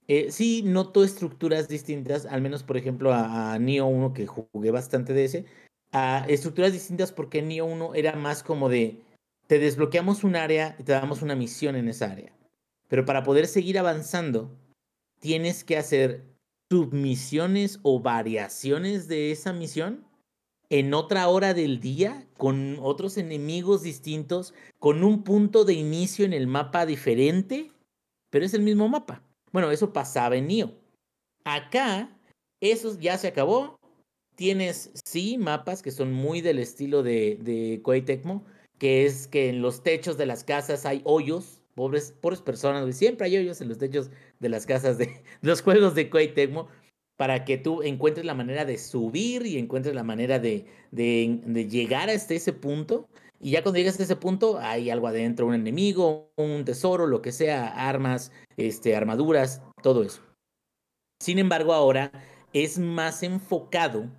Eh, 0.07 0.31
sí, 0.31 0.63
noto 0.65 1.03
estructuras 1.03 1.67
distintas, 1.67 2.25
al 2.27 2.41
menos 2.41 2.63
por 2.63 2.77
ejemplo 2.77 3.13
a, 3.13 3.55
a 3.55 3.59
Neo 3.59 3.87
1 3.87 4.13
que 4.13 4.29
jugué 4.29 4.71
bastante 4.71 5.13
de 5.13 5.25
ese, 5.25 5.45
a 5.91 6.25
estructuras 6.29 6.73
distintas 6.73 7.11
porque 7.11 7.43
Neo 7.43 7.65
1 7.65 7.97
era 7.97 8.15
más 8.15 8.45
como 8.45 8.69
de, 8.69 9.01
te 9.47 9.59
desbloqueamos 9.59 10.25
un 10.25 10.37
área 10.37 10.77
y 10.79 10.85
te 10.85 10.93
damos 10.93 11.23
una 11.23 11.35
misión 11.35 11.77
en 11.77 11.89
esa 11.89 12.11
área. 12.11 12.33
Pero 12.89 13.05
para 13.05 13.23
poder 13.23 13.47
seguir 13.47 13.79
avanzando, 13.79 14.57
tienes 15.21 15.65
que 15.65 15.77
hacer 15.77 16.25
submisiones 16.71 17.79
o 17.83 18.01
variaciones 18.01 19.09
de 19.09 19.31
esa 19.31 19.53
misión 19.53 20.05
en 20.71 20.95
otra 20.95 21.29
hora 21.29 21.55
del 21.55 21.81
día, 21.81 22.27
con 22.37 22.79
otros 22.81 23.17
enemigos 23.17 23.83
distintos, 23.83 24.55
con 24.79 25.05
un 25.05 25.23
punto 25.23 25.65
de 25.65 25.75
inicio 25.75 26.25
en 26.25 26.33
el 26.33 26.47
mapa 26.47 26.87
diferente, 26.87 27.71
pero 28.31 28.45
es 28.45 28.55
el 28.55 28.63
mismo 28.63 28.89
mapa. 28.89 29.23
Bueno, 29.53 29.71
eso 29.71 29.93
pasaba 29.93 30.37
en 30.37 30.49
Nio. 30.49 30.75
Acá, 31.45 32.19
eso 32.61 32.99
ya 32.99 33.19
se 33.19 33.29
acabó. 33.29 33.79
Tienes, 34.35 34.91
sí, 35.05 35.39
mapas 35.39 35.81
que 35.81 35.93
son 35.93 36.13
muy 36.13 36.41
del 36.41 36.59
estilo 36.59 37.05
de, 37.05 37.39
de 37.41 38.03
Tecmo, 38.03 38.45
que 38.85 39.07
es 39.07 39.29
que 39.29 39.49
en 39.49 39.63
los 39.63 39.83
techos 39.83 40.19
de 40.19 40.27
las 40.27 40.45
casas 40.45 40.85
hay 40.85 41.01
hoyos, 41.05 41.59
pobres, 41.75 42.13
pobres 42.21 42.43
personas, 42.43 42.95
siempre 42.95 43.27
hay 43.27 43.39
hoyos 43.39 43.63
en 43.63 43.71
los 43.71 43.79
techos 43.79 44.11
de 44.41 44.51
las 44.51 44.67
casas 44.67 44.99
de, 44.99 45.07
de 45.41 45.49
los 45.49 45.63
juegos 45.63 45.95
de 45.95 46.11
Koei 46.11 46.35
Tecmo, 46.35 46.69
para 47.17 47.47
que 47.47 47.57
tú 47.57 47.83
encuentres 47.83 48.27
la 48.27 48.35
manera 48.35 48.67
de 48.67 48.77
subir 48.77 49.47
y 49.47 49.57
encuentres 49.57 49.95
la 49.95 50.03
manera 50.03 50.39
de, 50.39 50.67
de, 50.91 51.67
llegar 51.67 52.11
hasta 52.11 52.35
ese 52.35 52.53
punto. 52.53 53.09
Y 53.41 53.53
ya 53.53 53.63
cuando 53.63 53.79
llegas 53.79 53.99
a 54.01 54.03
ese 54.03 54.17
punto, 54.17 54.59
hay 54.59 54.91
algo 54.91 55.09
adentro, 55.09 55.47
un 55.47 55.55
enemigo, 55.55 56.31
un 56.37 56.67
tesoro, 56.67 57.07
lo 57.07 57.23
que 57.23 57.33
sea, 57.33 57.89
armas, 57.89 58.33
este, 58.59 58.95
armaduras, 58.95 59.63
todo 59.83 60.03
eso. 60.03 60.21
Sin 61.23 61.39
embargo, 61.39 61.73
ahora 61.73 62.13
es 62.53 62.79
más 62.79 63.23
enfocado 63.23 64.11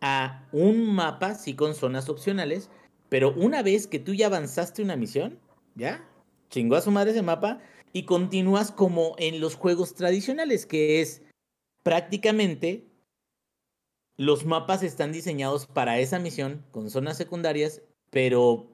a 0.00 0.48
un 0.50 0.94
mapa, 0.94 1.34
sí 1.34 1.54
con 1.54 1.74
zonas 1.74 2.08
opcionales, 2.08 2.70
pero 3.08 3.32
una 3.34 3.62
vez 3.62 3.86
que 3.86 3.98
tú 3.98 4.14
ya 4.14 4.26
avanzaste 4.26 4.82
una 4.82 4.96
misión, 4.96 5.38
¿ya? 5.74 6.06
Chingó 6.50 6.76
a 6.76 6.80
su 6.80 6.90
madre 6.90 7.12
ese 7.12 7.22
mapa 7.22 7.60
y 7.92 8.04
continúas 8.04 8.70
como 8.70 9.14
en 9.18 9.40
los 9.40 9.54
juegos 9.54 9.94
tradicionales, 9.94 10.66
que 10.66 11.00
es 11.00 11.22
prácticamente 11.82 12.84
los 14.16 14.44
mapas 14.44 14.82
están 14.82 15.12
diseñados 15.12 15.66
para 15.66 16.00
esa 16.00 16.18
misión 16.18 16.64
con 16.72 16.90
zonas 16.90 17.16
secundarias, 17.16 17.82
pero 18.10 18.68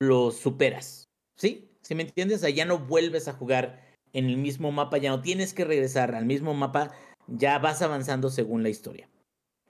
los 0.00 0.36
superas. 0.36 1.04
¿Sí? 1.36 1.70
¿Sí 1.82 1.94
me 1.94 2.02
entiendes? 2.02 2.38
O 2.38 2.40
sea, 2.40 2.50
ya 2.50 2.64
no 2.64 2.78
vuelves 2.78 3.28
a 3.28 3.34
jugar 3.34 3.84
en 4.12 4.26
el 4.26 4.38
mismo 4.38 4.72
mapa, 4.72 4.96
ya 4.98 5.10
no 5.10 5.20
tienes 5.20 5.52
que 5.52 5.64
regresar 5.66 6.14
al 6.14 6.24
mismo 6.24 6.54
mapa, 6.54 6.92
ya 7.28 7.58
vas 7.58 7.82
avanzando 7.82 8.30
según 8.30 8.62
la 8.62 8.70
historia. 8.70 9.08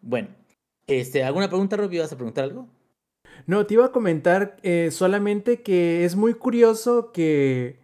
Bueno, 0.01 0.29
este, 0.87 1.25
¿alguna 1.25 1.49
pregunta, 1.49 1.77
Robbie? 1.77 1.99
¿Vas 1.99 2.13
a 2.13 2.17
preguntar 2.17 2.45
algo? 2.45 2.69
No, 3.47 3.67
te 3.67 3.75
iba 3.75 3.87
a 3.87 3.93
comentar 3.93 4.57
eh, 4.63 4.91
solamente 4.91 5.63
que 5.63 6.05
es 6.05 6.17
muy 6.17 6.35
curioso 6.35 7.13
que 7.13 7.79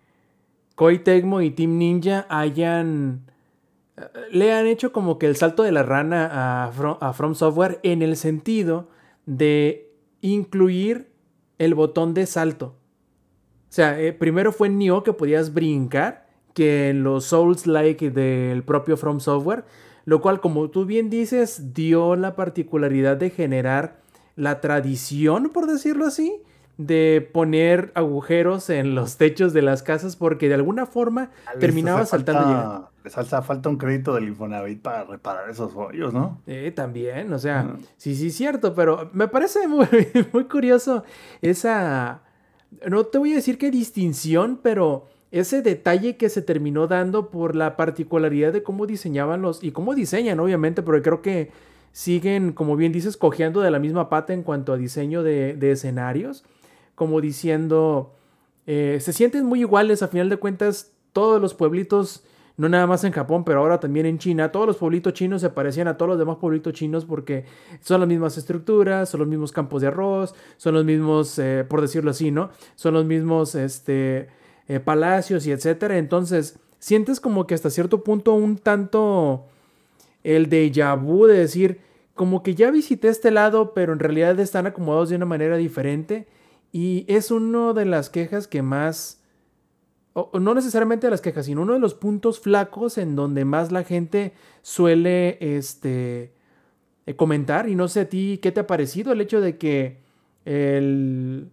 Koei 0.75 0.99
Tecmo 0.99 1.41
y 1.41 1.51
Team 1.51 1.79
Ninja 1.79 2.27
hayan 2.29 3.27
le 4.31 4.53
han 4.53 4.67
hecho 4.67 4.93
como 4.93 5.19
que 5.19 5.27
el 5.27 5.37
salto 5.37 5.63
de 5.63 5.73
la 5.73 5.83
rana 5.83 6.65
a 6.65 7.13
From, 7.13 7.35
Software 7.35 7.79
en 7.83 8.03
el 8.03 8.17
sentido 8.17 8.89
de 9.27 9.91
incluir 10.21 11.11
el 11.59 11.75
botón 11.75 12.15
de 12.15 12.27
salto. 12.27 12.75
O 13.69 13.75
sea, 13.75 14.01
eh, 14.01 14.13
primero 14.13 14.53
fue 14.53 14.69
en 14.69 14.79
Nioh 14.79 15.03
que 15.03 15.13
podías 15.13 15.55
brincar 15.55 16.27
que 16.55 16.91
en 16.91 17.03
los 17.03 17.27
Souls-like 17.27 18.11
del 18.11 18.63
propio 18.63 18.97
From 18.97 19.21
Software, 19.21 19.65
lo 20.05 20.21
cual, 20.21 20.41
como 20.41 20.69
tú 20.71 20.85
bien 20.85 21.09
dices, 21.09 21.73
dio 21.73 22.17
la 22.17 22.35
particularidad 22.35 23.17
de 23.17 23.31
generar 23.31 24.02
la 24.37 24.61
tradición, 24.61 25.51
por 25.51 25.67
decirlo 25.67 26.07
así, 26.07 26.43
de 26.79 27.29
poner 27.33 27.93
agujeros 27.95 28.71
en 28.71 28.95
los 28.95 29.17
techos 29.17 29.53
de 29.53 29.63
las 29.63 29.83
casas 29.83 30.17
porque 30.17 30.49
de 30.49 30.55
alguna 30.55 30.87
forma 30.87 31.31
terminaba 31.61 32.07
saltando. 32.07 32.91
les 33.05 33.17
hace 33.17 33.43
falta 33.43 33.69
un 33.69 33.77
crédito 33.77 34.15
del 34.15 34.29
Infonavit 34.29 34.81
para 34.81 35.05
reparar 35.05 35.51
esos 35.51 35.75
hoyos, 35.77 36.15
¿no? 36.15 36.41
Eh, 36.47 36.73
también, 36.75 37.33
o 37.33 37.39
sea, 37.39 37.77
sí, 37.97 38.15
sí, 38.15 38.31
cierto, 38.31 38.75
pero 38.75 39.11
me 39.13 39.29
parece 39.29 39.69
muy, 39.69 39.87
muy 40.33 40.45
curioso 40.45 41.05
esa, 41.43 42.23
no 42.89 43.05
te 43.05 43.19
voy 43.19 43.33
a 43.33 43.37
decir 43.37 43.59
qué 43.59 43.71
distinción, 43.71 44.59
pero 44.63 45.09
ese 45.31 45.63
detalle 45.63 46.17
que 46.17 46.29
se 46.29 46.43
terminó 46.43 46.87
dando 46.87 47.31
por 47.31 47.55
la 47.55 47.77
particularidad 47.77 48.53
de 48.53 48.63
cómo 48.63 48.87
diseñaban 48.87 49.43
los, 49.43 49.63
y 49.63 49.73
cómo 49.73 49.95
diseñan, 49.95 50.41
obviamente, 50.41 50.83
porque 50.83 51.03
creo 51.03 51.23
que 51.23 51.51
siguen, 51.93 52.53
como 52.53 52.77
bien 52.77 52.93
dices, 52.93 53.17
cojeando 53.17 53.61
de 53.61 53.71
la 53.71 53.79
misma 53.79 54.09
pata 54.09 54.33
en 54.33 54.43
cuanto 54.43 54.73
a 54.73 54.77
diseño 54.77 55.23
de, 55.23 55.55
de 55.55 55.73
escenarios 55.73 56.45
como 56.95 57.21
diciendo, 57.21 58.15
eh, 58.67 58.99
se 59.01 59.13
sienten 59.13 59.45
muy 59.45 59.61
iguales, 59.61 60.03
a 60.03 60.09
final 60.09 60.29
de 60.29 60.37
cuentas, 60.37 60.93
todos 61.13 61.41
los 61.41 61.55
pueblitos, 61.55 62.23
no 62.57 62.69
nada 62.69 62.87
más 62.87 63.03
en 63.05 63.13
Japón, 63.13 63.45
pero 63.45 63.61
ahora 63.61 63.81
también 63.81 64.07
en 64.07 64.19
China, 64.19 64.53
todos 64.53 64.67
los 64.67 64.77
pueblitos 64.77 65.13
chinos 65.15 65.41
se 65.41 65.51
parecían 65.51 65.89
a 65.89 65.97
todos 65.97 66.11
los 66.11 66.19
demás 66.19 66.37
pueblitos 66.37 66.73
chinos 66.75 67.05
porque 67.05 67.45
son 67.81 68.01
las 68.01 68.09
mismas 68.09 68.37
estructuras, 68.37 69.09
son 69.09 69.21
los 69.21 69.29
mismos 69.29 69.53
campos 69.53 69.83
de 69.83 69.89
arroz, 69.89 70.35
son 70.59 70.75
los 70.75 70.85
mismos, 70.85 71.39
eh, 71.39 71.65
por 71.69 71.81
decirlo 71.81 72.11
así, 72.11 72.31
¿no? 72.31 72.51
Son 72.77 72.95
los 72.95 73.05
mismos, 73.05 73.55
este, 73.55 74.29
eh, 74.69 74.81
palacios 74.81 75.47
y 75.47 75.51
etcétera. 75.51 75.99
Entonces, 75.99 76.59
sientes 76.79 77.21
como 77.21 77.47
que 77.47 77.55
hasta 77.55 77.71
cierto 77.71 78.05
punto 78.05 78.35
un 78.35 78.59
tanto 78.59 79.47
el 80.25 80.49
déjà 80.49 80.95
vu 80.95 81.27
de 81.27 81.39
decir, 81.39 81.81
como 82.15 82.43
que 82.43 82.55
ya 82.55 82.71
visité 82.71 83.09
este 83.09 83.31
lado, 83.31 83.75
pero 83.75 83.93
en 83.93 83.99
realidad 83.99 84.39
están 84.39 84.67
acomodados 84.67 85.09
de 85.09 85.17
una 85.17 85.27
manera 85.27 85.57
diferente 85.57 86.27
y 86.73 87.05
es 87.09 87.31
una 87.31 87.73
de 87.73 87.85
las 87.85 88.11
quejas 88.11 88.47
que 88.47 88.63
más, 88.63 89.23
o, 90.13 90.31
no 90.39 90.55
necesariamente 90.55 91.07
de 91.07 91.11
las 91.11 91.21
quejas, 91.21 91.47
sino 91.47 91.63
uno 91.63 91.75
de 91.75 91.79
los 91.79 91.95
puntos 91.95 92.41
flacos 92.41 92.99
en 92.99 93.17
donde 93.17 93.45
más 93.45 93.73
la 93.73 93.85
gente 93.85 94.33
suele 94.63 95.39
este, 95.41 96.33
eh, 97.07 97.17
comentar. 97.17 97.69
Y 97.69 97.75
no 97.75 97.89
sé 97.89 98.01
a 98.01 98.09
ti, 98.09 98.39
¿qué 98.43 98.53
te 98.53 98.61
ha 98.61 98.67
parecido 98.67 99.13
el 99.13 99.21
hecho 99.21 99.41
de 99.41 99.59
que 99.59 99.99
el, 100.45 101.51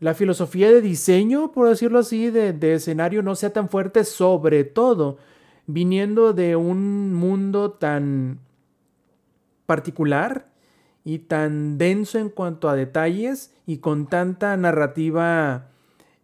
la 0.00 0.14
filosofía 0.14 0.70
de 0.70 0.80
diseño, 0.80 1.52
por 1.52 1.68
decirlo 1.68 2.00
así, 2.00 2.30
de, 2.30 2.52
de 2.52 2.74
escenario 2.74 3.22
no 3.22 3.34
sea 3.34 3.52
tan 3.52 3.68
fuerte, 3.68 4.04
sobre 4.04 4.64
todo 4.64 5.18
viniendo 5.66 6.32
de 6.32 6.56
un 6.56 7.14
mundo 7.14 7.72
tan 7.72 8.40
particular 9.66 10.52
y 11.04 11.20
tan 11.20 11.78
denso 11.78 12.18
en 12.18 12.30
cuanto 12.30 12.68
a 12.68 12.76
detalles 12.76 13.54
y 13.66 13.78
con 13.78 14.08
tanta 14.08 14.56
narrativa 14.56 15.70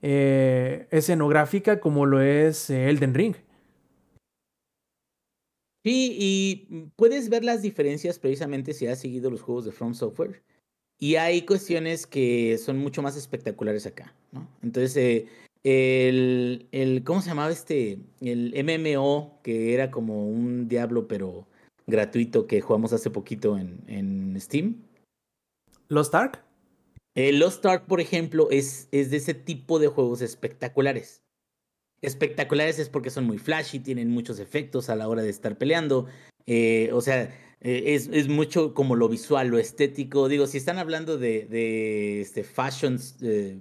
eh, 0.02 0.86
escenográfica 0.90 1.80
como 1.80 2.06
lo 2.06 2.20
es 2.20 2.70
eh, 2.70 2.88
Elden 2.88 3.14
Ring. 3.14 3.34
Sí, 5.82 6.16
y 6.18 6.90
puedes 6.96 7.30
ver 7.30 7.42
las 7.42 7.62
diferencias 7.62 8.18
precisamente 8.18 8.74
si 8.74 8.86
has 8.86 9.00
seguido 9.00 9.30
los 9.30 9.40
juegos 9.40 9.64
de 9.64 9.72
From 9.72 9.94
Software. 9.94 10.42
Y 10.98 11.16
hay 11.16 11.46
cuestiones 11.46 12.06
que 12.06 12.58
son 12.58 12.76
mucho 12.76 13.00
más 13.00 13.16
espectaculares 13.16 13.86
acá, 13.86 14.14
¿no? 14.32 14.46
Entonces, 14.62 14.94
eh, 14.98 15.28
el, 15.62 16.68
el, 16.72 17.04
¿cómo 17.04 17.20
se 17.20 17.28
llamaba 17.28 17.50
este? 17.50 18.00
El 18.20 18.54
MMO, 18.64 19.40
que 19.42 19.74
era 19.74 19.90
como 19.90 20.26
un 20.26 20.68
diablo, 20.68 21.06
pero 21.08 21.46
gratuito 21.86 22.46
que 22.46 22.60
jugamos 22.60 22.92
hace 22.92 23.10
poquito 23.10 23.58
en, 23.58 23.82
en 23.86 24.40
Steam. 24.40 24.82
¿Lost 25.88 26.14
Ark? 26.14 26.42
Eh, 27.14 27.32
Lost 27.32 27.64
Ark, 27.66 27.86
por 27.86 28.00
ejemplo, 28.00 28.48
es, 28.50 28.88
es 28.92 29.10
de 29.10 29.18
ese 29.18 29.34
tipo 29.34 29.78
de 29.78 29.88
juegos 29.88 30.22
espectaculares. 30.22 31.22
Espectaculares 32.00 32.78
es 32.78 32.88
porque 32.88 33.10
son 33.10 33.24
muy 33.24 33.38
flashy, 33.38 33.80
tienen 33.80 34.08
muchos 34.08 34.38
efectos 34.38 34.88
a 34.88 34.96
la 34.96 35.08
hora 35.08 35.22
de 35.22 35.30
estar 35.30 35.58
peleando. 35.58 36.06
Eh, 36.46 36.90
o 36.94 37.02
sea, 37.02 37.24
eh, 37.60 37.94
es, 37.94 38.08
es, 38.12 38.28
mucho 38.28 38.72
como 38.72 38.96
lo 38.96 39.08
visual, 39.08 39.48
lo 39.48 39.58
estético. 39.58 40.28
Digo, 40.28 40.46
si 40.46 40.56
están 40.56 40.78
hablando 40.78 41.18
de, 41.18 41.44
de 41.44 42.22
este 42.22 42.44
Fashions 42.44 43.18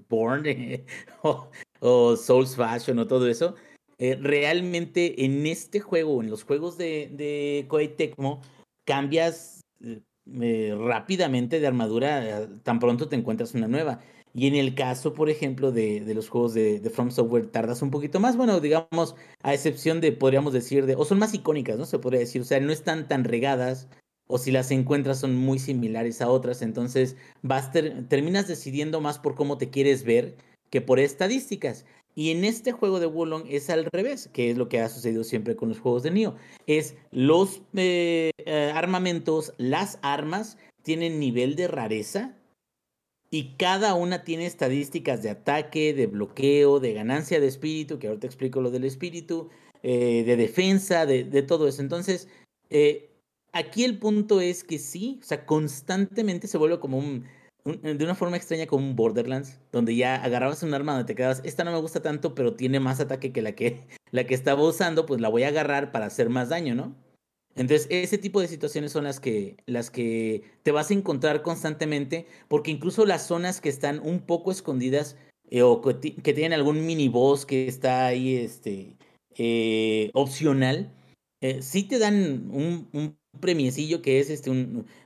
Born 0.08 0.46
o, 1.24 1.50
o, 1.80 2.16
Souls 2.16 2.56
Fashion 2.56 3.00
o 3.00 3.08
todo 3.08 3.28
eso, 3.28 3.56
eh, 3.98 4.16
realmente 4.16 5.26
en 5.26 5.46
este 5.46 5.80
juego, 5.80 6.22
en 6.22 6.30
los 6.30 6.44
juegos 6.44 6.78
de, 6.78 7.10
de 7.12 7.94
Tecmo, 7.98 8.42
cambias 8.86 9.62
eh, 9.84 10.02
eh, 10.42 10.76
rápidamente 10.80 11.60
de 11.60 11.68
armadura, 11.68 12.48
tan 12.64 12.80
pronto 12.80 13.10
te 13.10 13.16
encuentras 13.16 13.54
una 13.54 13.68
nueva. 13.68 14.00
Y 14.34 14.48
en 14.48 14.56
el 14.56 14.76
caso, 14.76 15.14
por 15.14 15.30
ejemplo, 15.30 15.72
de, 15.72 16.02
de 16.02 16.14
los 16.14 16.30
juegos 16.30 16.54
de, 16.54 16.80
de, 16.80 16.90
From 16.90 17.12
Software, 17.12 17.52
tardas 17.52 17.82
un 17.82 17.90
poquito 17.92 18.20
más. 18.20 18.38
Bueno, 18.38 18.60
digamos, 18.60 19.16
a 19.42 19.54
excepción 19.54 20.02
de, 20.02 20.12
podríamos 20.12 20.54
decir, 20.54 20.86
de, 20.86 20.96
o 20.96 21.04
son 21.04 21.20
más 21.20 21.34
icónicas, 21.34 21.78
¿no? 21.78 21.86
Se 21.86 22.00
podría 22.00 22.20
decir, 22.20 22.42
o 22.44 22.46
sea, 22.46 22.60
no 22.60 22.72
están 22.72 23.08
tan 23.08 23.24
regadas, 23.24 23.90
o 24.28 24.38
si 24.38 24.52
las 24.52 24.70
encuentras 24.72 25.20
son 25.20 25.36
muy 25.36 25.58
similares 25.58 26.22
a 26.22 26.30
otras. 26.30 26.62
Entonces, 26.62 27.18
vas 27.42 27.72
terminas 27.72 28.48
decidiendo 28.48 29.02
más 29.02 29.18
por 29.18 29.36
cómo 29.36 29.58
te 29.58 29.72
quieres 29.72 30.04
ver 30.04 30.38
que 30.70 30.82
por 30.82 31.00
estadísticas. 31.00 31.86
Y 32.16 32.32
en 32.32 32.44
este 32.44 32.72
juego 32.72 33.00
de 33.00 33.06
Wolong 33.06 33.46
es 33.50 33.70
al 33.70 33.86
revés, 33.86 34.30
que 34.34 34.52
es 34.52 34.58
lo 34.58 34.68
que 34.68 34.82
ha 34.82 34.90
sucedido 34.90 35.24
siempre 35.24 35.56
con 35.56 35.70
los 35.70 35.80
juegos 35.80 36.04
de 36.04 36.12
Nioh. 36.12 36.36
Es 36.68 36.96
los 37.12 37.62
eh, 37.76 38.32
eh, 38.46 38.72
armamentos, 38.74 39.54
las 39.58 40.00
armas 40.02 40.58
tienen 40.84 41.20
nivel 41.20 41.56
de 41.56 41.68
rareza 41.68 42.36
y 43.32 43.54
cada 43.58 43.94
una 43.94 44.24
tiene 44.24 44.48
estadísticas 44.48 45.22
de 45.22 45.30
ataque, 45.30 45.94
de 45.94 46.08
bloqueo, 46.08 46.80
de 46.80 46.94
ganancia 46.94 47.40
de 47.40 47.48
espíritu, 47.48 48.00
que 48.00 48.08
ahora 48.08 48.20
te 48.20 48.28
explico 48.28 48.60
lo 48.60 48.72
del 48.72 48.86
espíritu, 48.86 49.50
eh, 49.84 50.24
de 50.26 50.36
defensa, 50.36 51.06
de, 51.06 51.24
de, 51.24 51.44
todo 51.44 51.68
eso. 51.68 51.82
Entonces, 51.82 52.28
aquí 53.54 53.84
el 53.84 54.00
punto 54.00 54.42
es 54.42 54.64
que 54.64 54.80
sí, 54.80 55.20
o 55.22 55.26
sea, 55.26 55.46
constantemente 55.46 56.48
se 56.48 56.58
vuelve 56.58 56.80
como 56.80 56.98
un 56.98 57.26
de 57.66 58.04
una 58.04 58.16
forma 58.16 58.38
extraña 58.38 58.68
como 58.68 58.86
un 58.86 58.96
Borderlands, 58.96 59.60
donde 59.72 59.96
ya 59.96 60.16
agarrabas 60.16 60.64
un 60.64 60.74
arma 60.74 60.94
donde 60.94 61.08
te 61.08 61.16
quedabas, 61.16 61.42
esta 61.44 61.64
no 61.64 61.72
me 61.72 61.80
gusta 61.80 62.02
tanto, 62.02 62.36
pero 62.36 62.56
tiene 62.56 62.80
más 62.80 63.00
ataque 63.00 63.32
que 63.32 63.42
la 63.42 63.54
que, 63.54 63.82
la 64.12 64.26
que 64.26 64.34
estaba 64.34 64.64
usando, 64.64 65.06
pues 65.06 65.22
la 65.22 65.30
voy 65.30 65.44
a 65.44 65.50
agarrar 65.50 65.92
para 65.92 66.06
hacer 66.06 66.30
más 66.30 66.50
daño, 66.50 66.76
¿no? 66.76 66.96
Entonces, 67.56 67.88
ese 67.90 68.18
tipo 68.18 68.40
de 68.40 68.48
situaciones 68.48 68.92
son 68.92 69.04
las 69.04 69.20
que, 69.20 69.58
las 69.66 69.90
que 69.90 70.44
te 70.64 70.72
vas 70.72 70.92
a 70.92 70.94
encontrar 70.94 71.42
constantemente, 71.42 72.26
porque 72.48 72.72
incluso 72.72 73.06
las 73.06 73.28
zonas 73.28 73.60
que 73.60 73.70
están 73.70 74.00
un 74.00 74.22
poco 74.22 74.52
escondidas 74.52 75.18
eh, 75.50 75.64
o 75.64 75.82
que, 75.82 75.94
tienen 75.94 76.54
algún 76.54 76.86
mini 76.86 77.10
boss 77.10 77.46
que 77.46 77.68
está 77.68 78.06
ahí 78.06 78.36
este, 78.36 78.96
eh, 79.36 80.10
opcional, 80.14 80.94
eh, 81.42 81.62
sí 81.62 81.84
te 81.84 82.00
dan 82.00 82.50
un 82.52 83.19
premiecillo 83.40 84.02
que 84.02 84.20
es 84.20 84.30
este 84.30 84.52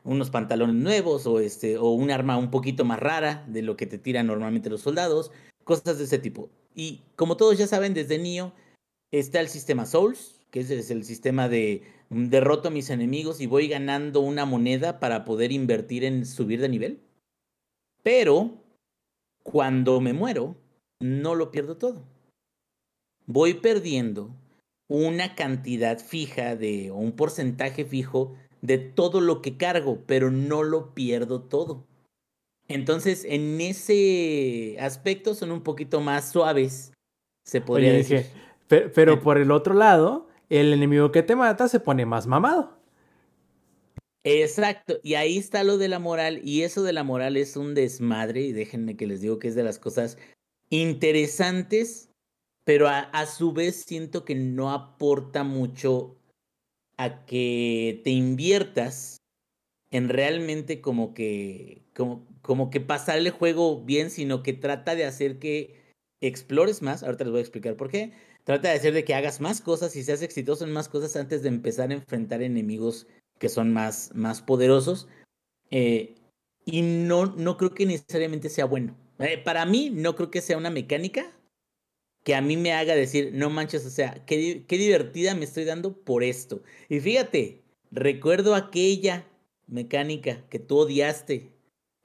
unos 0.03 0.29
pantalones 0.29 0.75
nuevos 0.75 1.27
o 1.27 1.39
este 1.39 1.77
o 1.77 1.91
un 1.91 2.11
arma 2.11 2.37
un 2.37 2.51
poquito 2.51 2.85
más 2.85 2.99
rara 2.99 3.45
de 3.47 3.61
lo 3.61 3.77
que 3.77 3.85
te 3.85 3.97
tiran 3.97 4.27
normalmente 4.27 4.69
los 4.69 4.81
soldados, 4.81 5.31
cosas 5.63 5.97
de 5.97 6.05
ese 6.05 6.19
tipo. 6.19 6.49
Y 6.75 7.01
como 7.15 7.37
todos 7.37 7.57
ya 7.57 7.67
saben, 7.67 7.93
desde 7.93 8.17
Nio 8.17 8.53
está 9.11 9.39
el 9.39 9.49
sistema 9.49 9.85
Souls, 9.85 10.39
que 10.51 10.61
es, 10.61 10.71
es 10.71 10.89
el 10.89 11.03
sistema 11.03 11.49
de 11.49 11.83
mm, 12.09 12.25
derroto 12.25 12.69
a 12.69 12.71
mis 12.71 12.89
enemigos 12.89 13.41
y 13.41 13.47
voy 13.47 13.67
ganando 13.67 14.21
una 14.21 14.45
moneda 14.45 14.99
para 14.99 15.25
poder 15.25 15.51
invertir 15.51 16.03
en 16.03 16.25
subir 16.25 16.61
de 16.61 16.69
nivel. 16.69 16.99
Pero 18.01 18.63
cuando 19.43 20.01
me 20.01 20.13
muero, 20.13 20.55
no 20.99 21.35
lo 21.35 21.51
pierdo 21.51 21.77
todo. 21.77 22.03
Voy 23.25 23.53
perdiendo 23.53 24.35
una 24.93 25.33
cantidad 25.33 25.97
fija 25.97 26.55
de 26.55 26.91
o 26.91 26.97
un 26.97 27.13
porcentaje 27.13 27.83
fijo 27.83 28.35
de 28.61 28.77
todo 28.77 29.21
lo 29.21 29.41
que 29.41 29.57
cargo, 29.57 30.03
pero 30.05 30.29
no 30.29 30.61
lo 30.61 30.93
pierdo 30.93 31.41
todo. 31.41 31.83
Entonces, 32.67 33.25
en 33.27 33.59
ese 33.59 34.77
aspecto 34.79 35.33
son 35.33 35.51
un 35.51 35.63
poquito 35.63 35.99
más 35.99 36.31
suaves, 36.31 36.93
se 37.43 37.59
podría 37.59 37.91
decir. 37.91 38.27
pero, 38.67 39.19
por 39.19 39.39
el 39.39 39.49
otro 39.49 39.73
lado, 39.73 40.27
el 40.49 40.71
enemigo 40.71 41.11
que 41.11 41.23
te 41.23 41.35
mata 41.35 41.67
se 41.67 41.79
pone 41.79 42.05
más 42.05 42.27
mamado. 42.27 42.77
Exacto, 44.23 44.99
y 45.01 45.15
ahí 45.15 45.39
está 45.39 45.63
lo 45.63 45.79
de 45.79 45.87
la 45.87 45.97
moral, 45.97 46.39
y 46.43 46.61
eso 46.61 46.83
de 46.83 46.93
la 46.93 47.03
moral 47.03 47.35
es 47.35 47.57
un 47.57 47.73
desmadre, 47.73 48.41
y 48.41 48.51
déjenme 48.51 48.95
que 48.95 49.07
les 49.07 49.21
digo 49.21 49.39
que 49.39 49.47
es 49.47 49.55
de 49.55 49.63
las 49.63 49.79
cosas 49.79 50.19
interesantes 50.69 52.12
pero 52.65 52.87
a, 52.87 53.25
su 53.25 53.51
vez 53.51 53.83
siento 53.85 54.23
que 54.23 54.35
no 54.35 54.71
aporta 54.71 55.43
mucho 55.43 56.17
a 56.97 57.25
que 57.25 58.01
te 58.03 58.11
inviertas 58.11 59.17
en 59.91 60.09
realmente 60.09 60.81
como 60.81 61.13
que, 61.13 61.83
como, 61.95 62.25
como 62.41 62.69
que 62.69 62.79
pasar 62.79 63.17
el 63.17 63.29
juego 63.31 63.83
bien, 63.83 64.09
sino 64.09 64.43
que 64.43 64.53
trata 64.53 64.95
de 64.95 65.05
hacer 65.05 65.39
que 65.39 65.83
explores 66.21 66.81
más, 66.81 67.03
ahorita 67.03 67.25
les 67.25 67.31
voy 67.31 67.39
a 67.39 67.41
explicar 67.41 67.75
por 67.75 67.89
qué, 67.89 68.13
trata 68.45 68.69
de 68.69 68.75
hacer 68.75 68.93
de 68.93 69.03
que 69.03 69.13
hagas 69.13 69.41
más 69.41 69.61
cosas 69.61 69.95
y 69.95 70.03
seas 70.03 70.21
exitoso 70.21 70.63
en 70.63 70.71
más 70.71 70.87
cosas 70.87 71.15
antes 71.15 71.43
de 71.43 71.49
empezar 71.49 71.91
a 71.91 71.95
enfrentar 71.95 72.41
enemigos 72.41 73.07
que 73.39 73.49
son 73.49 73.73
más, 73.73 74.11
más 74.13 74.41
poderosos. 74.41 75.07
Eh, 75.69 76.15
y 76.65 76.81
no, 76.81 77.25
no 77.25 77.57
creo 77.57 77.73
que 77.73 77.85
necesariamente 77.85 78.49
sea 78.49 78.65
bueno. 78.65 78.95
Eh, 79.19 79.37
para 79.37 79.65
mí, 79.65 79.89
no 79.89 80.15
creo 80.15 80.31
que 80.31 80.41
sea 80.41 80.57
una 80.57 80.69
mecánica 80.69 81.33
que 82.23 82.35
a 82.35 82.41
mí 82.41 82.57
me 82.57 82.73
haga 82.73 82.95
decir, 82.95 83.31
no 83.33 83.49
manches, 83.49 83.85
o 83.85 83.89
sea, 83.89 84.23
qué, 84.25 84.65
qué 84.67 84.77
divertida 84.77 85.35
me 85.35 85.43
estoy 85.43 85.65
dando 85.65 85.93
por 85.93 86.23
esto. 86.23 86.63
Y 86.89 86.99
fíjate, 86.99 87.63
recuerdo 87.91 88.55
aquella 88.55 89.27
mecánica 89.67 90.47
que 90.49 90.59
tú 90.59 90.77
odiaste 90.77 91.51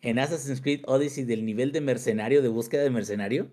en 0.00 0.18
Assassin's 0.18 0.60
Creed 0.60 0.82
Odyssey 0.86 1.24
del 1.24 1.44
nivel 1.44 1.72
de 1.72 1.80
mercenario, 1.80 2.42
de 2.42 2.48
búsqueda 2.48 2.82
de 2.82 2.90
mercenario. 2.90 3.50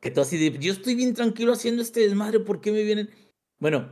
Que 0.00 0.10
tú 0.10 0.20
así 0.20 0.58
yo 0.58 0.72
estoy 0.72 0.94
bien 0.94 1.14
tranquilo 1.14 1.52
haciendo 1.52 1.82
este 1.82 2.00
desmadre, 2.00 2.40
¿por 2.40 2.60
qué 2.60 2.72
me 2.72 2.82
vienen? 2.82 3.10
Bueno, 3.58 3.90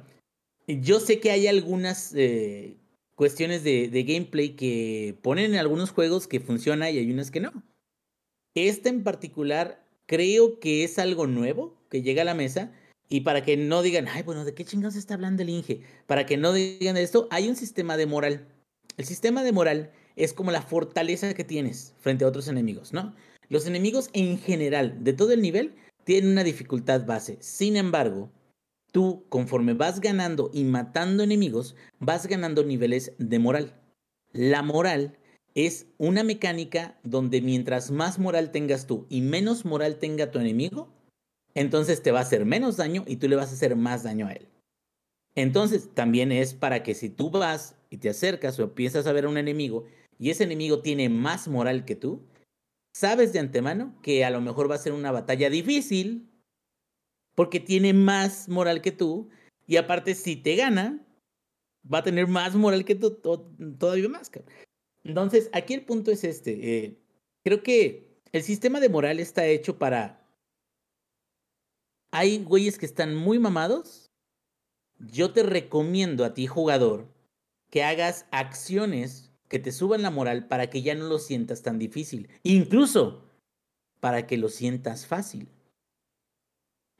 yo 0.66 1.00
sé 1.00 1.20
que 1.20 1.30
hay 1.30 1.46
algunas 1.46 2.14
eh, 2.14 2.76
cuestiones 3.14 3.64
de, 3.64 3.88
de, 3.88 4.02
gameplay 4.02 4.54
que 4.56 5.16
ponen 5.22 5.54
en 5.54 5.60
algunos 5.60 5.90
juegos 5.90 6.26
que 6.26 6.40
funciona 6.40 6.90
y 6.90 6.98
hay 6.98 7.10
unas 7.10 7.30
que 7.30 7.40
no. 7.40 7.52
Esta 8.54 8.90
en 8.90 9.02
particular 9.02 9.83
creo 10.06 10.58
que 10.60 10.84
es 10.84 10.98
algo 10.98 11.26
nuevo 11.26 11.76
que 11.90 12.02
llega 12.02 12.22
a 12.22 12.26
la 12.26 12.34
mesa 12.34 12.72
y 13.08 13.20
para 13.20 13.44
que 13.44 13.56
no 13.56 13.82
digan, 13.82 14.08
ay, 14.08 14.22
bueno, 14.22 14.44
¿de 14.44 14.54
qué 14.54 14.64
chingados 14.64 14.96
está 14.96 15.14
hablando 15.14 15.42
el 15.42 15.50
Inge? 15.50 15.82
Para 16.06 16.26
que 16.26 16.36
no 16.36 16.52
digan 16.52 16.96
esto, 16.96 17.28
hay 17.30 17.48
un 17.48 17.56
sistema 17.56 17.96
de 17.96 18.06
moral. 18.06 18.48
El 18.96 19.04
sistema 19.04 19.42
de 19.42 19.52
moral 19.52 19.92
es 20.16 20.32
como 20.32 20.50
la 20.50 20.62
fortaleza 20.62 21.34
que 21.34 21.44
tienes 21.44 21.94
frente 22.00 22.24
a 22.24 22.28
otros 22.28 22.48
enemigos, 22.48 22.92
¿no? 22.92 23.14
Los 23.48 23.66
enemigos 23.66 24.08
en 24.12 24.38
general, 24.38 25.04
de 25.04 25.12
todo 25.12 25.32
el 25.32 25.42
nivel, 25.42 25.74
tienen 26.04 26.30
una 26.32 26.44
dificultad 26.44 27.04
base. 27.04 27.36
Sin 27.40 27.76
embargo, 27.76 28.30
tú, 28.92 29.24
conforme 29.28 29.74
vas 29.74 30.00
ganando 30.00 30.50
y 30.52 30.64
matando 30.64 31.22
enemigos, 31.22 31.76
vas 31.98 32.26
ganando 32.26 32.64
niveles 32.64 33.12
de 33.18 33.38
moral. 33.38 33.80
La 34.32 34.62
moral 34.62 35.18
es 35.54 35.86
una 35.98 36.24
mecánica 36.24 36.98
donde 37.04 37.40
mientras 37.40 37.90
más 37.90 38.18
moral 38.18 38.50
tengas 38.50 38.86
tú 38.86 39.06
y 39.08 39.20
menos 39.20 39.64
moral 39.64 39.98
tenga 39.98 40.30
tu 40.30 40.38
enemigo, 40.38 40.92
entonces 41.54 42.02
te 42.02 42.10
va 42.10 42.18
a 42.18 42.22
hacer 42.22 42.44
menos 42.44 42.76
daño 42.76 43.04
y 43.06 43.16
tú 43.16 43.28
le 43.28 43.36
vas 43.36 43.50
a 43.50 43.54
hacer 43.54 43.76
más 43.76 44.02
daño 44.02 44.26
a 44.26 44.32
él. 44.32 44.48
Entonces 45.36 45.90
también 45.94 46.32
es 46.32 46.54
para 46.54 46.82
que 46.82 46.94
si 46.94 47.08
tú 47.08 47.30
vas 47.30 47.76
y 47.90 47.98
te 47.98 48.08
acercas 48.10 48.58
o 48.58 48.64
empiezas 48.64 49.06
a 49.06 49.12
ver 49.12 49.24
a 49.24 49.28
un 49.28 49.38
enemigo 49.38 49.84
y 50.18 50.30
ese 50.30 50.44
enemigo 50.44 50.80
tiene 50.80 51.08
más 51.08 51.48
moral 51.48 51.84
que 51.84 51.96
tú, 51.96 52.22
sabes 52.92 53.32
de 53.32 53.38
antemano 53.38 53.94
que 54.02 54.24
a 54.24 54.30
lo 54.30 54.40
mejor 54.40 54.70
va 54.70 54.74
a 54.74 54.78
ser 54.78 54.92
una 54.92 55.12
batalla 55.12 55.50
difícil 55.50 56.28
porque 57.34 57.60
tiene 57.60 57.92
más 57.92 58.48
moral 58.48 58.80
que 58.80 58.92
tú 58.92 59.28
y 59.66 59.76
aparte 59.76 60.14
si 60.14 60.36
te 60.36 60.56
gana, 60.56 61.04
va 61.92 61.98
a 61.98 62.04
tener 62.04 62.26
más 62.26 62.54
moral 62.54 62.84
que 62.84 62.94
tú, 62.94 63.12
todavía 63.78 64.08
más. 64.08 64.30
Entonces, 65.04 65.50
aquí 65.52 65.74
el 65.74 65.84
punto 65.84 66.10
es 66.10 66.24
este. 66.24 66.84
Eh, 66.84 66.98
creo 67.42 67.62
que 67.62 68.18
el 68.32 68.42
sistema 68.42 68.80
de 68.80 68.88
moral 68.88 69.20
está 69.20 69.46
hecho 69.46 69.78
para... 69.78 70.20
Hay 72.10 72.42
güeyes 72.42 72.78
que 72.78 72.86
están 72.86 73.14
muy 73.14 73.38
mamados. 73.38 74.10
Yo 74.98 75.32
te 75.32 75.42
recomiendo 75.42 76.24
a 76.24 76.32
ti, 76.32 76.46
jugador, 76.46 77.12
que 77.70 77.82
hagas 77.82 78.26
acciones 78.30 79.30
que 79.48 79.58
te 79.58 79.72
suban 79.72 80.02
la 80.02 80.10
moral 80.10 80.48
para 80.48 80.70
que 80.70 80.82
ya 80.82 80.94
no 80.94 81.06
lo 81.06 81.18
sientas 81.18 81.62
tan 81.62 81.78
difícil. 81.78 82.28
Incluso 82.42 83.24
para 84.00 84.26
que 84.26 84.36
lo 84.36 84.48
sientas 84.48 85.06
fácil. 85.06 85.48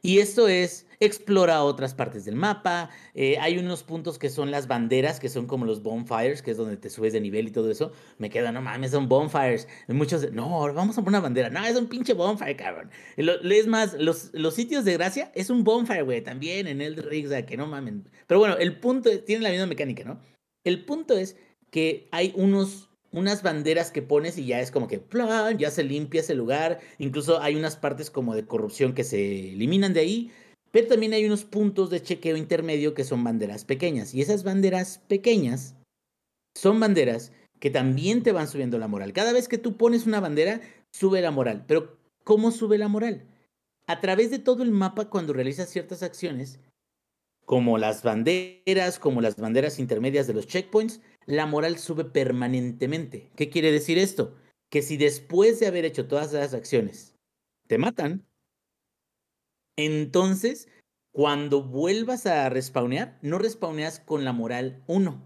Y 0.05 0.19
esto 0.19 0.49
es, 0.49 0.87
explora 1.01 1.65
otras 1.65 1.95
partes 1.95 2.27
del 2.27 2.37
mapa. 2.37 2.91
Eh, 3.15 3.39
hay 3.41 3.57
unos 3.57 3.83
puntos 3.83 4.19
que 4.19 4.29
son 4.29 4.51
las 4.51 4.69
banderas, 4.69 5.19
que 5.19 5.31
son 5.31 5.47
como 5.47 5.65
los 5.65 5.83
bonfires, 5.83 6.43
que 6.43 6.51
es 6.51 6.59
donde 6.59 6.77
te 6.77 6.91
subes 6.91 7.15
de 7.15 7.23
nivel 7.23 7.49
y 7.49 7.53
todo 7.53 7.71
eso. 7.71 7.91
Me 8.19 8.29
queda, 8.29 8.53
no 8.53 8.61
mames, 8.61 8.91
son 8.91 9.09
bonfires. 9.09 9.67
Muchos, 9.89 10.31
no, 10.31 10.75
vamos 10.75 10.99
a 10.99 11.01
poner 11.03 11.19
una 11.19 11.21
bandera. 11.21 11.49
No, 11.49 11.65
es 11.65 11.75
un 11.75 11.87
pinche 11.87 12.13
bonfire, 12.13 12.55
cabrón. 12.55 12.91
Es 13.17 13.67
más, 13.67 13.95
los, 13.95 14.29
los 14.35 14.53
sitios 14.53 14.85
de 14.85 14.93
gracia 14.93 15.33
es 15.35 15.49
un 15.49 15.65
bonfire, 15.65 16.03
güey, 16.03 16.23
también 16.23 16.67
en 16.67 16.83
el 16.83 16.97
Rig, 16.97 17.47
que 17.47 17.57
no 17.57 17.67
mamen. 17.67 18.07
Pero 18.27 18.41
bueno, 18.41 18.59
el 18.59 18.79
punto, 18.79 19.09
tiene 19.21 19.43
la 19.43 19.53
misma 19.53 19.65
mecánica, 19.65 20.05
¿no? 20.05 20.21
El 20.65 20.85
punto 20.85 21.17
es 21.17 21.39
que 21.71 22.09
hay 22.13 22.35
unos 22.37 22.91
unas 23.15 23.43
banderas 23.43 23.91
que 23.91 24.03
pones 24.03 24.37
y 24.39 24.47
ya 24.47 24.61
es 24.61 24.71
como 24.71 24.89
que 24.89 24.99
plan, 24.99 25.57
ya 25.57 25.71
se 25.71 25.85
limpia 25.85 26.21
ese 26.21 26.35
lugar. 26.35 26.81
Incluso 26.99 27.41
hay 27.41 27.57
unas 27.57 27.77
partes 27.77 28.11
como 28.11 28.35
de 28.35 28.45
corrupción 28.45 28.93
que 28.93 29.05
se 29.05 29.53
eliminan 29.53 29.95
de 29.95 30.01
ahí. 30.01 30.33
Pero 30.73 30.89
también 30.89 31.13
hay 31.13 31.25
unos 31.25 31.45
puntos 31.45 31.89
de 31.91 32.03
chequeo 32.03 32.37
intermedio 32.37 32.95
que 32.95 33.05
son 33.05 33.23
banderas 33.23 33.65
pequeñas. 33.65 34.13
Y 34.13 34.21
esas 34.21 34.43
banderas 34.43 34.99
pequeñas 35.07 35.77
son 36.57 36.81
banderas 36.81 37.33
que 37.61 37.71
también 37.71 38.23
te 38.23 38.33
van 38.33 38.49
subiendo 38.49 38.79
la 38.79 38.89
moral. 38.89 39.13
Cada 39.13 39.33
vez 39.33 39.47
que 39.47 39.59
tú 39.59 39.77
pones 39.77 40.07
una 40.07 40.21
bandera, 40.21 40.61
sube 40.93 41.21
la 41.21 41.31
moral. 41.31 41.65
Pero 41.69 41.97
¿cómo 42.25 42.51
sube 42.51 42.77
la 42.77 42.89
moral? 42.89 43.25
A 43.87 44.01
través 44.01 44.31
de 44.31 44.41
todo 44.41 44.63
el 44.65 44.73
mapa 44.73 45.09
cuando 45.09 45.33
realizas 45.33 45.71
ciertas 45.71 46.03
acciones, 46.03 46.59
como 47.45 47.79
las 47.79 48.03
banderas, 48.03 48.99
como 48.99 49.21
las 49.21 49.37
banderas 49.37 49.79
intermedias 49.79 50.27
de 50.27 50.35
los 50.35 50.47
checkpoints, 50.47 51.01
la 51.27 51.47
moral 51.47 51.79
sube 51.79 52.05
permanentemente. 52.05 53.31
¿Qué 53.37 53.51
quiere 53.51 53.73
decir 53.73 53.99
esto? 53.99 54.35
Que 54.71 54.83
si 54.83 54.97
después 54.97 55.61
de 55.61 55.67
haber 55.67 55.85
hecho 55.85 56.07
todas 56.07 56.29
esas 56.29 56.55
acciones 56.55 57.15
te 57.67 57.79
matan, 57.79 58.27
entonces 59.77 60.69
cuando 61.13 61.63
vuelvas 61.63 62.27
a 62.27 62.49
respawnear, 62.49 63.19
no 63.23 63.39
respawneas 63.39 64.01
con 64.01 64.25
la 64.25 64.33
moral 64.33 64.83
1, 64.89 65.25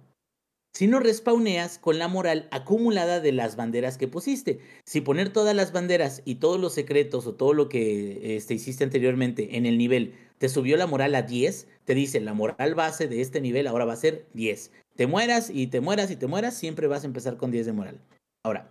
sino 0.75 1.01
respawneas 1.01 1.79
con 1.79 1.99
la 1.99 2.09
moral 2.09 2.47
acumulada 2.51 3.21
de 3.21 3.33
las 3.33 3.57
banderas 3.57 3.97
que 3.97 4.07
pusiste. 4.07 4.61
Si 4.85 5.01
poner 5.01 5.33
todas 5.33 5.57
las 5.57 5.73
banderas 5.73 6.21
y 6.27 6.37
todos 6.37 6.61
los 6.61 6.75
secretos 6.75 7.27
o 7.27 7.35
todo 7.35 7.55
lo 7.55 7.71
que 7.71 8.37
este, 8.37 8.55
hiciste 8.55 8.85
anteriormente 8.85 9.57
en 9.57 9.65
el 9.65 9.79
nivel 9.79 10.15
te 10.37 10.51
subió 10.51 10.77
la 10.77 10.87
moral 10.87 11.15
a 11.15 11.23
10, 11.23 11.67
te 11.85 11.95
dice 11.95 12.21
la 12.21 12.35
moral 12.35 12.75
base 12.75 13.09
de 13.09 13.23
este 13.23 13.41
nivel 13.41 13.67
ahora 13.67 13.87
va 13.87 13.95
a 13.95 13.97
ser 13.97 14.27
10 14.35 14.71
te 14.99 15.07
mueras 15.07 15.49
y 15.49 15.69
te 15.69 15.81
mueras 15.81 16.11
y 16.11 16.17
te 16.17 16.27
mueras, 16.27 16.57
siempre 16.57 16.89
vas 16.89 17.05
a 17.05 17.07
empezar 17.07 17.37
con 17.37 17.53
10 17.53 17.67
de 17.67 17.73
moral. 17.73 18.01
Ahora, 18.45 18.69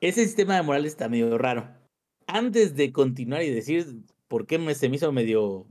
ese 0.00 0.24
sistema 0.24 0.56
de 0.56 0.62
moral 0.62 0.86
está 0.86 1.10
medio 1.10 1.36
raro. 1.36 1.68
Antes 2.26 2.76
de 2.76 2.92
continuar 2.92 3.42
y 3.42 3.50
decir 3.50 3.84
por 4.26 4.46
qué 4.46 4.58
me, 4.58 4.74
se 4.74 4.88
me 4.88 4.96
hizo 4.96 5.12
medio 5.12 5.66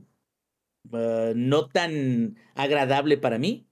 uh, 0.92 1.32
no 1.34 1.66
tan 1.66 2.36
agradable 2.54 3.18
para 3.18 3.40
mí, 3.40 3.66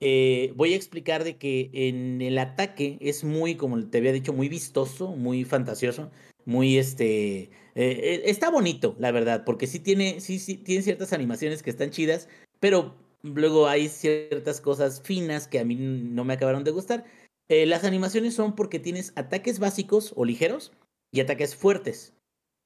eh, 0.00 0.52
voy 0.56 0.74
a 0.74 0.76
explicar 0.76 1.24
de 1.24 1.38
que 1.38 1.70
en 1.72 2.20
el 2.20 2.36
ataque 2.36 2.98
es 3.00 3.24
muy, 3.24 3.54
como 3.54 3.82
te 3.88 3.96
había 3.96 4.12
dicho, 4.12 4.34
muy 4.34 4.50
vistoso, 4.50 5.16
muy 5.16 5.44
fantasioso, 5.44 6.10
muy 6.44 6.76
este, 6.76 7.44
eh, 7.44 7.50
eh, 7.74 8.22
está 8.26 8.50
bonito, 8.50 8.94
la 8.98 9.10
verdad, 9.10 9.44
porque 9.46 9.66
sí 9.66 9.80
tiene, 9.80 10.20
sí, 10.20 10.38
sí, 10.38 10.58
tiene 10.58 10.82
ciertas 10.82 11.14
animaciones 11.14 11.62
que 11.62 11.70
están 11.70 11.88
chidas, 11.88 12.28
pero 12.60 13.05
Luego 13.34 13.66
hay 13.66 13.88
ciertas 13.88 14.60
cosas 14.60 15.02
finas 15.02 15.48
que 15.48 15.58
a 15.58 15.64
mí 15.64 15.74
no 15.74 16.24
me 16.24 16.34
acabaron 16.34 16.62
de 16.64 16.70
gustar. 16.70 17.04
Eh, 17.48 17.66
las 17.66 17.84
animaciones 17.84 18.34
son 18.34 18.54
porque 18.54 18.78
tienes 18.78 19.12
ataques 19.16 19.58
básicos 19.58 20.12
o 20.16 20.24
ligeros 20.24 20.72
y 21.10 21.20
ataques 21.20 21.56
fuertes. 21.56 22.14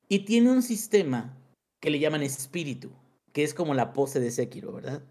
Y 0.09 0.21
tiene 0.21 0.51
un 0.51 0.63
sistema 0.63 1.39
que 1.81 1.91
le 1.91 1.99
llaman 1.99 2.23
espíritu, 2.23 2.91
que 3.33 3.43
es 3.43 3.55
como 3.55 3.75
la 3.75 3.93
pose 3.93 4.21
de 4.21 4.31
Sekiro, 4.31 4.73
¿verdad? 4.73 5.03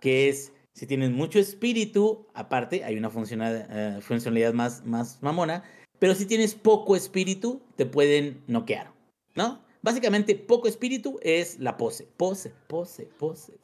Que 0.00 0.28
es, 0.28 0.52
si 0.74 0.86
tienes 0.86 1.10
mucho 1.10 1.38
espíritu, 1.38 2.26
aparte 2.34 2.84
hay 2.84 2.96
una 2.96 3.08
eh, 3.08 3.98
funcionalidad 4.00 4.52
más, 4.52 4.84
más 4.84 5.22
mamona, 5.22 5.62
pero 5.98 6.14
si 6.14 6.26
tienes 6.26 6.54
poco 6.54 6.96
espíritu, 6.96 7.60
te 7.76 7.86
pueden 7.86 8.42
noquear, 8.46 8.92
¿no? 9.34 9.62
Básicamente, 9.82 10.34
poco 10.34 10.66
espíritu 10.66 11.18
es 11.22 11.58
la 11.60 11.76
pose, 11.76 12.08
pose, 12.16 12.52
pose, 12.68 13.08
pose, 13.18 13.58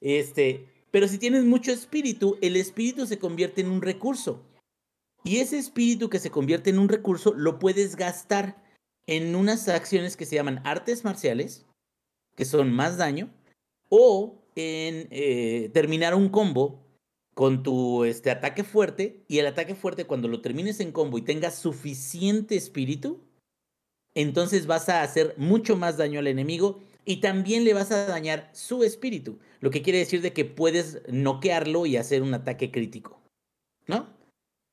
Este, 0.00 0.66
pero 0.90 1.08
si 1.08 1.18
tienes 1.18 1.44
mucho 1.44 1.72
espíritu, 1.72 2.38
el 2.40 2.56
espíritu 2.56 3.06
se 3.06 3.18
convierte 3.18 3.60
en 3.60 3.70
un 3.70 3.82
recurso. 3.82 4.42
Y 5.24 5.38
ese 5.38 5.58
espíritu 5.58 6.08
que 6.08 6.20
se 6.20 6.30
convierte 6.30 6.70
en 6.70 6.78
un 6.78 6.88
recurso 6.88 7.34
lo 7.34 7.58
puedes 7.58 7.96
gastar 7.96 8.62
en 9.06 9.34
unas 9.34 9.68
acciones 9.68 10.16
que 10.16 10.24
se 10.24 10.36
llaman 10.36 10.60
artes 10.64 11.04
marciales, 11.04 11.66
que 12.36 12.44
son 12.44 12.72
más 12.72 12.96
daño, 12.96 13.30
o 13.88 14.42
en 14.54 15.08
eh, 15.10 15.70
terminar 15.74 16.14
un 16.14 16.28
combo 16.28 16.86
con 17.34 17.62
tu 17.62 18.04
este, 18.04 18.30
ataque 18.30 18.64
fuerte. 18.64 19.24
Y 19.28 19.38
el 19.38 19.46
ataque 19.46 19.74
fuerte, 19.74 20.06
cuando 20.06 20.28
lo 20.28 20.40
termines 20.40 20.80
en 20.80 20.92
combo 20.92 21.18
y 21.18 21.22
tengas 21.22 21.58
suficiente 21.58 22.56
espíritu, 22.56 23.20
entonces 24.14 24.66
vas 24.66 24.88
a 24.88 25.02
hacer 25.02 25.34
mucho 25.36 25.76
más 25.76 25.96
daño 25.98 26.20
al 26.20 26.26
enemigo 26.26 26.80
y 27.06 27.18
también 27.18 27.64
le 27.64 27.72
vas 27.72 27.92
a 27.92 28.04
dañar 28.06 28.50
su 28.52 28.82
espíritu, 28.84 29.38
lo 29.60 29.70
que 29.70 29.80
quiere 29.80 30.00
decir 30.00 30.20
de 30.20 30.34
que 30.34 30.44
puedes 30.44 31.00
noquearlo 31.08 31.86
y 31.86 31.96
hacer 31.96 32.20
un 32.20 32.34
ataque 32.34 32.70
crítico, 32.70 33.22
¿no? 33.86 34.14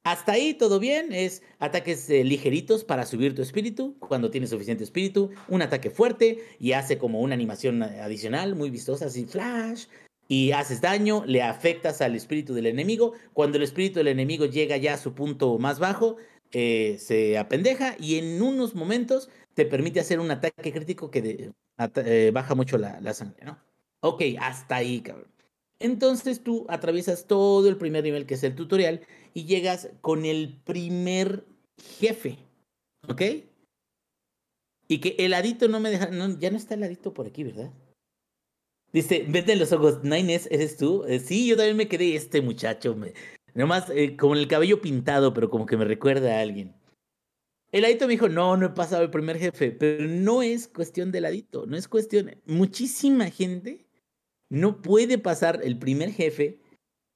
Hasta 0.03 0.33
ahí 0.33 0.53
todo 0.53 0.79
bien, 0.79 1.13
es 1.13 1.43
ataques 1.59 2.09
eh, 2.09 2.25
ligeritos 2.25 2.83
para 2.83 3.05
subir 3.05 3.35
tu 3.35 3.41
espíritu, 3.41 3.95
cuando 3.99 4.31
tienes 4.31 4.49
suficiente 4.49 4.83
espíritu, 4.83 5.29
un 5.47 5.61
ataque 5.61 5.91
fuerte 5.91 6.43
y 6.59 6.73
hace 6.73 6.97
como 6.97 7.21
una 7.21 7.35
animación 7.35 7.83
adicional 7.83 8.55
muy 8.55 8.69
vistosa, 8.69 9.05
así 9.05 9.25
flash, 9.25 9.85
y 10.27 10.51
haces 10.51 10.81
daño, 10.81 11.23
le 11.25 11.43
afectas 11.43 12.01
al 12.01 12.15
espíritu 12.15 12.53
del 12.53 12.65
enemigo, 12.65 13.13
cuando 13.33 13.57
el 13.57 13.63
espíritu 13.63 13.99
del 13.99 14.07
enemigo 14.07 14.45
llega 14.45 14.75
ya 14.75 14.95
a 14.95 14.97
su 14.97 15.13
punto 15.13 15.57
más 15.59 15.79
bajo, 15.79 16.17
eh, 16.51 16.97
se 16.99 17.37
apendeja 17.37 17.95
y 17.99 18.17
en 18.17 18.41
unos 18.41 18.75
momentos 18.75 19.29
te 19.53 19.65
permite 19.65 19.99
hacer 19.99 20.19
un 20.19 20.31
ataque 20.31 20.73
crítico 20.73 21.11
que 21.11 21.51
eh, 21.77 22.31
baja 22.33 22.55
mucho 22.55 22.77
la, 22.77 23.13
sangre, 23.13 23.45
¿no? 23.45 23.57
Ok, 24.01 24.21
hasta 24.39 24.77
ahí, 24.77 25.01
cabrón. 25.01 25.27
Entonces 25.79 26.43
tú 26.43 26.65
atraviesas 26.69 27.25
todo 27.25 27.67
el 27.67 27.77
primer 27.77 28.03
nivel, 28.03 28.25
que 28.25 28.35
es 28.35 28.43
el 28.43 28.55
tutorial, 28.55 29.01
y 29.33 29.45
llegas 29.45 29.89
con 30.01 30.25
el 30.25 30.61
primer 30.63 31.45
jefe, 31.99 32.37
¿ok? 33.07 33.21
Y 34.87 34.99
que 34.99 35.15
el 35.19 35.33
adito 35.33 35.67
no 35.67 35.79
me 35.79 35.89
deja, 35.89 36.09
ya 36.39 36.51
no 36.51 36.57
está 36.57 36.75
el 36.75 36.83
adito 36.83 37.13
por 37.13 37.27
aquí, 37.27 37.43
¿verdad? 37.43 37.71
Dice, 38.91 39.25
vete 39.27 39.53
en 39.53 39.59
los 39.59 39.71
ojos, 39.71 40.03
Nines, 40.03 40.47
¿eres 40.51 40.77
tú? 40.77 41.03
Eh, 41.07 41.19
sí, 41.19 41.47
yo 41.47 41.57
también 41.57 41.77
me 41.77 41.87
quedé 41.87 42.15
este 42.15 42.41
muchacho, 42.41 42.95
nomás 43.55 43.89
eh, 43.89 44.15
con 44.15 44.37
el 44.37 44.47
cabello 44.47 44.81
pintado, 44.81 45.33
pero 45.33 45.49
como 45.49 45.65
que 45.65 45.77
me 45.77 45.85
recuerda 45.85 46.37
a 46.37 46.41
alguien. 46.41 46.75
El 47.73 47.85
adito 47.85 48.05
me 48.05 48.11
dijo, 48.11 48.29
no, 48.29 48.55
no 48.55 48.67
he 48.67 48.69
pasado 48.69 49.01
el 49.01 49.09
primer 49.09 49.39
jefe, 49.39 49.71
pero 49.71 50.07
no 50.07 50.43
es 50.43 50.67
cuestión 50.67 51.11
del 51.11 51.25
adito, 51.25 51.65
no 51.65 51.75
es 51.75 51.87
cuestión, 51.87 52.29
muchísima 52.45 53.31
gente 53.31 53.87
no 54.51 54.83
puede 54.83 55.17
pasar 55.17 55.59
el 55.63 55.79
primer 55.79 56.11
jefe 56.11 56.59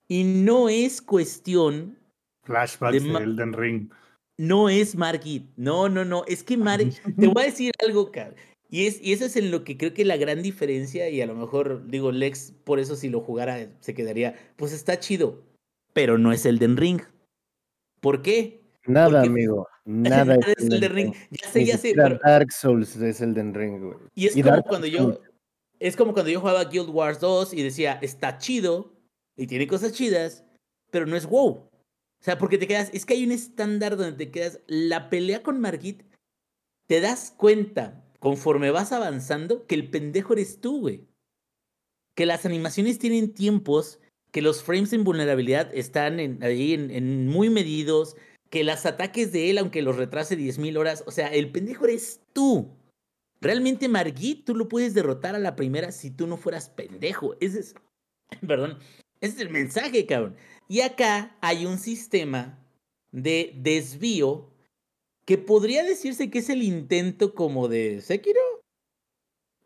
y 0.07 0.23
no 0.23 0.67
es 0.67 1.03
cuestión... 1.03 1.99
Flashbacks 2.43 3.03
de, 3.03 3.09
Elden 3.09 3.53
Ring. 3.53 3.91
No 4.39 4.67
es 4.67 4.95
Margit, 4.95 5.45
no, 5.57 5.89
no, 5.89 6.03
no, 6.03 6.23
es 6.25 6.43
que 6.43 6.57
Margit, 6.57 6.95
te 7.19 7.27
voy 7.27 7.43
a 7.43 7.45
decir 7.45 7.71
algo. 7.85 8.11
Y, 8.67 8.87
es, 8.87 8.99
y 8.99 9.13
eso 9.13 9.25
es 9.25 9.35
en 9.35 9.51
lo 9.51 9.63
que 9.63 9.77
creo 9.77 9.93
que 9.93 10.05
la 10.05 10.17
gran 10.17 10.41
diferencia, 10.41 11.07
y 11.09 11.21
a 11.21 11.27
lo 11.27 11.35
mejor, 11.35 11.85
digo, 11.85 12.11
Lex, 12.11 12.53
por 12.63 12.79
eso 12.79 12.95
si 12.95 13.09
lo 13.09 13.21
jugara 13.21 13.69
se 13.79 13.93
quedaría, 13.93 14.33
pues 14.55 14.73
está 14.73 14.99
chido, 14.99 15.43
pero 15.93 16.17
no 16.17 16.31
es 16.31 16.47
Elden 16.47 16.77
Ring. 16.77 17.01
¿Por 18.01 18.23
qué? 18.23 18.66
Nada, 18.87 19.21
amigo. 19.21 19.67
Nada, 19.85 20.35
es 20.35 20.63
Elden 20.63 20.93
Ring. 20.93 21.13
Ya 21.29 21.49
sé, 21.49 21.65
ya 21.65 21.77
sé. 21.77 21.93
Dark 21.93 22.51
Souls 22.51 22.95
es 22.95 23.21
Elden 23.21 23.53
Ring, 23.53 23.81
güey. 23.81 23.97
Y 24.15 24.27
es 24.27 24.43
como 24.43 24.63
cuando 24.63 24.87
yo. 24.87 25.21
Es 25.79 25.95
como 25.95 26.13
cuando 26.13 26.31
yo 26.31 26.39
jugaba 26.39 26.65
Guild 26.65 26.89
Wars 26.89 27.19
2 27.19 27.53
y 27.53 27.61
decía, 27.61 27.99
está 28.01 28.39
chido 28.39 28.97
y 29.35 29.45
tiene 29.45 29.67
cosas 29.67 29.93
chidas, 29.93 30.43
pero 30.89 31.05
no 31.05 31.15
es 31.15 31.27
WoW. 31.27 31.69
O 32.19 32.23
sea, 32.23 32.39
porque 32.39 32.57
te 32.57 32.67
quedas, 32.67 32.89
es 32.93 33.05
que 33.05 33.13
hay 33.13 33.23
un 33.23 33.31
estándar 33.31 33.95
donde 33.95 34.13
te 34.13 34.31
quedas, 34.31 34.59
la 34.65 35.11
pelea 35.11 35.43
con 35.43 35.61
Margit, 35.61 36.01
te 36.87 36.99
das 36.99 37.31
cuenta 37.37 38.03
conforme 38.19 38.71
vas 38.71 38.91
avanzando, 38.91 39.67
que 39.67 39.75
el 39.75 39.89
pendejo 39.89 40.33
eres 40.33 40.59
tú, 40.59 40.81
güey. 40.81 41.07
Que 42.15 42.25
las 42.25 42.45
animaciones 42.45 42.97
tienen 42.97 43.33
tiempos, 43.33 43.99
que 44.31 44.41
los 44.41 44.63
frames 44.63 44.93
en 44.93 45.03
vulnerabilidad 45.03 45.73
están 45.73 46.19
en, 46.19 46.43
ahí 46.43 46.73
en, 46.73 47.27
muy 47.27 47.49
medidos, 47.49 48.15
que 48.49 48.63
los 48.63 48.85
ataques 48.85 49.31
de 49.31 49.49
él, 49.49 49.57
aunque 49.57 49.81
los 49.81 49.97
retrase 49.97 50.37
10.000 50.37 50.77
horas, 50.77 51.03
o 51.05 51.11
sea, 51.11 51.27
el 51.27 51.51
pendejo 51.51 51.85
eres 51.85 52.21
tú. 52.33 52.69
Realmente 53.41 53.87
Margit 53.87 54.45
tú 54.45 54.55
lo 54.55 54.67
puedes 54.67 54.93
derrotar 54.93 55.35
a 55.35 55.39
la 55.39 55.55
primera 55.55 55.91
si 55.91 56.09
tú 56.11 56.27
no 56.27 56.37
fueras 56.37 56.69
pendejo. 56.69 57.35
Ese 57.39 57.59
es, 57.59 57.75
perdón, 58.47 58.79
ese 59.21 59.35
es 59.35 59.41
el 59.41 59.49
mensaje, 59.49 60.05
cabrón. 60.05 60.35
Y 60.67 60.81
acá 60.81 61.35
hay 61.41 61.65
un 61.65 61.77
sistema 61.77 62.59
de 63.11 63.53
desvío 63.57 64.49
que 65.25 65.37
podría 65.37 65.83
decirse 65.83 66.29
que 66.29 66.39
es 66.39 66.49
el 66.49 66.63
intento 66.63 67.33
como 67.33 67.67
de 67.67 68.01
Sekiro, 68.01 68.41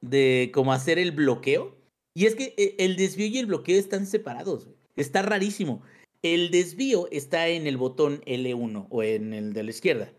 de 0.02 0.52
como 0.54 0.74
hacer 0.74 0.98
el 1.00 1.12
bloqueo. 1.12 1.78
Y 2.14 2.26
es 2.26 2.36
que 2.36 2.56
eh, 2.58 2.76
el 2.80 2.96
desvío 2.96 3.28
y 3.28 3.38
el 3.38 3.46
bloqueo 3.46 3.80
están 3.80 4.06
separados. 4.06 4.70
Está 4.96 5.22
rarísimo. 5.22 5.82
El 6.24 6.52
desvío 6.52 7.08
está 7.12 7.48
en 7.48 7.66
el 7.68 7.78
botón 7.78 8.22
L1 8.26 8.88
o 8.90 9.04
en 9.04 9.34
el 9.34 9.54
de 9.54 9.64
la 9.64 9.70
izquierda. 9.72 10.14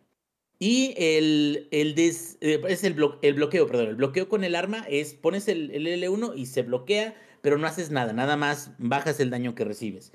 Y 0.59 0.95
el, 0.97 1.69
el 1.71 1.99
eh, 1.99 2.63
es 2.69 2.85
el, 2.85 2.95
bloqueo, 2.95 3.67
perdón. 3.67 3.89
El 3.89 3.97
bloqueo 3.97 4.29
con 4.29 4.45
el 4.45 4.55
arma 4.55 4.85
es 4.89 5.15
pones 5.15 5.49
el, 5.49 5.71
el 5.73 5.87
L1 5.87 6.35
y 6.37 6.47
se 6.47 6.63
bloquea, 6.63 7.17
pero 7.41 7.59
no 7.59 7.67
haces 7.67 7.91
nada, 7.91 8.13
nada 8.13 8.37
más 8.37 8.71
bajas 8.79 9.19
el 9.21 9.31
daño 9.31 9.55
que 9.55 9.65
recibes. 9.65 10.13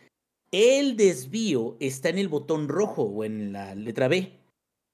El 0.51 0.95
desvío 0.95 1.75
está 1.81 2.09
en 2.09 2.17
el 2.17 2.29
botón 2.29 2.69
rojo 2.69 3.03
o 3.03 3.25
en 3.25 3.51
la 3.51 3.75
letra 3.75 4.07
B. 4.07 4.39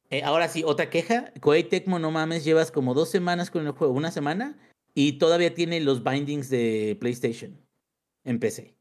Eh, 0.09 0.23
ahora 0.23 0.47
sí, 0.47 0.63
otra 0.63 0.89
queja. 0.89 1.31
Koei 1.39 1.63
Tecmo, 1.63 1.99
no 1.99 2.11
mames, 2.11 2.43
llevas 2.43 2.71
como 2.71 2.93
dos 2.93 3.09
semanas 3.09 3.51
con 3.51 3.65
el 3.65 3.73
juego, 3.73 3.93
una 3.93 4.11
semana, 4.11 4.59
y 4.95 5.13
todavía 5.13 5.53
tiene 5.53 5.79
los 5.79 6.03
bindings 6.03 6.49
de 6.49 6.97
PlayStation 6.99 7.59
en 8.23 8.39
PC. 8.39 8.75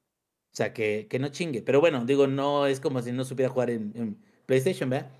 O 0.52 0.56
sea, 0.56 0.74
que, 0.74 1.06
que 1.08 1.18
no 1.18 1.28
chingue. 1.28 1.62
Pero 1.62 1.80
bueno, 1.80 2.04
digo, 2.04 2.26
no 2.26 2.66
es 2.66 2.80
como 2.80 3.00
si 3.00 3.12
no 3.12 3.24
supiera 3.24 3.50
jugar 3.50 3.70
en, 3.70 4.18
PlayStation, 4.46 4.90
¿verdad? 4.90 5.10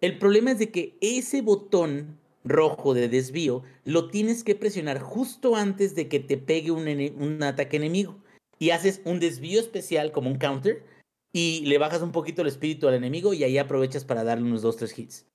El 0.00 0.18
problema 0.18 0.52
es 0.52 0.58
de 0.58 0.70
que 0.70 0.96
ese 1.00 1.42
botón 1.42 2.18
rojo 2.44 2.94
de 2.94 3.08
desvío 3.08 3.62
lo 3.84 4.08
tienes 4.10 4.44
que 4.44 4.54
presionar 4.54 5.00
justo 5.00 5.56
antes 5.56 5.94
de 5.94 6.08
que 6.08 6.20
te 6.20 6.36
pegue 6.36 6.70
un, 6.70 6.86
un 6.88 7.42
ataque 7.42 7.76
enemigo. 7.76 8.18
Y 8.58 8.70
haces 8.70 9.00
un 9.04 9.18
desvío 9.18 9.58
especial 9.58 10.12
como 10.12 10.30
un 10.30 10.38
counter 10.38 10.84
y 11.32 11.64
le 11.66 11.78
bajas 11.78 12.02
un 12.02 12.12
poquito 12.12 12.42
el 12.42 12.48
espíritu 12.48 12.86
al 12.86 12.94
enemigo 12.94 13.32
y 13.34 13.42
ahí 13.42 13.58
aprovechas 13.58 14.04
para 14.04 14.22
darle 14.22 14.44
unos 14.44 14.62
2-3 14.62 14.98
hits. 14.98 15.26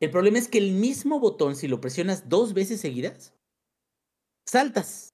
El 0.00 0.10
problema 0.10 0.38
es 0.38 0.48
que 0.48 0.58
el 0.58 0.72
mismo 0.72 1.20
botón, 1.20 1.56
si 1.56 1.68
lo 1.68 1.80
presionas 1.80 2.28
dos 2.28 2.54
veces 2.54 2.80
seguidas, 2.80 3.34
saltas. 4.46 5.07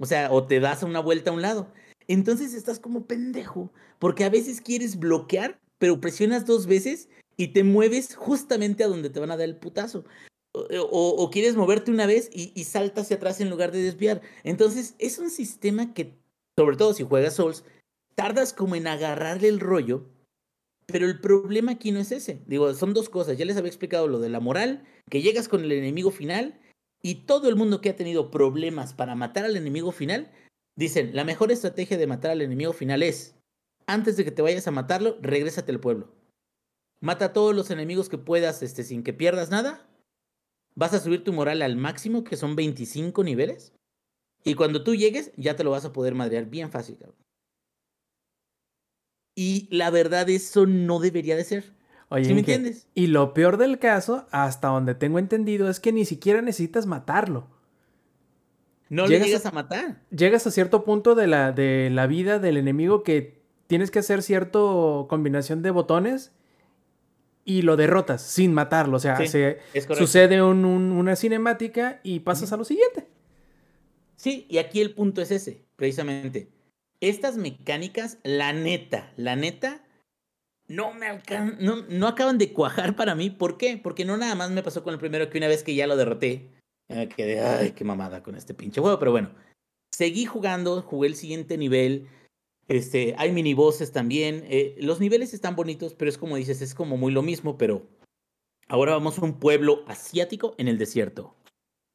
O 0.00 0.06
sea, 0.06 0.32
o 0.32 0.46
te 0.46 0.58
das 0.58 0.82
una 0.82 0.98
vuelta 0.98 1.30
a 1.30 1.34
un 1.34 1.42
lado. 1.42 1.72
Entonces 2.08 2.54
estás 2.54 2.80
como 2.80 3.06
pendejo, 3.06 3.70
porque 3.98 4.24
a 4.24 4.30
veces 4.30 4.60
quieres 4.60 4.98
bloquear, 4.98 5.60
pero 5.78 6.00
presionas 6.00 6.46
dos 6.46 6.66
veces 6.66 7.08
y 7.36 7.48
te 7.48 7.62
mueves 7.62 8.16
justamente 8.16 8.82
a 8.82 8.88
donde 8.88 9.10
te 9.10 9.20
van 9.20 9.30
a 9.30 9.36
dar 9.36 9.48
el 9.48 9.56
putazo. 9.56 10.04
O, 10.52 11.30
quieres 11.30 11.54
moverte 11.54 11.92
una 11.92 12.06
vez 12.06 12.28
y, 12.32 12.50
y 12.56 12.64
saltas 12.64 13.04
hacia 13.04 13.16
atrás 13.16 13.40
en 13.40 13.50
lugar 13.50 13.70
de 13.70 13.82
desviar. 13.82 14.20
Entonces 14.42 14.96
es 14.98 15.18
un 15.20 15.30
sistema 15.30 15.94
que, 15.94 16.18
sobre 16.58 16.76
todo 16.76 16.92
si 16.92 17.04
juegas 17.04 17.34
Souls, 17.34 17.62
tardas 18.16 18.52
como 18.52 18.74
en 18.74 18.88
agarrarle 18.88 19.46
el 19.46 19.60
rollo 19.60 20.08
pero 20.90 21.06
el 21.06 21.20
problema 21.20 21.72
aquí 21.72 21.92
no 21.92 22.00
es 22.00 22.12
ese. 22.12 22.42
Digo, 22.46 22.74
son 22.74 22.94
dos 22.94 23.08
cosas. 23.08 23.38
Ya 23.38 23.44
les 23.44 23.56
había 23.56 23.68
explicado 23.68 24.08
lo 24.08 24.18
de 24.18 24.28
la 24.28 24.40
moral, 24.40 24.84
que 25.08 25.22
llegas 25.22 25.48
con 25.48 25.62
el 25.62 25.72
enemigo 25.72 26.10
final 26.10 26.58
y 27.02 27.26
todo 27.26 27.48
el 27.48 27.56
mundo 27.56 27.80
que 27.80 27.90
ha 27.90 27.96
tenido 27.96 28.30
problemas 28.30 28.92
para 28.92 29.14
matar 29.14 29.44
al 29.44 29.56
enemigo 29.56 29.92
final, 29.92 30.30
dicen, 30.76 31.14
la 31.14 31.24
mejor 31.24 31.50
estrategia 31.50 31.96
de 31.96 32.06
matar 32.06 32.30
al 32.30 32.42
enemigo 32.42 32.72
final 32.72 33.02
es, 33.02 33.36
antes 33.86 34.16
de 34.16 34.24
que 34.24 34.30
te 34.30 34.42
vayas 34.42 34.66
a 34.66 34.70
matarlo, 34.70 35.18
regrésate 35.20 35.72
al 35.72 35.80
pueblo. 35.80 36.14
Mata 37.00 37.26
a 37.26 37.32
todos 37.32 37.54
los 37.54 37.70
enemigos 37.70 38.08
que 38.08 38.18
puedas 38.18 38.62
este, 38.62 38.84
sin 38.84 39.02
que 39.02 39.14
pierdas 39.14 39.50
nada. 39.50 39.88
Vas 40.74 40.92
a 40.92 41.00
subir 41.00 41.24
tu 41.24 41.32
moral 41.32 41.62
al 41.62 41.76
máximo, 41.76 42.22
que 42.22 42.36
son 42.36 42.56
25 42.56 43.24
niveles. 43.24 43.72
Y 44.44 44.54
cuando 44.54 44.84
tú 44.84 44.94
llegues, 44.94 45.32
ya 45.36 45.56
te 45.56 45.64
lo 45.64 45.70
vas 45.70 45.84
a 45.84 45.92
poder 45.92 46.14
madrear 46.14 46.46
bien 46.46 46.70
fácil, 46.70 46.98
cabrón. 46.98 47.16
Y 49.34 49.68
la 49.74 49.90
verdad, 49.90 50.28
eso 50.28 50.66
no 50.66 50.98
debería 50.98 51.36
de 51.36 51.44
ser. 51.44 51.74
Oye, 52.10 52.24
¿Sí 52.26 52.34
me 52.34 52.40
entiendes? 52.40 52.86
Y 52.94 53.06
lo 53.06 53.32
peor 53.34 53.56
del 53.56 53.78
caso, 53.78 54.26
hasta 54.30 54.68
donde 54.68 54.94
tengo 54.94 55.18
entendido, 55.18 55.70
es 55.70 55.80
que 55.80 55.92
ni 55.92 56.04
siquiera 56.04 56.42
necesitas 56.42 56.86
matarlo. 56.86 57.46
No 58.88 59.06
le 59.06 59.20
llegas 59.20 59.46
a, 59.46 59.52
matar. 59.52 60.02
Llegas 60.10 60.46
a 60.46 60.50
cierto 60.50 60.84
punto 60.84 61.14
de 61.14 61.28
la, 61.28 61.52
de 61.52 61.88
la 61.90 62.08
vida 62.08 62.40
del 62.40 62.56
enemigo 62.56 63.04
que 63.04 63.40
tienes 63.68 63.92
que 63.92 64.00
hacer 64.00 64.22
cierta 64.22 64.58
combinación 65.08 65.62
de 65.62 65.70
botones 65.70 66.32
y 67.44 67.62
lo 67.62 67.76
derrotas 67.76 68.22
sin 68.22 68.52
matarlo. 68.52 68.96
O 68.96 69.00
sea, 69.00 69.16
se, 69.26 69.58
sucede 69.96 70.42
una 70.42 71.14
cinemática 71.14 72.00
y 72.02 72.20
pasas 72.20 72.52
a 72.52 72.56
lo 72.56 72.64
siguiente. 72.64 73.06
Sí, 74.16 74.46
y 74.50 74.58
aquí 74.58 74.80
el 74.80 74.92
punto 74.92 75.22
es 75.22 75.30
ese, 75.30 75.64
precisamente 75.76 76.50
estas 77.00 77.36
mecánicas, 77.36 78.18
la 78.22 78.52
neta, 78.52 79.12
la 79.16 79.34
neta, 79.34 79.82
no 80.70 80.94
me 80.94 81.06
alcan 81.06 81.56
no, 81.58 81.82
no 81.88 82.06
acaban 82.06 82.38
de 82.38 82.52
cuajar 82.52 82.94
para 82.94 83.16
mí. 83.16 83.28
¿Por 83.28 83.58
qué? 83.58 83.76
Porque 83.76 84.04
no 84.04 84.16
nada 84.16 84.36
más 84.36 84.52
me 84.52 84.62
pasó 84.62 84.84
con 84.84 84.94
el 84.94 85.00
primero 85.00 85.28
que 85.28 85.38
una 85.38 85.48
vez 85.48 85.64
que 85.64 85.74
ya 85.74 85.88
lo 85.88 85.96
derroté, 85.96 86.48
quedé, 87.16 87.40
ay, 87.40 87.72
qué 87.72 87.84
mamada 87.84 88.22
con 88.22 88.36
este 88.36 88.54
pinche 88.54 88.80
juego. 88.80 88.98
Pero 89.00 89.10
bueno, 89.10 89.34
seguí 89.92 90.26
jugando, 90.26 90.80
jugué 90.82 91.08
el 91.08 91.16
siguiente 91.16 91.58
nivel. 91.58 92.06
Este, 92.68 93.16
hay 93.18 93.32
mini 93.32 93.52
bosses 93.52 93.90
también. 93.90 94.44
Eh, 94.46 94.76
los 94.78 95.00
niveles 95.00 95.34
están 95.34 95.56
bonitos, 95.56 95.94
pero 95.94 96.08
es 96.08 96.16
como 96.16 96.36
dices, 96.36 96.62
es 96.62 96.72
como 96.72 96.96
muy 96.96 97.12
lo 97.12 97.22
mismo, 97.22 97.58
pero 97.58 97.88
ahora 98.68 98.92
vamos 98.92 99.18
a 99.18 99.24
un 99.24 99.40
pueblo 99.40 99.82
asiático 99.88 100.54
en 100.56 100.68
el 100.68 100.78
desierto. 100.78 101.34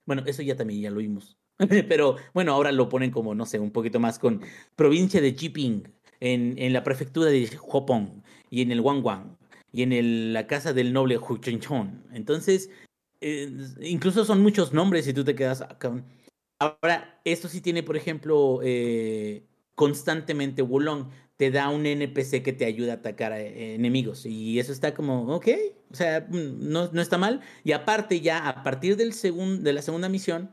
Bueno, 0.06 0.23
eso 0.26 0.41
ya 0.41 0.57
también 0.57 0.81
ya 0.81 0.91
lo 0.91 0.97
vimos. 0.97 1.38
Pero 1.88 2.18
bueno, 2.34 2.52
ahora 2.52 2.73
lo 2.73 2.89
ponen 2.89 3.11
como, 3.11 3.34
no 3.34 3.45
sé, 3.45 3.60
un 3.60 3.72
poquito 3.72 3.99
más 3.99 4.19
con 4.19 4.41
provincia 4.76 5.22
de 5.22 5.34
Jiping, 5.34 5.84
en, 6.19 6.56
en 6.57 6.73
la 6.73 6.84
prefectura 6.84 7.30
de 7.30 7.49
Hopong, 7.61 8.22
y 8.49 8.61
en 8.61 8.72
el 8.72 8.81
Wangwang, 8.81 9.38
y 9.72 9.84
en 9.84 9.91
el, 9.91 10.34
la 10.34 10.47
casa 10.47 10.73
del 10.73 10.93
noble 10.93 11.17
Huichinchon. 11.17 12.03
Entonces, 12.13 12.69
eh, 13.22 13.51
incluso 13.81 14.23
son 14.23 14.41
muchos 14.41 14.73
nombres 14.73 15.07
y 15.07 15.13
tú 15.13 15.23
te 15.23 15.35
quedas. 15.35 15.63
Ahora, 16.59 17.19
esto 17.26 17.47
sí 17.47 17.61
tiene, 17.61 17.84
por 17.84 17.97
ejemplo, 17.97 18.59
eh, 18.63 19.43
constantemente 19.76 20.61
Wulong. 20.61 21.09
te 21.38 21.51
da 21.51 21.69
un 21.69 21.85
NPC 21.85 22.43
que 22.43 22.53
te 22.53 22.65
ayuda 22.65 22.93
a 22.93 22.95
atacar 22.97 23.34
a 23.34 23.41
eh, 23.41 23.76
enemigos. 23.76 24.26
Y 24.26 24.59
eso 24.59 24.72
está 24.72 24.93
como, 24.93 25.35
ok, 25.35 25.47
o 25.91 25.95
sea, 25.95 26.26
no, 26.30 26.89
no 26.91 27.01
está 27.01 27.17
mal. 27.17 27.41
Y 27.63 27.73
aparte 27.73 28.22
ya, 28.22 28.47
a 28.47 28.63
partir 28.63 28.95
del 28.95 29.11
de 29.63 29.73
la 29.73 29.81
segunda 29.81 30.07
misión, 30.07 30.51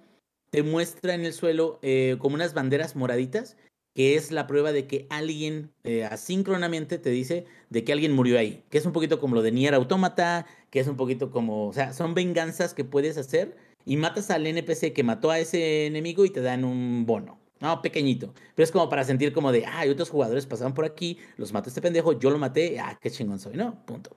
te 0.51 0.63
muestra 0.63 1.15
en 1.15 1.25
el 1.25 1.33
suelo 1.33 1.81
como 2.19 2.35
unas 2.35 2.55
banderas 2.55 2.97
moraditas, 2.97 3.57
que 3.95 4.17
es 4.17 4.31
la 4.31 4.47
prueba 4.47 4.73
de 4.73 4.87
que 4.87 5.07
alguien 5.11 5.71
eh, 5.85 6.05
asíncronamente 6.05 6.99
te 6.99 7.11
dice 7.11 7.45
de 7.71 7.85
que 7.85 7.93
alguien 7.93 8.13
murió 8.13 8.39
ahí. 8.39 8.65
Que 8.71 8.79
es 8.79 8.87
un 8.87 8.93
poquito 8.93 9.21
como 9.21 9.35
lo 9.35 9.43
de 9.43 9.53
Nier 9.53 9.75
Automata, 9.75 10.47
que 10.71 10.81
es 10.81 10.89
un 10.89 10.97
poquito 10.97 11.31
como, 11.31 11.69
o 11.69 11.73
sea, 11.73 11.93
son 11.93 12.15
venganzas 12.15 12.75
que 12.75 12.85
puedes 12.85 13.19
hacer 13.19 13.57
y 13.85 13.97
matas 13.97 14.31
al 14.31 14.47
NPC 14.47 14.93
que 14.93 15.03
mató 15.03 15.31
a 15.31 15.39
ese 15.39 15.87
enemigo 15.87 16.25
y 16.25 16.31
te 16.31 16.41
dan 16.41 16.65
un 16.65 17.05
bono. 17.07 17.39
No, 17.61 17.81
pequeñito. 17.81 18.35
Pero 18.57 18.65
es 18.65 18.73
como 18.73 18.89
para 18.89 19.05
sentir 19.05 19.33
como 19.33 19.53
de, 19.53 19.65
ah, 19.67 19.81
hay 19.81 19.91
otros 19.91 20.11
jugadores 20.11 20.47
pasaron 20.47 20.75
por 20.75 20.85
aquí, 20.85 21.19
los 21.37 21.53
mató 21.53 21.69
este 21.69 21.81
pendejo, 21.81 22.19
yo 22.19 22.31
lo 22.31 22.39
maté, 22.39 22.81
ah, 22.81 22.99
qué 23.01 23.11
chingón 23.11 23.39
soy, 23.39 23.57
¿no? 23.57 23.85
Punto. 23.87 24.17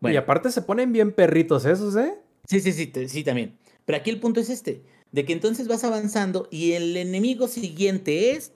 Y 0.00 0.16
aparte 0.16 0.50
se 0.50 0.62
ponen 0.62 0.92
bien 0.92 1.12
perritos 1.12 1.64
esos, 1.64 1.94
¿eh? 1.94 2.18
Sí, 2.48 2.60
sí, 2.60 2.72
sí, 2.72 2.90
sí, 3.06 3.22
también. 3.22 3.56
Pero 3.84 3.98
aquí 3.98 4.10
el 4.10 4.18
punto 4.18 4.40
es 4.40 4.50
este, 4.50 4.82
de 5.12 5.24
que 5.24 5.32
entonces 5.32 5.68
vas 5.68 5.84
avanzando 5.84 6.48
y 6.50 6.72
el 6.72 6.96
enemigo 6.96 7.46
siguiente 7.46 8.32
es, 8.32 8.52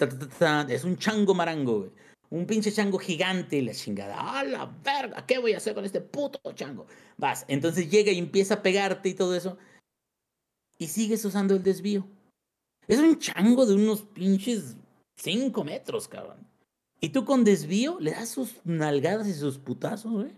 es 0.69 0.85
un 0.85 0.97
chango 0.97 1.35
marango, 1.35 1.81
güey. 1.81 1.91
Un 2.29 2.47
pinche 2.47 2.73
chango 2.73 2.99
gigante 2.99 3.63
la 3.63 3.73
chingada. 3.73 4.17
¡Ah, 4.19 4.43
la 4.43 4.67
verga! 4.83 5.25
¿Qué 5.27 5.39
voy 5.39 5.53
a 5.53 5.59
hacer 5.59 5.75
con 5.75 5.85
este 5.85 6.01
puto 6.01 6.41
chango? 6.55 6.87
Vas, 7.17 7.45
entonces 7.47 7.89
llega 7.89 8.11
y 8.11 8.19
empieza 8.19 8.55
a 8.55 8.63
pegarte 8.63 9.11
y 9.11 9.15
todo 9.15 9.37
eso. 9.37 9.57
Y 10.79 10.89
sigues 10.89 11.25
usando 11.25 11.55
el 11.55 11.63
desvío. 11.63 12.07
Es 12.89 12.99
un 12.99 13.19
chango 13.19 13.65
de 13.65 13.75
unos 13.75 14.03
pinches 14.03 14.77
5 15.17 15.63
metros, 15.63 16.09
cabrón. 16.09 16.47
Y 17.01 17.11
tú 17.11 17.25
con 17.25 17.45
desvío 17.45 17.99
le 18.01 18.13
das 18.13 18.31
sus 18.31 18.57
nalgadas 18.65 19.29
y 19.29 19.35
sus 19.35 19.59
putazos, 19.59 20.13
güey. 20.13 20.33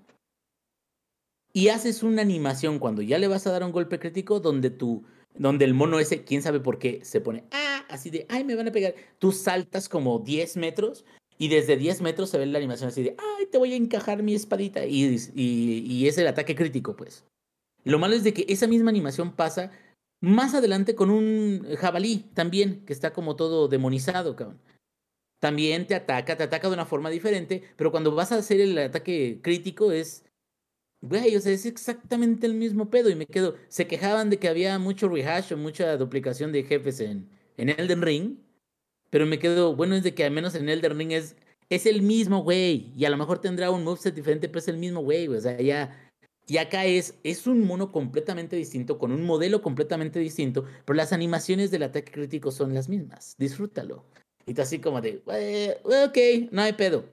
Y 1.52 1.68
haces 1.68 2.02
una 2.02 2.22
animación 2.22 2.78
cuando 2.78 3.02
ya 3.02 3.18
le 3.18 3.28
vas 3.28 3.46
a 3.46 3.52
dar 3.52 3.64
un 3.64 3.72
golpe 3.72 3.98
crítico 3.98 4.40
donde 4.40 4.70
tú, 4.70 5.04
donde 5.38 5.64
el 5.64 5.74
mono 5.74 5.98
ese, 6.00 6.24
quién 6.24 6.42
sabe 6.42 6.60
por 6.60 6.78
qué, 6.78 7.00
se 7.04 7.20
pone, 7.20 7.44
ah, 7.52 7.84
así 7.88 8.10
de, 8.10 8.26
ay, 8.28 8.44
me 8.44 8.56
van 8.56 8.68
a 8.68 8.72
pegar. 8.72 8.94
Tú 9.18 9.32
saltas 9.32 9.88
como 9.88 10.18
10 10.18 10.56
metros 10.56 11.04
y 11.38 11.48
desde 11.48 11.76
10 11.76 12.02
metros 12.02 12.30
se 12.30 12.38
ve 12.38 12.46
la 12.46 12.58
animación 12.58 12.88
así 12.88 13.02
de, 13.02 13.16
ay, 13.16 13.46
te 13.46 13.58
voy 13.58 13.72
a 13.72 13.76
encajar 13.76 14.22
mi 14.22 14.34
espadita. 14.34 14.84
Y, 14.84 15.16
y, 15.34 16.06
es 16.08 16.18
el 16.18 16.26
ataque 16.26 16.56
crítico, 16.56 16.96
pues. 16.96 17.24
Lo 17.84 17.98
malo 17.98 18.16
es 18.16 18.24
de 18.24 18.34
que 18.34 18.44
esa 18.48 18.66
misma 18.66 18.90
animación 18.90 19.32
pasa 19.32 19.70
más 20.20 20.54
adelante 20.54 20.96
con 20.96 21.10
un 21.10 21.64
jabalí 21.78 22.24
también, 22.34 22.84
que 22.84 22.92
está 22.92 23.12
como 23.12 23.36
todo 23.36 23.68
demonizado, 23.68 24.34
cabrón. 24.34 24.60
También 25.40 25.86
te 25.86 25.94
ataca, 25.94 26.36
te 26.36 26.42
ataca 26.42 26.66
de 26.66 26.74
una 26.74 26.86
forma 26.86 27.10
diferente, 27.10 27.62
pero 27.76 27.92
cuando 27.92 28.12
vas 28.12 28.32
a 28.32 28.36
hacer 28.36 28.60
el 28.60 28.76
ataque 28.76 29.38
crítico 29.40 29.92
es... 29.92 30.24
Güey, 31.00 31.36
o 31.36 31.40
sea, 31.40 31.52
es 31.52 31.64
exactamente 31.64 32.46
el 32.46 32.54
mismo 32.54 32.90
pedo 32.90 33.10
y 33.10 33.14
me 33.14 33.26
quedo... 33.26 33.54
Se 33.68 33.86
quejaban 33.86 34.30
de 34.30 34.38
que 34.38 34.48
había 34.48 34.78
mucho 34.78 35.08
rehash 35.08 35.52
o 35.52 35.56
mucha 35.56 35.96
duplicación 35.96 36.52
de 36.52 36.64
jefes 36.64 37.00
en, 37.00 37.28
en 37.56 37.68
Elden 37.68 38.02
Ring, 38.02 38.36
pero 39.10 39.26
me 39.26 39.38
quedo... 39.38 39.76
Bueno, 39.76 39.94
es 39.94 40.02
de 40.02 40.14
que 40.14 40.24
al 40.24 40.32
menos 40.32 40.54
en 40.54 40.68
Elden 40.68 40.98
Ring 40.98 41.12
es... 41.12 41.36
Es 41.70 41.84
el 41.84 42.00
mismo 42.00 42.42
güey, 42.42 42.94
y 42.96 43.04
a 43.04 43.10
lo 43.10 43.18
mejor 43.18 43.42
tendrá 43.42 43.70
un 43.70 43.84
moveset 43.84 44.14
diferente, 44.14 44.48
pero 44.48 44.60
es 44.60 44.68
el 44.68 44.78
mismo 44.78 45.02
güey, 45.02 45.28
o 45.28 45.38
sea, 45.38 45.60
ya 45.60 46.08
y 46.48 46.56
acá 46.56 46.86
es, 46.86 47.14
es 47.24 47.46
un 47.46 47.66
mono 47.66 47.92
completamente 47.92 48.56
distinto, 48.56 48.98
con 48.98 49.12
un 49.12 49.22
modelo 49.24 49.60
completamente 49.60 50.18
distinto, 50.18 50.64
pero 50.86 50.96
las 50.96 51.12
animaciones 51.12 51.70
del 51.70 51.82
ataque 51.82 52.10
crítico 52.10 52.50
son 52.50 52.72
las 52.72 52.88
mismas. 52.88 53.34
Disfrútalo. 53.38 54.06
Y 54.46 54.54
tú 54.54 54.62
así 54.62 54.78
como 54.78 55.02
de, 55.02 55.20
ok, 55.84 56.50
no 56.50 56.62
hay 56.62 56.72
pedo. 56.72 57.04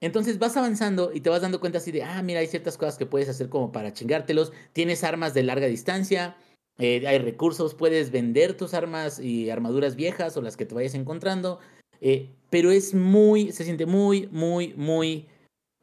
Entonces 0.00 0.38
vas 0.38 0.56
avanzando 0.56 1.12
y 1.12 1.20
te 1.20 1.30
vas 1.30 1.42
dando 1.42 1.60
cuenta 1.60 1.78
así 1.78 1.90
de, 1.90 2.02
ah, 2.02 2.22
mira, 2.22 2.40
hay 2.40 2.46
ciertas 2.46 2.76
cosas 2.76 2.98
que 2.98 3.06
puedes 3.06 3.28
hacer 3.28 3.48
como 3.48 3.72
para 3.72 3.92
chingártelos. 3.92 4.52
Tienes 4.72 5.02
armas 5.04 5.34
de 5.34 5.42
larga 5.42 5.66
distancia, 5.66 6.36
eh, 6.78 7.06
hay 7.06 7.18
recursos, 7.18 7.74
puedes 7.74 8.10
vender 8.12 8.56
tus 8.56 8.74
armas 8.74 9.18
y 9.18 9.50
armaduras 9.50 9.96
viejas 9.96 10.36
o 10.36 10.42
las 10.42 10.56
que 10.56 10.66
te 10.66 10.74
vayas 10.74 10.94
encontrando. 10.94 11.58
Eh, 12.00 12.30
pero 12.50 12.70
es 12.70 12.94
muy, 12.94 13.52
se 13.52 13.64
siente 13.64 13.86
muy, 13.86 14.28
muy, 14.28 14.74
muy 14.74 15.26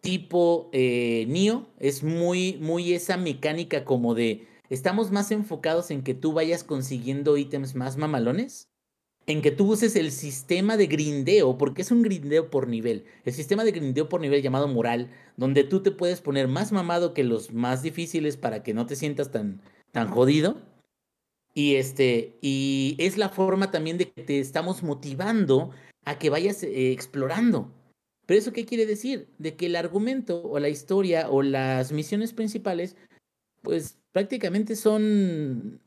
tipo 0.01 0.69
eh, 0.71 1.25
Nio, 1.27 1.67
es 1.79 2.03
muy, 2.03 2.57
muy 2.61 2.93
esa 2.93 3.17
mecánica 3.17 3.83
como 3.83 4.13
de, 4.13 4.47
estamos 4.69 5.11
más 5.11 5.31
enfocados 5.31 5.91
en 5.91 6.03
que 6.03 6.13
tú 6.13 6.31
vayas 6.31 6.63
consiguiendo 6.63 7.37
ítems 7.37 7.75
más 7.75 7.97
mamalones, 7.97 8.69
en 9.27 9.41
que 9.41 9.51
tú 9.51 9.71
uses 9.71 9.95
el 9.95 10.11
sistema 10.11 10.77
de 10.77 10.87
grindeo, 10.87 11.57
porque 11.57 11.81
es 11.81 11.91
un 11.91 12.03
grindeo 12.03 12.49
por 12.49 12.67
nivel, 12.67 13.05
el 13.23 13.33
sistema 13.33 13.63
de 13.63 13.71
grindeo 13.71 14.07
por 14.07 14.21
nivel 14.21 14.41
llamado 14.41 14.67
moral, 14.67 15.09
donde 15.35 15.63
tú 15.63 15.81
te 15.81 15.91
puedes 15.91 16.21
poner 16.21 16.47
más 16.47 16.71
mamado 16.71 17.13
que 17.13 17.23
los 17.23 17.51
más 17.51 17.81
difíciles 17.81 18.37
para 18.37 18.61
que 18.61 18.73
no 18.73 18.85
te 18.85 18.95
sientas 18.95 19.31
tan, 19.31 19.61
tan 19.91 20.09
jodido. 20.09 20.61
Y 21.53 21.75
este, 21.75 22.37
y 22.41 22.95
es 22.99 23.17
la 23.17 23.29
forma 23.29 23.71
también 23.71 23.97
de 23.97 24.11
que 24.11 24.23
te 24.23 24.39
estamos 24.39 24.83
motivando 24.83 25.71
a 26.03 26.19
que 26.19 26.29
vayas 26.29 26.61
eh, 26.63 26.91
explorando. 26.91 27.71
Pero 28.25 28.39
eso 28.39 28.53
qué 28.53 28.65
quiere 28.65 28.85
decir? 28.85 29.29
De 29.37 29.55
que 29.55 29.67
el 29.67 29.75
argumento 29.75 30.43
o 30.43 30.59
la 30.59 30.69
historia 30.69 31.29
o 31.29 31.41
las 31.41 31.91
misiones 31.91 32.33
principales, 32.33 32.95
pues 33.61 33.97
prácticamente 34.11 34.75
son 34.75 35.79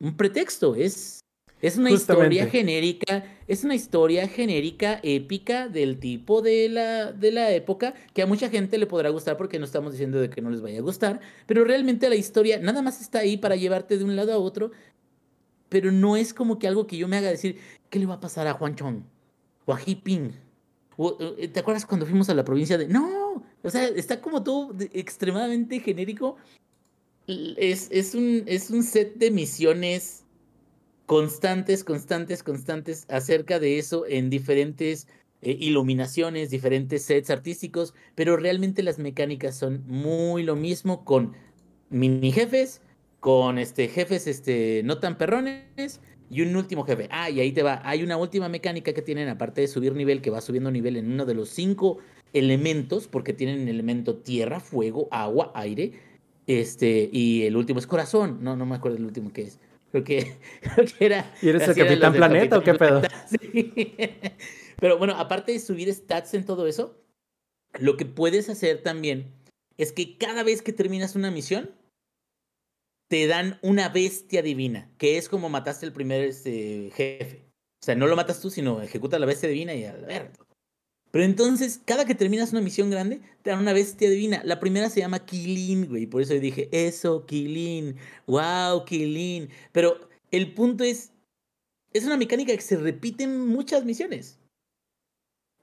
un 0.00 0.16
pretexto, 0.16 0.74
es, 0.74 1.20
es 1.60 1.76
una 1.76 1.90
historia 1.90 2.46
genérica, 2.46 3.24
es 3.48 3.64
una 3.64 3.74
historia 3.74 4.28
genérica, 4.28 5.00
épica 5.02 5.68
del 5.68 5.98
tipo 5.98 6.40
de 6.40 6.68
la, 6.68 7.12
de 7.12 7.32
la 7.32 7.50
época, 7.50 7.94
que 8.14 8.22
a 8.22 8.26
mucha 8.26 8.48
gente 8.48 8.78
le 8.78 8.86
podrá 8.86 9.10
gustar 9.10 9.36
porque 9.36 9.58
no 9.58 9.64
estamos 9.64 9.92
diciendo 9.92 10.20
de 10.20 10.30
que 10.30 10.40
no 10.40 10.50
les 10.50 10.60
vaya 10.60 10.78
a 10.78 10.82
gustar, 10.82 11.20
pero 11.46 11.64
realmente 11.64 12.08
la 12.08 12.14
historia 12.14 12.58
nada 12.60 12.82
más 12.82 13.00
está 13.00 13.20
ahí 13.20 13.36
para 13.36 13.56
llevarte 13.56 13.98
de 13.98 14.04
un 14.04 14.14
lado 14.14 14.32
a 14.32 14.38
otro, 14.38 14.70
pero 15.68 15.90
no 15.90 16.16
es 16.16 16.32
como 16.32 16.58
que 16.58 16.68
algo 16.68 16.86
que 16.86 16.96
yo 16.96 17.08
me 17.08 17.16
haga 17.16 17.28
decir, 17.28 17.58
¿qué 17.90 17.98
le 17.98 18.06
va 18.06 18.14
a 18.14 18.20
pasar 18.20 18.46
a 18.46 18.54
Juan 18.54 18.76
Chong? 18.76 19.02
O 19.66 19.74
a 19.74 19.78
Ping 19.78 20.30
eh, 20.98 21.48
¿Te 21.48 21.60
acuerdas 21.60 21.86
cuando 21.86 22.06
fuimos 22.06 22.28
a 22.28 22.34
la 22.34 22.44
provincia 22.44 22.78
de... 22.78 22.88
No, 22.88 23.44
o 23.62 23.70
sea, 23.70 23.86
está 23.88 24.20
como 24.20 24.42
todo 24.42 24.74
extremadamente 24.92 25.80
genérico. 25.80 26.36
Es, 27.26 27.88
es, 27.90 28.14
un, 28.14 28.42
es 28.46 28.70
un 28.70 28.82
set 28.82 29.16
de 29.16 29.30
misiones 29.30 30.24
constantes, 31.08 31.84
constantes, 31.84 32.42
constantes 32.42 33.06
acerca 33.08 33.58
de 33.58 33.78
eso 33.78 34.04
en 34.06 34.28
diferentes 34.28 35.08
eh, 35.40 35.56
iluminaciones, 35.58 36.50
diferentes 36.50 37.02
sets 37.02 37.30
artísticos, 37.30 37.94
pero 38.14 38.36
realmente 38.36 38.82
las 38.82 38.98
mecánicas 38.98 39.56
son 39.56 39.82
muy 39.86 40.42
lo 40.42 40.54
mismo 40.54 41.06
con 41.06 41.32
mini 41.88 42.30
jefes, 42.30 42.82
con 43.20 43.58
este 43.58 43.88
jefes 43.88 44.26
este 44.26 44.82
no 44.84 44.98
tan 44.98 45.16
perrones 45.16 46.02
y 46.28 46.42
un 46.42 46.54
último 46.54 46.84
jefe. 46.84 47.08
Ah, 47.10 47.30
y 47.30 47.40
ahí 47.40 47.52
te 47.52 47.62
va. 47.62 47.80
Hay 47.84 48.02
una 48.02 48.18
última 48.18 48.50
mecánica 48.50 48.92
que 48.92 49.00
tienen, 49.00 49.30
aparte 49.30 49.62
de 49.62 49.68
subir 49.68 49.94
nivel, 49.94 50.20
que 50.20 50.28
va 50.28 50.42
subiendo 50.42 50.70
nivel 50.70 50.98
en 50.98 51.10
uno 51.10 51.24
de 51.24 51.32
los 51.32 51.48
cinco 51.48 52.00
elementos, 52.34 53.08
porque 53.08 53.32
tienen 53.32 53.62
el 53.62 53.68
elemento 53.70 54.16
tierra, 54.16 54.60
fuego, 54.60 55.08
agua, 55.10 55.52
aire. 55.54 55.92
Este, 56.46 57.08
y 57.10 57.44
el 57.44 57.56
último 57.56 57.78
es 57.78 57.86
corazón. 57.86 58.40
No, 58.42 58.56
no 58.56 58.66
me 58.66 58.76
acuerdo 58.76 58.98
el 58.98 59.06
último 59.06 59.32
que 59.32 59.44
es. 59.44 59.58
Creo 59.92 60.04
que, 60.04 60.36
era. 61.00 61.32
¿Y 61.40 61.48
eres 61.48 61.66
el 61.66 61.74
Capitán 61.74 62.12
Planeta 62.12 62.58
o 62.58 62.62
qué 62.62 62.74
pedo? 62.74 63.02
Sí. 63.28 63.72
Pero 64.80 64.98
bueno, 64.98 65.14
aparte 65.14 65.52
de 65.52 65.58
subir 65.58 65.92
stats 65.92 66.34
en 66.34 66.44
todo 66.44 66.66
eso, 66.66 67.02
lo 67.78 67.96
que 67.96 68.04
puedes 68.04 68.48
hacer 68.48 68.82
también 68.82 69.32
es 69.76 69.92
que 69.92 70.16
cada 70.16 70.42
vez 70.42 70.62
que 70.62 70.72
terminas 70.72 71.16
una 71.16 71.30
misión, 71.30 71.70
te 73.08 73.26
dan 73.26 73.58
una 73.62 73.88
bestia 73.88 74.42
divina, 74.42 74.90
que 74.98 75.16
es 75.16 75.28
como 75.28 75.48
mataste 75.48 75.86
el 75.86 75.92
primer 75.92 76.22
este, 76.22 76.90
jefe. 76.94 77.48
O 77.80 77.84
sea, 77.84 77.94
no 77.94 78.06
lo 78.06 78.16
matas 78.16 78.40
tú, 78.40 78.50
sino 78.50 78.82
ejecutas 78.82 79.18
la 79.18 79.26
bestia 79.26 79.48
divina 79.48 79.74
y 79.74 79.84
a 79.84 79.92
ver. 79.94 80.30
Pero 81.10 81.24
entonces, 81.24 81.80
cada 81.84 82.04
que 82.04 82.14
terminas 82.14 82.52
una 82.52 82.60
misión 82.60 82.90
grande, 82.90 83.20
te 83.42 83.50
dan 83.50 83.60
una 83.60 83.72
bestia 83.72 84.10
divina. 84.10 84.42
La 84.44 84.60
primera 84.60 84.90
se 84.90 85.00
llama 85.00 85.24
Kilin, 85.24 85.88
güey. 85.88 86.06
Por 86.06 86.22
eso 86.22 86.34
dije, 86.34 86.68
eso, 86.72 87.24
Kilin. 87.26 87.96
Wow, 88.26 88.84
Kilin. 88.84 89.48
Pero 89.72 90.08
el 90.30 90.52
punto 90.54 90.84
es, 90.84 91.12
es 91.92 92.04
una 92.04 92.16
mecánica 92.16 92.54
que 92.54 92.60
se 92.60 92.76
repite 92.76 93.24
en 93.24 93.46
muchas 93.48 93.84
misiones. 93.84 94.37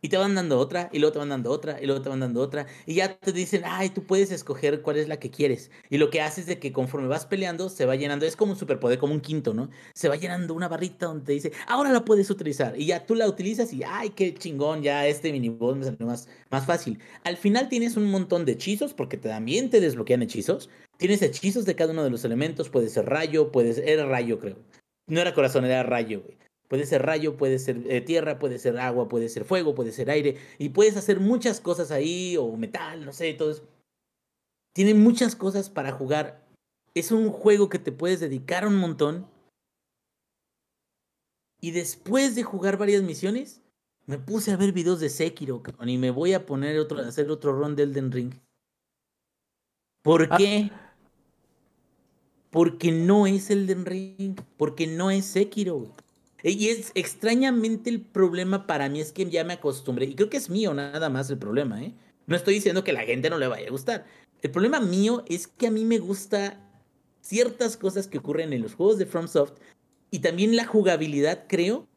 Y 0.05 0.09
te 0.09 0.17
van 0.17 0.35
dando 0.35 0.59
otra, 0.59 0.87
y 0.93 0.99
luego 0.99 1.13
te 1.13 1.17
van 1.17 1.29
dando 1.29 1.49
otra, 1.49 1.81
y 1.81 1.87
luego 1.87 1.99
te 1.99 2.09
van 2.09 2.19
dando 2.19 2.39
otra. 2.39 2.67
Y 2.85 2.93
ya 2.93 3.17
te 3.17 3.31
dicen, 3.31 3.63
ay, 3.65 3.89
tú 3.89 4.03
puedes 4.03 4.29
escoger 4.31 4.83
cuál 4.83 4.97
es 4.97 5.07
la 5.07 5.17
que 5.17 5.31
quieres. 5.31 5.71
Y 5.89 5.97
lo 5.97 6.11
que 6.11 6.21
haces 6.21 6.41
es 6.41 6.45
de 6.45 6.59
que 6.59 6.71
conforme 6.71 7.07
vas 7.07 7.25
peleando, 7.25 7.69
se 7.69 7.87
va 7.87 7.95
llenando. 7.95 8.27
Es 8.27 8.35
como 8.35 8.51
un 8.51 8.59
superpoder, 8.59 8.99
como 8.99 9.15
un 9.15 9.19
quinto, 9.19 9.55
¿no? 9.55 9.71
Se 9.95 10.07
va 10.07 10.15
llenando 10.15 10.53
una 10.53 10.67
barrita 10.67 11.07
donde 11.07 11.25
te 11.25 11.31
dice, 11.31 11.53
ahora 11.65 11.91
la 11.91 12.05
puedes 12.05 12.29
utilizar. 12.29 12.79
Y 12.79 12.85
ya 12.85 13.03
tú 13.03 13.15
la 13.15 13.27
utilizas 13.27 13.73
y, 13.73 13.81
ay, 13.81 14.11
qué 14.11 14.31
chingón, 14.35 14.83
ya 14.83 15.07
este 15.07 15.31
miniboss 15.31 15.75
me 15.75 15.85
salió 15.85 16.05
más, 16.05 16.27
más 16.51 16.67
fácil. 16.67 16.99
Al 17.23 17.37
final 17.37 17.67
tienes 17.67 17.97
un 17.97 18.11
montón 18.11 18.45
de 18.45 18.51
hechizos, 18.51 18.93
porque 18.93 19.17
también 19.17 19.71
te 19.71 19.79
desbloquean 19.81 20.21
hechizos. 20.21 20.69
Tienes 20.97 21.23
hechizos 21.23 21.65
de 21.65 21.73
cada 21.73 21.93
uno 21.93 22.03
de 22.03 22.11
los 22.11 22.23
elementos. 22.25 22.69
Puede 22.69 22.89
ser 22.89 23.07
rayo, 23.07 23.51
puede 23.51 23.73
ser. 23.73 23.89
Era 23.89 24.05
rayo, 24.05 24.37
creo. 24.37 24.57
No 25.07 25.19
era 25.19 25.33
corazón, 25.33 25.65
era 25.65 25.81
rayo, 25.81 26.21
güey. 26.21 26.44
Puede 26.67 26.85
ser 26.85 27.05
rayo, 27.05 27.37
puede 27.37 27.59
ser 27.59 27.83
eh, 27.89 28.01
tierra, 28.01 28.39
puede 28.39 28.57
ser 28.57 28.77
agua, 28.77 29.07
puede 29.07 29.29
ser 29.29 29.45
fuego, 29.45 29.75
puede 29.75 29.91
ser 29.91 30.09
aire. 30.09 30.37
Y 30.57 30.69
puedes 30.69 30.97
hacer 30.97 31.19
muchas 31.19 31.59
cosas 31.59 31.91
ahí, 31.91 32.37
o 32.37 32.55
metal, 32.57 33.05
no 33.05 33.13
sé, 33.13 33.33
todo 33.33 33.51
eso. 33.51 33.67
Tiene 34.73 34.93
muchas 34.93 35.35
cosas 35.35 35.69
para 35.69 35.91
jugar. 35.91 36.43
Es 36.95 37.11
un 37.11 37.29
juego 37.29 37.69
que 37.69 37.79
te 37.79 37.91
puedes 37.91 38.19
dedicar 38.19 38.67
un 38.67 38.77
montón. 38.77 39.27
Y 41.61 41.71
después 41.71 42.35
de 42.35 42.43
jugar 42.43 42.77
varias 42.77 43.03
misiones, 43.03 43.61
me 44.05 44.17
puse 44.17 44.51
a 44.51 44.57
ver 44.57 44.71
videos 44.71 44.99
de 44.99 45.09
Sekiro, 45.09 45.63
y 45.85 45.97
me 45.97 46.11
voy 46.11 46.33
a 46.33 46.45
poner 46.45 46.77
otro, 46.79 46.99
a 46.99 47.07
hacer 47.07 47.29
otro 47.31 47.53
run 47.53 47.75
de 47.75 47.83
Elden 47.83 48.11
Ring. 48.11 48.33
¿Por 50.03 50.29
ah. 50.31 50.37
qué? 50.37 50.71
Porque 52.51 52.91
no 52.91 53.25
es 53.25 53.49
Elden 53.49 53.85
Ring, 53.85 54.39
porque 54.57 54.87
no 54.87 55.09
es 55.09 55.25
Sekiro. 55.25 55.91
Y 56.51 56.69
es 56.69 56.91
extrañamente 56.93 57.89
el 57.89 58.01
problema 58.01 58.67
para 58.67 58.87
mí 58.87 59.01
es 59.01 59.11
que 59.11 59.27
ya 59.27 59.43
me 59.43 59.53
acostumbré, 59.53 60.05
y 60.05 60.15
creo 60.15 60.29
que 60.29 60.37
es 60.37 60.49
mío 60.49 60.75
nada 60.75 61.09
más 61.09 61.29
el 61.31 61.39
problema, 61.39 61.81
¿eh? 61.83 61.93
No 62.27 62.35
estoy 62.35 62.53
diciendo 62.53 62.83
que 62.83 62.93
la 62.93 63.01
gente 63.01 63.31
no 63.31 63.39
le 63.39 63.47
vaya 63.47 63.67
a 63.67 63.71
gustar. 63.71 64.05
El 64.43 64.51
problema 64.51 64.79
mío 64.79 65.23
es 65.27 65.47
que 65.47 65.67
a 65.67 65.71
mí 65.71 65.85
me 65.85 65.97
gusta 65.97 66.59
ciertas 67.21 67.77
cosas 67.77 68.07
que 68.07 68.19
ocurren 68.19 68.53
en 68.53 68.61
los 68.61 68.75
juegos 68.75 68.99
de 68.99 69.07
FromSoft 69.07 69.53
y 70.11 70.19
también 70.19 70.55
la 70.55 70.65
jugabilidad, 70.65 71.45
creo, 71.47 71.87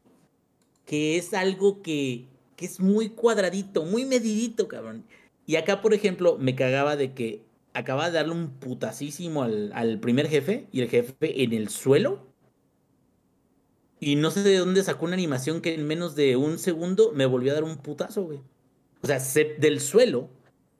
que 0.85 1.17
es 1.17 1.35
algo 1.35 1.83
que, 1.83 2.25
que 2.55 2.65
es 2.65 2.79
muy 2.79 3.09
cuadradito, 3.09 3.85
muy 3.85 4.05
medidito, 4.05 4.67
cabrón. 4.67 5.05
Y 5.45 5.57
acá, 5.57 5.81
por 5.81 5.93
ejemplo, 5.93 6.37
me 6.39 6.55
cagaba 6.55 6.95
de 6.95 7.13
que 7.13 7.43
acaba 7.73 8.07
de 8.07 8.17
darle 8.17 8.33
un 8.33 8.49
putasísimo 8.49 9.43
al, 9.43 9.71
al 9.73 9.99
primer 9.99 10.27
jefe 10.27 10.67
y 10.71 10.81
el 10.81 10.89
jefe 10.89 11.43
en 11.43 11.53
el 11.53 11.69
suelo 11.69 12.28
y 13.99 14.15
no 14.15 14.31
sé 14.31 14.43
de 14.43 14.57
dónde 14.57 14.83
sacó 14.83 15.05
una 15.05 15.15
animación 15.15 15.61
que 15.61 15.73
en 15.73 15.85
menos 15.85 16.15
de 16.15 16.37
un 16.37 16.57
segundo 16.57 17.11
me 17.13 17.25
volvió 17.25 17.51
a 17.51 17.55
dar 17.55 17.63
un 17.63 17.77
putazo, 17.77 18.23
güey. 18.23 18.39
O 19.01 19.07
sea, 19.07 19.19
del 19.59 19.79
suelo, 19.79 20.29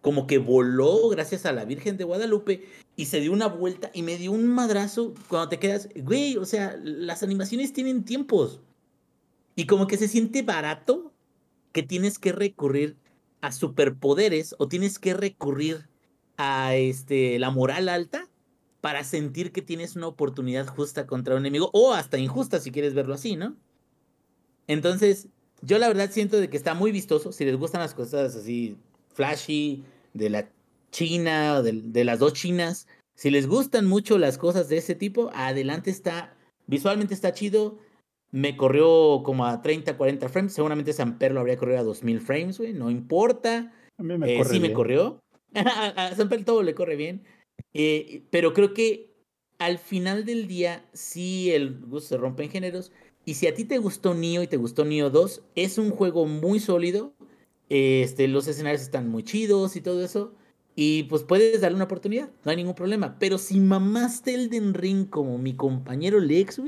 como 0.01 0.27
que 0.27 0.37
voló 0.37 1.09
gracias 1.09 1.45
a 1.45 1.51
la 1.51 1.65
Virgen 1.65 1.97
de 1.97 2.05
Guadalupe 2.05 2.65
y 2.95 3.05
se 3.05 3.19
dio 3.19 3.31
una 3.31 3.47
vuelta 3.47 3.91
y 3.93 4.03
me 4.03 4.17
dio 4.17 4.31
un 4.31 4.47
madrazo 4.47 5.13
cuando 5.27 5.49
te 5.49 5.59
quedas, 5.59 5.89
güey, 5.95 6.37
o 6.37 6.45
sea, 6.45 6.77
las 6.81 7.23
animaciones 7.23 7.73
tienen 7.73 8.05
tiempos. 8.05 8.61
Y 9.55 9.65
como 9.65 9.87
que 9.87 9.97
se 9.97 10.07
siente 10.07 10.41
barato 10.41 11.11
que 11.73 11.83
tienes 11.83 12.19
que 12.19 12.31
recurrir 12.31 12.95
a 13.41 13.51
superpoderes 13.51 14.55
o 14.57 14.67
tienes 14.67 14.99
que 14.99 15.13
recurrir 15.13 15.87
a 16.37 16.75
este, 16.75 17.37
la 17.39 17.51
moral 17.51 17.89
alta 17.89 18.29
para 18.81 19.03
sentir 19.03 19.51
que 19.51 19.61
tienes 19.61 19.95
una 19.95 20.07
oportunidad 20.07 20.67
justa 20.67 21.05
contra 21.05 21.35
un 21.35 21.41
enemigo 21.41 21.69
o 21.73 21.93
hasta 21.93 22.17
injusta 22.17 22.59
si 22.59 22.71
quieres 22.71 22.93
verlo 22.93 23.13
así, 23.13 23.35
¿no? 23.35 23.55
Entonces, 24.67 25.27
yo 25.61 25.77
la 25.79 25.87
verdad 25.87 26.09
siento 26.11 26.39
de 26.39 26.49
que 26.49 26.57
está 26.57 26.73
muy 26.73 26.91
vistoso, 26.91 27.31
si 27.31 27.45
les 27.45 27.57
gustan 27.57 27.81
las 27.81 27.93
cosas 27.93 28.35
así 28.35 28.77
flashy 29.13 29.83
de 30.13 30.29
la 30.29 30.49
China 30.91 31.57
o 31.57 31.63
de, 31.63 32.03
las 32.03 32.19
dos 32.19 32.33
Chinas, 32.33 32.87
si 33.15 33.29
les 33.29 33.47
gustan 33.47 33.85
mucho 33.85 34.17
las 34.17 34.37
cosas 34.37 34.69
de 34.69 34.77
ese 34.77 34.95
tipo, 34.95 35.29
adelante 35.33 35.89
está, 35.89 36.35
visualmente 36.67 37.13
está 37.13 37.33
chido, 37.33 37.79
me 38.31 38.55
corrió 38.55 39.23
como 39.23 39.45
a 39.45 39.61
30, 39.61 39.97
40 39.97 40.29
frames, 40.29 40.53
seguramente 40.53 40.93
Samper 40.93 41.33
lo 41.33 41.41
habría 41.41 41.57
corrido 41.57 41.79
a 41.79 41.83
2000 41.83 42.21
frames, 42.21 42.57
güey, 42.59 42.73
no 42.73 42.89
importa. 42.89 43.73
A 43.97 44.03
mí 44.03 44.17
me 44.17 44.39
eh, 44.39 44.45
sí 44.45 44.59
me 44.59 44.71
corrió. 44.71 45.19
a 45.55 46.13
Samper 46.15 46.45
todo 46.45 46.63
le 46.63 46.75
corre 46.75 46.95
bien. 46.95 47.23
Eh, 47.73 48.23
pero 48.29 48.53
creo 48.53 48.73
que 48.73 49.09
al 49.59 49.77
final 49.77 50.25
del 50.25 50.47
día, 50.47 50.85
sí 50.93 51.51
el 51.51 51.79
gusto 51.81 52.09
se 52.09 52.17
rompe 52.17 52.43
en 52.43 52.49
géneros. 52.49 52.91
Y 53.25 53.35
si 53.35 53.45
a 53.45 53.53
ti 53.53 53.65
te 53.65 53.77
gustó 53.77 54.15
Nio 54.15 54.41
y 54.41 54.47
te 54.47 54.57
gustó 54.57 54.85
Nio 54.85 55.09
2, 55.09 55.43
es 55.55 55.77
un 55.77 55.91
juego 55.91 56.25
muy 56.25 56.59
sólido. 56.59 57.13
Este, 57.67 58.27
los 58.27 58.47
escenarios 58.47 58.81
están 58.81 59.09
muy 59.09 59.23
chidos 59.23 59.75
y 59.75 59.81
todo 59.81 60.03
eso. 60.03 60.33
Y 60.75 61.03
pues 61.03 61.23
puedes 61.23 61.59
darle 61.59 61.75
una 61.75 61.85
oportunidad, 61.85 62.31
no 62.45 62.51
hay 62.51 62.57
ningún 62.57 62.73
problema. 62.73 63.19
Pero 63.19 63.37
si 63.37 63.59
mamaste 63.59 64.33
Elden 64.33 64.73
Ring 64.73 65.09
como 65.09 65.37
mi 65.37 65.53
compañero 65.53 66.21
Lex, 66.21 66.61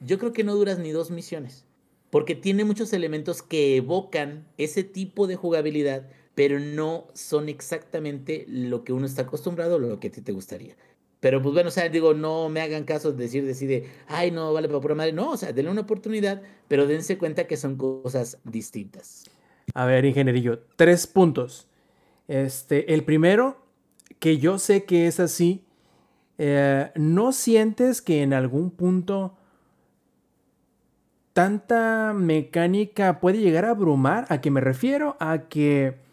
yo 0.00 0.18
creo 0.18 0.32
que 0.32 0.44
no 0.44 0.54
duras 0.54 0.78
ni 0.78 0.92
dos 0.92 1.10
misiones. 1.10 1.64
Porque 2.10 2.36
tiene 2.36 2.64
muchos 2.64 2.92
elementos 2.92 3.42
que 3.42 3.76
evocan 3.76 4.46
ese 4.58 4.84
tipo 4.84 5.26
de 5.26 5.34
jugabilidad 5.34 6.08
pero 6.34 6.58
no 6.58 7.06
son 7.14 7.48
exactamente 7.48 8.44
lo 8.48 8.84
que 8.84 8.92
uno 8.92 9.06
está 9.06 9.22
acostumbrado 9.22 9.76
o 9.76 9.78
lo 9.78 10.00
que 10.00 10.08
a 10.08 10.12
ti 10.12 10.20
te 10.20 10.32
gustaría. 10.32 10.74
Pero 11.20 11.40
pues 11.40 11.54
bueno, 11.54 11.68
o 11.68 11.72
sea, 11.72 11.88
digo, 11.88 12.12
no 12.12 12.50
me 12.50 12.60
hagan 12.60 12.84
caso 12.84 13.12
de 13.12 13.24
decir, 13.24 13.46
decide, 13.46 13.88
ay, 14.08 14.30
no, 14.30 14.52
vale 14.52 14.68
para 14.68 14.80
pura 14.80 14.94
madre. 14.94 15.12
No, 15.12 15.30
o 15.30 15.36
sea, 15.38 15.52
denle 15.52 15.70
una 15.70 15.80
oportunidad, 15.80 16.42
pero 16.68 16.86
dense 16.86 17.16
cuenta 17.16 17.46
que 17.46 17.56
son 17.56 17.76
cosas 17.76 18.38
distintas. 18.44 19.24
A 19.72 19.86
ver, 19.86 20.04
ingenierillo, 20.04 20.60
tres 20.76 21.06
puntos. 21.06 21.66
Este, 22.28 22.92
el 22.92 23.04
primero, 23.04 23.56
que 24.18 24.36
yo 24.36 24.58
sé 24.58 24.84
que 24.84 25.06
es 25.06 25.18
así, 25.18 25.64
eh, 26.36 26.90
¿no 26.94 27.32
sientes 27.32 28.02
que 28.02 28.20
en 28.20 28.34
algún 28.34 28.70
punto 28.70 29.34
tanta 31.32 32.12
mecánica 32.12 33.20
puede 33.20 33.38
llegar 33.38 33.64
a 33.64 33.70
abrumar? 33.70 34.26
¿A 34.28 34.42
qué 34.42 34.50
me 34.50 34.60
refiero? 34.60 35.16
A 35.20 35.48
que 35.48 36.03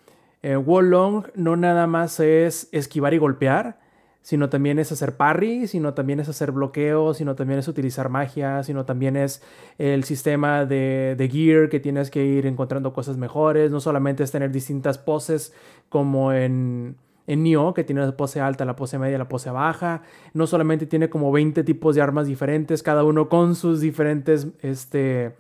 eh, 0.43 0.55
Wolong 0.55 1.27
no 1.35 1.55
nada 1.55 1.85
más 1.87 2.19
es 2.19 2.67
esquivar 2.71 3.13
y 3.13 3.17
golpear, 3.19 3.79
sino 4.21 4.49
también 4.49 4.79
es 4.79 4.91
hacer 4.91 5.15
parry, 5.17 5.67
sino 5.67 5.93
también 5.93 6.19
es 6.19 6.29
hacer 6.29 6.51
bloqueo, 6.51 7.13
sino 7.13 7.35
también 7.35 7.59
es 7.59 7.67
utilizar 7.67 8.09
magia, 8.09 8.63
sino 8.63 8.85
también 8.85 9.17
es 9.17 9.41
el 9.77 10.03
sistema 10.03 10.65
de, 10.65 11.29
gear 11.31 11.69
que 11.69 11.79
tienes 11.79 12.11
que 12.11 12.23
ir 12.23 12.45
encontrando 12.45 12.93
cosas 12.93 13.17
mejores, 13.17 13.71
no 13.71 13.79
solamente 13.79 14.23
es 14.23 14.31
tener 14.31 14.51
distintas 14.51 14.99
poses 14.99 15.53
como 15.89 16.33
en, 16.33 16.95
en 17.25 17.43
Nioh, 17.43 17.73
que 17.73 17.83
tiene 17.83 18.01
la 18.01 18.15
pose 18.15 18.41
alta, 18.41 18.63
la 18.63 18.75
pose 18.75 18.99
media, 18.99 19.17
la 19.17 19.27
pose 19.27 19.49
baja, 19.49 20.03
no 20.33 20.45
solamente 20.45 20.85
tiene 20.85 21.09
como 21.09 21.31
20 21.31 21.63
tipos 21.63 21.95
de 21.95 22.01
armas 22.01 22.27
diferentes, 22.27 22.83
cada 22.83 23.03
uno 23.03 23.27
con 23.27 23.55
sus 23.55 23.81
diferentes 23.81 24.47
este, 24.61 25.33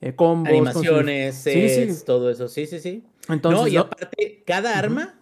eh, 0.00 0.12
combos. 0.14 0.48
Animaciones, 0.48 2.04
todo 2.04 2.30
eso, 2.30 2.46
sí, 2.46 2.66
sí, 2.66 2.78
sí 2.78 3.02
no, 3.28 3.66
y 3.66 3.76
aparte, 3.76 4.42
cada 4.46 4.78
arma, 4.78 5.18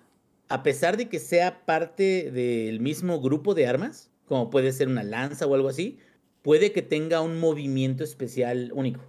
a 0.49 0.63
pesar 0.63 0.97
de 0.97 1.09
que 1.09 1.19
sea 1.19 1.65
parte 1.65 2.31
del 2.31 2.81
mismo 2.81 3.21
grupo 3.21 3.55
de 3.55 3.67
armas, 3.67 4.11
como 4.27 4.51
puede 4.51 4.73
ser 4.73 4.89
una 4.89 5.03
lanza 5.03 5.47
o 5.47 5.55
algo 5.55 5.69
así, 5.69 5.99
puede 6.43 6.73
que 6.73 6.83
tenga 6.83 7.21
un 7.21 7.41
movimiento 7.41 8.05
especial 8.05 8.71
único. 8.75 9.01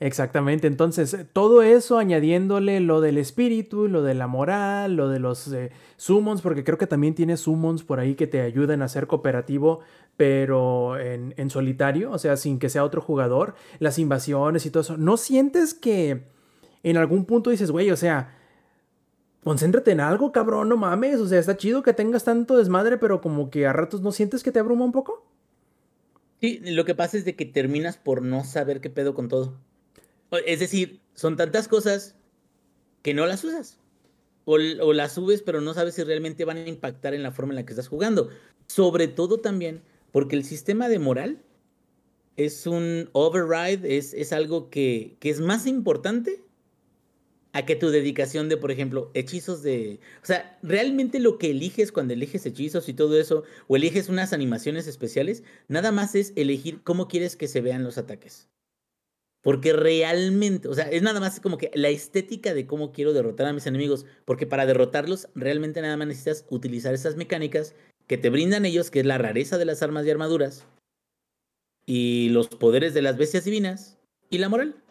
Exactamente, 0.00 0.66
entonces 0.66 1.16
todo 1.32 1.62
eso 1.62 1.98
añadiéndole 1.98 2.80
lo 2.80 3.00
del 3.00 3.16
espíritu, 3.16 3.86
lo 3.88 4.02
de 4.02 4.14
la 4.14 4.26
moral, 4.26 4.96
lo 4.96 5.08
de 5.08 5.20
los 5.20 5.52
eh, 5.52 5.70
summons, 5.96 6.42
porque 6.42 6.64
creo 6.64 6.78
que 6.78 6.88
también 6.88 7.14
tiene 7.14 7.36
summons 7.36 7.84
por 7.84 8.00
ahí 8.00 8.16
que 8.16 8.26
te 8.26 8.40
ayuden 8.40 8.82
a 8.82 8.88
ser 8.88 9.06
cooperativo, 9.06 9.80
pero 10.16 10.98
en, 10.98 11.32
en 11.36 11.48
solitario, 11.48 12.10
o 12.10 12.18
sea, 12.18 12.36
sin 12.36 12.58
que 12.58 12.68
sea 12.68 12.84
otro 12.84 13.00
jugador, 13.00 13.54
las 13.78 13.98
invasiones 13.98 14.66
y 14.66 14.70
todo 14.70 14.82
eso. 14.82 14.96
¿No 14.96 15.16
sientes 15.16 15.74
que 15.74 16.33
en 16.84 16.98
algún 16.98 17.24
punto 17.24 17.50
dices, 17.50 17.70
güey, 17.70 17.90
o 17.90 17.96
sea, 17.96 18.30
concéntrate 19.42 19.90
en 19.90 20.00
algo, 20.00 20.32
cabrón, 20.32 20.68
no 20.68 20.76
mames. 20.76 21.18
O 21.18 21.26
sea, 21.26 21.38
está 21.38 21.56
chido 21.56 21.82
que 21.82 21.94
tengas 21.94 22.24
tanto 22.24 22.58
desmadre, 22.58 22.98
pero 22.98 23.22
como 23.22 23.50
que 23.50 23.66
a 23.66 23.72
ratos 23.72 24.02
no 24.02 24.12
sientes 24.12 24.42
que 24.42 24.52
te 24.52 24.58
abruma 24.58 24.84
un 24.84 24.92
poco. 24.92 25.26
Sí, 26.42 26.60
lo 26.62 26.84
que 26.84 26.94
pasa 26.94 27.16
es 27.16 27.24
de 27.24 27.34
que 27.36 27.46
terminas 27.46 27.96
por 27.96 28.20
no 28.20 28.44
saber 28.44 28.82
qué 28.82 28.90
pedo 28.90 29.14
con 29.14 29.28
todo. 29.28 29.58
Es 30.46 30.60
decir, 30.60 31.00
son 31.14 31.36
tantas 31.36 31.68
cosas 31.68 32.16
que 33.02 33.14
no 33.14 33.24
las 33.24 33.42
usas. 33.44 33.78
O, 34.44 34.58
las 34.58 35.12
subes, 35.12 35.40
pero 35.40 35.62
no 35.62 35.72
sabes 35.72 35.94
si 35.94 36.04
realmente 36.04 36.44
van 36.44 36.58
a 36.58 36.68
impactar 36.68 37.14
en 37.14 37.22
la 37.22 37.32
forma 37.32 37.52
en 37.52 37.56
la 37.56 37.64
que 37.64 37.72
estás 37.72 37.88
jugando. 37.88 38.28
Sobre 38.66 39.08
todo 39.08 39.40
también 39.40 39.82
porque 40.12 40.36
el 40.36 40.44
sistema 40.44 40.90
de 40.90 40.98
moral 40.98 41.42
es 42.36 42.66
un 42.66 43.08
override, 43.12 43.96
es, 43.96 44.32
algo 44.34 44.68
que 44.68 45.16
es 45.22 45.40
más 45.40 45.66
importante 45.66 46.43
a 47.54 47.64
que 47.64 47.76
tu 47.76 47.90
dedicación 47.90 48.48
de, 48.48 48.56
por 48.56 48.72
ejemplo, 48.72 49.12
hechizos 49.14 49.62
de... 49.62 50.00
O 50.22 50.26
sea, 50.26 50.58
realmente 50.62 51.20
lo 51.20 51.38
que 51.38 51.52
eliges 51.52 51.92
cuando 51.92 52.12
eliges 52.12 52.44
hechizos 52.44 52.88
y 52.88 52.94
todo 52.94 53.18
eso, 53.18 53.44
o 53.68 53.76
eliges 53.76 54.08
unas 54.08 54.32
animaciones 54.32 54.88
especiales, 54.88 55.44
nada 55.68 55.92
más 55.92 56.16
es 56.16 56.32
elegir 56.34 56.82
cómo 56.82 57.06
quieres 57.06 57.36
que 57.36 57.46
se 57.46 57.60
vean 57.60 57.84
los 57.84 57.96
ataques. 57.96 58.48
Porque 59.40 59.72
realmente, 59.72 60.66
o 60.66 60.74
sea, 60.74 60.90
es 60.90 61.02
nada 61.02 61.20
más 61.20 61.38
como 61.38 61.56
que 61.56 61.70
la 61.74 61.90
estética 61.90 62.54
de 62.54 62.66
cómo 62.66 62.90
quiero 62.90 63.12
derrotar 63.12 63.46
a 63.46 63.52
mis 63.52 63.68
enemigos. 63.68 64.04
Porque 64.24 64.48
para 64.48 64.66
derrotarlos, 64.66 65.28
realmente 65.36 65.80
nada 65.80 65.96
más 65.96 66.08
necesitas 66.08 66.44
utilizar 66.50 66.92
esas 66.92 67.14
mecánicas 67.14 67.76
que 68.08 68.18
te 68.18 68.30
brindan 68.30 68.66
ellos, 68.66 68.90
que 68.90 68.98
es 68.98 69.06
la 69.06 69.18
rareza 69.18 69.58
de 69.58 69.64
las 69.64 69.80
armas 69.80 70.04
y 70.04 70.10
armaduras, 70.10 70.66
y 71.86 72.30
los 72.30 72.48
poderes 72.48 72.94
de 72.94 73.02
las 73.02 73.16
bestias 73.16 73.44
divinas, 73.44 73.96
y 74.28 74.38
la 74.38 74.48
moral. 74.48 74.82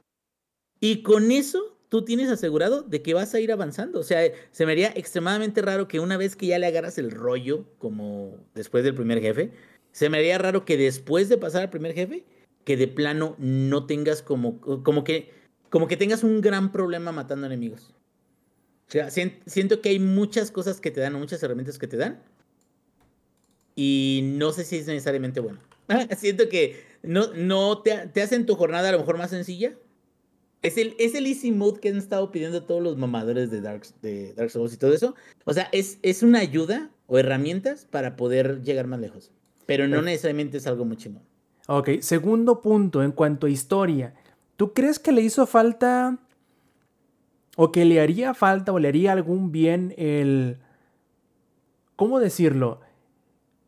Y 0.79 1.03
con 1.03 1.31
eso 1.31 1.72
tú 1.93 2.03
tienes 2.03 2.31
asegurado 2.31 2.81
de 2.81 3.03
que 3.03 3.13
vas 3.13 3.35
a 3.35 3.39
ir 3.39 3.51
avanzando. 3.51 3.99
O 3.99 4.03
sea, 4.03 4.19
se 4.49 4.65
me 4.65 4.71
haría 4.71 4.91
extremadamente 4.95 5.61
raro 5.61 5.87
que 5.87 5.99
una 5.99 6.17
vez 6.17 6.35
que 6.35 6.47
ya 6.47 6.57
le 6.57 6.65
agarras 6.65 6.97
el 6.97 7.11
rollo, 7.11 7.67
como 7.77 8.35
después 8.55 8.83
del 8.83 8.95
primer 8.95 9.21
jefe, 9.21 9.51
se 9.91 10.09
me 10.09 10.17
haría 10.17 10.39
raro 10.39 10.65
que 10.65 10.75
después 10.75 11.29
de 11.29 11.37
pasar 11.37 11.61
al 11.61 11.69
primer 11.69 11.93
jefe, 11.93 12.25
que 12.63 12.77
de 12.77 12.87
plano 12.87 13.35
no 13.37 13.85
tengas 13.85 14.23
como, 14.23 14.59
como 14.59 15.03
que, 15.03 15.29
como 15.69 15.87
que 15.87 15.95
tengas 15.95 16.23
un 16.23 16.41
gran 16.41 16.71
problema 16.71 17.11
matando 17.11 17.45
enemigos. 17.45 17.93
O 18.87 18.91
sea, 18.91 19.11
siento 19.11 19.79
que 19.79 19.89
hay 19.89 19.99
muchas 19.99 20.49
cosas 20.49 20.81
que 20.81 20.89
te 20.89 20.99
dan, 20.99 21.13
muchas 21.13 21.43
herramientas 21.43 21.77
que 21.77 21.85
te 21.85 21.97
dan. 21.97 22.23
Y 23.75 24.21
no 24.33 24.51
sé 24.51 24.65
si 24.65 24.77
es 24.77 24.87
necesariamente 24.87 25.41
bueno. 25.41 25.59
siento 26.17 26.49
que 26.49 26.83
no, 27.03 27.31
no 27.35 27.83
te, 27.83 28.07
te 28.07 28.23
hacen 28.23 28.47
tu 28.47 28.55
jornada 28.55 28.89
a 28.89 28.93
lo 28.93 28.97
mejor 28.97 29.19
más 29.19 29.29
sencilla, 29.29 29.75
es 30.63 30.77
el, 30.77 30.95
es 30.97 31.13
el 31.13 31.27
easy 31.27 31.51
mode 31.51 31.79
que 31.79 31.89
han 31.89 31.97
estado 31.97 32.31
pidiendo 32.31 32.63
todos 32.63 32.81
los 32.81 32.97
mamadores 32.97 33.51
de 33.51 33.61
Dark, 33.61 33.83
de 34.01 34.33
Dark 34.33 34.49
Souls 34.49 34.73
y 34.73 34.77
todo 34.77 34.93
eso. 34.93 35.13
O 35.45 35.53
sea, 35.53 35.67
es, 35.73 35.99
es 36.01 36.23
una 36.23 36.39
ayuda 36.39 36.89
o 37.07 37.19
herramientas 37.19 37.85
para 37.85 38.15
poder 38.15 38.63
llegar 38.63 38.87
más 38.87 38.99
lejos. 38.99 39.31
Pero 39.65 39.87
no 39.87 40.01
necesariamente 40.01 40.57
es 40.57 40.67
algo 40.67 40.85
muy 40.85 40.97
chingón. 40.97 41.23
Ok, 41.67 41.99
segundo 41.99 42.61
punto 42.61 43.03
en 43.03 43.11
cuanto 43.11 43.47
a 43.47 43.49
historia. 43.49 44.13
¿Tú 44.55 44.73
crees 44.73 44.99
que 44.99 45.11
le 45.11 45.21
hizo 45.21 45.45
falta 45.45 46.17
o 47.55 47.71
que 47.71 47.85
le 47.85 47.99
haría 48.01 48.33
falta 48.33 48.71
o 48.71 48.79
le 48.79 48.87
haría 48.87 49.11
algún 49.11 49.51
bien 49.51 49.93
el... 49.97 50.57
¿Cómo 51.95 52.19
decirlo? 52.19 52.79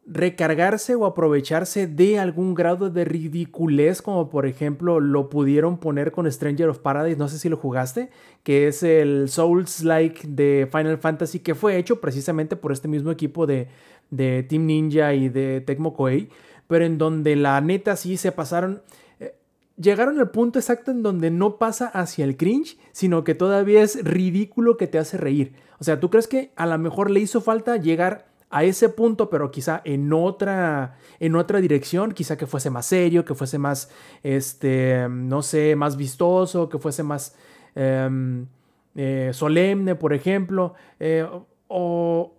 Recargarse 0.08 0.94
o 0.94 1.06
aprovecharse 1.06 1.88
de 1.88 2.20
algún 2.20 2.54
grado 2.54 2.92
de 2.92 3.06
ridiculez, 3.06 4.04
como 4.04 4.30
por 4.30 4.46
ejemplo 4.46 5.00
lo 5.00 5.30
pudieron 5.30 5.80
poner 5.80 6.12
con 6.12 6.32
Stranger 6.32 6.70
of 6.70 6.80
Paradise, 6.80 7.18
no 7.18 7.28
sé 7.28 7.40
si 7.40 7.50
lo 7.50 7.58
jugaste, 7.58 8.10
que 8.44 8.68
es 8.68 8.84
el 8.84 9.30
Souls-like 9.30 10.28
de 10.28 10.68
Final 10.72 11.00
Fantasy, 11.00 11.40
que 11.40 11.56
fue 11.56 11.78
hecho 11.78 12.02
precisamente 12.02 12.56
por 12.56 12.72
este 12.72 12.88
mismo 12.88 13.10
equipo 13.10 13.48
de, 13.48 13.68
de 14.12 14.44
Team 14.44 14.68
Ninja 14.68 15.14
y 15.16 15.30
de 15.30 15.62
Tecmo 15.62 15.96
Koei, 15.96 16.30
pero 16.68 16.86
en 16.86 17.00
donde 17.00 17.36
la 17.36 17.60
neta 17.62 17.96
sí 17.96 18.18
se 18.18 18.32
pasaron 18.32 18.84
eh, 19.20 19.34
llegaron 19.76 20.20
al 20.20 20.30
punto 20.30 20.60
exacto 20.60 20.92
en 20.92 21.02
donde 21.02 21.32
no 21.32 21.58
pasa 21.58 21.88
hacia 21.88 22.26
el 22.26 22.38
cringe, 22.38 22.78
sino 22.92 23.24
que 23.24 23.34
todavía 23.34 23.82
es 23.82 24.04
ridículo 24.04 24.78
que 24.78 24.86
te 24.86 25.00
hace 25.00 25.18
reír. 25.18 25.54
O 25.80 25.84
sea, 25.84 26.00
¿tú 26.00 26.12
crees 26.12 26.28
que 26.28 26.52
a 26.56 26.68
lo 26.68 26.78
mejor 26.78 27.10
le 27.10 27.22
hizo 27.22 27.42
falta 27.42 27.78
llegar 27.78 28.35
a 28.56 28.64
ese 28.64 28.88
punto, 28.88 29.30
pero 29.30 29.52
quizá 29.52 29.82
en 29.84 30.14
otra, 30.14 30.96
en 31.20 31.36
otra 31.36 31.60
dirección, 31.60 32.14
quizá 32.14 32.38
que 32.38 32.48
fuese 32.48 32.70
más 32.70 32.86
serio, 32.86 33.26
que 33.26 33.36
fuese 33.36 33.58
más, 33.58 33.90
este, 34.24 35.08
no 35.10 35.42
sé, 35.42 35.76
más 35.76 35.98
vistoso, 35.98 36.70
que 36.70 36.80
fuese 36.80 37.04
más 37.04 37.36
em, 37.76 38.48
eh, 38.96 39.32
solemne, 39.34 39.96
por 39.96 40.14
ejemplo, 40.14 40.74
eh, 41.02 41.28
o, 41.68 42.32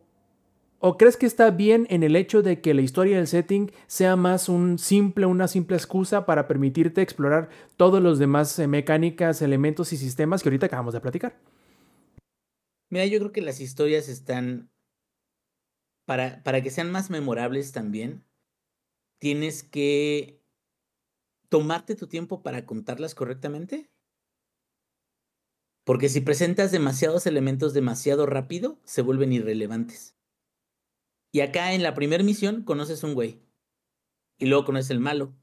¿O 0.78 0.96
crees 0.96 1.16
que 1.16 1.26
está 1.26 1.50
bien 1.50 1.86
en 1.90 2.02
el 2.02 2.16
hecho 2.16 2.42
de 2.42 2.60
que 2.60 2.72
la 2.72 2.82
historia 2.82 3.16
del 3.16 3.26
setting 3.26 3.70
sea 3.86 4.14
más 4.14 4.48
un 4.48 4.78
simple, 4.78 5.26
una 5.26 5.48
simple 5.48 5.76
excusa 5.76 6.24
para 6.24 6.46
permitirte 6.46 7.02
explorar 7.02 7.48
todos 7.76 8.02
los 8.02 8.18
demás 8.18 8.58
eh, 8.58 8.66
mecánicas, 8.66 9.42
elementos 9.42 9.92
y 9.92 9.96
sistemas 9.96 10.42
que 10.42 10.48
ahorita 10.48 10.66
acabamos 10.66 10.94
de 10.94 11.00
platicar? 11.00 11.38
Mira, 12.88 13.04
yo 13.06 13.18
creo 13.18 13.32
que 13.32 13.40
las 13.40 13.60
historias 13.60 14.08
están 14.08 14.70
para, 16.06 16.42
para 16.42 16.62
que 16.62 16.70
sean 16.70 16.90
más 16.90 17.10
memorables 17.10 17.72
también, 17.72 18.24
tienes 19.18 19.62
que 19.62 20.40
tomarte 21.48 21.94
tu 21.94 22.06
tiempo 22.06 22.42
para 22.42 22.64
contarlas 22.64 23.14
correctamente. 23.14 23.90
Porque 25.84 26.08
si 26.08 26.20
presentas 26.20 26.72
demasiados 26.72 27.26
elementos 27.26 27.74
demasiado 27.74 28.26
rápido, 28.26 28.80
se 28.84 29.02
vuelven 29.02 29.32
irrelevantes. 29.32 30.16
Y 31.32 31.40
acá 31.40 31.74
en 31.74 31.82
la 31.82 31.94
primera 31.94 32.24
misión 32.24 32.62
conoces 32.62 33.04
un 33.04 33.14
güey. 33.14 33.40
Y 34.38 34.46
luego 34.46 34.64
conoces 34.64 34.90
el 34.90 35.00
malo. 35.00 35.34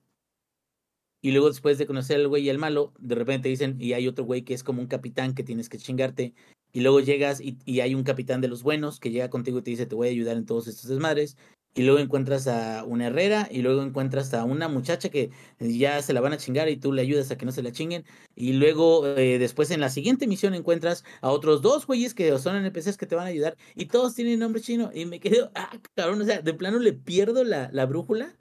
Y 1.22 1.32
luego 1.32 1.48
después 1.48 1.78
de 1.78 1.88
conocer 1.88 2.18
al 2.18 2.28
güey 2.28 2.44
y 2.44 2.50
el 2.50 2.58
malo, 2.58 2.94
de 3.00 3.16
repente 3.16 3.48
dicen, 3.48 3.78
y 3.80 3.94
hay 3.94 4.08
otro 4.10 4.26
güey 4.26 4.44
que 4.44 4.54
es 4.54 4.64
como 4.64 4.82
un 4.82 4.88
capitán 4.88 5.34
que 5.34 5.44
tienes 5.44 5.70
que 5.70 5.78
chingarte 5.78 6.34
y 6.74 6.82
luego 6.82 7.00
llegas 7.00 7.40
y, 7.40 7.80
hay 7.80 7.96
un 7.96 8.04
capitán 8.04 8.42
de 8.42 8.48
los 8.48 8.64
buenos 8.64 9.00
que 9.00 9.12
llega 9.12 9.30
contigo 9.30 9.60
y 9.60 9.62
te 9.62 9.72
dice, 9.72 9.86
te 9.86 9.96
voy 9.96 10.08
a 10.08 10.12
ayudar 10.12 10.38
en 10.38 10.46
todos 10.46 10.68
estos 10.68 10.90
desmadres. 10.90 11.38
Y 11.76 11.84
luego 11.84 12.00
encuentras 12.00 12.48
a 12.48 12.84
una 12.84 13.08
herrera 13.08 13.48
y 13.50 13.64
luego 13.64 13.82
encuentras 13.82 14.32
a 14.36 14.44
una 14.44 14.68
muchacha 14.68 15.10
que 15.10 15.32
ya 15.60 16.02
se 16.04 16.14
la 16.14 16.22
van 16.22 16.34
a 16.34 16.38
chingar 16.38 16.70
y 16.70 16.78
tú 16.78 16.94
le 16.94 17.02
ayudas 17.02 17.32
a 17.32 17.38
que 17.38 17.48
no 17.48 17.52
se 17.52 17.64
la 17.64 17.72
chinguen. 17.72 18.06
Y 18.36 18.54
luego 18.54 19.08
eh, 19.08 19.40
después 19.40 19.72
en 19.72 19.80
la 19.82 19.90
siguiente 19.90 20.28
misión 20.28 20.54
encuentras 20.54 21.04
a 21.22 21.32
otros 21.32 21.64
dos 21.64 21.88
güeyes 21.88 22.14
que 22.14 22.38
son 22.38 22.58
NPCs 22.58 22.98
que 22.98 23.08
te 23.08 23.16
van 23.16 23.26
a 23.26 23.30
ayudar 23.30 23.58
y 23.76 23.86
todos 23.86 24.14
tienen 24.14 24.40
nombre 24.40 24.62
chino. 24.62 24.92
Y 24.94 25.06
me 25.06 25.20
quedo, 25.20 25.52
ah, 25.56 25.72
cabrón, 25.96 26.22
o 26.22 26.26
sea, 26.26 26.42
de 26.42 26.54
plano 26.54 26.78
le 26.80 26.94
pierdo 26.94 27.44
la, 27.44 27.70
la 27.72 27.86
brújula, 27.88 28.36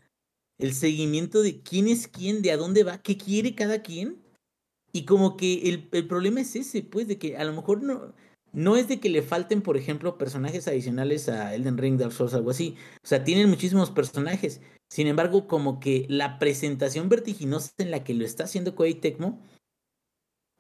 el 0.59 0.75
seguimiento 0.75 1.43
de 1.43 1.63
quién 1.63 1.89
es 1.89 2.09
quién, 2.09 2.43
de 2.43 2.53
a 2.53 2.59
dónde 2.59 2.85
va, 2.85 3.03
qué 3.03 3.17
quiere 3.17 3.55
cada 3.55 3.83
quien. 3.83 4.22
Y 4.93 5.05
como 5.05 5.37
que 5.37 5.69
el, 5.71 5.89
el, 5.93 6.07
problema 6.07 6.41
es 6.43 6.55
ese, 6.55 6.83
pues, 6.83 7.09
de 7.09 7.19
que 7.19 7.37
a 7.37 7.45
lo 7.45 7.55
mejor 7.55 7.83
no, 7.83 8.15
no 8.53 8.77
es 8.77 8.89
de 8.89 9.01
que 9.01 9.09
le 9.09 9.23
falten, 9.23 9.63
por 9.63 9.77
ejemplo, 9.77 10.19
personajes 10.19 10.69
adicionales 10.69 11.29
a 11.29 11.55
Elden 11.55 11.79
Ring, 11.79 11.99
Dark 11.99 12.13
Souls, 12.13 12.35
algo 12.35 12.51
así. 12.51 12.77
O 13.03 13.07
sea, 13.07 13.25
tienen 13.25 13.49
muchísimos 13.49 13.91
personajes. 13.91 14.61
Sin 14.91 15.07
embargo, 15.07 15.47
como 15.47 15.81
que 15.81 16.05
la 16.11 16.39
presentación 16.39 17.09
vertiginosa 17.09 17.73
en 17.79 17.91
la 17.91 18.05
que 18.05 18.13
lo 18.13 18.27
está 18.27 18.45
haciendo 18.45 18.75
Koei 18.75 18.95
Tecmo 18.95 19.41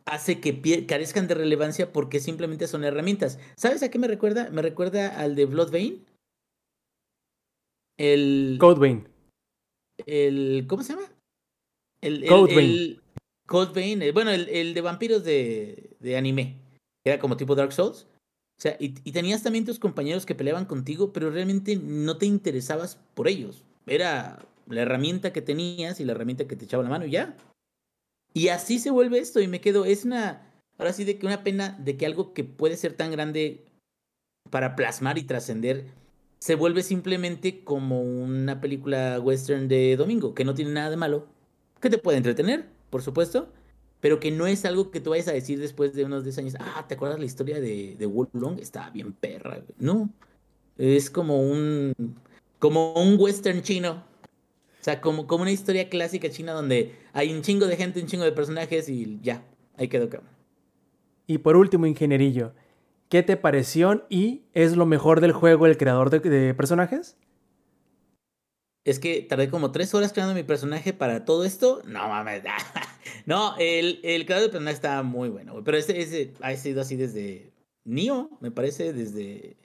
hace 0.06 0.40
que 0.40 0.86
carezcan 0.86 1.28
de 1.28 1.34
relevancia 1.34 1.92
porque 1.92 2.18
simplemente 2.18 2.66
son 2.66 2.84
herramientas. 2.84 3.38
¿Sabes 3.56 3.82
a 3.82 3.90
qué 3.90 3.98
me 3.98 4.08
recuerda? 4.08 4.48
Me 4.50 4.62
recuerda 4.62 5.08
al 5.20 5.36
de 5.36 5.44
Blood 5.44 5.70
Vein. 5.70 6.06
El. 7.98 8.56
Code 8.58 8.80
Vein. 8.80 9.08
El. 10.06 10.64
¿Cómo 10.66 10.82
se 10.82 10.94
llama? 10.94 11.06
El. 12.00 12.26
Code 12.26 12.54
Vein. 12.54 13.01
Vein. 13.74 14.02
Eh, 14.02 14.12
bueno, 14.12 14.30
el, 14.30 14.48
el 14.48 14.74
de 14.74 14.80
vampiros 14.80 15.24
de, 15.24 15.96
de 16.00 16.16
anime. 16.16 16.58
Era 17.04 17.18
como 17.18 17.36
tipo 17.36 17.54
Dark 17.54 17.72
Souls. 17.72 18.06
O 18.58 18.62
sea, 18.62 18.76
y, 18.78 18.90
tenías 18.90 19.42
también 19.42 19.64
tus 19.64 19.80
compañeros 19.80 20.24
que 20.24 20.36
peleaban 20.36 20.66
contigo, 20.66 21.12
pero 21.12 21.30
realmente 21.30 21.74
no 21.76 22.16
te 22.16 22.26
interesabas 22.26 22.96
por 23.14 23.26
ellos. 23.26 23.64
Era 23.86 24.38
la 24.68 24.82
herramienta 24.82 25.32
que 25.32 25.42
tenías 25.42 25.98
y 25.98 26.04
la 26.04 26.12
herramienta 26.12 26.46
que 26.46 26.54
te 26.54 26.66
echaba 26.66 26.84
la 26.84 26.90
mano 26.90 27.04
y 27.04 27.10
ya. 27.10 27.36
Y 28.34 28.48
así 28.48 28.78
se 28.78 28.90
vuelve 28.90 29.18
esto 29.18 29.40
y 29.40 29.48
me 29.48 29.60
quedo, 29.60 29.84
es 29.84 30.04
una, 30.04 30.48
ahora 30.78 30.92
sí 30.92 31.02
de 31.02 31.18
que 31.18 31.26
una 31.26 31.42
pena 31.42 31.76
de 31.80 31.96
que 31.96 32.06
algo 32.06 32.32
que 32.32 32.44
puede 32.44 32.76
ser 32.76 32.92
tan 32.92 33.10
grande 33.10 33.64
para 34.50 34.76
plasmar 34.76 35.18
y 35.18 35.24
trascender 35.24 35.86
se 36.38 36.54
vuelve 36.54 36.82
simplemente 36.82 37.64
como 37.64 38.00
una 38.00 38.60
película 38.60 39.18
western 39.20 39.68
de 39.68 39.96
domingo, 39.96 40.34
que 40.34 40.44
no 40.44 40.54
tiene 40.54 40.72
nada 40.72 40.90
de 40.90 40.96
malo, 40.96 41.26
que 41.80 41.90
te 41.90 41.98
puede 41.98 42.18
entretener, 42.18 42.66
por 42.92 43.02
supuesto, 43.02 43.48
pero 44.00 44.20
que 44.20 44.30
no 44.30 44.46
es 44.46 44.66
algo 44.66 44.90
que 44.90 45.00
tú 45.00 45.10
vayas 45.10 45.26
a 45.28 45.32
decir 45.32 45.58
después 45.58 45.94
de 45.94 46.04
unos 46.04 46.24
10 46.24 46.38
años, 46.38 46.54
ah, 46.60 46.84
¿te 46.86 46.94
acuerdas 46.94 47.18
la 47.18 47.24
historia 47.24 47.58
de, 47.58 47.96
de 47.98 48.06
Wolflong? 48.06 48.58
Estaba 48.58 48.90
bien 48.90 49.14
perra, 49.14 49.62
No, 49.78 50.10
es 50.76 51.08
como 51.08 51.40
un, 51.40 51.94
como 52.58 52.92
un 52.92 53.16
western 53.18 53.62
chino. 53.62 54.04
O 54.80 54.84
sea, 54.84 55.00
como, 55.00 55.26
como 55.26 55.42
una 55.42 55.52
historia 55.52 55.88
clásica 55.88 56.28
china 56.28 56.52
donde 56.52 56.94
hay 57.14 57.32
un 57.32 57.40
chingo 57.40 57.66
de 57.66 57.76
gente, 57.76 58.00
un 58.00 58.06
chingo 58.06 58.24
de 58.24 58.32
personajes 58.32 58.90
y 58.90 59.18
ya, 59.22 59.42
ahí 59.78 59.88
quedó. 59.88 60.10
Y 61.26 61.38
por 61.38 61.56
último, 61.56 61.86
ingenierillo, 61.86 62.52
¿qué 63.08 63.22
te 63.22 63.38
pareció 63.38 64.04
y 64.10 64.42
es 64.52 64.76
lo 64.76 64.84
mejor 64.84 65.22
del 65.22 65.32
juego 65.32 65.66
el 65.66 65.78
creador 65.78 66.10
de 66.10 66.52
personajes? 66.52 67.16
Es 68.84 68.98
que 68.98 69.22
tardé 69.22 69.48
como 69.48 69.70
tres 69.70 69.94
horas 69.94 70.12
creando 70.12 70.34
mi 70.34 70.42
personaje 70.42 70.92
para 70.92 71.24
todo 71.24 71.44
esto. 71.44 71.82
No 71.84 72.08
mames. 72.08 72.42
no, 73.26 73.54
el, 73.58 74.00
el 74.02 74.26
creador 74.26 74.46
de 74.46 74.52
personaje 74.52 74.74
está 74.74 75.02
muy 75.02 75.28
bueno, 75.28 75.62
Pero 75.64 75.76
ese, 75.76 76.00
ese 76.00 76.32
ha 76.40 76.54
sido 76.56 76.80
así 76.80 76.96
desde 76.96 77.52
Nio, 77.84 78.30
me 78.40 78.50
parece, 78.50 78.92
desde. 78.92 79.56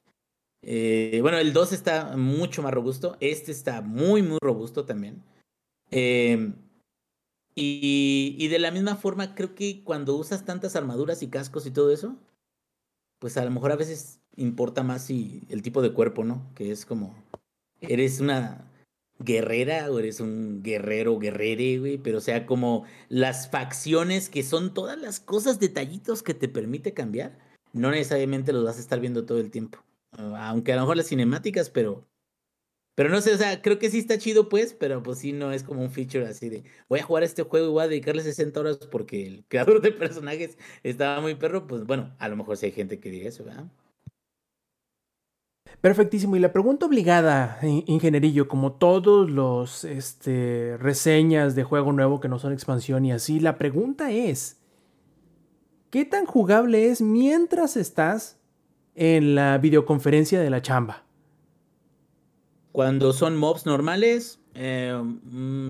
Eh, 0.61 1.19
bueno, 1.21 1.37
el 1.37 1.53
2 1.53 1.73
está 1.73 2.15
mucho 2.17 2.61
más 2.61 2.73
robusto. 2.73 3.17
Este 3.19 3.51
está 3.51 3.81
muy, 3.81 4.21
muy 4.21 4.37
robusto 4.39 4.85
también. 4.85 5.23
Em, 5.89 6.53
y, 7.55 8.35
y 8.37 8.47
de 8.49 8.59
la 8.59 8.71
misma 8.71 8.95
forma, 8.95 9.33
creo 9.33 9.55
que 9.55 9.83
cuando 9.83 10.15
usas 10.15 10.45
tantas 10.45 10.75
armaduras 10.75 11.23
y 11.23 11.29
cascos 11.29 11.65
y 11.65 11.71
todo 11.71 11.91
eso, 11.91 12.15
pues 13.19 13.37
a 13.37 13.45
lo 13.45 13.51
mejor 13.51 13.71
a 13.71 13.75
veces 13.75 14.19
importa 14.35 14.83
más 14.83 15.05
si 15.05 15.43
el 15.49 15.63
tipo 15.63 15.81
de 15.81 15.93
cuerpo, 15.93 16.23
¿no? 16.23 16.51
Que 16.53 16.71
es 16.71 16.85
como. 16.85 17.15
Eres 17.79 18.19
una 18.19 18.67
guerrera 19.19 19.91
o 19.91 19.99
eres 19.99 20.19
un 20.19 20.61
guerrero 20.63 21.17
guerrere, 21.19 21.79
güey, 21.79 21.97
pero 21.97 22.19
o 22.19 22.21
sea, 22.21 22.45
como 22.45 22.85
las 23.09 23.49
facciones 23.49 24.29
que 24.29 24.43
son 24.43 24.73
todas 24.73 24.99
las 24.99 25.19
cosas, 25.19 25.59
detallitos 25.59 26.23
que 26.23 26.33
te 26.33 26.49
permite 26.49 26.93
cambiar, 26.93 27.37
no 27.73 27.91
necesariamente 27.91 28.53
los 28.53 28.63
vas 28.65 28.77
a 28.77 28.81
estar 28.81 28.99
viendo 28.99 29.25
todo 29.25 29.39
el 29.39 29.51
tiempo. 29.51 29.83
Aunque 30.11 30.73
a 30.73 30.75
lo 30.75 30.83
mejor 30.83 30.97
las 30.97 31.07
cinemáticas, 31.07 31.69
pero 31.69 32.07
pero 32.97 33.09
no 33.09 33.21
sé, 33.21 33.31
o 33.31 33.37
sea, 33.37 33.61
creo 33.61 33.77
que 33.77 33.91
sí 33.91 33.99
está 33.99 34.17
chido, 34.17 34.49
pues, 34.49 34.73
pero 34.73 35.03
pues 35.03 35.19
sí 35.19 35.31
no 35.31 35.51
es 35.51 35.61
como 35.61 35.83
un 35.83 35.91
feature 35.91 36.25
así 36.25 36.49
de 36.49 36.63
voy 36.89 36.99
a 36.99 37.03
jugar 37.03 37.21
este 37.21 37.43
juego 37.43 37.67
y 37.67 37.69
voy 37.69 37.83
a 37.83 37.87
dedicarle 37.87 38.23
60 38.23 38.59
horas 38.59 38.77
porque 38.89 39.27
el 39.27 39.45
creador 39.47 39.81
de 39.81 39.91
personajes 39.91 40.57
estaba 40.81 41.21
muy 41.21 41.35
perro, 41.35 41.67
pues 41.67 41.85
bueno, 41.85 42.15
a 42.17 42.27
lo 42.27 42.35
mejor 42.37 42.57
sí 42.57 42.65
hay 42.65 42.71
gente 42.71 42.99
que 42.99 43.11
diga 43.11 43.29
eso, 43.29 43.43
¿verdad? 43.45 43.67
Perfectísimo. 45.81 46.35
Y 46.35 46.39
la 46.39 46.51
pregunta 46.51 46.85
obligada, 46.85 47.59
ingenierillo, 47.61 48.47
como 48.47 48.73
todos 48.73 49.29
los 49.29 49.83
este, 49.83 50.77
reseñas 50.77 51.55
de 51.55 51.63
juego 51.63 51.91
nuevo 51.91 52.19
que 52.19 52.27
no 52.27 52.39
son 52.39 52.53
expansión 52.53 53.05
y 53.05 53.11
así, 53.11 53.39
la 53.39 53.57
pregunta 53.57 54.11
es, 54.11 54.57
¿qué 55.89 56.05
tan 56.05 56.25
jugable 56.25 56.89
es 56.89 57.01
mientras 57.01 57.77
estás 57.77 58.37
en 58.95 59.35
la 59.35 59.57
videoconferencia 59.59 60.41
de 60.41 60.49
la 60.49 60.61
chamba? 60.61 61.03
Cuando 62.71 63.13
son 63.13 63.37
mobs 63.37 63.65
normales, 63.65 64.39
eh, 64.55 64.99
mm, 65.01 65.67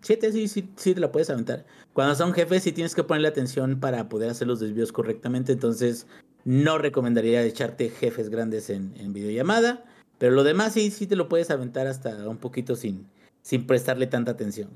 siete 0.00 0.32
sí, 0.32 0.48
sí, 0.48 0.70
sí 0.76 0.94
te 0.94 1.00
la 1.00 1.12
puedes 1.12 1.30
aventar. 1.30 1.66
Cuando 1.92 2.14
son 2.14 2.32
jefes 2.32 2.62
sí 2.62 2.72
tienes 2.72 2.94
que 2.94 3.02
ponerle 3.02 3.28
atención 3.28 3.80
para 3.80 4.08
poder 4.08 4.30
hacer 4.30 4.46
los 4.46 4.60
desvíos 4.60 4.92
correctamente, 4.92 5.52
entonces 5.52 6.06
no 6.46 6.78
recomendaría 6.78 7.42
echarte 7.42 7.90
jefes 7.90 8.30
grandes 8.30 8.70
en, 8.70 9.12
videollamada, 9.12 9.84
pero 10.16 10.32
lo 10.32 10.44
demás 10.44 10.74
sí, 10.74 10.92
sí 10.92 11.08
te 11.08 11.16
lo 11.16 11.28
puedes 11.28 11.50
aventar 11.50 11.88
hasta 11.88 12.28
un 12.28 12.38
poquito 12.38 12.76
sin, 12.76 13.08
sin 13.42 13.66
prestarle 13.66 14.06
tanta 14.06 14.30
atención. 14.30 14.70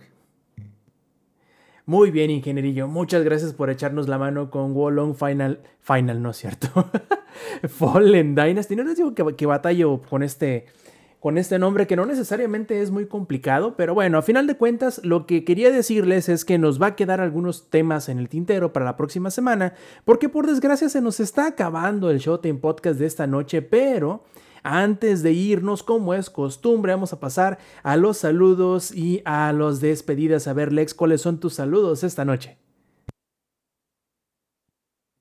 Muy 1.87 2.11
bien, 2.11 2.31
ingenierillo. 2.31 2.89
Muchas 2.89 3.23
gracias 3.23 3.53
por 3.53 3.71
echarnos 3.71 4.09
la 4.09 4.19
mano 4.19 4.51
con 4.51 4.75
Wolong 4.75 5.15
Final. 5.15 5.61
Final, 5.81 6.21
no 6.21 6.31
es 6.31 6.39
cierto. 6.39 6.91
Fallen 7.69 8.35
Dynasty. 8.35 8.75
No 8.75 8.83
les 8.83 8.97
digo 8.97 9.15
que, 9.15 9.37
que 9.37 9.47
batallo 9.47 10.03
con 10.03 10.25
este 10.25 10.67
con 11.21 11.37
este 11.37 11.59
nombre 11.59 11.87
que 11.87 11.97
no 11.97 12.07
necesariamente 12.07 12.81
es 12.81 12.91
muy 12.91 13.07
complicado, 13.07 13.77
pero 13.77 13.93
bueno, 13.93 14.17
a 14.17 14.23
final 14.23 14.47
de 14.47 14.57
cuentas 14.57 15.03
lo 15.05 15.27
que 15.27 15.45
quería 15.45 15.71
decirles 15.71 16.31
es 16.31 16.47
que 16.47 16.57
nos 16.57 16.81
va 16.81 16.89
a 16.89 16.97
quedar 16.97 17.21
algunos 17.21 17.69
temas 17.69 18.09
en 18.09 18.19
el 18.19 18.31
tintero 18.31 18.73
para 18.73 18.87
la 18.87 18.97
próxima 18.97 19.31
semana, 19.31 19.75
porque 20.07 20.31
por 20.31 20.47
desgracia 20.47 20.89
se 20.89 21.03
nos 21.03 21.21
está 21.21 21.47
acabando 21.47 22.11
el 22.11 22.19
Showtime 22.19 22.59
Podcast 22.59 22.99
de 22.99 23.07
esta 23.07 23.27
noche, 23.27 23.61
pero 23.61 24.25
antes 24.63 25.23
de 25.23 25.33
irnos, 25.33 25.83
como 25.83 26.15
es 26.15 26.31
costumbre, 26.31 26.93
vamos 26.93 27.13
a 27.13 27.21
pasar 27.21 27.59
a 27.83 27.97
los 27.97 28.17
saludos 28.17 28.95
y 28.95 29.21
a 29.27 29.53
los 29.53 29.81
despedidas. 29.81 30.49
A 30.49 30.55
ver, 30.55 30.73
Lex, 30.73 30.95
¿cuáles 30.95 31.21
son 31.21 31.39
tus 31.39 31.55
saludos 31.55 32.03
esta 32.03 32.25
noche? 32.25 32.57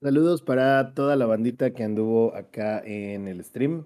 Saludos 0.01 0.41
para 0.41 0.93
toda 0.93 1.17
la 1.17 1.25
bandita 1.25 1.71
que 1.71 1.83
anduvo 1.83 2.33
acá 2.33 2.81
en 2.85 3.27
el 3.27 3.43
stream. 3.43 3.83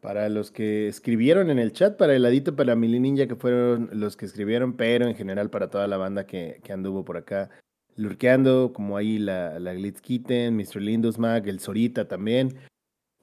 Para 0.00 0.28
los 0.28 0.50
que 0.50 0.86
escribieron 0.86 1.50
en 1.50 1.58
el 1.58 1.72
chat, 1.72 1.96
para 1.96 2.14
el 2.14 2.22
ladito, 2.22 2.54
para 2.54 2.76
Mili 2.76 3.00
Ninja, 3.00 3.26
que 3.26 3.34
fueron 3.34 3.90
los 3.92 4.16
que 4.16 4.26
escribieron, 4.26 4.76
pero 4.76 5.06
en 5.06 5.16
general 5.16 5.50
para 5.50 5.70
toda 5.70 5.88
la 5.88 5.96
banda 5.96 6.26
que, 6.26 6.60
anduvo 6.70 7.04
por 7.04 7.16
acá 7.16 7.50
lurqueando, 7.96 8.72
como 8.72 8.96
ahí 8.96 9.18
la, 9.18 9.58
la 9.58 9.74
Glitz 9.74 10.00
Kitten, 10.00 10.56
Mr. 10.56 10.80
Lindus 10.80 11.18
Mag, 11.18 11.48
el 11.48 11.58
Sorita 11.58 12.06
también. 12.06 12.56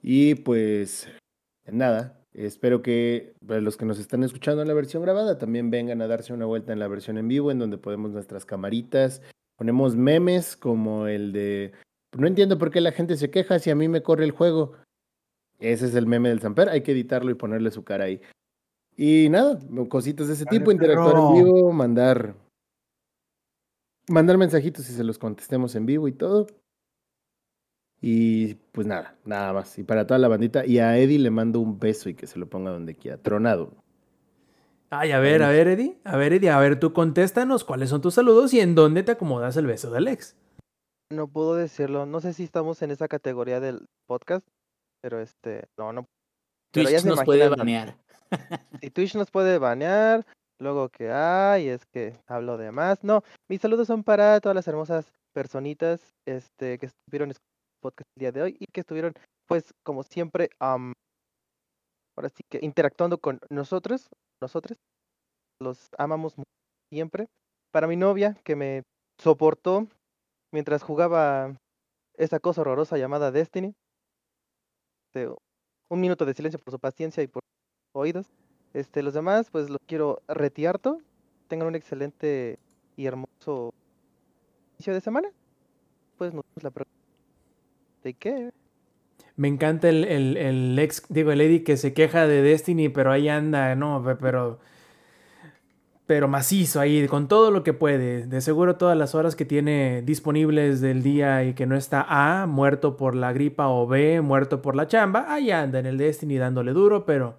Y 0.02 0.36
pues 0.36 1.08
nada, 1.66 2.22
espero 2.34 2.82
que 2.82 3.34
para 3.48 3.62
los 3.62 3.78
que 3.78 3.86
nos 3.86 3.98
están 3.98 4.24
escuchando 4.24 4.62
en 4.62 4.68
la 4.68 4.74
versión 4.74 5.02
grabada 5.02 5.38
también 5.38 5.72
vengan 5.72 6.02
a 6.02 6.08
darse 6.08 6.34
una 6.34 6.46
vuelta 6.46 6.74
en 6.74 6.80
la 6.80 6.90
versión 6.90 7.18
en 7.18 7.30
vivo, 7.30 7.52
en 7.52 7.60
donde 7.60 7.78
ponemos 7.78 8.12
nuestras 8.12 8.44
camaritas, 8.44 9.22
ponemos 9.56 9.96
memes 9.96 10.58
como 10.58 11.08
el 11.08 11.32
de 11.32 11.72
no 12.18 12.28
entiendo 12.28 12.58
por 12.58 12.72
qué 12.72 12.82
la 12.82 12.92
gente 12.92 13.18
se 13.18 13.30
queja 13.30 13.60
si 13.60 13.70
a 13.70 13.76
mí 13.76 13.88
me 13.88 14.02
corre 14.02 14.24
el 14.24 14.32
juego. 14.32 14.74
Ese 15.72 15.88
es 15.88 15.96
el 15.96 16.08
meme 16.08 16.30
del 16.30 16.42
Samper, 16.42 16.70
hay 16.70 16.82
que 16.82 16.92
editarlo 16.92 17.32
y 17.32 17.36
ponerle 17.36 17.72
su 17.72 17.84
cara 17.84 18.06
ahí. 18.06 18.22
Y 18.98 19.30
nada, 19.30 19.60
cositas 19.90 20.28
de 20.28 20.34
ese 20.34 20.46
tipo, 20.46 20.72
interactuar 20.72 21.16
en 21.18 21.44
vivo, 21.44 21.72
mandar 21.72 22.36
mandar 24.08 24.38
mensajitos 24.38 24.90
y 24.90 24.94
se 24.94 25.04
los 25.04 25.18
contestemos 25.18 25.76
en 25.76 25.86
vivo 25.86 26.08
y 26.08 26.12
todo. 26.12 26.48
Y 28.02 28.56
pues 28.72 28.86
nada, 28.86 29.16
nada 29.26 29.54
más. 29.54 29.78
Y 29.80 29.84
para 29.84 30.06
toda 30.06 30.20
la 30.20 30.28
bandita. 30.28 30.66
Y 30.66 30.80
a 30.80 30.98
Eddie 30.98 31.20
le 31.20 31.32
mando 31.32 31.60
un 31.60 31.80
beso 31.80 32.10
y 32.10 32.14
que 32.14 32.28
se 32.28 32.38
lo 32.38 32.48
ponga 32.48 32.72
donde 32.72 32.96
quiera. 32.96 33.18
Tronado. 33.18 33.74
Ay, 34.92 35.12
a 35.12 35.20
ver, 35.20 35.42
a 35.42 35.50
ver, 35.50 35.68
Eddie. 35.68 35.98
A 36.04 36.16
ver, 36.16 36.34
Eddie, 36.34 36.52
a 36.52 36.60
ver, 36.60 36.80
tú 36.80 36.94
contéstanos 36.94 37.64
cuáles 37.64 37.90
son 37.90 38.02
tus 38.02 38.14
saludos 38.14 38.54
y 38.54 38.60
en 38.60 38.76
dónde 38.76 39.04
te 39.04 39.14
acomodas 39.14 39.58
el 39.58 39.66
beso 39.66 39.90
de 39.90 39.98
Alex. 39.98 40.36
No 41.10 41.28
puedo 41.28 41.56
decirlo. 41.56 42.06
No 42.06 42.22
sé 42.22 42.34
si 42.34 42.44
estamos 42.44 42.82
en 42.82 42.92
esa 42.92 43.08
categoría 43.08 43.60
del 43.60 43.88
podcast. 44.06 44.46
Pero 45.06 45.20
este, 45.20 45.68
no, 45.78 45.94
no. 45.94 46.06
Twitch 46.74 47.06
nos 47.06 47.24
puede 47.24 47.48
banear. 47.48 47.96
Si 48.82 48.90
Twitch 48.90 49.14
nos 49.14 49.30
puede 49.30 49.60
banear, 49.60 50.26
luego 50.60 50.90
que 50.90 51.12
hay, 51.12 51.68
es 51.68 51.86
que 51.94 52.18
hablo 52.28 52.58
de 52.58 52.72
más. 52.72 53.04
No, 53.04 53.22
mis 53.48 53.62
saludos 53.62 53.86
son 53.86 54.04
para 54.04 54.40
todas 54.42 54.56
las 54.56 54.68
hermosas 54.68 55.06
personitas 55.32 56.02
este, 56.28 56.80
que 56.80 56.88
estuvieron 56.88 57.30
en 57.30 57.36
el 57.36 57.38
podcast 57.84 58.10
el 58.18 58.20
día 58.20 58.32
de 58.32 58.42
hoy 58.42 58.58
y 58.60 58.66
que 58.74 58.80
estuvieron, 58.80 59.14
pues, 59.48 59.76
como 59.86 60.02
siempre, 60.02 60.50
ahora 60.60 60.96
sí 62.30 62.42
que 62.50 62.58
interactuando 62.66 63.20
con 63.20 63.38
nosotros, 63.52 64.08
nosotros. 64.42 64.76
Los 65.62 65.86
amamos 66.00 66.34
siempre. 66.92 67.28
Para 67.72 67.86
mi 67.86 67.96
novia, 67.96 68.36
que 68.44 68.56
me 68.56 68.82
soportó 69.22 69.88
mientras 70.52 70.82
jugaba 70.82 71.56
esa 72.18 72.40
cosa 72.40 72.62
horrorosa 72.62 72.98
llamada 72.98 73.30
Destiny. 73.30 73.76
Este, 75.16 75.34
un 75.88 76.02
minuto 76.02 76.26
de 76.26 76.34
silencio 76.34 76.60
por 76.60 76.74
su 76.74 76.80
paciencia 76.80 77.24
y 77.24 77.28
por 77.28 77.42
oídos. 77.94 78.28
Este, 78.74 79.02
los 79.02 79.14
demás, 79.14 79.50
pues 79.50 79.70
los 79.70 79.80
quiero 79.88 80.22
retiarto. 80.28 81.00
Tengan 81.48 81.70
un 81.70 81.76
excelente 81.76 82.60
y 82.98 83.06
hermoso 83.06 83.74
inicio 84.74 84.94
de 84.94 85.00
semana. 85.00 85.30
Pues 86.18 86.34
nos 86.34 86.44
vemos 86.44 86.64
la 86.64 86.70
próxima. 86.72 86.98
¿De 88.04 88.14
qué? 88.14 88.52
Me 89.38 89.48
encanta 89.48 89.88
el, 89.88 90.04
el, 90.04 90.36
el 90.36 90.80
ex, 90.80 91.04
digo, 91.08 91.32
el 91.32 91.40
Eddie 91.40 91.64
que 91.64 91.78
se 91.78 91.94
queja 91.94 92.28
de 92.28 92.42
Destiny, 92.42 92.90
pero 92.90 93.12
ahí 93.12 93.30
anda, 93.30 93.74
no, 93.76 94.04
pero 94.20 94.60
pero 96.06 96.28
macizo 96.28 96.80
ahí, 96.80 97.08
con 97.08 97.28
todo 97.28 97.52
lo 97.52 97.64
que 97.64 97.74
puede. 97.74 98.28
De 98.28 98.42
seguro 98.42 98.76
todas 98.76 98.98
las 98.98 99.16
horas 99.16 99.36
que 99.36 99.46
tiene 99.46 100.02
disponibles 100.04 100.82
del 100.82 101.02
día 101.02 101.44
y 101.44 101.54
que 101.54 101.66
no 101.66 101.76
está 101.76 102.06
A, 102.08 102.46
muerto 102.46 102.96
por 102.98 103.16
la 103.16 103.34
gripa 103.34 103.68
o 103.68 103.88
B, 103.88 104.22
muerto 104.22 104.62
por 104.62 104.76
la 104.76 104.88
chamba, 104.88 105.26
ahí 105.34 105.52
anda 105.52 105.80
en 105.80 105.86
el 105.86 105.98
Destiny 105.98 106.38
dándole 106.38 106.74
duro, 106.74 107.06
pero 107.06 107.38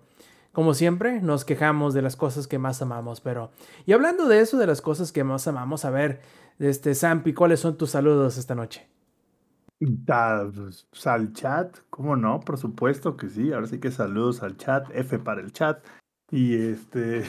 como 0.53 0.75
siempre 0.75 1.21
nos 1.21 1.45
quejamos 1.45 1.95
de 1.95 2.03
las 2.03 2.17
cosas 2.17 2.49
que 2.49 2.59
más 2.59 2.81
amamos, 2.83 3.21
pero... 3.21 3.51
Y 3.85 3.93
hablando 3.93 4.27
de 4.27 4.41
eso, 4.41 4.57
de 4.59 4.67
las 4.67 4.81
cosas 4.81 5.13
que 5.13 5.23
más 5.23 5.47
amamos, 5.47 5.85
a 5.85 5.91
ver, 5.91 6.21
este 6.59 6.95
Sampi, 6.95 7.35
¿cuáles 7.35 7.61
son 7.61 7.77
tus 7.77 7.91
saludos 7.91 8.39
esta 8.39 8.55
noche? 8.55 8.89
Pues, 9.79 11.07
al 11.07 11.33
chat, 11.35 11.77
¿cómo 11.91 12.17
no? 12.17 12.41
Por 12.41 12.57
supuesto 12.57 13.17
que 13.17 13.29
sí. 13.29 13.53
Ahora 13.53 13.67
sí 13.67 13.79
que 13.79 13.91
saludos 13.91 14.43
al 14.43 14.57
chat, 14.57 14.89
F 14.95 15.19
para 15.19 15.41
el 15.43 15.53
chat. 15.53 15.85
Y 16.31 16.57
este, 16.57 17.25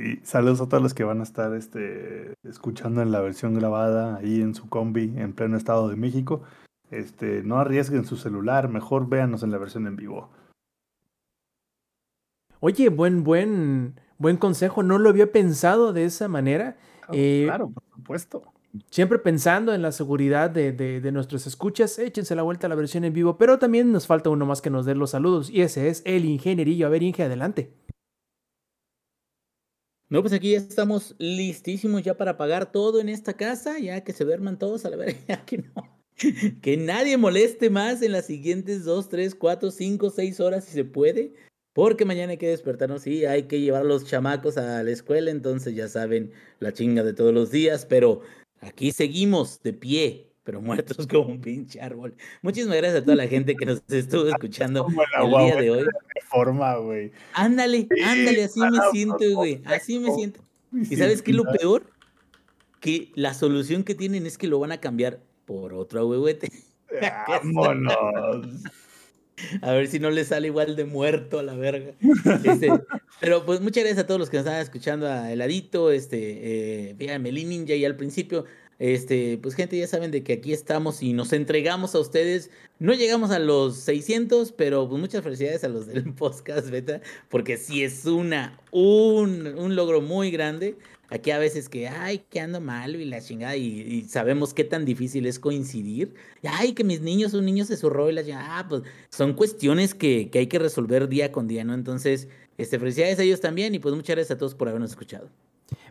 y 0.00 0.20
saludos 0.24 0.60
a 0.60 0.68
todos 0.68 0.82
los 0.82 0.94
que 0.94 1.04
van 1.04 1.20
a 1.20 1.22
estar 1.22 1.54
este, 1.54 2.34
escuchando 2.44 3.02
en 3.02 3.12
la 3.12 3.20
versión 3.20 3.54
grabada 3.54 4.16
ahí 4.16 4.40
en 4.40 4.54
su 4.54 4.68
combi 4.68 5.12
en 5.16 5.32
pleno 5.32 5.56
estado 5.56 5.88
de 5.88 5.96
México. 5.96 6.42
Este, 6.90 7.42
no 7.42 7.58
arriesguen 7.58 8.04
su 8.04 8.16
celular, 8.16 8.68
mejor 8.68 9.08
véanos 9.08 9.42
en 9.42 9.50
la 9.50 9.58
versión 9.58 9.86
en 9.86 9.96
vivo. 9.96 10.30
Oye, 12.60 12.88
buen, 12.88 13.24
buen, 13.24 14.00
buen 14.18 14.36
consejo. 14.36 14.82
No 14.82 14.98
lo 14.98 15.08
había 15.08 15.32
pensado 15.32 15.92
de 15.92 16.04
esa 16.04 16.28
manera. 16.28 16.76
Ah, 17.02 17.12
eh, 17.12 17.42
claro, 17.46 17.70
por 17.70 17.84
supuesto. 17.94 18.42
Siempre 18.90 19.18
pensando 19.18 19.72
en 19.72 19.82
la 19.82 19.90
seguridad 19.90 20.50
de, 20.50 20.72
de, 20.72 21.00
de, 21.00 21.12
nuestros 21.12 21.46
escuchas, 21.46 21.98
échense 21.98 22.34
la 22.34 22.42
vuelta 22.42 22.66
a 22.66 22.70
la 22.70 22.74
versión 22.74 23.04
en 23.04 23.14
vivo, 23.14 23.38
pero 23.38 23.58
también 23.58 23.90
nos 23.90 24.06
falta 24.06 24.28
uno 24.28 24.44
más 24.44 24.60
que 24.60 24.68
nos 24.68 24.84
dé 24.84 24.94
los 24.94 25.10
saludos 25.10 25.48
y 25.48 25.62
ese 25.62 25.88
es 25.88 26.02
el 26.04 26.26
ingenierillo. 26.26 26.86
A 26.86 26.90
ver, 26.90 27.02
Inge, 27.02 27.22
adelante. 27.22 27.72
No, 30.08 30.22
pues 30.22 30.32
aquí 30.32 30.52
ya 30.52 30.58
estamos 30.58 31.16
listísimos 31.18 32.02
ya 32.02 32.16
para 32.16 32.36
pagar 32.36 32.70
todo 32.70 33.00
en 33.00 33.08
esta 33.08 33.34
casa, 33.34 33.78
ya 33.78 34.04
que 34.04 34.12
se 34.12 34.24
verman 34.24 34.58
todos 34.58 34.84
a 34.84 34.90
la 34.90 34.96
verga, 34.96 35.44
que 35.44 35.58
no. 35.58 35.96
Que 36.62 36.76
nadie 36.76 37.16
moleste 37.16 37.68
más 37.70 38.00
en 38.02 38.12
las 38.12 38.26
siguientes 38.26 38.84
dos, 38.84 39.08
tres, 39.08 39.34
cuatro, 39.34 39.70
cinco, 39.70 40.10
seis 40.10 40.40
horas 40.40 40.64
si 40.64 40.72
se 40.72 40.84
puede. 40.84 41.34
Porque 41.72 42.06
mañana 42.06 42.32
hay 42.32 42.38
que 42.38 42.48
despertarnos, 42.48 43.02
sí, 43.02 43.26
hay 43.26 43.42
que 43.42 43.60
llevar 43.60 43.82
a 43.82 43.84
los 43.84 44.06
chamacos 44.06 44.56
a 44.56 44.82
la 44.82 44.90
escuela, 44.90 45.30
entonces 45.30 45.74
ya 45.74 45.88
saben 45.88 46.32
la 46.58 46.72
chinga 46.72 47.02
de 47.02 47.12
todos 47.12 47.34
los 47.34 47.50
días, 47.50 47.84
pero 47.84 48.22
aquí 48.60 48.92
seguimos 48.92 49.60
de 49.62 49.74
pie, 49.74 50.25
pero 50.46 50.62
muertos 50.62 51.06
como 51.10 51.26
un 51.26 51.40
pinche 51.40 51.80
árbol. 51.80 52.14
Muchísimas 52.40 52.76
gracias 52.78 53.02
a 53.02 53.04
toda 53.04 53.16
la 53.16 53.26
gente 53.26 53.54
que 53.56 53.66
nos 53.66 53.82
estuvo 53.88 54.28
escuchando 54.28 54.86
el 55.20 55.28
día 55.28 55.56
de 55.56 55.70
hoy. 55.70 55.84
Forma, 56.30 56.76
güey. 56.76 57.12
Ándale, 57.34 57.88
ándale, 58.04 58.44
así 58.44 58.60
me 58.60 58.78
siento, 58.92 59.24
güey. 59.34 59.60
Así 59.66 59.98
me 59.98 60.14
siento. 60.14 60.40
¿Y 60.72 60.96
sabes 60.96 61.20
qué 61.20 61.32
es 61.32 61.36
lo 61.36 61.44
peor? 61.44 61.90
Que 62.80 63.10
la 63.14 63.34
solución 63.34 63.82
que 63.82 63.94
tienen 63.94 64.26
es 64.26 64.38
que 64.38 64.46
lo 64.46 64.60
van 64.60 64.72
a 64.72 64.78
cambiar 64.78 65.20
por 65.44 65.74
otro 65.74 66.00
ahuehuete. 66.00 66.50
Vámonos. 67.28 68.46
A 69.60 69.72
ver 69.72 69.88
si 69.88 69.98
no 69.98 70.10
le 70.10 70.24
sale 70.24 70.46
igual 70.46 70.76
de 70.76 70.84
muerto 70.84 71.38
a 71.38 71.42
la 71.42 71.54
verga. 71.54 71.92
Este, 72.44 72.70
pero 73.20 73.44
pues 73.44 73.60
muchas 73.60 73.84
gracias 73.84 74.04
a 74.04 74.06
todos 74.06 74.18
los 74.18 74.30
que 74.30 74.36
nos 74.38 74.46
estaban 74.46 74.62
escuchando 74.62 75.08
a 75.08 75.30
Heladito, 75.30 75.90
este, 75.90 76.90
eh, 76.90 77.18
Melín 77.18 77.50
Ninja 77.50 77.74
y 77.74 77.84
al 77.84 77.96
principio 77.96 78.46
Este, 78.78 79.38
pues 79.38 79.54
gente, 79.54 79.78
ya 79.78 79.86
saben 79.86 80.10
de 80.10 80.22
que 80.22 80.34
aquí 80.34 80.52
estamos 80.52 81.02
y 81.02 81.12
nos 81.12 81.32
entregamos 81.32 81.94
a 81.94 82.00
ustedes. 82.00 82.50
No 82.78 82.92
llegamos 82.92 83.30
a 83.30 83.38
los 83.38 83.76
600, 83.78 84.52
pero 84.52 84.88
pues 84.88 85.00
muchas 85.00 85.22
felicidades 85.22 85.64
a 85.64 85.68
los 85.68 85.86
del 85.86 86.12
podcast 86.14 86.68
beta, 86.70 87.00
porque 87.28 87.56
sí 87.56 87.82
es 87.82 88.04
una, 88.04 88.60
un, 88.70 89.46
un 89.46 89.76
logro 89.76 90.00
muy 90.02 90.30
grande. 90.30 90.76
Aquí 91.08 91.30
a 91.30 91.38
veces 91.38 91.68
que, 91.68 91.86
ay, 91.88 92.24
que 92.30 92.40
ando 92.40 92.60
mal 92.60 92.96
y 92.96 93.04
la 93.04 93.20
chingada, 93.20 93.56
y, 93.56 94.02
sabemos 94.08 94.52
qué 94.52 94.64
tan 94.64 94.84
difícil 94.84 95.26
es 95.26 95.38
coincidir. 95.38 96.14
Ay, 96.42 96.72
que 96.72 96.82
mis 96.82 97.00
niños, 97.00 97.32
un 97.32 97.44
niño 97.46 97.64
se 97.64 97.76
zurró 97.76 98.10
y 98.10 98.12
la 98.12 98.24
chingada. 98.24 98.58
Ah, 98.58 98.66
pues 98.68 98.82
son 99.10 99.34
cuestiones 99.34 99.94
que, 99.94 100.30
que 100.30 100.40
hay 100.40 100.46
que 100.48 100.58
resolver 100.58 101.08
día 101.08 101.30
con 101.32 101.46
día, 101.46 101.64
¿no? 101.64 101.74
Entonces, 101.74 102.28
este, 102.58 102.78
felicidades 102.78 103.18
a 103.20 103.22
ellos 103.22 103.40
también 103.40 103.74
y 103.74 103.78
pues 103.78 103.94
muchas 103.94 104.16
gracias 104.16 104.36
a 104.36 104.38
todos 104.38 104.54
por 104.54 104.68
habernos 104.68 104.90
escuchado. 104.90 105.30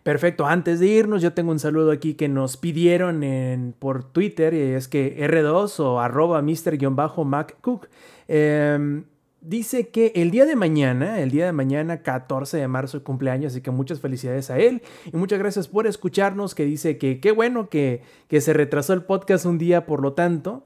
Perfecto, 0.03 0.45
antes 0.45 0.80
de 0.80 0.88
irnos 0.88 1.22
yo 1.22 1.34
tengo 1.34 1.52
un 1.52 1.60
saludo 1.60 1.91
aquí 1.91 2.14
que 2.14 2.27
nos 2.27 2.57
pidieron 2.57 3.23
en, 3.23 3.73
por 3.77 4.03
Twitter 4.03 4.53
y 4.53 4.60
es 4.60 4.88
que 4.88 5.18
R2 5.27 5.80
o 5.80 5.99
arroba 5.99 6.41
Mr-MacCook 6.41 7.88
eh, 8.27 9.03
dice 9.41 9.89
que 9.89 10.11
el 10.15 10.31
día 10.31 10.45
de 10.45 10.56
mañana, 10.56 11.19
el 11.19 11.31
día 11.31 11.45
de 11.45 11.52
mañana 11.52 12.02
14 12.02 12.57
de 12.57 12.68
marzo 12.68 13.03
cumpleaños, 13.03 13.53
así 13.53 13.61
que 13.61 13.72
muchas 13.72 13.99
felicidades 13.99 14.49
a 14.49 14.60
él 14.60 14.81
y 15.11 15.18
muchas 15.18 15.39
gracias 15.39 15.68
por 15.68 15.88
escucharnos, 15.88 16.56
que 16.56 16.65
dice 16.65 16.97
que 16.97 17.19
qué 17.19 17.31
bueno 17.31 17.69
que, 17.69 18.02
que 18.27 18.41
se 18.41 18.53
retrasó 18.53 18.93
el 18.93 19.03
podcast 19.03 19.45
un 19.45 19.57
día 19.57 19.85
por 19.85 20.02
lo 20.02 20.14
tanto 20.14 20.64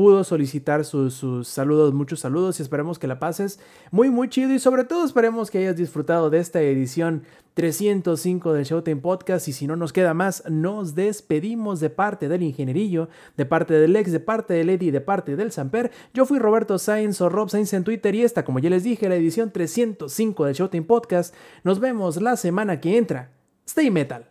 pudo 0.00 0.24
solicitar 0.24 0.86
sus, 0.86 1.46
saludos, 1.46 1.92
muchos 1.92 2.20
saludos 2.20 2.58
y 2.58 2.62
esperemos 2.62 2.98
que 2.98 3.06
la 3.06 3.18
pases 3.18 3.60
muy 3.90 4.08
muy 4.08 4.30
chido 4.30 4.50
y 4.54 4.58
sobre 4.58 4.84
todo 4.84 5.04
esperemos 5.04 5.50
que 5.50 5.58
hayas 5.58 5.76
disfrutado 5.76 6.30
de 6.30 6.38
esta 6.38 6.62
edición 6.62 7.24
305 7.52 8.54
del 8.54 8.64
Showtime 8.64 9.02
Podcast 9.02 9.46
y 9.48 9.52
si 9.52 9.66
no 9.66 9.76
nos 9.76 9.92
queda 9.92 10.14
más, 10.14 10.42
nos 10.48 10.94
despedimos 10.94 11.80
de 11.80 11.90
parte 11.90 12.30
del 12.30 12.42
ingenierillo, 12.42 13.10
de 13.36 13.44
parte 13.44 13.74
del 13.74 13.94
ex, 13.94 14.10
de 14.10 14.20
parte 14.20 14.54
del 14.54 14.70
Eddie, 14.70 14.90
de 14.90 15.02
parte 15.02 15.36
del 15.36 15.52
Samper. 15.52 15.90
Yo 16.14 16.24
fui 16.24 16.38
Roberto 16.38 16.78
Sainz 16.78 17.20
o 17.20 17.28
Rob 17.28 17.50
Sainz 17.50 17.74
en 17.74 17.84
Twitter 17.84 18.14
y 18.14 18.22
esta, 18.22 18.42
como 18.42 18.58
ya 18.58 18.70
les 18.70 18.84
dije, 18.84 19.06
la 19.06 19.16
edición 19.16 19.50
305 19.50 20.46
del 20.46 20.54
Showtime 20.54 20.86
Podcast. 20.86 21.34
Nos 21.62 21.78
vemos 21.78 22.22
la 22.22 22.38
semana 22.38 22.80
que 22.80 22.96
entra. 22.96 23.32
Stay 23.66 23.90
Metal. 23.90 24.24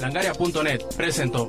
Langaria.net 0.00 0.82
presentó. 0.96 1.46